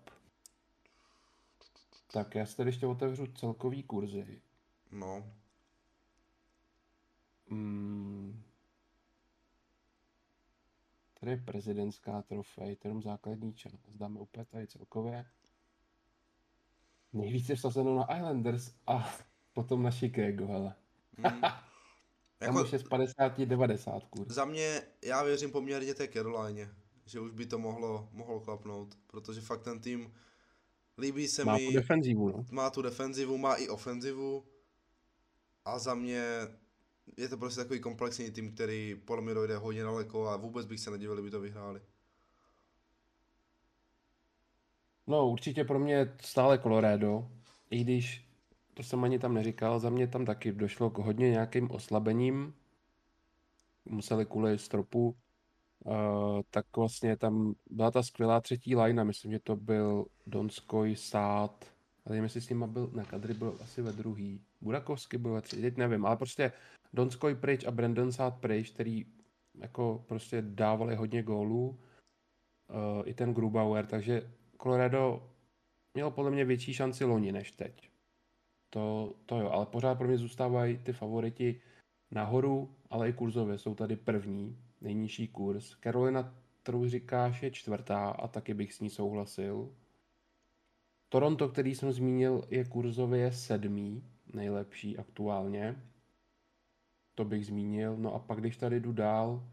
Tak 2.11 2.35
já 2.35 2.45
si 2.45 2.57
tady 2.57 2.69
ještě 2.69 2.87
otevřu 2.87 3.27
celkový 3.27 3.83
kurzy. 3.83 4.41
No. 4.91 5.23
Mm. 7.49 8.43
Tady 11.19 11.31
je 11.31 11.37
prezidentská 11.37 12.21
trofej, 12.21 12.77
jenom 12.83 13.01
základní 13.01 13.53
čas. 13.53 13.73
Dáme 13.95 14.19
úplně 14.19 14.45
tady 14.45 14.67
celkově. 14.67 15.25
Nejvíce 17.15 17.55
vsazeno 17.55 17.95
na 17.95 18.17
Islanders 18.17 18.71
a 18.87 19.15
potom 19.53 19.83
na 19.83 19.91
Chicago, 19.91 20.47
hele. 20.47 20.75
Mm. 21.17 21.23
Tam 22.39 22.55
jako, 22.55 22.63
už 22.63 22.73
je 22.73 22.79
z 22.79 22.83
50 22.83 23.39
90 23.39 24.03
kurz. 24.03 24.33
za 24.33 24.45
mě, 24.45 24.81
já 25.05 25.23
věřím 25.23 25.51
poměrně 25.51 25.93
té 25.93 26.07
Caroline, 26.07 26.69
že 27.05 27.19
už 27.19 27.31
by 27.31 27.45
to 27.45 27.59
mohlo, 27.59 28.09
mohlo 28.11 28.39
klapnout, 28.39 28.97
protože 29.07 29.41
fakt 29.41 29.61
ten 29.61 29.79
tým 29.79 30.13
líbí 30.97 31.27
se 31.27 31.45
Má 31.45 31.57
mi, 31.57 31.67
tu 31.67 31.73
defenzivu, 31.73 32.29
no. 32.29 32.45
má 32.51 32.69
tu 32.69 32.81
defenzivu, 32.81 33.37
má 33.37 33.55
i 33.55 33.69
ofenzivu 33.69 34.45
a 35.65 35.79
za 35.79 35.95
mě 35.95 36.23
je 37.17 37.29
to 37.29 37.37
prostě 37.37 37.61
takový 37.61 37.79
komplexní 37.79 38.31
tým, 38.31 38.51
který 38.51 38.95
podle 39.05 39.23
mě 39.23 39.33
dojde 39.33 39.57
hodně 39.57 39.83
daleko 39.83 40.27
a 40.27 40.37
vůbec 40.37 40.65
bych 40.65 40.79
se 40.79 40.91
nedivil, 40.91 41.15
kdyby 41.15 41.31
to 41.31 41.39
vyhráli. 41.39 41.81
No, 45.07 45.29
určitě 45.29 45.63
pro 45.63 45.79
mě 45.79 46.13
stále 46.21 46.59
Colorado, 46.59 47.27
i 47.69 47.83
když 47.83 48.25
to 48.73 48.83
jsem 48.83 49.03
ani 49.03 49.19
tam 49.19 49.33
neříkal, 49.33 49.79
za 49.79 49.89
mě 49.89 50.07
tam 50.07 50.25
taky 50.25 50.51
došlo 50.51 50.89
k 50.89 50.97
hodně 50.97 51.29
nějakým 51.29 51.71
oslabením. 51.71 52.53
Museli 53.85 54.25
kvůli 54.25 54.59
stropu, 54.59 55.15
uh, 55.85 56.41
tak 56.49 56.65
vlastně 56.77 57.17
tam 57.17 57.53
byla 57.69 57.91
ta 57.91 58.03
skvělá 58.03 58.41
třetí 58.41 58.75
line, 58.75 59.03
myslím, 59.03 59.31
že 59.31 59.39
to 59.39 59.55
byl 59.55 60.05
Donskoj, 60.27 60.95
Sát, 60.95 61.65
ale 62.05 62.15
nevím, 62.15 62.23
jestli 62.23 62.41
s 62.41 62.49
nima 62.49 62.67
byl, 62.67 62.89
ne, 62.93 63.05
Kadry 63.05 63.33
byl 63.33 63.57
asi 63.63 63.81
ve 63.81 63.91
druhý, 63.91 64.41
Burakovsky 64.61 65.17
byl 65.17 65.33
ve 65.33 65.41
třetí, 65.41 65.61
teď 65.61 65.77
nevím, 65.77 66.05
ale 66.05 66.17
prostě 66.17 66.51
Donskoj 66.93 67.35
pryč 67.35 67.65
a 67.65 67.71
Brandon 67.71 68.11
Sát 68.11 68.35
pryč, 68.39 68.69
který 68.69 69.05
jako 69.55 70.05
prostě 70.07 70.41
dávali 70.41 70.95
hodně 70.95 71.23
gólů, 71.23 71.67
uh, 71.69 73.03
i 73.05 73.13
ten 73.13 73.33
Grubauer, 73.33 73.85
takže 73.85 74.31
Colorado 74.61 75.29
mělo 75.93 76.11
podle 76.11 76.31
mě 76.31 76.45
větší 76.45 76.73
šanci 76.73 77.05
loni 77.05 77.31
než 77.31 77.51
teď. 77.51 77.89
To, 78.69 79.13
to 79.25 79.39
jo, 79.39 79.49
ale 79.49 79.65
pořád 79.65 79.97
pro 79.97 80.07
mě 80.07 80.17
zůstávají 80.17 80.77
ty 80.77 80.93
favoriti 80.93 81.61
nahoru, 82.11 82.75
ale 82.89 83.09
i 83.09 83.13
kurzově 83.13 83.57
jsou 83.57 83.75
tady 83.75 83.95
první, 83.95 84.59
nejnižší 84.81 85.27
kurz. 85.27 85.75
Carolina, 85.83 86.35
kterou 86.63 86.87
říkáš, 86.87 87.43
je 87.43 87.51
čtvrtá 87.51 88.09
a 88.09 88.27
taky 88.27 88.53
bych 88.53 88.73
s 88.73 88.79
ní 88.79 88.89
souhlasil. 88.89 89.75
Toronto, 91.09 91.49
který 91.49 91.75
jsem 91.75 91.91
zmínil, 91.91 92.47
je 92.49 92.65
kurzově 92.65 93.31
sedmý, 93.31 94.03
nejlepší 94.33 94.97
aktuálně. 94.97 95.83
To 97.15 97.25
bych 97.25 97.45
zmínil. 97.45 97.97
No 97.97 98.13
a 98.13 98.19
pak, 98.19 98.39
když 98.39 98.57
tady 98.57 98.79
jdu 98.79 98.91
dál, 98.91 99.47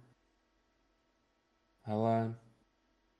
hele, 1.82 2.38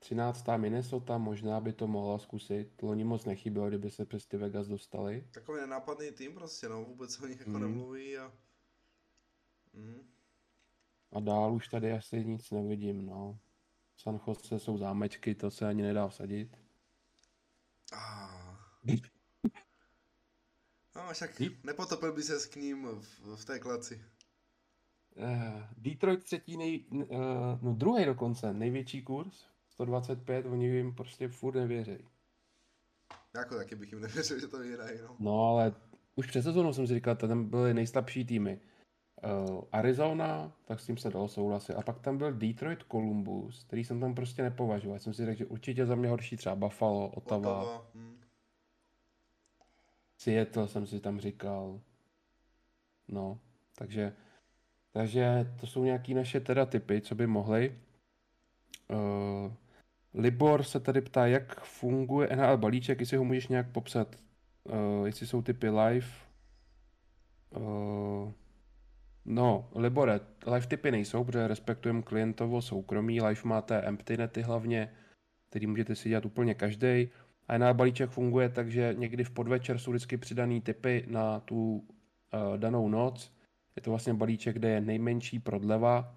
13. 0.03 0.45
Minnesota 0.57 1.19
možná 1.19 1.61
by 1.61 1.73
to 1.73 1.87
mohla 1.87 2.19
zkusit. 2.19 2.83
Loni 2.83 3.05
moc 3.05 3.25
nechybělo, 3.25 3.69
kdyby 3.69 3.91
se 3.91 4.05
přes 4.05 4.27
ty 4.27 4.37
Vegas 4.37 4.67
dostali. 4.69 5.27
Takový 5.31 5.61
nenápadný 5.61 6.11
tým 6.13 6.35
prostě, 6.35 6.69
no, 6.69 6.85
vůbec 6.85 7.21
o 7.21 7.27
nich 7.27 7.39
jako 7.39 7.51
Mm. 7.51 7.61
nemluví 7.61 8.19
a... 8.19 8.33
Mm. 9.73 10.03
A 11.13 11.21
dál 11.21 11.55
už 11.55 11.69
tady 11.69 11.93
asi 11.93 12.25
nic 12.25 12.51
nevidím, 12.51 13.07
no. 13.07 13.39
San 13.97 14.21
Jose 14.27 14.59
jsou 14.59 14.79
zámečky, 14.79 15.35
to 15.35 15.51
se 15.51 15.69
ani 15.69 15.83
nedá 15.83 16.09
vsadit. 16.09 16.57
Ah. 17.93 18.59
No, 20.97 21.13
však 21.13 21.41
Hm? 21.41 21.55
nepotopil 21.65 22.13
by 22.13 22.23
se 22.23 22.49
k 22.49 22.57
ním 22.57 22.87
v, 22.87 23.37
v 23.37 23.45
té 23.45 23.59
klaci. 23.59 24.05
Eh, 25.17 25.69
Detroit 25.77 26.25
třetí, 26.25 26.57
nej, 26.57 26.85
uh, 26.91 27.07
no 27.63 27.75
druhý 27.75 28.05
dokonce, 28.05 28.53
největší 28.55 29.03
kurz, 29.03 29.47
125, 29.85 30.47
oni 30.47 30.67
jim 30.67 30.95
prostě 30.95 31.29
furt 31.29 31.55
nevěří. 31.55 31.99
Jako 33.35 33.57
taky 33.57 33.75
bych 33.77 33.93
jim 33.93 34.01
nevěřil, 34.01 34.41
že 34.41 34.49
to 34.49 34.59
vyhrají, 34.59 34.99
no. 35.03 35.17
No 35.19 35.49
ale 35.49 35.73
už 36.17 36.27
před 36.27 36.43
sezónou 36.43 36.73
jsem 36.73 36.87
si 36.87 36.95
říkal, 36.95 37.17
tam 37.17 37.45
byly 37.45 37.75
nejslabší 37.75 38.25
týmy. 38.25 38.61
Uh, 39.49 39.65
Arizona, 39.73 40.53
tak 40.65 40.81
s 40.81 40.87
tím 40.87 40.97
se 40.97 41.11
dalo 41.11 41.29
souhlasit. 41.29 41.75
A 41.75 41.83
pak 41.83 42.01
tam 42.01 42.19
byl 42.19 42.33
Detroit 42.33 42.83
Columbus, 42.91 43.65
který 43.65 43.85
jsem 43.85 44.01
tam 44.01 44.15
prostě 44.15 44.43
nepovažoval. 44.43 44.97
Já 44.97 45.01
jsem 45.01 45.15
si 45.15 45.25
řekl, 45.25 45.39
že 45.39 45.47
určitě 45.47 45.87
za 45.87 45.95
mě 45.95 46.09
horší 46.09 46.37
třeba 46.37 46.57
Buffalo, 46.57 47.09
Ottawa, 47.09 47.63
Ottawa, 47.63 47.87
hm. 47.95 48.21
Seattle 50.17 50.69
jsem 50.69 50.87
si 50.87 51.01
tam 51.01 51.21
říkal. 51.21 51.81
No, 53.09 53.41
takže, 53.75 54.17
takže 54.93 55.55
to 55.61 55.67
jsou 55.67 55.85
nějaký 55.85 56.15
naše 56.15 56.41
teda 56.41 56.67
typy, 56.67 57.01
co 57.01 57.15
by 57.15 57.27
mohly. 57.27 57.79
Uh, 58.91 59.53
Libor 60.15 60.63
se 60.63 60.81
tady 60.81 61.01
ptá, 61.01 61.27
jak 61.27 61.65
funguje 61.65 62.37
NHL 62.37 62.57
balíček, 62.57 63.01
jestli 63.01 63.17
ho 63.17 63.25
můžeš 63.25 63.49
nějak 63.49 63.73
popsat. 63.73 64.17
Uh, 64.65 65.07
jestli 65.07 65.27
jsou 65.27 65.43
typy 65.43 65.69
live. 65.71 66.07
Uh, 67.57 68.33
no, 69.25 69.69
Libore, 69.75 70.21
live 70.47 70.67
typy 70.67 70.91
nejsou, 70.91 71.25
protože 71.25 71.49
respektujeme 71.49 72.03
klientovo 72.03 72.63
soukromí. 72.63 73.21
Live 73.21 73.41
máte 73.45 73.81
empty 73.81 74.17
nety 74.17 74.43
hlavně, 74.43 74.93
který 75.51 75.67
můžete 75.67 75.97
si 75.97 76.09
dělat 76.09 76.25
úplně 76.25 76.55
každý. 76.55 77.09
A 77.49 77.59
na 77.59 77.75
balíček 77.75 78.11
funguje 78.11 78.49
tak, 78.49 78.71
že 78.71 78.95
někdy 78.99 79.25
v 79.25 79.31
podvečer 79.31 79.79
jsou 79.79 79.91
vždycky 79.91 80.17
přidaný 80.17 80.61
typy 80.61 81.05
na 81.09 81.41
tu 81.41 81.75
uh, 81.75 82.59
danou 82.59 82.89
noc. 82.89 83.33
Je 83.77 83.83
to 83.83 83.91
vlastně 83.91 84.15
balíček, 84.15 84.57
kde 84.57 84.69
je 84.69 84.81
nejmenší 84.81 85.39
prodleva, 85.39 86.15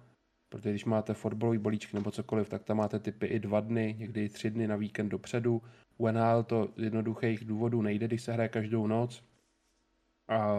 protože 0.56 0.70
když 0.70 0.84
máte 0.84 1.14
fotbalový 1.14 1.58
balíček 1.58 1.92
nebo 1.92 2.10
cokoliv, 2.10 2.48
tak 2.48 2.64
tam 2.64 2.76
máte 2.76 2.98
typy 2.98 3.26
i 3.26 3.38
dva 3.38 3.60
dny, 3.60 3.96
někdy 3.98 4.24
i 4.24 4.28
tři 4.28 4.50
dny 4.50 4.66
na 4.68 4.76
víkend 4.76 5.08
dopředu. 5.08 5.62
U 5.96 6.08
NHL 6.08 6.42
to 6.42 6.68
z 6.76 6.82
jednoduchých 6.82 7.44
důvodů 7.44 7.82
nejde, 7.82 8.06
když 8.06 8.22
se 8.22 8.32
hraje 8.32 8.48
každou 8.48 8.86
noc. 8.86 9.24
A 10.28 10.54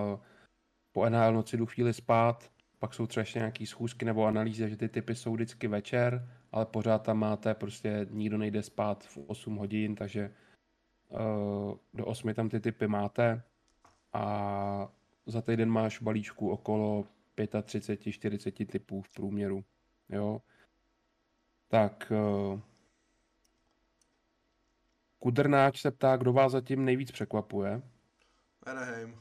po 0.91 1.09
NHL 1.09 1.33
noci 1.33 1.57
jdu 1.57 1.65
chvíli 1.65 1.93
spát, 1.93 2.51
pak 2.79 2.93
jsou 2.93 3.07
třeba 3.07 3.21
ještě 3.21 3.39
nějaký 3.39 3.65
schůzky 3.65 4.05
nebo 4.05 4.25
analýzy, 4.25 4.69
že 4.69 4.77
ty 4.77 4.89
typy 4.89 5.15
jsou 5.15 5.33
vždycky 5.33 5.67
večer, 5.67 6.29
ale 6.51 6.65
pořád 6.65 7.03
tam 7.03 7.17
máte, 7.17 7.53
prostě 7.53 8.07
nikdo 8.09 8.37
nejde 8.37 8.63
spát 8.63 9.03
v 9.03 9.17
8 9.17 9.55
hodin, 9.55 9.95
takže 9.95 10.33
uh, 11.09 11.77
do 11.93 12.05
8 12.05 12.33
tam 12.33 12.49
ty 12.49 12.59
typy 12.59 12.87
máte 12.87 13.43
a 14.13 14.91
za 15.25 15.41
týden 15.41 15.69
máš 15.69 16.01
balíčku 16.01 16.49
okolo 16.49 17.05
35-40 17.37 18.65
typů 18.65 19.01
v 19.01 19.09
průměru. 19.09 19.63
Jo. 20.09 20.41
Tak 21.69 22.11
uh, 22.11 22.59
Kudrnáč 25.19 25.81
se 25.81 25.91
ptá, 25.91 26.17
kdo 26.17 26.33
vás 26.33 26.51
zatím 26.51 26.85
nejvíc 26.85 27.11
překvapuje. 27.11 27.81
Anaheim. 28.63 29.15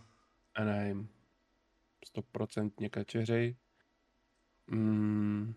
Anaheim. 0.54 1.08
100% 2.16 2.90
kačeři. 2.90 3.56
Mm. 4.66 5.54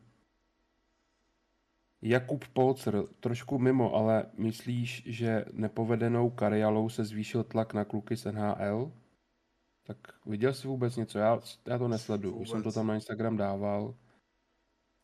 Jakub 2.01 2.47
Polcer, 2.47 3.03
trošku 3.19 3.59
mimo, 3.59 3.93
ale 3.93 4.25
myslíš, 4.37 5.03
že 5.05 5.45
nepovedenou 5.51 6.29
karialou 6.29 6.89
se 6.89 7.05
zvýšil 7.05 7.43
tlak 7.43 7.73
na 7.73 7.85
kluky 7.85 8.17
z 8.17 8.25
NHL? 8.25 8.91
Tak 9.83 9.97
viděl 10.25 10.53
jsi 10.53 10.67
vůbec 10.67 10.95
něco? 10.95 11.19
Já, 11.19 11.39
já 11.67 11.77
to 11.77 11.87
nesleduju, 11.87 12.35
už 12.35 12.49
jsem 12.49 12.63
to 12.63 12.71
tam 12.71 12.87
na 12.87 12.95
Instagram 12.95 13.37
dával. 13.37 13.95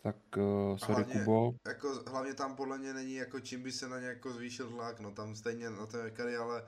Tak 0.06 0.16
uh, 0.38 0.78
sorry 0.78 1.04
hlavně- 1.04 1.20
Kubo. 1.20 1.56
Jako, 1.68 2.04
hlavně 2.08 2.34
tam 2.34 2.56
podle 2.56 2.78
mě 2.78 2.94
není 2.94 3.16
jako 3.16 3.40
čím 3.40 3.64
by 3.64 3.72
se 3.72 3.90
na 3.90 4.00
ně 4.00 4.08
jako 4.08 4.34
zvýšil 4.34 4.70
tlak, 4.70 5.00
no 5.00 5.12
tam 5.12 5.36
stejně 5.36 5.70
na 5.70 5.86
té 5.86 6.12
kary, 6.12 6.38
ale 6.38 6.64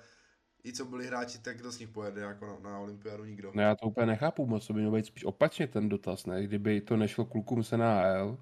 i 0.66 0.74
co 0.74 0.86
byli 0.86 1.08
hráči, 1.08 1.40
tak 1.40 1.58
kdo 1.58 1.72
z 1.72 1.80
nich 1.80 1.90
pojede 1.90 2.22
jako 2.22 2.46
na, 2.46 2.70
na 2.70 2.80
olympiádu 2.80 3.26
nikdo. 3.26 3.52
No 3.56 3.62
já 3.62 3.76
to 3.76 3.88
úplně 3.88 4.06
nechápu 4.06 4.46
moc, 4.46 4.68
to 4.68 4.74
by 4.74 4.80
mělo 4.80 4.96
být 4.96 5.06
spíš 5.06 5.26
opačně 5.26 5.68
ten 5.68 5.90
dotaz, 5.90 6.26
ne? 6.26 6.44
Kdyby 6.44 6.82
to 6.82 6.98
nešlo 6.98 7.26
klukům 7.26 7.64
z 7.64 7.72
NHL, 7.72 8.38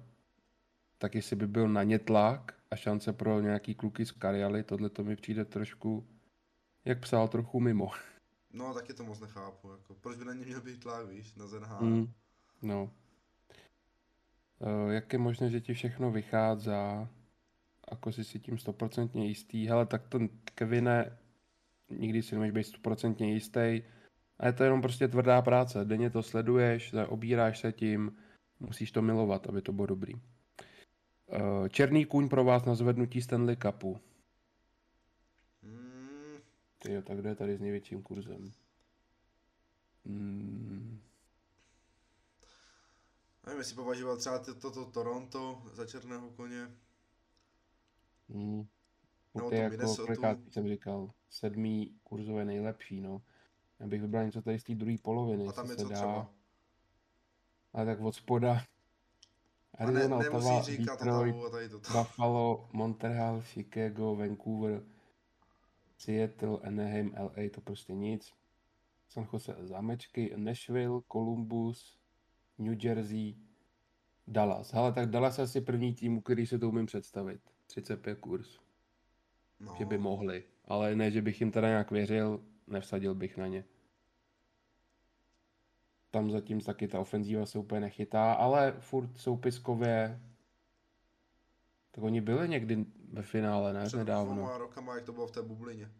tak 0.98 1.14
jestli 1.14 1.36
by 1.36 1.46
byl 1.46 1.68
na 1.68 1.82
ně 1.82 1.98
tlak 1.98 2.54
a 2.70 2.76
šance 2.76 3.12
pro 3.12 3.40
nějaký 3.40 3.74
kluky 3.74 4.06
z 4.06 4.12
Karialy, 4.12 4.62
tohle 4.62 4.88
to 4.88 5.04
mi 5.04 5.16
přijde 5.16 5.44
trošku, 5.44 6.06
jak 6.84 7.00
psal, 7.00 7.28
trochu 7.28 7.60
mimo. 7.60 7.90
No 8.52 8.74
taky 8.74 8.94
to 8.94 9.04
moc 9.04 9.20
nechápu, 9.20 9.70
jako 9.70 9.94
proč 9.94 10.16
by 10.16 10.24
na 10.24 10.32
ně 10.32 10.46
měl 10.46 10.60
být 10.60 10.80
tlak, 10.80 11.08
víš, 11.08 11.34
na 11.34 11.46
ZNH. 11.46 11.80
Mm, 11.80 12.12
no. 12.62 12.90
Uh, 14.58 14.90
jak 14.90 15.12
je 15.12 15.18
možné, 15.18 15.50
že 15.50 15.60
ti 15.60 15.74
všechno 15.74 16.10
vychází? 16.10 16.70
Ako 17.88 18.12
jsi 18.12 18.24
si 18.24 18.38
tím 18.38 18.58
stoprocentně 18.58 19.26
jistý? 19.26 19.66
Hele, 19.66 19.86
tak 19.86 20.08
to 20.08 20.18
Kevine, 20.54 21.18
nikdy 21.90 22.22
si 22.22 22.34
nemůžeš 22.34 22.52
být 22.52 22.64
stoprocentně 22.64 23.32
jistý. 23.32 23.82
A 24.38 24.46
je 24.46 24.52
to 24.52 24.64
jenom 24.64 24.82
prostě 24.82 25.08
tvrdá 25.08 25.42
práce. 25.42 25.84
Denně 25.84 26.10
to 26.10 26.22
sleduješ, 26.22 26.94
obíráš 27.08 27.58
se 27.58 27.72
tím, 27.72 28.16
musíš 28.60 28.92
to 28.92 29.02
milovat, 29.02 29.46
aby 29.46 29.62
to 29.62 29.72
bylo 29.72 29.86
dobrý. 29.86 30.14
Uh, 30.14 31.68
černý 31.68 32.04
kůň 32.04 32.28
pro 32.28 32.44
vás 32.44 32.64
na 32.64 32.74
zvednutí 32.74 33.22
Stanley 33.22 33.56
Cupu. 33.56 34.00
Mm, 35.62 36.38
Tyjo, 36.78 37.02
tak 37.02 37.18
kdo 37.18 37.28
je 37.28 37.34
tady 37.34 37.56
s 37.56 37.60
největším 37.60 38.02
kurzem? 38.02 38.52
Mm, 40.04 41.00
Nevím, 43.46 43.58
jestli 43.58 43.74
považoval 43.74 44.16
třeba 44.16 44.38
toto 44.38 44.70
to, 44.70 44.84
to 44.84 44.90
Toronto 44.90 45.62
za 45.72 45.86
černého 45.86 46.30
koně. 46.30 46.70
Hmm. 48.28 48.66
Nebo 49.34 49.48
to 49.48 49.54
jako, 49.54 49.96
kolikrát 49.96 50.38
jsem 50.50 50.68
říkal, 50.68 51.10
sedmý 51.30 51.98
kurzové 52.04 52.44
nejlepší, 52.44 53.00
no. 53.00 53.22
Já 53.80 53.86
bych 53.86 54.02
vybral 54.02 54.24
něco 54.24 54.42
tady 54.42 54.58
z 54.58 54.64
té 54.64 54.74
druhé 54.74 54.96
poloviny, 55.02 55.46
A 55.46 55.52
tam 55.52 55.70
je 55.70 55.76
co 55.76 55.88
dá. 55.88 55.94
třeba? 55.94 56.30
Ale 57.72 57.86
tak 57.86 58.00
od 58.00 58.12
spoda. 58.14 58.64
A 59.78 59.90
ne, 59.90 60.14
Ottawa, 60.14 60.62
říkat 60.62 61.00
Detroit, 61.04 61.36
a 61.46 61.50
tady 61.50 61.68
toto. 61.68 61.92
Buffalo, 61.98 62.68
Montreal, 62.72 63.42
Chicago, 63.42 64.16
Vancouver, 64.16 64.82
Seattle, 65.98 66.58
Anaheim, 66.62 67.14
LA, 67.18 67.50
to 67.54 67.60
prostě 67.60 67.94
nic. 67.94 68.32
San 69.08 69.28
Jose 69.32 69.56
zámečky, 69.60 70.32
Nashville, 70.36 71.00
Columbus, 71.12 71.98
New 72.58 72.84
Jersey, 72.84 73.34
Dallas. 74.26 74.74
Ale 74.74 74.92
tak 74.92 75.10
Dallas 75.10 75.38
je 75.38 75.44
asi 75.44 75.60
první 75.60 75.94
tým, 75.94 76.22
který 76.22 76.46
si 76.46 76.58
to 76.58 76.68
umím 76.68 76.86
představit. 76.86 77.40
35 77.66 78.18
kurz, 78.18 78.58
No, 79.60 79.74
že 79.78 79.84
by 79.84 79.98
mohli. 79.98 80.44
Ale 80.64 80.96
ne, 80.96 81.10
že 81.10 81.22
bych 81.22 81.40
jim 81.40 81.50
teda 81.50 81.68
nějak 81.68 81.90
věřil, 81.90 82.44
nevsadil 82.66 83.14
bych 83.14 83.36
na 83.36 83.46
ně. 83.46 83.64
Tam 86.10 86.30
zatím 86.30 86.60
taky 86.60 86.88
ta 86.88 87.00
ofenzíva 87.00 87.46
se 87.46 87.58
úplně 87.58 87.80
nechytá, 87.80 88.32
ale 88.32 88.72
furt 88.78 89.18
soupiskově 89.18 90.20
tak 91.96 92.04
oni 92.04 92.20
byli 92.20 92.48
někdy 92.48 92.86
ve 93.12 93.22
finále, 93.22 93.72
ne? 93.72 93.84
před 93.86 93.96
Nedávno. 93.96 94.32
dvěma 94.32 94.58
rokama, 94.58 94.94
jak 94.94 95.04
to 95.04 95.12
bylo 95.12 95.26
v 95.26 95.30
té 95.30 95.42
bublině. 95.42 95.90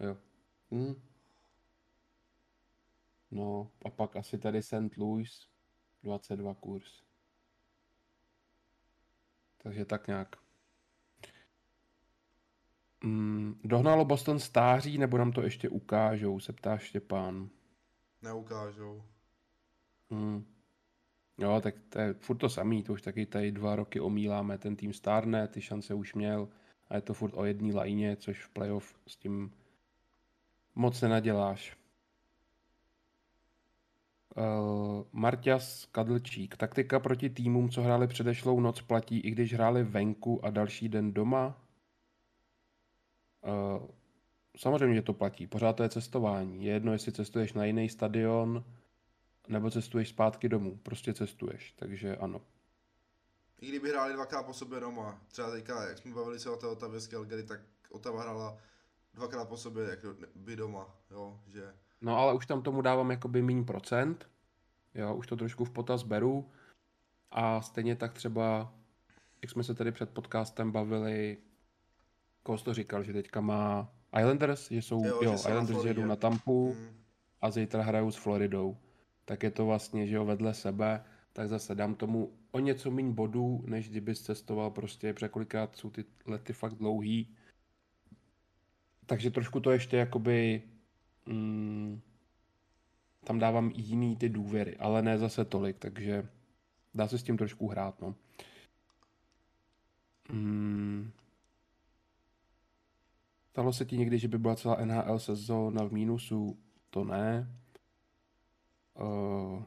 Jo. 0.00 0.16
Hm. 0.70 0.94
No, 3.36 3.70
a 3.84 3.90
pak 3.90 4.16
asi 4.16 4.38
tady 4.38 4.62
St. 4.62 4.96
Louis, 4.96 5.48
22 6.02 6.54
kurz. 6.54 7.02
Takže 9.62 9.84
tak 9.84 10.06
nějak. 10.06 10.36
Mm, 13.04 13.60
dohnalo 13.64 14.04
Boston 14.04 14.38
stáří, 14.38 14.98
nebo 14.98 15.18
nám 15.18 15.32
to 15.32 15.42
ještě 15.42 15.68
ukážou, 15.68 16.40
se 16.40 16.52
ptá 16.52 16.78
Štěpán. 16.78 17.48
Neukážou. 18.22 19.02
Hmm. 20.10 20.44
Jo, 21.38 21.60
tak 21.60 21.74
to 21.88 22.00
je 22.00 22.14
furt 22.14 22.36
to 22.36 22.48
samý, 22.48 22.82
to 22.82 22.92
už 22.92 23.02
taky 23.02 23.26
tady 23.26 23.52
dva 23.52 23.76
roky 23.76 24.00
omíláme, 24.00 24.58
ten 24.58 24.76
tým 24.76 24.92
stárne, 24.92 25.48
ty 25.48 25.60
šance 25.60 25.94
už 25.94 26.14
měl 26.14 26.48
a 26.88 26.94
je 26.94 27.00
to 27.00 27.14
furt 27.14 27.32
o 27.34 27.44
jedné 27.44 27.74
lajně, 27.74 28.16
což 28.16 28.44
v 28.44 28.50
playoff 28.50 28.98
s 29.06 29.16
tím 29.16 29.52
moc 30.74 31.00
nenaděláš. 31.00 31.76
Uh, 34.36 35.04
Marťas 35.12 35.84
Kadlčík. 35.84 36.56
Taktika 36.56 37.00
proti 37.00 37.30
týmům, 37.30 37.70
co 37.70 37.82
hráli 37.82 38.06
předešlou 38.06 38.60
noc, 38.60 38.80
platí 38.80 39.20
i 39.20 39.30
když 39.30 39.54
hráli 39.54 39.84
venku 39.84 40.44
a 40.44 40.50
další 40.50 40.88
den 40.88 41.12
doma? 41.12 41.62
Uh, 43.46 43.86
samozřejmě, 44.56 44.94
že 44.94 45.02
to 45.02 45.12
platí. 45.12 45.46
Pořád 45.46 45.72
to 45.72 45.82
je 45.82 45.88
cestování. 45.88 46.64
Je 46.64 46.72
jedno, 46.72 46.92
jestli 46.92 47.12
cestuješ 47.12 47.52
na 47.52 47.64
jiný 47.64 47.88
stadion, 47.88 48.64
nebo 49.48 49.70
cestuješ 49.70 50.08
zpátky 50.08 50.48
domů. 50.48 50.78
Prostě 50.82 51.14
cestuješ, 51.14 51.72
takže 51.72 52.16
ano. 52.16 52.40
I 53.60 53.68
kdyby 53.68 53.88
hráli 53.88 54.12
dvakrát 54.12 54.42
po 54.42 54.52
sobě 54.52 54.80
doma, 54.80 55.20
třeba 55.28 55.50
teďka, 55.50 55.88
jak 55.88 55.98
jsme 55.98 56.14
bavili 56.14 56.38
se 56.38 56.50
o 56.50 56.56
té 56.56 56.66
Otavě 56.66 57.00
z 57.00 57.08
Calgary, 57.08 57.42
tak 57.42 57.60
Otava 57.90 58.22
hrála 58.22 58.58
dvakrát 59.14 59.48
po 59.48 59.56
sobě, 59.56 59.84
jak 59.84 59.98
by 60.34 60.56
doma, 60.56 60.96
jo, 61.10 61.40
že 61.46 61.74
No 62.00 62.18
ale 62.18 62.34
už 62.34 62.46
tam 62.46 62.62
tomu 62.62 62.82
dávám 62.82 63.10
jakoby 63.10 63.42
méně 63.42 63.64
procent. 63.64 64.28
Jo, 64.94 65.14
už 65.14 65.26
to 65.26 65.36
trošku 65.36 65.64
v 65.64 65.70
potaz 65.70 66.02
beru. 66.02 66.50
A 67.30 67.60
stejně 67.60 67.96
tak 67.96 68.12
třeba, 68.12 68.72
jak 69.42 69.50
jsme 69.50 69.64
se 69.64 69.74
tady 69.74 69.92
před 69.92 70.10
podcastem 70.10 70.72
bavili, 70.72 71.38
jsi 72.56 72.64
to 72.64 72.74
říkal, 72.74 73.02
že 73.02 73.12
teďka 73.12 73.40
má 73.40 73.92
Islanders, 74.18 74.70
že 74.70 74.82
jsou, 74.82 75.04
Jo, 75.04 75.20
jo, 75.22 75.30
že 75.30 75.34
Islanders 75.34 75.84
jedou 75.84 76.04
na 76.04 76.16
Tampu 76.16 76.74
mm, 76.74 76.96
a 77.40 77.50
zítra 77.50 77.82
hrajou 77.82 78.10
s 78.10 78.16
Floridou. 78.16 78.76
Tak 79.24 79.42
je 79.42 79.50
to 79.50 79.66
vlastně, 79.66 80.06
že 80.06 80.16
jo, 80.16 80.24
vedle 80.24 80.54
sebe, 80.54 81.04
tak 81.32 81.48
zase 81.48 81.74
dám 81.74 81.94
tomu 81.94 82.32
o 82.50 82.58
něco 82.58 82.90
méně 82.90 83.12
bodů, 83.12 83.64
než 83.66 83.88
kdyby 83.88 84.14
cestoval 84.14 84.70
prostě, 84.70 85.12
protože 85.12 85.28
kolikrát 85.28 85.76
jsou 85.76 85.90
ty 85.90 86.04
lety 86.26 86.52
fakt 86.52 86.74
dlouhý. 86.74 87.34
Takže 89.06 89.30
trošku 89.30 89.60
to 89.60 89.70
ještě 89.70 89.96
jakoby 89.96 90.62
mm, 91.26 92.00
tam 93.24 93.38
dávám 93.38 93.72
jiný 93.74 94.16
ty 94.16 94.28
důvěry, 94.28 94.76
ale 94.76 95.02
ne 95.02 95.18
zase 95.18 95.44
tolik, 95.44 95.78
takže 95.78 96.28
dá 96.94 97.08
se 97.08 97.18
s 97.18 97.22
tím 97.22 97.36
trošku 97.36 97.68
hrát, 97.68 98.00
no. 98.00 98.14
Mm. 100.32 101.10
Stalo 103.50 103.72
se 103.72 103.84
ti 103.84 103.98
někdy, 103.98 104.18
že 104.18 104.28
by 104.28 104.38
byla 104.38 104.56
celá 104.56 104.84
NHL 104.84 105.18
sezóna 105.18 105.84
v 105.84 105.92
mínusu? 105.92 106.58
To 106.90 107.04
ne. 107.04 107.56
Uh, 109.00 109.62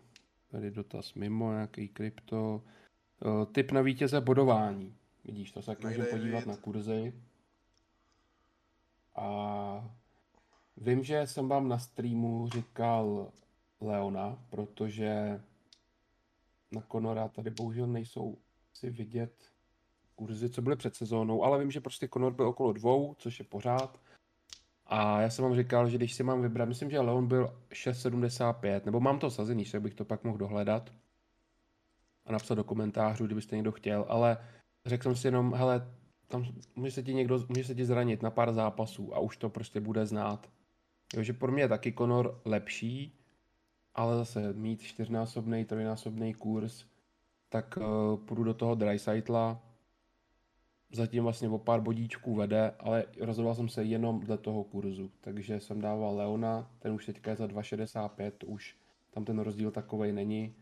tady 0.51 0.71
dotaz 0.71 1.13
mimo, 1.13 1.51
nějaký 1.51 1.87
krypto. 1.87 2.63
Uh, 3.25 3.45
tip 3.45 3.71
na 3.71 3.81
vítěze 3.81 4.21
bodování. 4.21 4.95
Vidíš, 5.25 5.51
to 5.51 5.61
se 5.61 5.65
taky 5.65 5.87
můžeme 5.87 6.05
podívat 6.05 6.45
na 6.45 6.57
kurzy. 6.57 7.13
A 9.15 9.98
vím, 10.81 11.03
že 11.03 11.27
jsem 11.27 11.47
vám 11.47 11.67
na 11.67 11.79
streamu 11.79 12.49
říkal 12.49 13.31
Leona, 13.81 14.39
protože 14.49 15.41
na 16.71 16.81
Conora 16.91 17.27
tady 17.27 17.49
bohužel 17.49 17.87
nejsou 17.87 18.37
si 18.73 18.89
vidět 18.89 19.33
kurzy, 20.15 20.49
co 20.49 20.61
byly 20.61 20.75
před 20.75 20.95
sezónou, 20.95 21.43
ale 21.43 21.59
vím, 21.59 21.71
že 21.71 21.81
prostě 21.81 22.07
Conor 22.07 22.33
byl 22.33 22.47
okolo 22.47 22.73
dvou, 22.73 23.15
což 23.17 23.39
je 23.39 23.45
pořád. 23.45 23.99
A 24.85 25.21
já 25.21 25.29
jsem 25.29 25.43
vám 25.43 25.55
říkal, 25.55 25.89
že 25.89 25.97
když 25.97 26.13
si 26.13 26.23
mám 26.23 26.41
vybrat, 26.41 26.69
myslím, 26.69 26.89
že 26.89 26.99
Leon 26.99 27.27
byl 27.27 27.61
6,75, 27.69 28.81
nebo 28.85 28.99
mám 28.99 29.19
to 29.19 29.31
sazený, 29.31 29.65
tak 29.65 29.81
bych 29.81 29.93
to 29.93 30.05
pak 30.05 30.23
mohl 30.23 30.37
dohledat 30.37 30.93
a 32.25 32.31
napsat 32.31 32.55
do 32.55 32.63
komentářů, 32.63 33.25
kdybyste 33.25 33.55
někdo 33.55 33.71
chtěl, 33.71 34.05
ale 34.07 34.37
řekl 34.85 35.03
jsem 35.03 35.15
si 35.15 35.27
jenom, 35.27 35.53
hele, 35.53 35.95
tam 36.27 36.45
může 36.75 36.91
se 36.91 37.03
ti 37.03 37.13
někdo, 37.13 37.45
může 37.49 37.63
se 37.63 37.75
ti 37.75 37.85
zranit 37.85 38.23
na 38.23 38.31
pár 38.31 38.53
zápasů 38.53 39.15
a 39.15 39.19
už 39.19 39.37
to 39.37 39.49
prostě 39.49 39.79
bude 39.79 40.05
znát. 40.05 40.49
Jo, 41.15 41.23
že 41.23 41.33
pro 41.33 41.51
mě 41.51 41.63
je 41.63 41.67
taky 41.67 41.93
Conor 41.93 42.41
lepší, 42.45 43.19
ale 43.95 44.17
zase 44.17 44.53
mít 44.53 44.81
čtyřnásobný, 44.81 45.65
trojnásobný 45.65 46.33
kurz, 46.33 46.85
tak 47.49 47.77
uh, 47.77 48.17
půjdu 48.25 48.43
do 48.43 48.53
toho 48.53 48.75
Dreisaitla, 48.75 49.61
zatím 50.91 51.23
vlastně 51.23 51.49
o 51.49 51.57
pár 51.57 51.81
bodíčků 51.81 52.35
vede, 52.35 52.71
ale 52.79 53.05
rozhodoval 53.19 53.55
jsem 53.55 53.69
se 53.69 53.83
jenom 53.83 54.19
dle 54.19 54.37
toho 54.37 54.63
kurzu, 54.63 55.11
takže 55.21 55.59
jsem 55.59 55.81
dával 55.81 56.15
Leona, 56.15 56.71
ten 56.79 56.91
už 56.91 57.05
teďka 57.05 57.31
je 57.31 57.37
za 57.37 57.45
2,65, 57.47 58.31
to 58.37 58.47
už 58.47 58.75
tam 59.11 59.25
ten 59.25 59.39
rozdíl 59.39 59.71
takovej 59.71 60.13
není. 60.13 60.55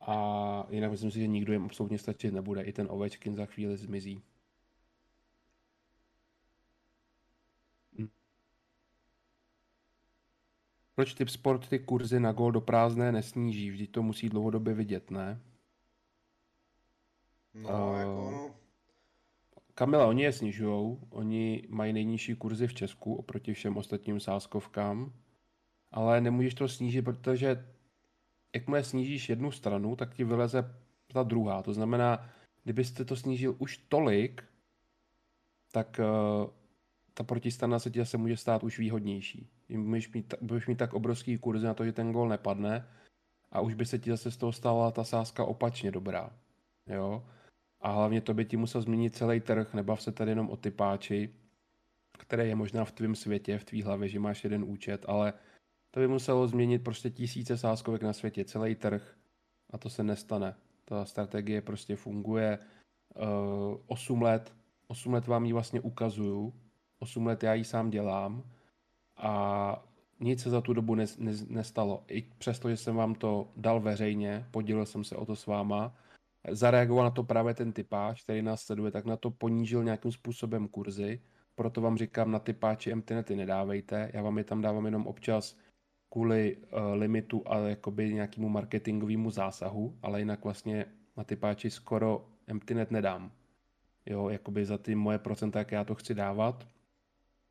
A 0.00 0.66
jinak 0.70 0.90
myslím 0.90 1.10
si, 1.10 1.20
že 1.20 1.26
nikdo 1.26 1.52
jim 1.52 1.64
absolutně 1.64 1.98
stačit 1.98 2.34
nebude, 2.34 2.62
i 2.62 2.72
ten 2.72 2.86
Ovečkin 2.90 3.34
za 3.34 3.46
chvíli 3.46 3.76
zmizí. 3.76 4.22
Proč 11.02 11.14
typ 11.14 11.28
sport 11.28 11.68
ty 11.68 11.78
kurzy 11.78 12.20
na 12.20 12.32
gol 12.32 12.52
do 12.52 12.60
prázdné 12.60 13.12
nesníží? 13.12 13.70
Vždyť 13.70 13.90
to 13.90 14.02
musí 14.02 14.28
dlouhodobě 14.28 14.74
vidět, 14.74 15.10
ne? 15.10 15.40
no, 17.54 17.70
A- 17.70 17.98
jako 17.98 18.30
no, 18.30 18.54
Kamila, 19.74 20.06
oni 20.06 20.22
je 20.22 20.32
snižujou, 20.32 21.00
oni 21.10 21.66
mají 21.68 21.92
nejnižší 21.92 22.34
kurzy 22.34 22.66
v 22.66 22.74
Česku 22.74 23.14
oproti 23.14 23.54
všem 23.54 23.76
ostatním 23.76 24.20
sázkovkám, 24.20 25.12
ale 25.90 26.20
nemůžeš 26.20 26.54
to 26.54 26.68
snížit, 26.68 27.02
protože 27.02 27.64
jakmile 28.54 28.84
snížíš 28.84 29.28
jednu 29.28 29.50
stranu, 29.50 29.96
tak 29.96 30.14
ti 30.14 30.24
vyleze 30.24 30.74
ta 31.12 31.22
druhá. 31.22 31.62
To 31.62 31.72
znamená, 31.72 32.30
kdybyste 32.64 33.04
to 33.04 33.16
snížil 33.16 33.56
už 33.58 33.76
tolik, 33.76 34.44
tak 35.72 36.00
uh, 36.00 36.50
ta 37.14 37.24
protistrana 37.24 37.78
se 37.78 37.90
ti 37.90 37.98
zase 37.98 38.16
může 38.18 38.36
stát 38.36 38.64
už 38.64 38.78
výhodnější. 38.78 39.48
Budeš 39.78 40.12
mít, 40.12 40.34
budeš 40.40 40.66
mít 40.66 40.78
tak 40.78 40.94
obrovský 40.94 41.38
kurzy 41.38 41.66
na 41.66 41.74
to, 41.74 41.84
že 41.84 41.92
ten 41.92 42.12
gol 42.12 42.28
nepadne 42.28 42.86
a 43.52 43.60
už 43.60 43.74
by 43.74 43.86
se 43.86 43.98
ti 43.98 44.10
zase 44.10 44.30
z 44.30 44.36
toho 44.36 44.52
stala 44.52 44.90
ta 44.90 45.04
sázka 45.04 45.44
opačně 45.44 45.90
dobrá. 45.90 46.30
Jo? 46.86 47.24
A 47.80 47.92
hlavně 47.92 48.20
to 48.20 48.34
by 48.34 48.44
ti 48.44 48.56
musel 48.56 48.82
změnit 48.82 49.16
celý 49.16 49.40
trh, 49.40 49.74
nebav 49.74 50.02
se 50.02 50.12
tady 50.12 50.30
jenom 50.30 50.50
o 50.50 50.56
typáči, 50.56 51.34
které 52.18 52.46
je 52.46 52.54
možná 52.54 52.84
v 52.84 52.92
tvém 52.92 53.14
světě, 53.14 53.58
v 53.58 53.64
tvý 53.64 53.82
hlavě, 53.82 54.08
že 54.08 54.20
máš 54.20 54.44
jeden 54.44 54.64
účet, 54.64 55.04
ale 55.08 55.32
to 55.90 56.00
by 56.00 56.08
muselo 56.08 56.46
změnit 56.46 56.84
prostě 56.84 57.10
tisíce 57.10 57.58
sázkovek 57.58 58.02
na 58.02 58.12
světě, 58.12 58.44
celý 58.44 58.74
trh 58.74 59.16
a 59.70 59.78
to 59.78 59.90
se 59.90 60.02
nestane. 60.02 60.54
Ta 60.84 61.04
strategie 61.04 61.60
prostě 61.60 61.96
funguje 61.96 62.58
uh, 62.58 63.76
8 63.86 64.22
let, 64.22 64.54
8 64.86 65.12
let 65.12 65.26
vám 65.26 65.44
ji 65.44 65.52
vlastně 65.52 65.80
ukazuju, 65.80 66.54
8 66.98 67.26
let 67.26 67.42
já 67.42 67.54
ji 67.54 67.64
sám 67.64 67.90
dělám 67.90 68.44
a 69.22 69.84
nic 70.20 70.42
se 70.42 70.50
za 70.50 70.60
tu 70.60 70.72
dobu 70.72 70.94
nes, 70.94 71.18
nes, 71.18 71.48
nestalo. 71.48 72.04
I 72.08 72.22
přesto, 72.38 72.70
že 72.70 72.76
jsem 72.76 72.96
vám 72.96 73.14
to 73.14 73.48
dal 73.56 73.80
veřejně, 73.80 74.46
podělil 74.50 74.86
jsem 74.86 75.04
se 75.04 75.16
o 75.16 75.26
to 75.26 75.36
s 75.36 75.46
váma, 75.46 75.94
zareagoval 76.50 77.04
na 77.04 77.10
to 77.10 77.22
právě 77.22 77.54
ten 77.54 77.72
typáč, 77.72 78.22
který 78.22 78.42
nás 78.42 78.62
sleduje, 78.62 78.90
tak 78.90 79.04
na 79.04 79.16
to 79.16 79.30
ponížil 79.30 79.84
nějakým 79.84 80.12
způsobem 80.12 80.68
kurzy, 80.68 81.20
proto 81.54 81.80
vám 81.80 81.98
říkám, 81.98 82.30
na 82.30 82.38
typáči 82.38 82.94
MTNety 82.94 83.36
nedávejte, 83.36 84.10
já 84.14 84.22
vám 84.22 84.38
je 84.38 84.44
tam 84.44 84.60
dávám 84.60 84.84
jenom 84.84 85.06
občas 85.06 85.56
kvůli 86.10 86.56
uh, 86.56 86.94
limitu 86.94 87.42
a 87.46 87.58
jakoby 87.58 88.14
nějakému 88.14 88.48
marketingovému 88.48 89.30
zásahu, 89.30 89.98
ale 90.02 90.18
jinak 90.18 90.44
vlastně 90.44 90.86
na 91.16 91.24
typáči 91.24 91.70
skoro 91.70 92.28
MTNet 92.52 92.90
nedám. 92.90 93.32
Jo, 94.06 94.28
jakoby 94.28 94.64
za 94.64 94.78
ty 94.78 94.94
moje 94.94 95.18
procenta, 95.18 95.58
jak 95.58 95.72
já 95.72 95.84
to 95.84 95.94
chci 95.94 96.14
dávat, 96.14 96.68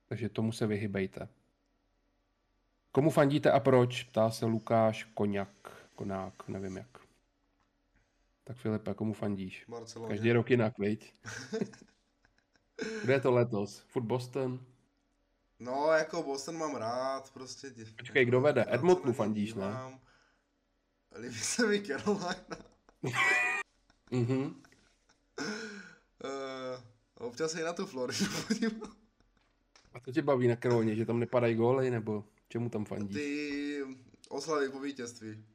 takže 0.07 0.29
tomu 0.29 0.51
se 0.51 0.67
vyhybejte. 0.67 1.27
Komu 2.91 3.09
fandíte 3.09 3.51
a 3.51 3.59
proč? 3.59 4.03
Ptá 4.03 4.31
se 4.31 4.45
Lukáš 4.45 5.03
Koňak. 5.03 5.87
Konák, 5.95 6.47
nevím 6.47 6.77
jak. 6.77 6.87
Tak 8.43 8.57
Filipe, 8.57 8.93
komu 8.93 9.13
fandíš? 9.13 9.65
Barceloně. 9.67 10.13
Každý 10.15 10.31
rok 10.31 10.49
jinak, 10.49 10.77
viď? 10.79 11.13
Kde 13.03 13.13
je 13.13 13.21
to 13.21 13.31
letos? 13.31 13.79
Furt 13.87 14.03
Boston? 14.03 14.65
No, 15.59 15.87
jako 15.91 16.23
Boston 16.23 16.57
mám 16.57 16.75
rád, 16.75 17.31
prostě. 17.33 17.71
Počkej, 17.97 18.25
kdo 18.25 18.41
vede? 18.41 18.65
Edmontonu 18.67 19.13
fandíš, 19.13 19.53
ne? 19.53 19.99
Líbí 21.19 21.39
se 21.39 21.67
mi 21.67 21.81
Carolina. 21.81 22.35
Mhm. 24.11 24.43
Uh, 26.23 26.83
občas 27.17 27.55
i 27.55 27.63
na 27.63 27.73
tu 27.73 27.85
Floridu 27.85 28.25
podívám. 28.47 28.95
A 29.93 29.99
to 29.99 30.11
tě 30.11 30.21
baví 30.21 30.47
na 30.47 30.55
Karolně, 30.55 30.95
že 30.95 31.05
tam 31.05 31.19
nepadají 31.19 31.55
góly, 31.55 31.91
nebo 31.91 32.23
čemu 32.51 32.69
tam 32.69 32.85
fandíš? 32.85 33.15
Ty 33.17 33.81
oslavy 34.29 34.69
po 34.69 34.79
vítězství. 34.79 35.45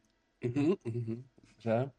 Mhm, 0.45 0.75
mhm. 0.85 1.25
Dobře. 1.49 1.93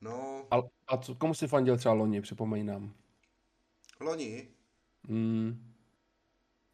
No, 0.00 0.46
A, 0.50 0.56
a 0.86 0.96
co, 0.96 1.14
komu 1.14 1.34
jsi 1.34 1.46
fandil 1.46 1.76
třeba 1.76 1.94
loni, 1.94 2.20
připomeň 2.20 2.66
nám. 2.66 2.94
loni, 4.00 4.48
Mm. 5.08 5.72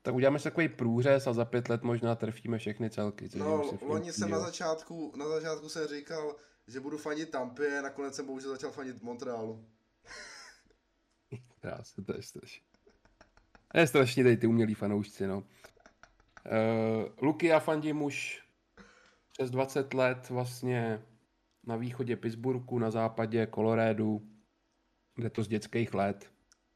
Tak 0.03 0.15
uděláme 0.15 0.39
si 0.39 0.45
takový 0.45 0.69
průřez 0.69 1.27
a 1.27 1.33
za 1.33 1.45
pět 1.45 1.69
let 1.69 1.83
možná 1.83 2.15
trfíme 2.15 2.59
všechny 2.59 2.91
celky. 2.91 3.29
no, 3.35 3.79
loni 3.83 4.13
jsem 4.13 4.31
na 4.31 4.39
začátku, 4.39 5.13
na 5.17 5.29
začátku 5.29 5.69
jsem 5.69 5.87
říkal, 5.87 6.37
že 6.67 6.81
budu 6.81 6.99
fandit 6.99 7.31
Tampě, 7.31 7.83
nakonec 7.83 8.15
jsem 8.15 8.27
bohužel 8.27 8.51
začal 8.51 8.71
fandit 8.71 9.03
Montrealu. 9.03 9.69
Krásně, 11.61 12.05
to 12.05 12.17
je 12.17 12.23
strašně. 12.23 12.65
To 13.73 13.79
je 13.79 13.87
strašně 13.87 14.25
tady 14.25 14.37
ty 14.37 14.47
umělí 14.47 14.75
fanoušci, 14.75 15.27
no. 15.27 15.45
Uh, 16.47 17.09
Luky 17.23 17.47
já 17.47 17.61
fandím 17.61 18.03
už 18.03 18.43
přes 19.33 19.51
20 19.51 19.95
let 19.95 20.31
vlastně 20.31 21.03
na 21.67 21.77
východě 21.77 22.17
Pittsburghu, 22.17 22.79
na 22.79 22.91
západě 22.91 23.49
Coloradu, 23.55 24.23
kde 25.15 25.31
to 25.31 25.43
z 25.43 25.49
dětských 25.49 25.95
let. 25.95 26.31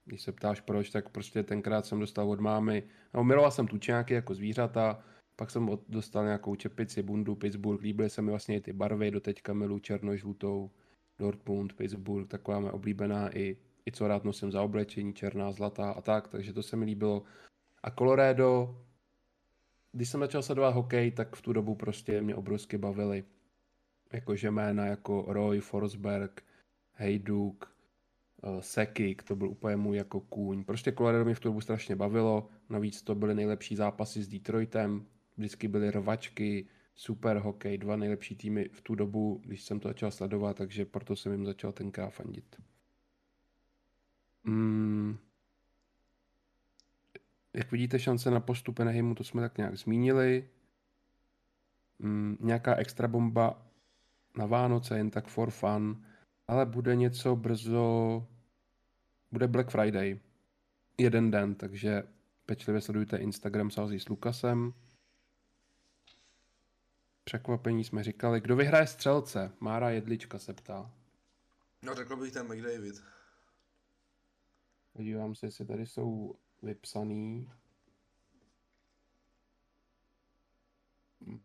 Když 0.04 0.22
se 0.22 0.32
ptáš 0.32 0.60
proč, 0.60 0.90
tak 0.90 1.08
prostě 1.08 1.42
tenkrát 1.42 1.86
jsem 1.86 2.00
dostal 2.00 2.30
od 2.30 2.40
mámy, 2.40 2.82
no, 3.14 3.24
miloval 3.24 3.50
jsem 3.50 3.66
tučňáky 3.66 4.14
jako 4.14 4.34
zvířata, 4.34 5.04
pak 5.36 5.50
jsem 5.50 5.68
od, 5.68 5.80
dostal 5.88 6.24
nějakou 6.24 6.54
čepici, 6.54 7.02
bundu, 7.02 7.34
Pittsburgh, 7.34 7.82
líbily 7.82 8.10
se 8.10 8.22
mi 8.22 8.30
vlastně 8.30 8.56
i 8.56 8.60
ty 8.60 8.72
barvy, 8.72 9.10
doteďka 9.10 9.52
milu 9.52 9.78
černožlutou, 9.78 10.70
Dortmund, 11.18 11.72
Pittsburgh, 11.72 12.28
taková 12.28 12.60
moje 12.60 12.72
oblíbená 12.72 13.36
i, 13.38 13.56
i 13.86 13.92
co 13.92 14.08
rád 14.08 14.24
nosím 14.24 14.52
za 14.52 14.62
oblečení, 14.62 15.14
černá, 15.14 15.52
zlatá 15.52 15.90
a 15.90 16.00
tak, 16.00 16.28
takže 16.28 16.52
to 16.52 16.62
se 16.62 16.76
mi 16.76 16.84
líbilo. 16.84 17.22
A 17.82 17.90
Colorado, 17.90 18.78
když 19.96 20.08
jsem 20.08 20.20
začal 20.20 20.42
sledovat 20.42 20.74
hokej, 20.74 21.10
tak 21.10 21.36
v 21.36 21.42
tu 21.42 21.52
dobu 21.52 21.74
prostě 21.74 22.22
mě 22.22 22.34
obrovsky 22.34 22.78
bavily. 22.78 23.24
Jakože 24.12 24.50
jména 24.50 24.86
jako 24.86 25.24
Roy, 25.28 25.60
Forsberg, 25.60 26.44
Hejduk, 26.92 27.76
uh, 28.42 28.60
Sekik, 28.60 29.22
to 29.22 29.36
byl 29.36 29.48
úplně 29.48 29.76
můj 29.76 29.96
jako 29.96 30.20
kůň. 30.20 30.64
Prostě 30.64 30.92
Colorado 30.92 31.24
mě 31.24 31.34
v 31.34 31.40
tu 31.40 31.48
dobu 31.48 31.60
strašně 31.60 31.96
bavilo, 31.96 32.48
navíc 32.68 33.02
to 33.02 33.14
byly 33.14 33.34
nejlepší 33.34 33.76
zápasy 33.76 34.22
s 34.22 34.28
Detroitem, 34.28 35.06
vždycky 35.36 35.68
byly 35.68 35.90
rvačky, 35.90 36.68
super 36.94 37.38
hokej, 37.38 37.78
dva 37.78 37.96
nejlepší 37.96 38.36
týmy 38.36 38.68
v 38.72 38.80
tu 38.80 38.94
dobu, 38.94 39.40
když 39.44 39.62
jsem 39.62 39.80
to 39.80 39.88
začal 39.88 40.10
sledovat, 40.10 40.56
takže 40.56 40.84
proto 40.84 41.16
jsem 41.16 41.32
jim 41.32 41.46
začal 41.46 41.72
tenkrát 41.72 42.10
fandit. 42.10 42.56
Mm. 44.44 45.16
Jak 47.56 47.72
vidíte, 47.72 47.98
šance 47.98 48.30
na 48.30 48.40
postup 48.40 48.78
Eneheimu, 48.78 49.14
to 49.14 49.24
jsme 49.24 49.42
tak 49.42 49.58
nějak 49.58 49.78
zmínili. 49.78 50.48
Mm, 51.98 52.36
nějaká 52.40 52.74
extra 52.74 53.08
bomba 53.08 53.66
na 54.36 54.46
Vánoce, 54.46 54.98
jen 54.98 55.10
tak 55.10 55.28
for 55.28 55.50
fun, 55.50 56.06
ale 56.48 56.66
bude 56.66 56.96
něco 56.96 57.36
brzo, 57.36 58.26
bude 59.32 59.48
Black 59.48 59.70
Friday, 59.70 60.20
jeden 60.98 61.30
den, 61.30 61.54
takže 61.54 62.02
pečlivě 62.46 62.80
sledujte 62.80 63.16
Instagram 63.16 63.70
Sází 63.70 64.00
s 64.00 64.08
Lukasem. 64.08 64.74
Překvapení 67.24 67.84
jsme 67.84 68.04
říkali. 68.04 68.40
Kdo 68.40 68.56
vyhraje 68.56 68.86
střelce? 68.86 69.52
Mára 69.60 69.90
Jedlička 69.90 70.38
se 70.38 70.52
ptá. 70.52 70.90
No, 71.82 71.94
řekl 71.94 72.16
bych 72.16 72.32
ten 72.32 72.46
McDavid. 72.46 73.04
Podívám 74.92 75.34
se, 75.34 75.46
jestli 75.46 75.66
tady 75.66 75.86
jsou 75.86 76.36
vypsaný. 76.62 77.50
Hm. 81.20 81.40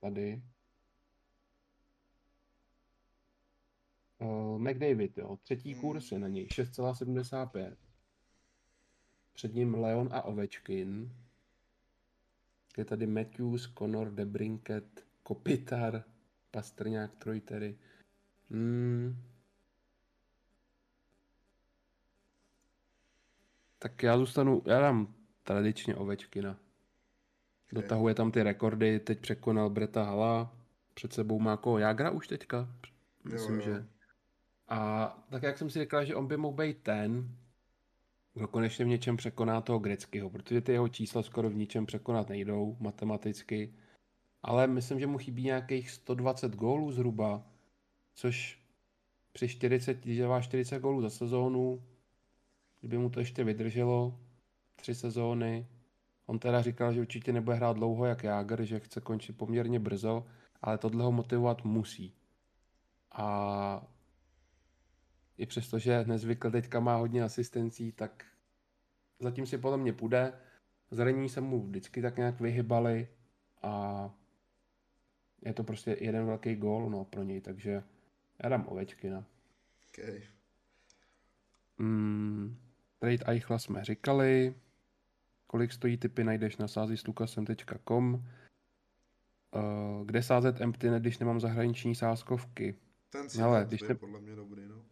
Tady. 0.00 0.42
Uh, 4.18 4.58
McDavid, 4.58 5.18
jo. 5.18 5.36
Třetí 5.36 5.72
Hmm. 5.72 5.80
kurz 5.80 6.12
je 6.12 6.18
na 6.18 6.28
něj, 6.28 6.46
6,75. 6.46 7.76
Před 9.34 9.54
ním 9.54 9.74
Leon 9.74 10.08
a 10.12 10.22
Ovečkin. 10.22 11.16
Je 12.76 12.84
tady 12.84 13.06
Matthews, 13.06 13.72
Connor, 13.78 14.10
Debrinket, 14.10 15.06
Kopitar, 15.22 16.04
Pastrňák, 16.56 17.14
Trojtery. 17.16 17.78
Hmm. 18.50 19.16
Tak 23.78 24.02
já 24.02 24.18
zůstanu, 24.18 24.62
já 24.66 24.80
dám 24.80 25.14
tradičně 25.42 25.96
Ovečkina. 25.96 26.58
Dotahuje 27.72 28.14
tam 28.14 28.32
ty 28.32 28.42
rekordy, 28.42 29.00
teď 29.00 29.20
překonal 29.20 29.70
Breta 29.70 30.02
Hala, 30.02 30.56
před 30.94 31.12
sebou 31.12 31.40
má 31.40 31.56
koho 31.56 31.78
Jágra 31.78 32.10
už 32.10 32.28
teďka, 32.28 32.68
myslím, 33.24 33.56
jo. 33.56 33.60
že. 33.60 33.86
A 34.68 35.08
tak 35.30 35.42
jak 35.42 35.58
jsem 35.58 35.70
si 35.70 35.80
říkal, 35.80 36.04
že 36.04 36.14
on 36.14 36.26
by 36.26 36.36
mohl 36.36 36.56
být 36.56 36.82
ten, 36.82 37.36
kdo 38.34 38.48
konečně 38.48 38.84
v 38.84 38.88
něčem 38.88 39.16
překoná 39.16 39.60
toho 39.60 39.78
Greckého, 39.78 40.30
protože 40.30 40.60
ty 40.60 40.72
jeho 40.72 40.88
čísla 40.88 41.22
skoro 41.22 41.50
v 41.50 41.54
ničem 41.54 41.86
překonat 41.86 42.28
nejdou 42.28 42.76
matematicky. 42.80 43.74
Ale 44.46 44.66
myslím, 44.66 45.00
že 45.00 45.06
mu 45.06 45.18
chybí 45.18 45.42
nějakých 45.44 45.90
120 45.90 46.54
gólů 46.54 46.92
zhruba, 46.92 47.46
což 48.14 48.60
při 49.32 49.48
40, 49.48 49.94
když 49.94 50.18
dává 50.18 50.40
40 50.40 50.78
gólů 50.78 51.00
za 51.00 51.10
sezónu, 51.10 51.82
kdyby 52.80 52.98
mu 52.98 53.10
to 53.10 53.20
ještě 53.20 53.44
vydrželo, 53.44 54.20
tři 54.76 54.94
sezóny, 54.94 55.66
on 56.26 56.38
teda 56.38 56.62
říkal, 56.62 56.92
že 56.92 57.00
určitě 57.00 57.32
nebude 57.32 57.56
hrát 57.56 57.76
dlouho 57.76 58.04
jak 58.04 58.24
Jágr, 58.24 58.64
že 58.64 58.80
chce 58.80 59.00
končit 59.00 59.32
poměrně 59.32 59.78
brzo, 59.78 60.26
ale 60.62 60.78
tohle 60.78 61.04
ho 61.04 61.12
motivovat 61.12 61.64
musí. 61.64 62.14
A 63.12 63.86
i 65.38 65.46
přesto, 65.46 65.78
že 65.78 66.04
nezvykle 66.04 66.50
teďka 66.50 66.80
má 66.80 66.96
hodně 66.96 67.22
asistencí, 67.22 67.92
tak 67.92 68.24
zatím 69.20 69.46
si 69.46 69.58
podle 69.58 69.78
mě 69.78 69.92
půjde. 69.92 70.32
Zranění 70.90 71.28
se 71.28 71.40
mu 71.40 71.62
vždycky 71.62 72.02
tak 72.02 72.16
nějak 72.16 72.40
vyhybali 72.40 73.08
a 73.62 74.10
je 75.42 75.54
to 75.54 75.64
prostě 75.64 75.96
jeden 76.00 76.26
velký 76.26 76.54
gól 76.54 76.90
no, 76.90 77.04
pro 77.04 77.22
něj, 77.22 77.40
takže 77.40 77.82
já 78.42 78.48
dám 78.48 78.64
Ovečkina. 78.68 79.24
Okay. 79.88 80.22
Mm, 81.78 82.56
trade 82.98 83.24
Eichla 83.26 83.58
jsme 83.58 83.84
říkali. 83.84 84.54
Kolik 85.46 85.72
stojí 85.72 85.96
typy 85.96 86.24
najdeš 86.24 86.56
na 86.56 86.68
sázistlukasem.com 86.68 88.14
uh, 88.14 90.06
Kde 90.06 90.22
sázet 90.22 90.60
empty, 90.60 90.88
když 90.98 91.18
nemám 91.18 91.40
zahraniční 91.40 91.94
sázkovky? 91.94 92.74
Ten 93.10 93.28
si 93.28 93.38
Hele, 93.38 93.56
Ale, 93.56 93.66
když 93.66 93.80
je 93.80 93.86
te- 93.86 93.94
podle 93.94 94.20
mě 94.20 94.34
dobrý, 94.34 94.62
no. 94.68 94.82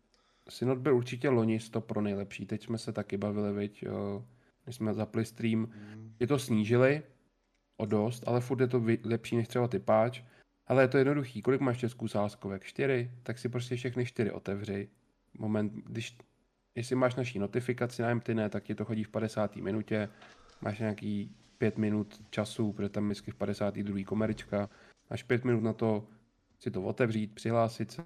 Synod 0.48 0.78
byl 0.78 0.96
určitě 0.96 1.28
loni 1.28 1.60
100 1.60 1.80
pro 1.80 2.00
nejlepší, 2.00 2.46
teď 2.46 2.64
jsme 2.64 2.78
se 2.78 2.92
taky 2.92 3.16
bavili, 3.16 3.52
viď, 3.52 3.82
jo, 3.82 4.24
když 4.64 4.76
jsme 4.76 4.94
zapli 4.94 5.24
stream. 5.24 5.58
Mm. 5.58 6.14
Je 6.20 6.26
to 6.26 6.38
snížili 6.38 7.02
o 7.76 7.86
dost, 7.86 8.24
ale 8.26 8.40
furt 8.40 8.60
je 8.60 8.68
to 8.68 8.82
lepší 9.04 9.36
než 9.36 9.48
třeba 9.48 9.68
typáč. 9.68 10.22
Ale 10.66 10.82
je 10.82 10.88
to 10.88 10.98
jednoduchý, 10.98 11.42
kolik 11.42 11.60
máš 11.60 11.78
česků 11.78 12.08
sázkovek? 12.08 12.64
Čtyři? 12.64 13.10
Tak 13.22 13.38
si 13.38 13.48
prostě 13.48 13.76
všechny 13.76 14.06
čtyři 14.06 14.30
otevři. 14.30 14.88
Moment, 15.38 15.72
když 15.72 16.18
jestli 16.74 16.96
máš 16.96 17.14
naší 17.14 17.38
notifikaci 17.38 18.02
na 18.02 18.14
MTN, 18.14 18.40
tak 18.50 18.64
ti 18.64 18.74
to 18.74 18.84
chodí 18.84 19.04
v 19.04 19.08
50. 19.08 19.56
minutě, 19.56 20.08
máš 20.60 20.78
nějaký 20.78 21.36
5 21.58 21.78
minut 21.78 22.22
času, 22.30 22.72
protože 22.72 22.88
tam 22.88 23.04
vždycky 23.04 23.30
v 23.30 23.34
52. 23.34 24.04
komerčka, 24.04 24.70
máš 25.10 25.22
5 25.22 25.44
minut 25.44 25.62
na 25.62 25.72
to 25.72 26.06
si 26.58 26.70
to 26.70 26.82
otevřít, 26.82 27.34
přihlásit 27.34 27.90
se 27.90 28.04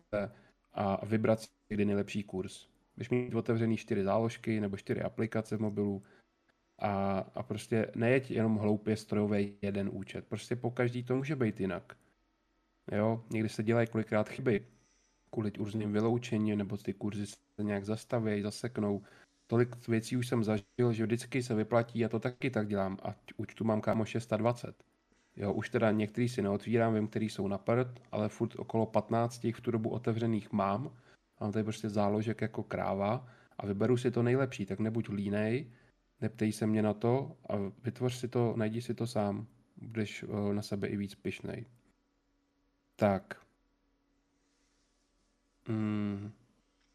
a 0.72 1.06
vybrat 1.06 1.40
si 1.40 1.48
kdy 1.68 1.85
nejlepší 1.85 2.22
kurz. 2.22 2.68
Když 2.94 3.10
mít 3.10 3.35
otevřený 3.35 3.76
čtyři 3.76 4.05
záložky 4.05 4.60
nebo 4.60 4.76
čtyři 4.76 5.02
aplikace 5.02 5.56
v 5.56 5.60
mobilu 5.60 6.02
a, 6.78 7.18
a 7.35 7.43
prostě 7.43 7.93
nejeď 7.94 8.30
jenom 8.30 8.56
hloupě 8.56 8.97
strojový 8.97 9.55
jeden 9.62 9.90
účet. 9.93 10.26
Prostě 10.26 10.56
po 10.56 10.70
každý 10.70 11.02
to 11.02 11.16
může 11.16 11.36
být 11.36 11.60
jinak. 11.60 11.97
Jo, 12.93 13.24
někdy 13.31 13.48
se 13.48 13.62
dělají 13.62 13.86
kolikrát 13.86 14.28
chyby 14.28 14.66
kvůli 15.31 15.52
různým 15.59 15.93
vyloučením, 15.93 16.59
nebo 16.59 16.77
ty 16.77 16.94
kurzy 16.94 17.27
se 17.27 17.36
nějak 17.62 17.85
zastaví, 17.85 18.43
zaseknou. 18.43 19.02
Tolik 19.47 19.89
věcí 19.89 20.16
už 20.16 20.28
jsem 20.28 20.44
zažil, 20.44 20.93
že 20.93 21.06
vždycky 21.06 21.43
se 21.43 21.55
vyplatí, 21.55 22.05
a 22.05 22.09
to 22.09 22.20
taky 22.20 22.51
tak 22.51 22.69
dělám, 22.69 22.98
a 23.02 23.15
účtu 23.36 23.65
mám 23.65 23.81
kámo 23.81 24.05
620. 24.05 24.85
Jo, 25.36 25.52
už 25.52 25.69
teda 25.69 25.90
některý 25.90 26.28
si 26.28 26.43
neotvírám, 26.43 26.94
vím, 26.94 27.09
který 27.09 27.28
jsou 27.28 27.48
na 27.48 27.59
prd, 27.59 28.01
ale 28.12 28.28
furt 28.28 28.56
okolo 28.59 28.86
15 28.86 29.44
v 29.44 29.60
tu 29.60 29.70
dobu 29.70 29.90
otevřených 29.90 30.52
mám. 30.52 30.90
Mám 31.40 31.52
tady 31.52 31.65
prostě 31.65 31.89
záložek 31.89 32.40
jako 32.40 32.62
kráva 32.62 33.27
a 33.59 33.66
vyberu 33.66 33.97
si 33.97 34.10
to 34.10 34.23
nejlepší, 34.23 34.66
tak 34.66 34.78
nebuď 34.78 35.09
línej, 35.09 35.70
neptej 36.20 36.52
se 36.52 36.66
mě 36.66 36.82
na 36.82 36.94
to 36.94 37.36
a 37.48 37.55
vytvoř 37.85 38.15
si 38.15 38.28
to, 38.28 38.55
najdi 38.56 38.82
si 38.82 38.94
to 38.94 39.06
sám. 39.06 39.47
Budeš 39.77 40.23
uh, 40.23 40.52
na 40.52 40.62
sebe 40.62 40.89
i 40.89 40.97
víc 40.97 41.15
pišnej. 41.15 41.65
Tak. 42.98 43.46
Mm, 45.68 46.32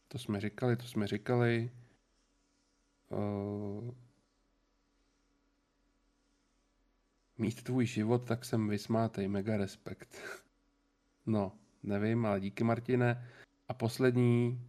to 0.07 0.17
jsme 0.19 0.39
říkali, 0.39 0.75
to 0.75 0.83
jsme 0.83 1.07
říkali. 1.07 1.71
Uh, 3.09 3.93
mít 7.37 7.63
tvůj 7.63 7.85
život, 7.85 8.27
tak 8.27 8.45
jsem 8.45 8.69
vysmátej, 8.69 9.27
mega 9.27 9.57
respekt. 9.57 10.21
No, 11.25 11.51
nevím, 11.83 12.25
ale 12.25 12.39
díky 12.39 12.63
Martine. 12.63 13.29
A 13.67 13.73
poslední, 13.73 14.67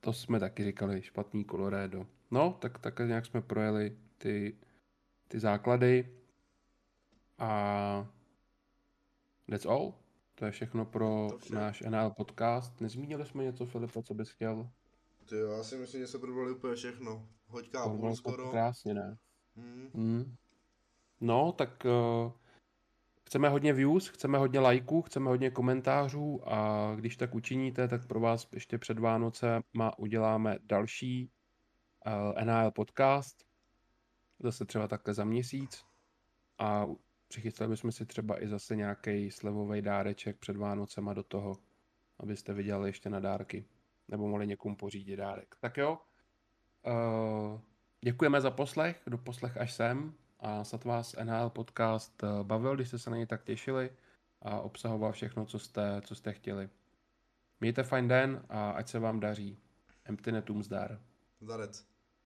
to 0.00 0.12
jsme 0.12 0.40
taky 0.40 0.64
říkali, 0.64 1.02
špatný 1.02 1.44
Colorado. 1.44 2.06
No, 2.30 2.52
tak, 2.60 2.78
tak 2.78 2.98
nějak 2.98 3.26
jsme 3.26 3.40
projeli 3.40 3.98
ty, 4.18 4.56
ty 5.28 5.40
základy. 5.40 6.16
A 7.38 8.06
that's 9.50 9.66
all. 9.66 9.94
To 10.40 10.46
je 10.46 10.52
všechno 10.52 10.84
pro 10.84 11.28
vše. 11.38 11.54
náš 11.54 11.80
NL 11.80 12.10
podcast. 12.10 12.80
Nezmínili 12.80 13.26
jsme 13.26 13.44
něco, 13.44 13.66
Filipe, 13.66 14.02
co 14.02 14.14
bys 14.14 14.30
chtěl? 14.30 14.70
Ty 15.28 15.36
jo, 15.36 15.50
já 15.50 15.62
si 15.62 15.76
myslím, 15.76 16.00
že 16.00 16.06
se 16.06 16.18
probrali 16.18 16.52
úplně 16.52 16.74
všechno. 16.74 17.28
Hoďka 17.46 17.82
a 17.82 17.88
půl 17.88 18.16
skoro. 18.16 18.50
Krásně, 18.50 18.94
ne? 18.94 19.18
Hmm. 19.56 19.90
Hmm. 19.94 20.34
No, 21.20 21.52
tak 21.52 21.84
uh, 21.84 22.32
chceme 23.24 23.48
hodně 23.48 23.72
views, 23.72 24.08
chceme 24.08 24.38
hodně 24.38 24.60
lajků, 24.60 25.02
chceme 25.02 25.30
hodně 25.30 25.50
komentářů 25.50 26.52
a 26.52 26.92
když 26.96 27.16
tak 27.16 27.34
učiníte, 27.34 27.88
tak 27.88 28.06
pro 28.06 28.20
vás 28.20 28.48
ještě 28.52 28.78
před 28.78 28.98
Vánoce 28.98 29.60
má, 29.72 29.98
uděláme 29.98 30.58
další 30.62 31.30
uh, 32.06 32.32
eh, 32.36 32.44
NL 32.44 32.70
podcast, 32.70 33.44
zase 34.38 34.64
třeba 34.64 34.88
takhle 34.88 35.14
za 35.14 35.24
měsíc 35.24 35.84
a 36.58 36.86
přichystali 37.30 37.70
bychom 37.70 37.92
si 37.92 38.06
třeba 38.06 38.42
i 38.42 38.48
zase 38.48 38.76
nějaký 38.76 39.30
slevový 39.30 39.82
dáreček 39.82 40.38
před 40.38 40.56
Vánocema 40.56 41.14
do 41.14 41.22
toho, 41.22 41.58
abyste 42.18 42.54
vydělali 42.54 42.88
ještě 42.88 43.10
na 43.10 43.20
dárky, 43.20 43.64
nebo 44.08 44.28
mohli 44.28 44.46
někomu 44.46 44.76
pořídit 44.76 45.16
dárek. 45.16 45.56
Tak 45.60 45.76
jo, 45.76 45.98
uh, 46.86 47.60
děkujeme 48.00 48.40
za 48.40 48.50
poslech, 48.50 49.02
do 49.06 49.18
poslech 49.18 49.56
až 49.56 49.72
sem 49.72 50.14
a 50.40 50.64
snad 50.64 50.84
vás 50.84 51.16
NHL 51.24 51.50
podcast 51.50 52.22
eh, 52.22 52.26
bavil, 52.42 52.74
když 52.74 52.88
jste 52.88 52.98
se 52.98 53.10
na 53.10 53.16
něj 53.16 53.26
tak 53.26 53.44
těšili 53.44 53.90
a 54.42 54.60
obsahoval 54.60 55.12
všechno, 55.12 55.46
co 55.46 55.58
jste, 55.58 56.00
co 56.04 56.14
jste 56.14 56.32
chtěli. 56.32 56.68
Mějte 57.60 57.82
fajn 57.82 58.08
den 58.08 58.42
a 58.48 58.70
ať 58.70 58.88
se 58.88 58.98
vám 58.98 59.20
daří. 59.20 59.58
Empty 60.04 60.32
netům 60.32 60.62
zdar. 60.62 61.00
Zdarec. 61.40 61.89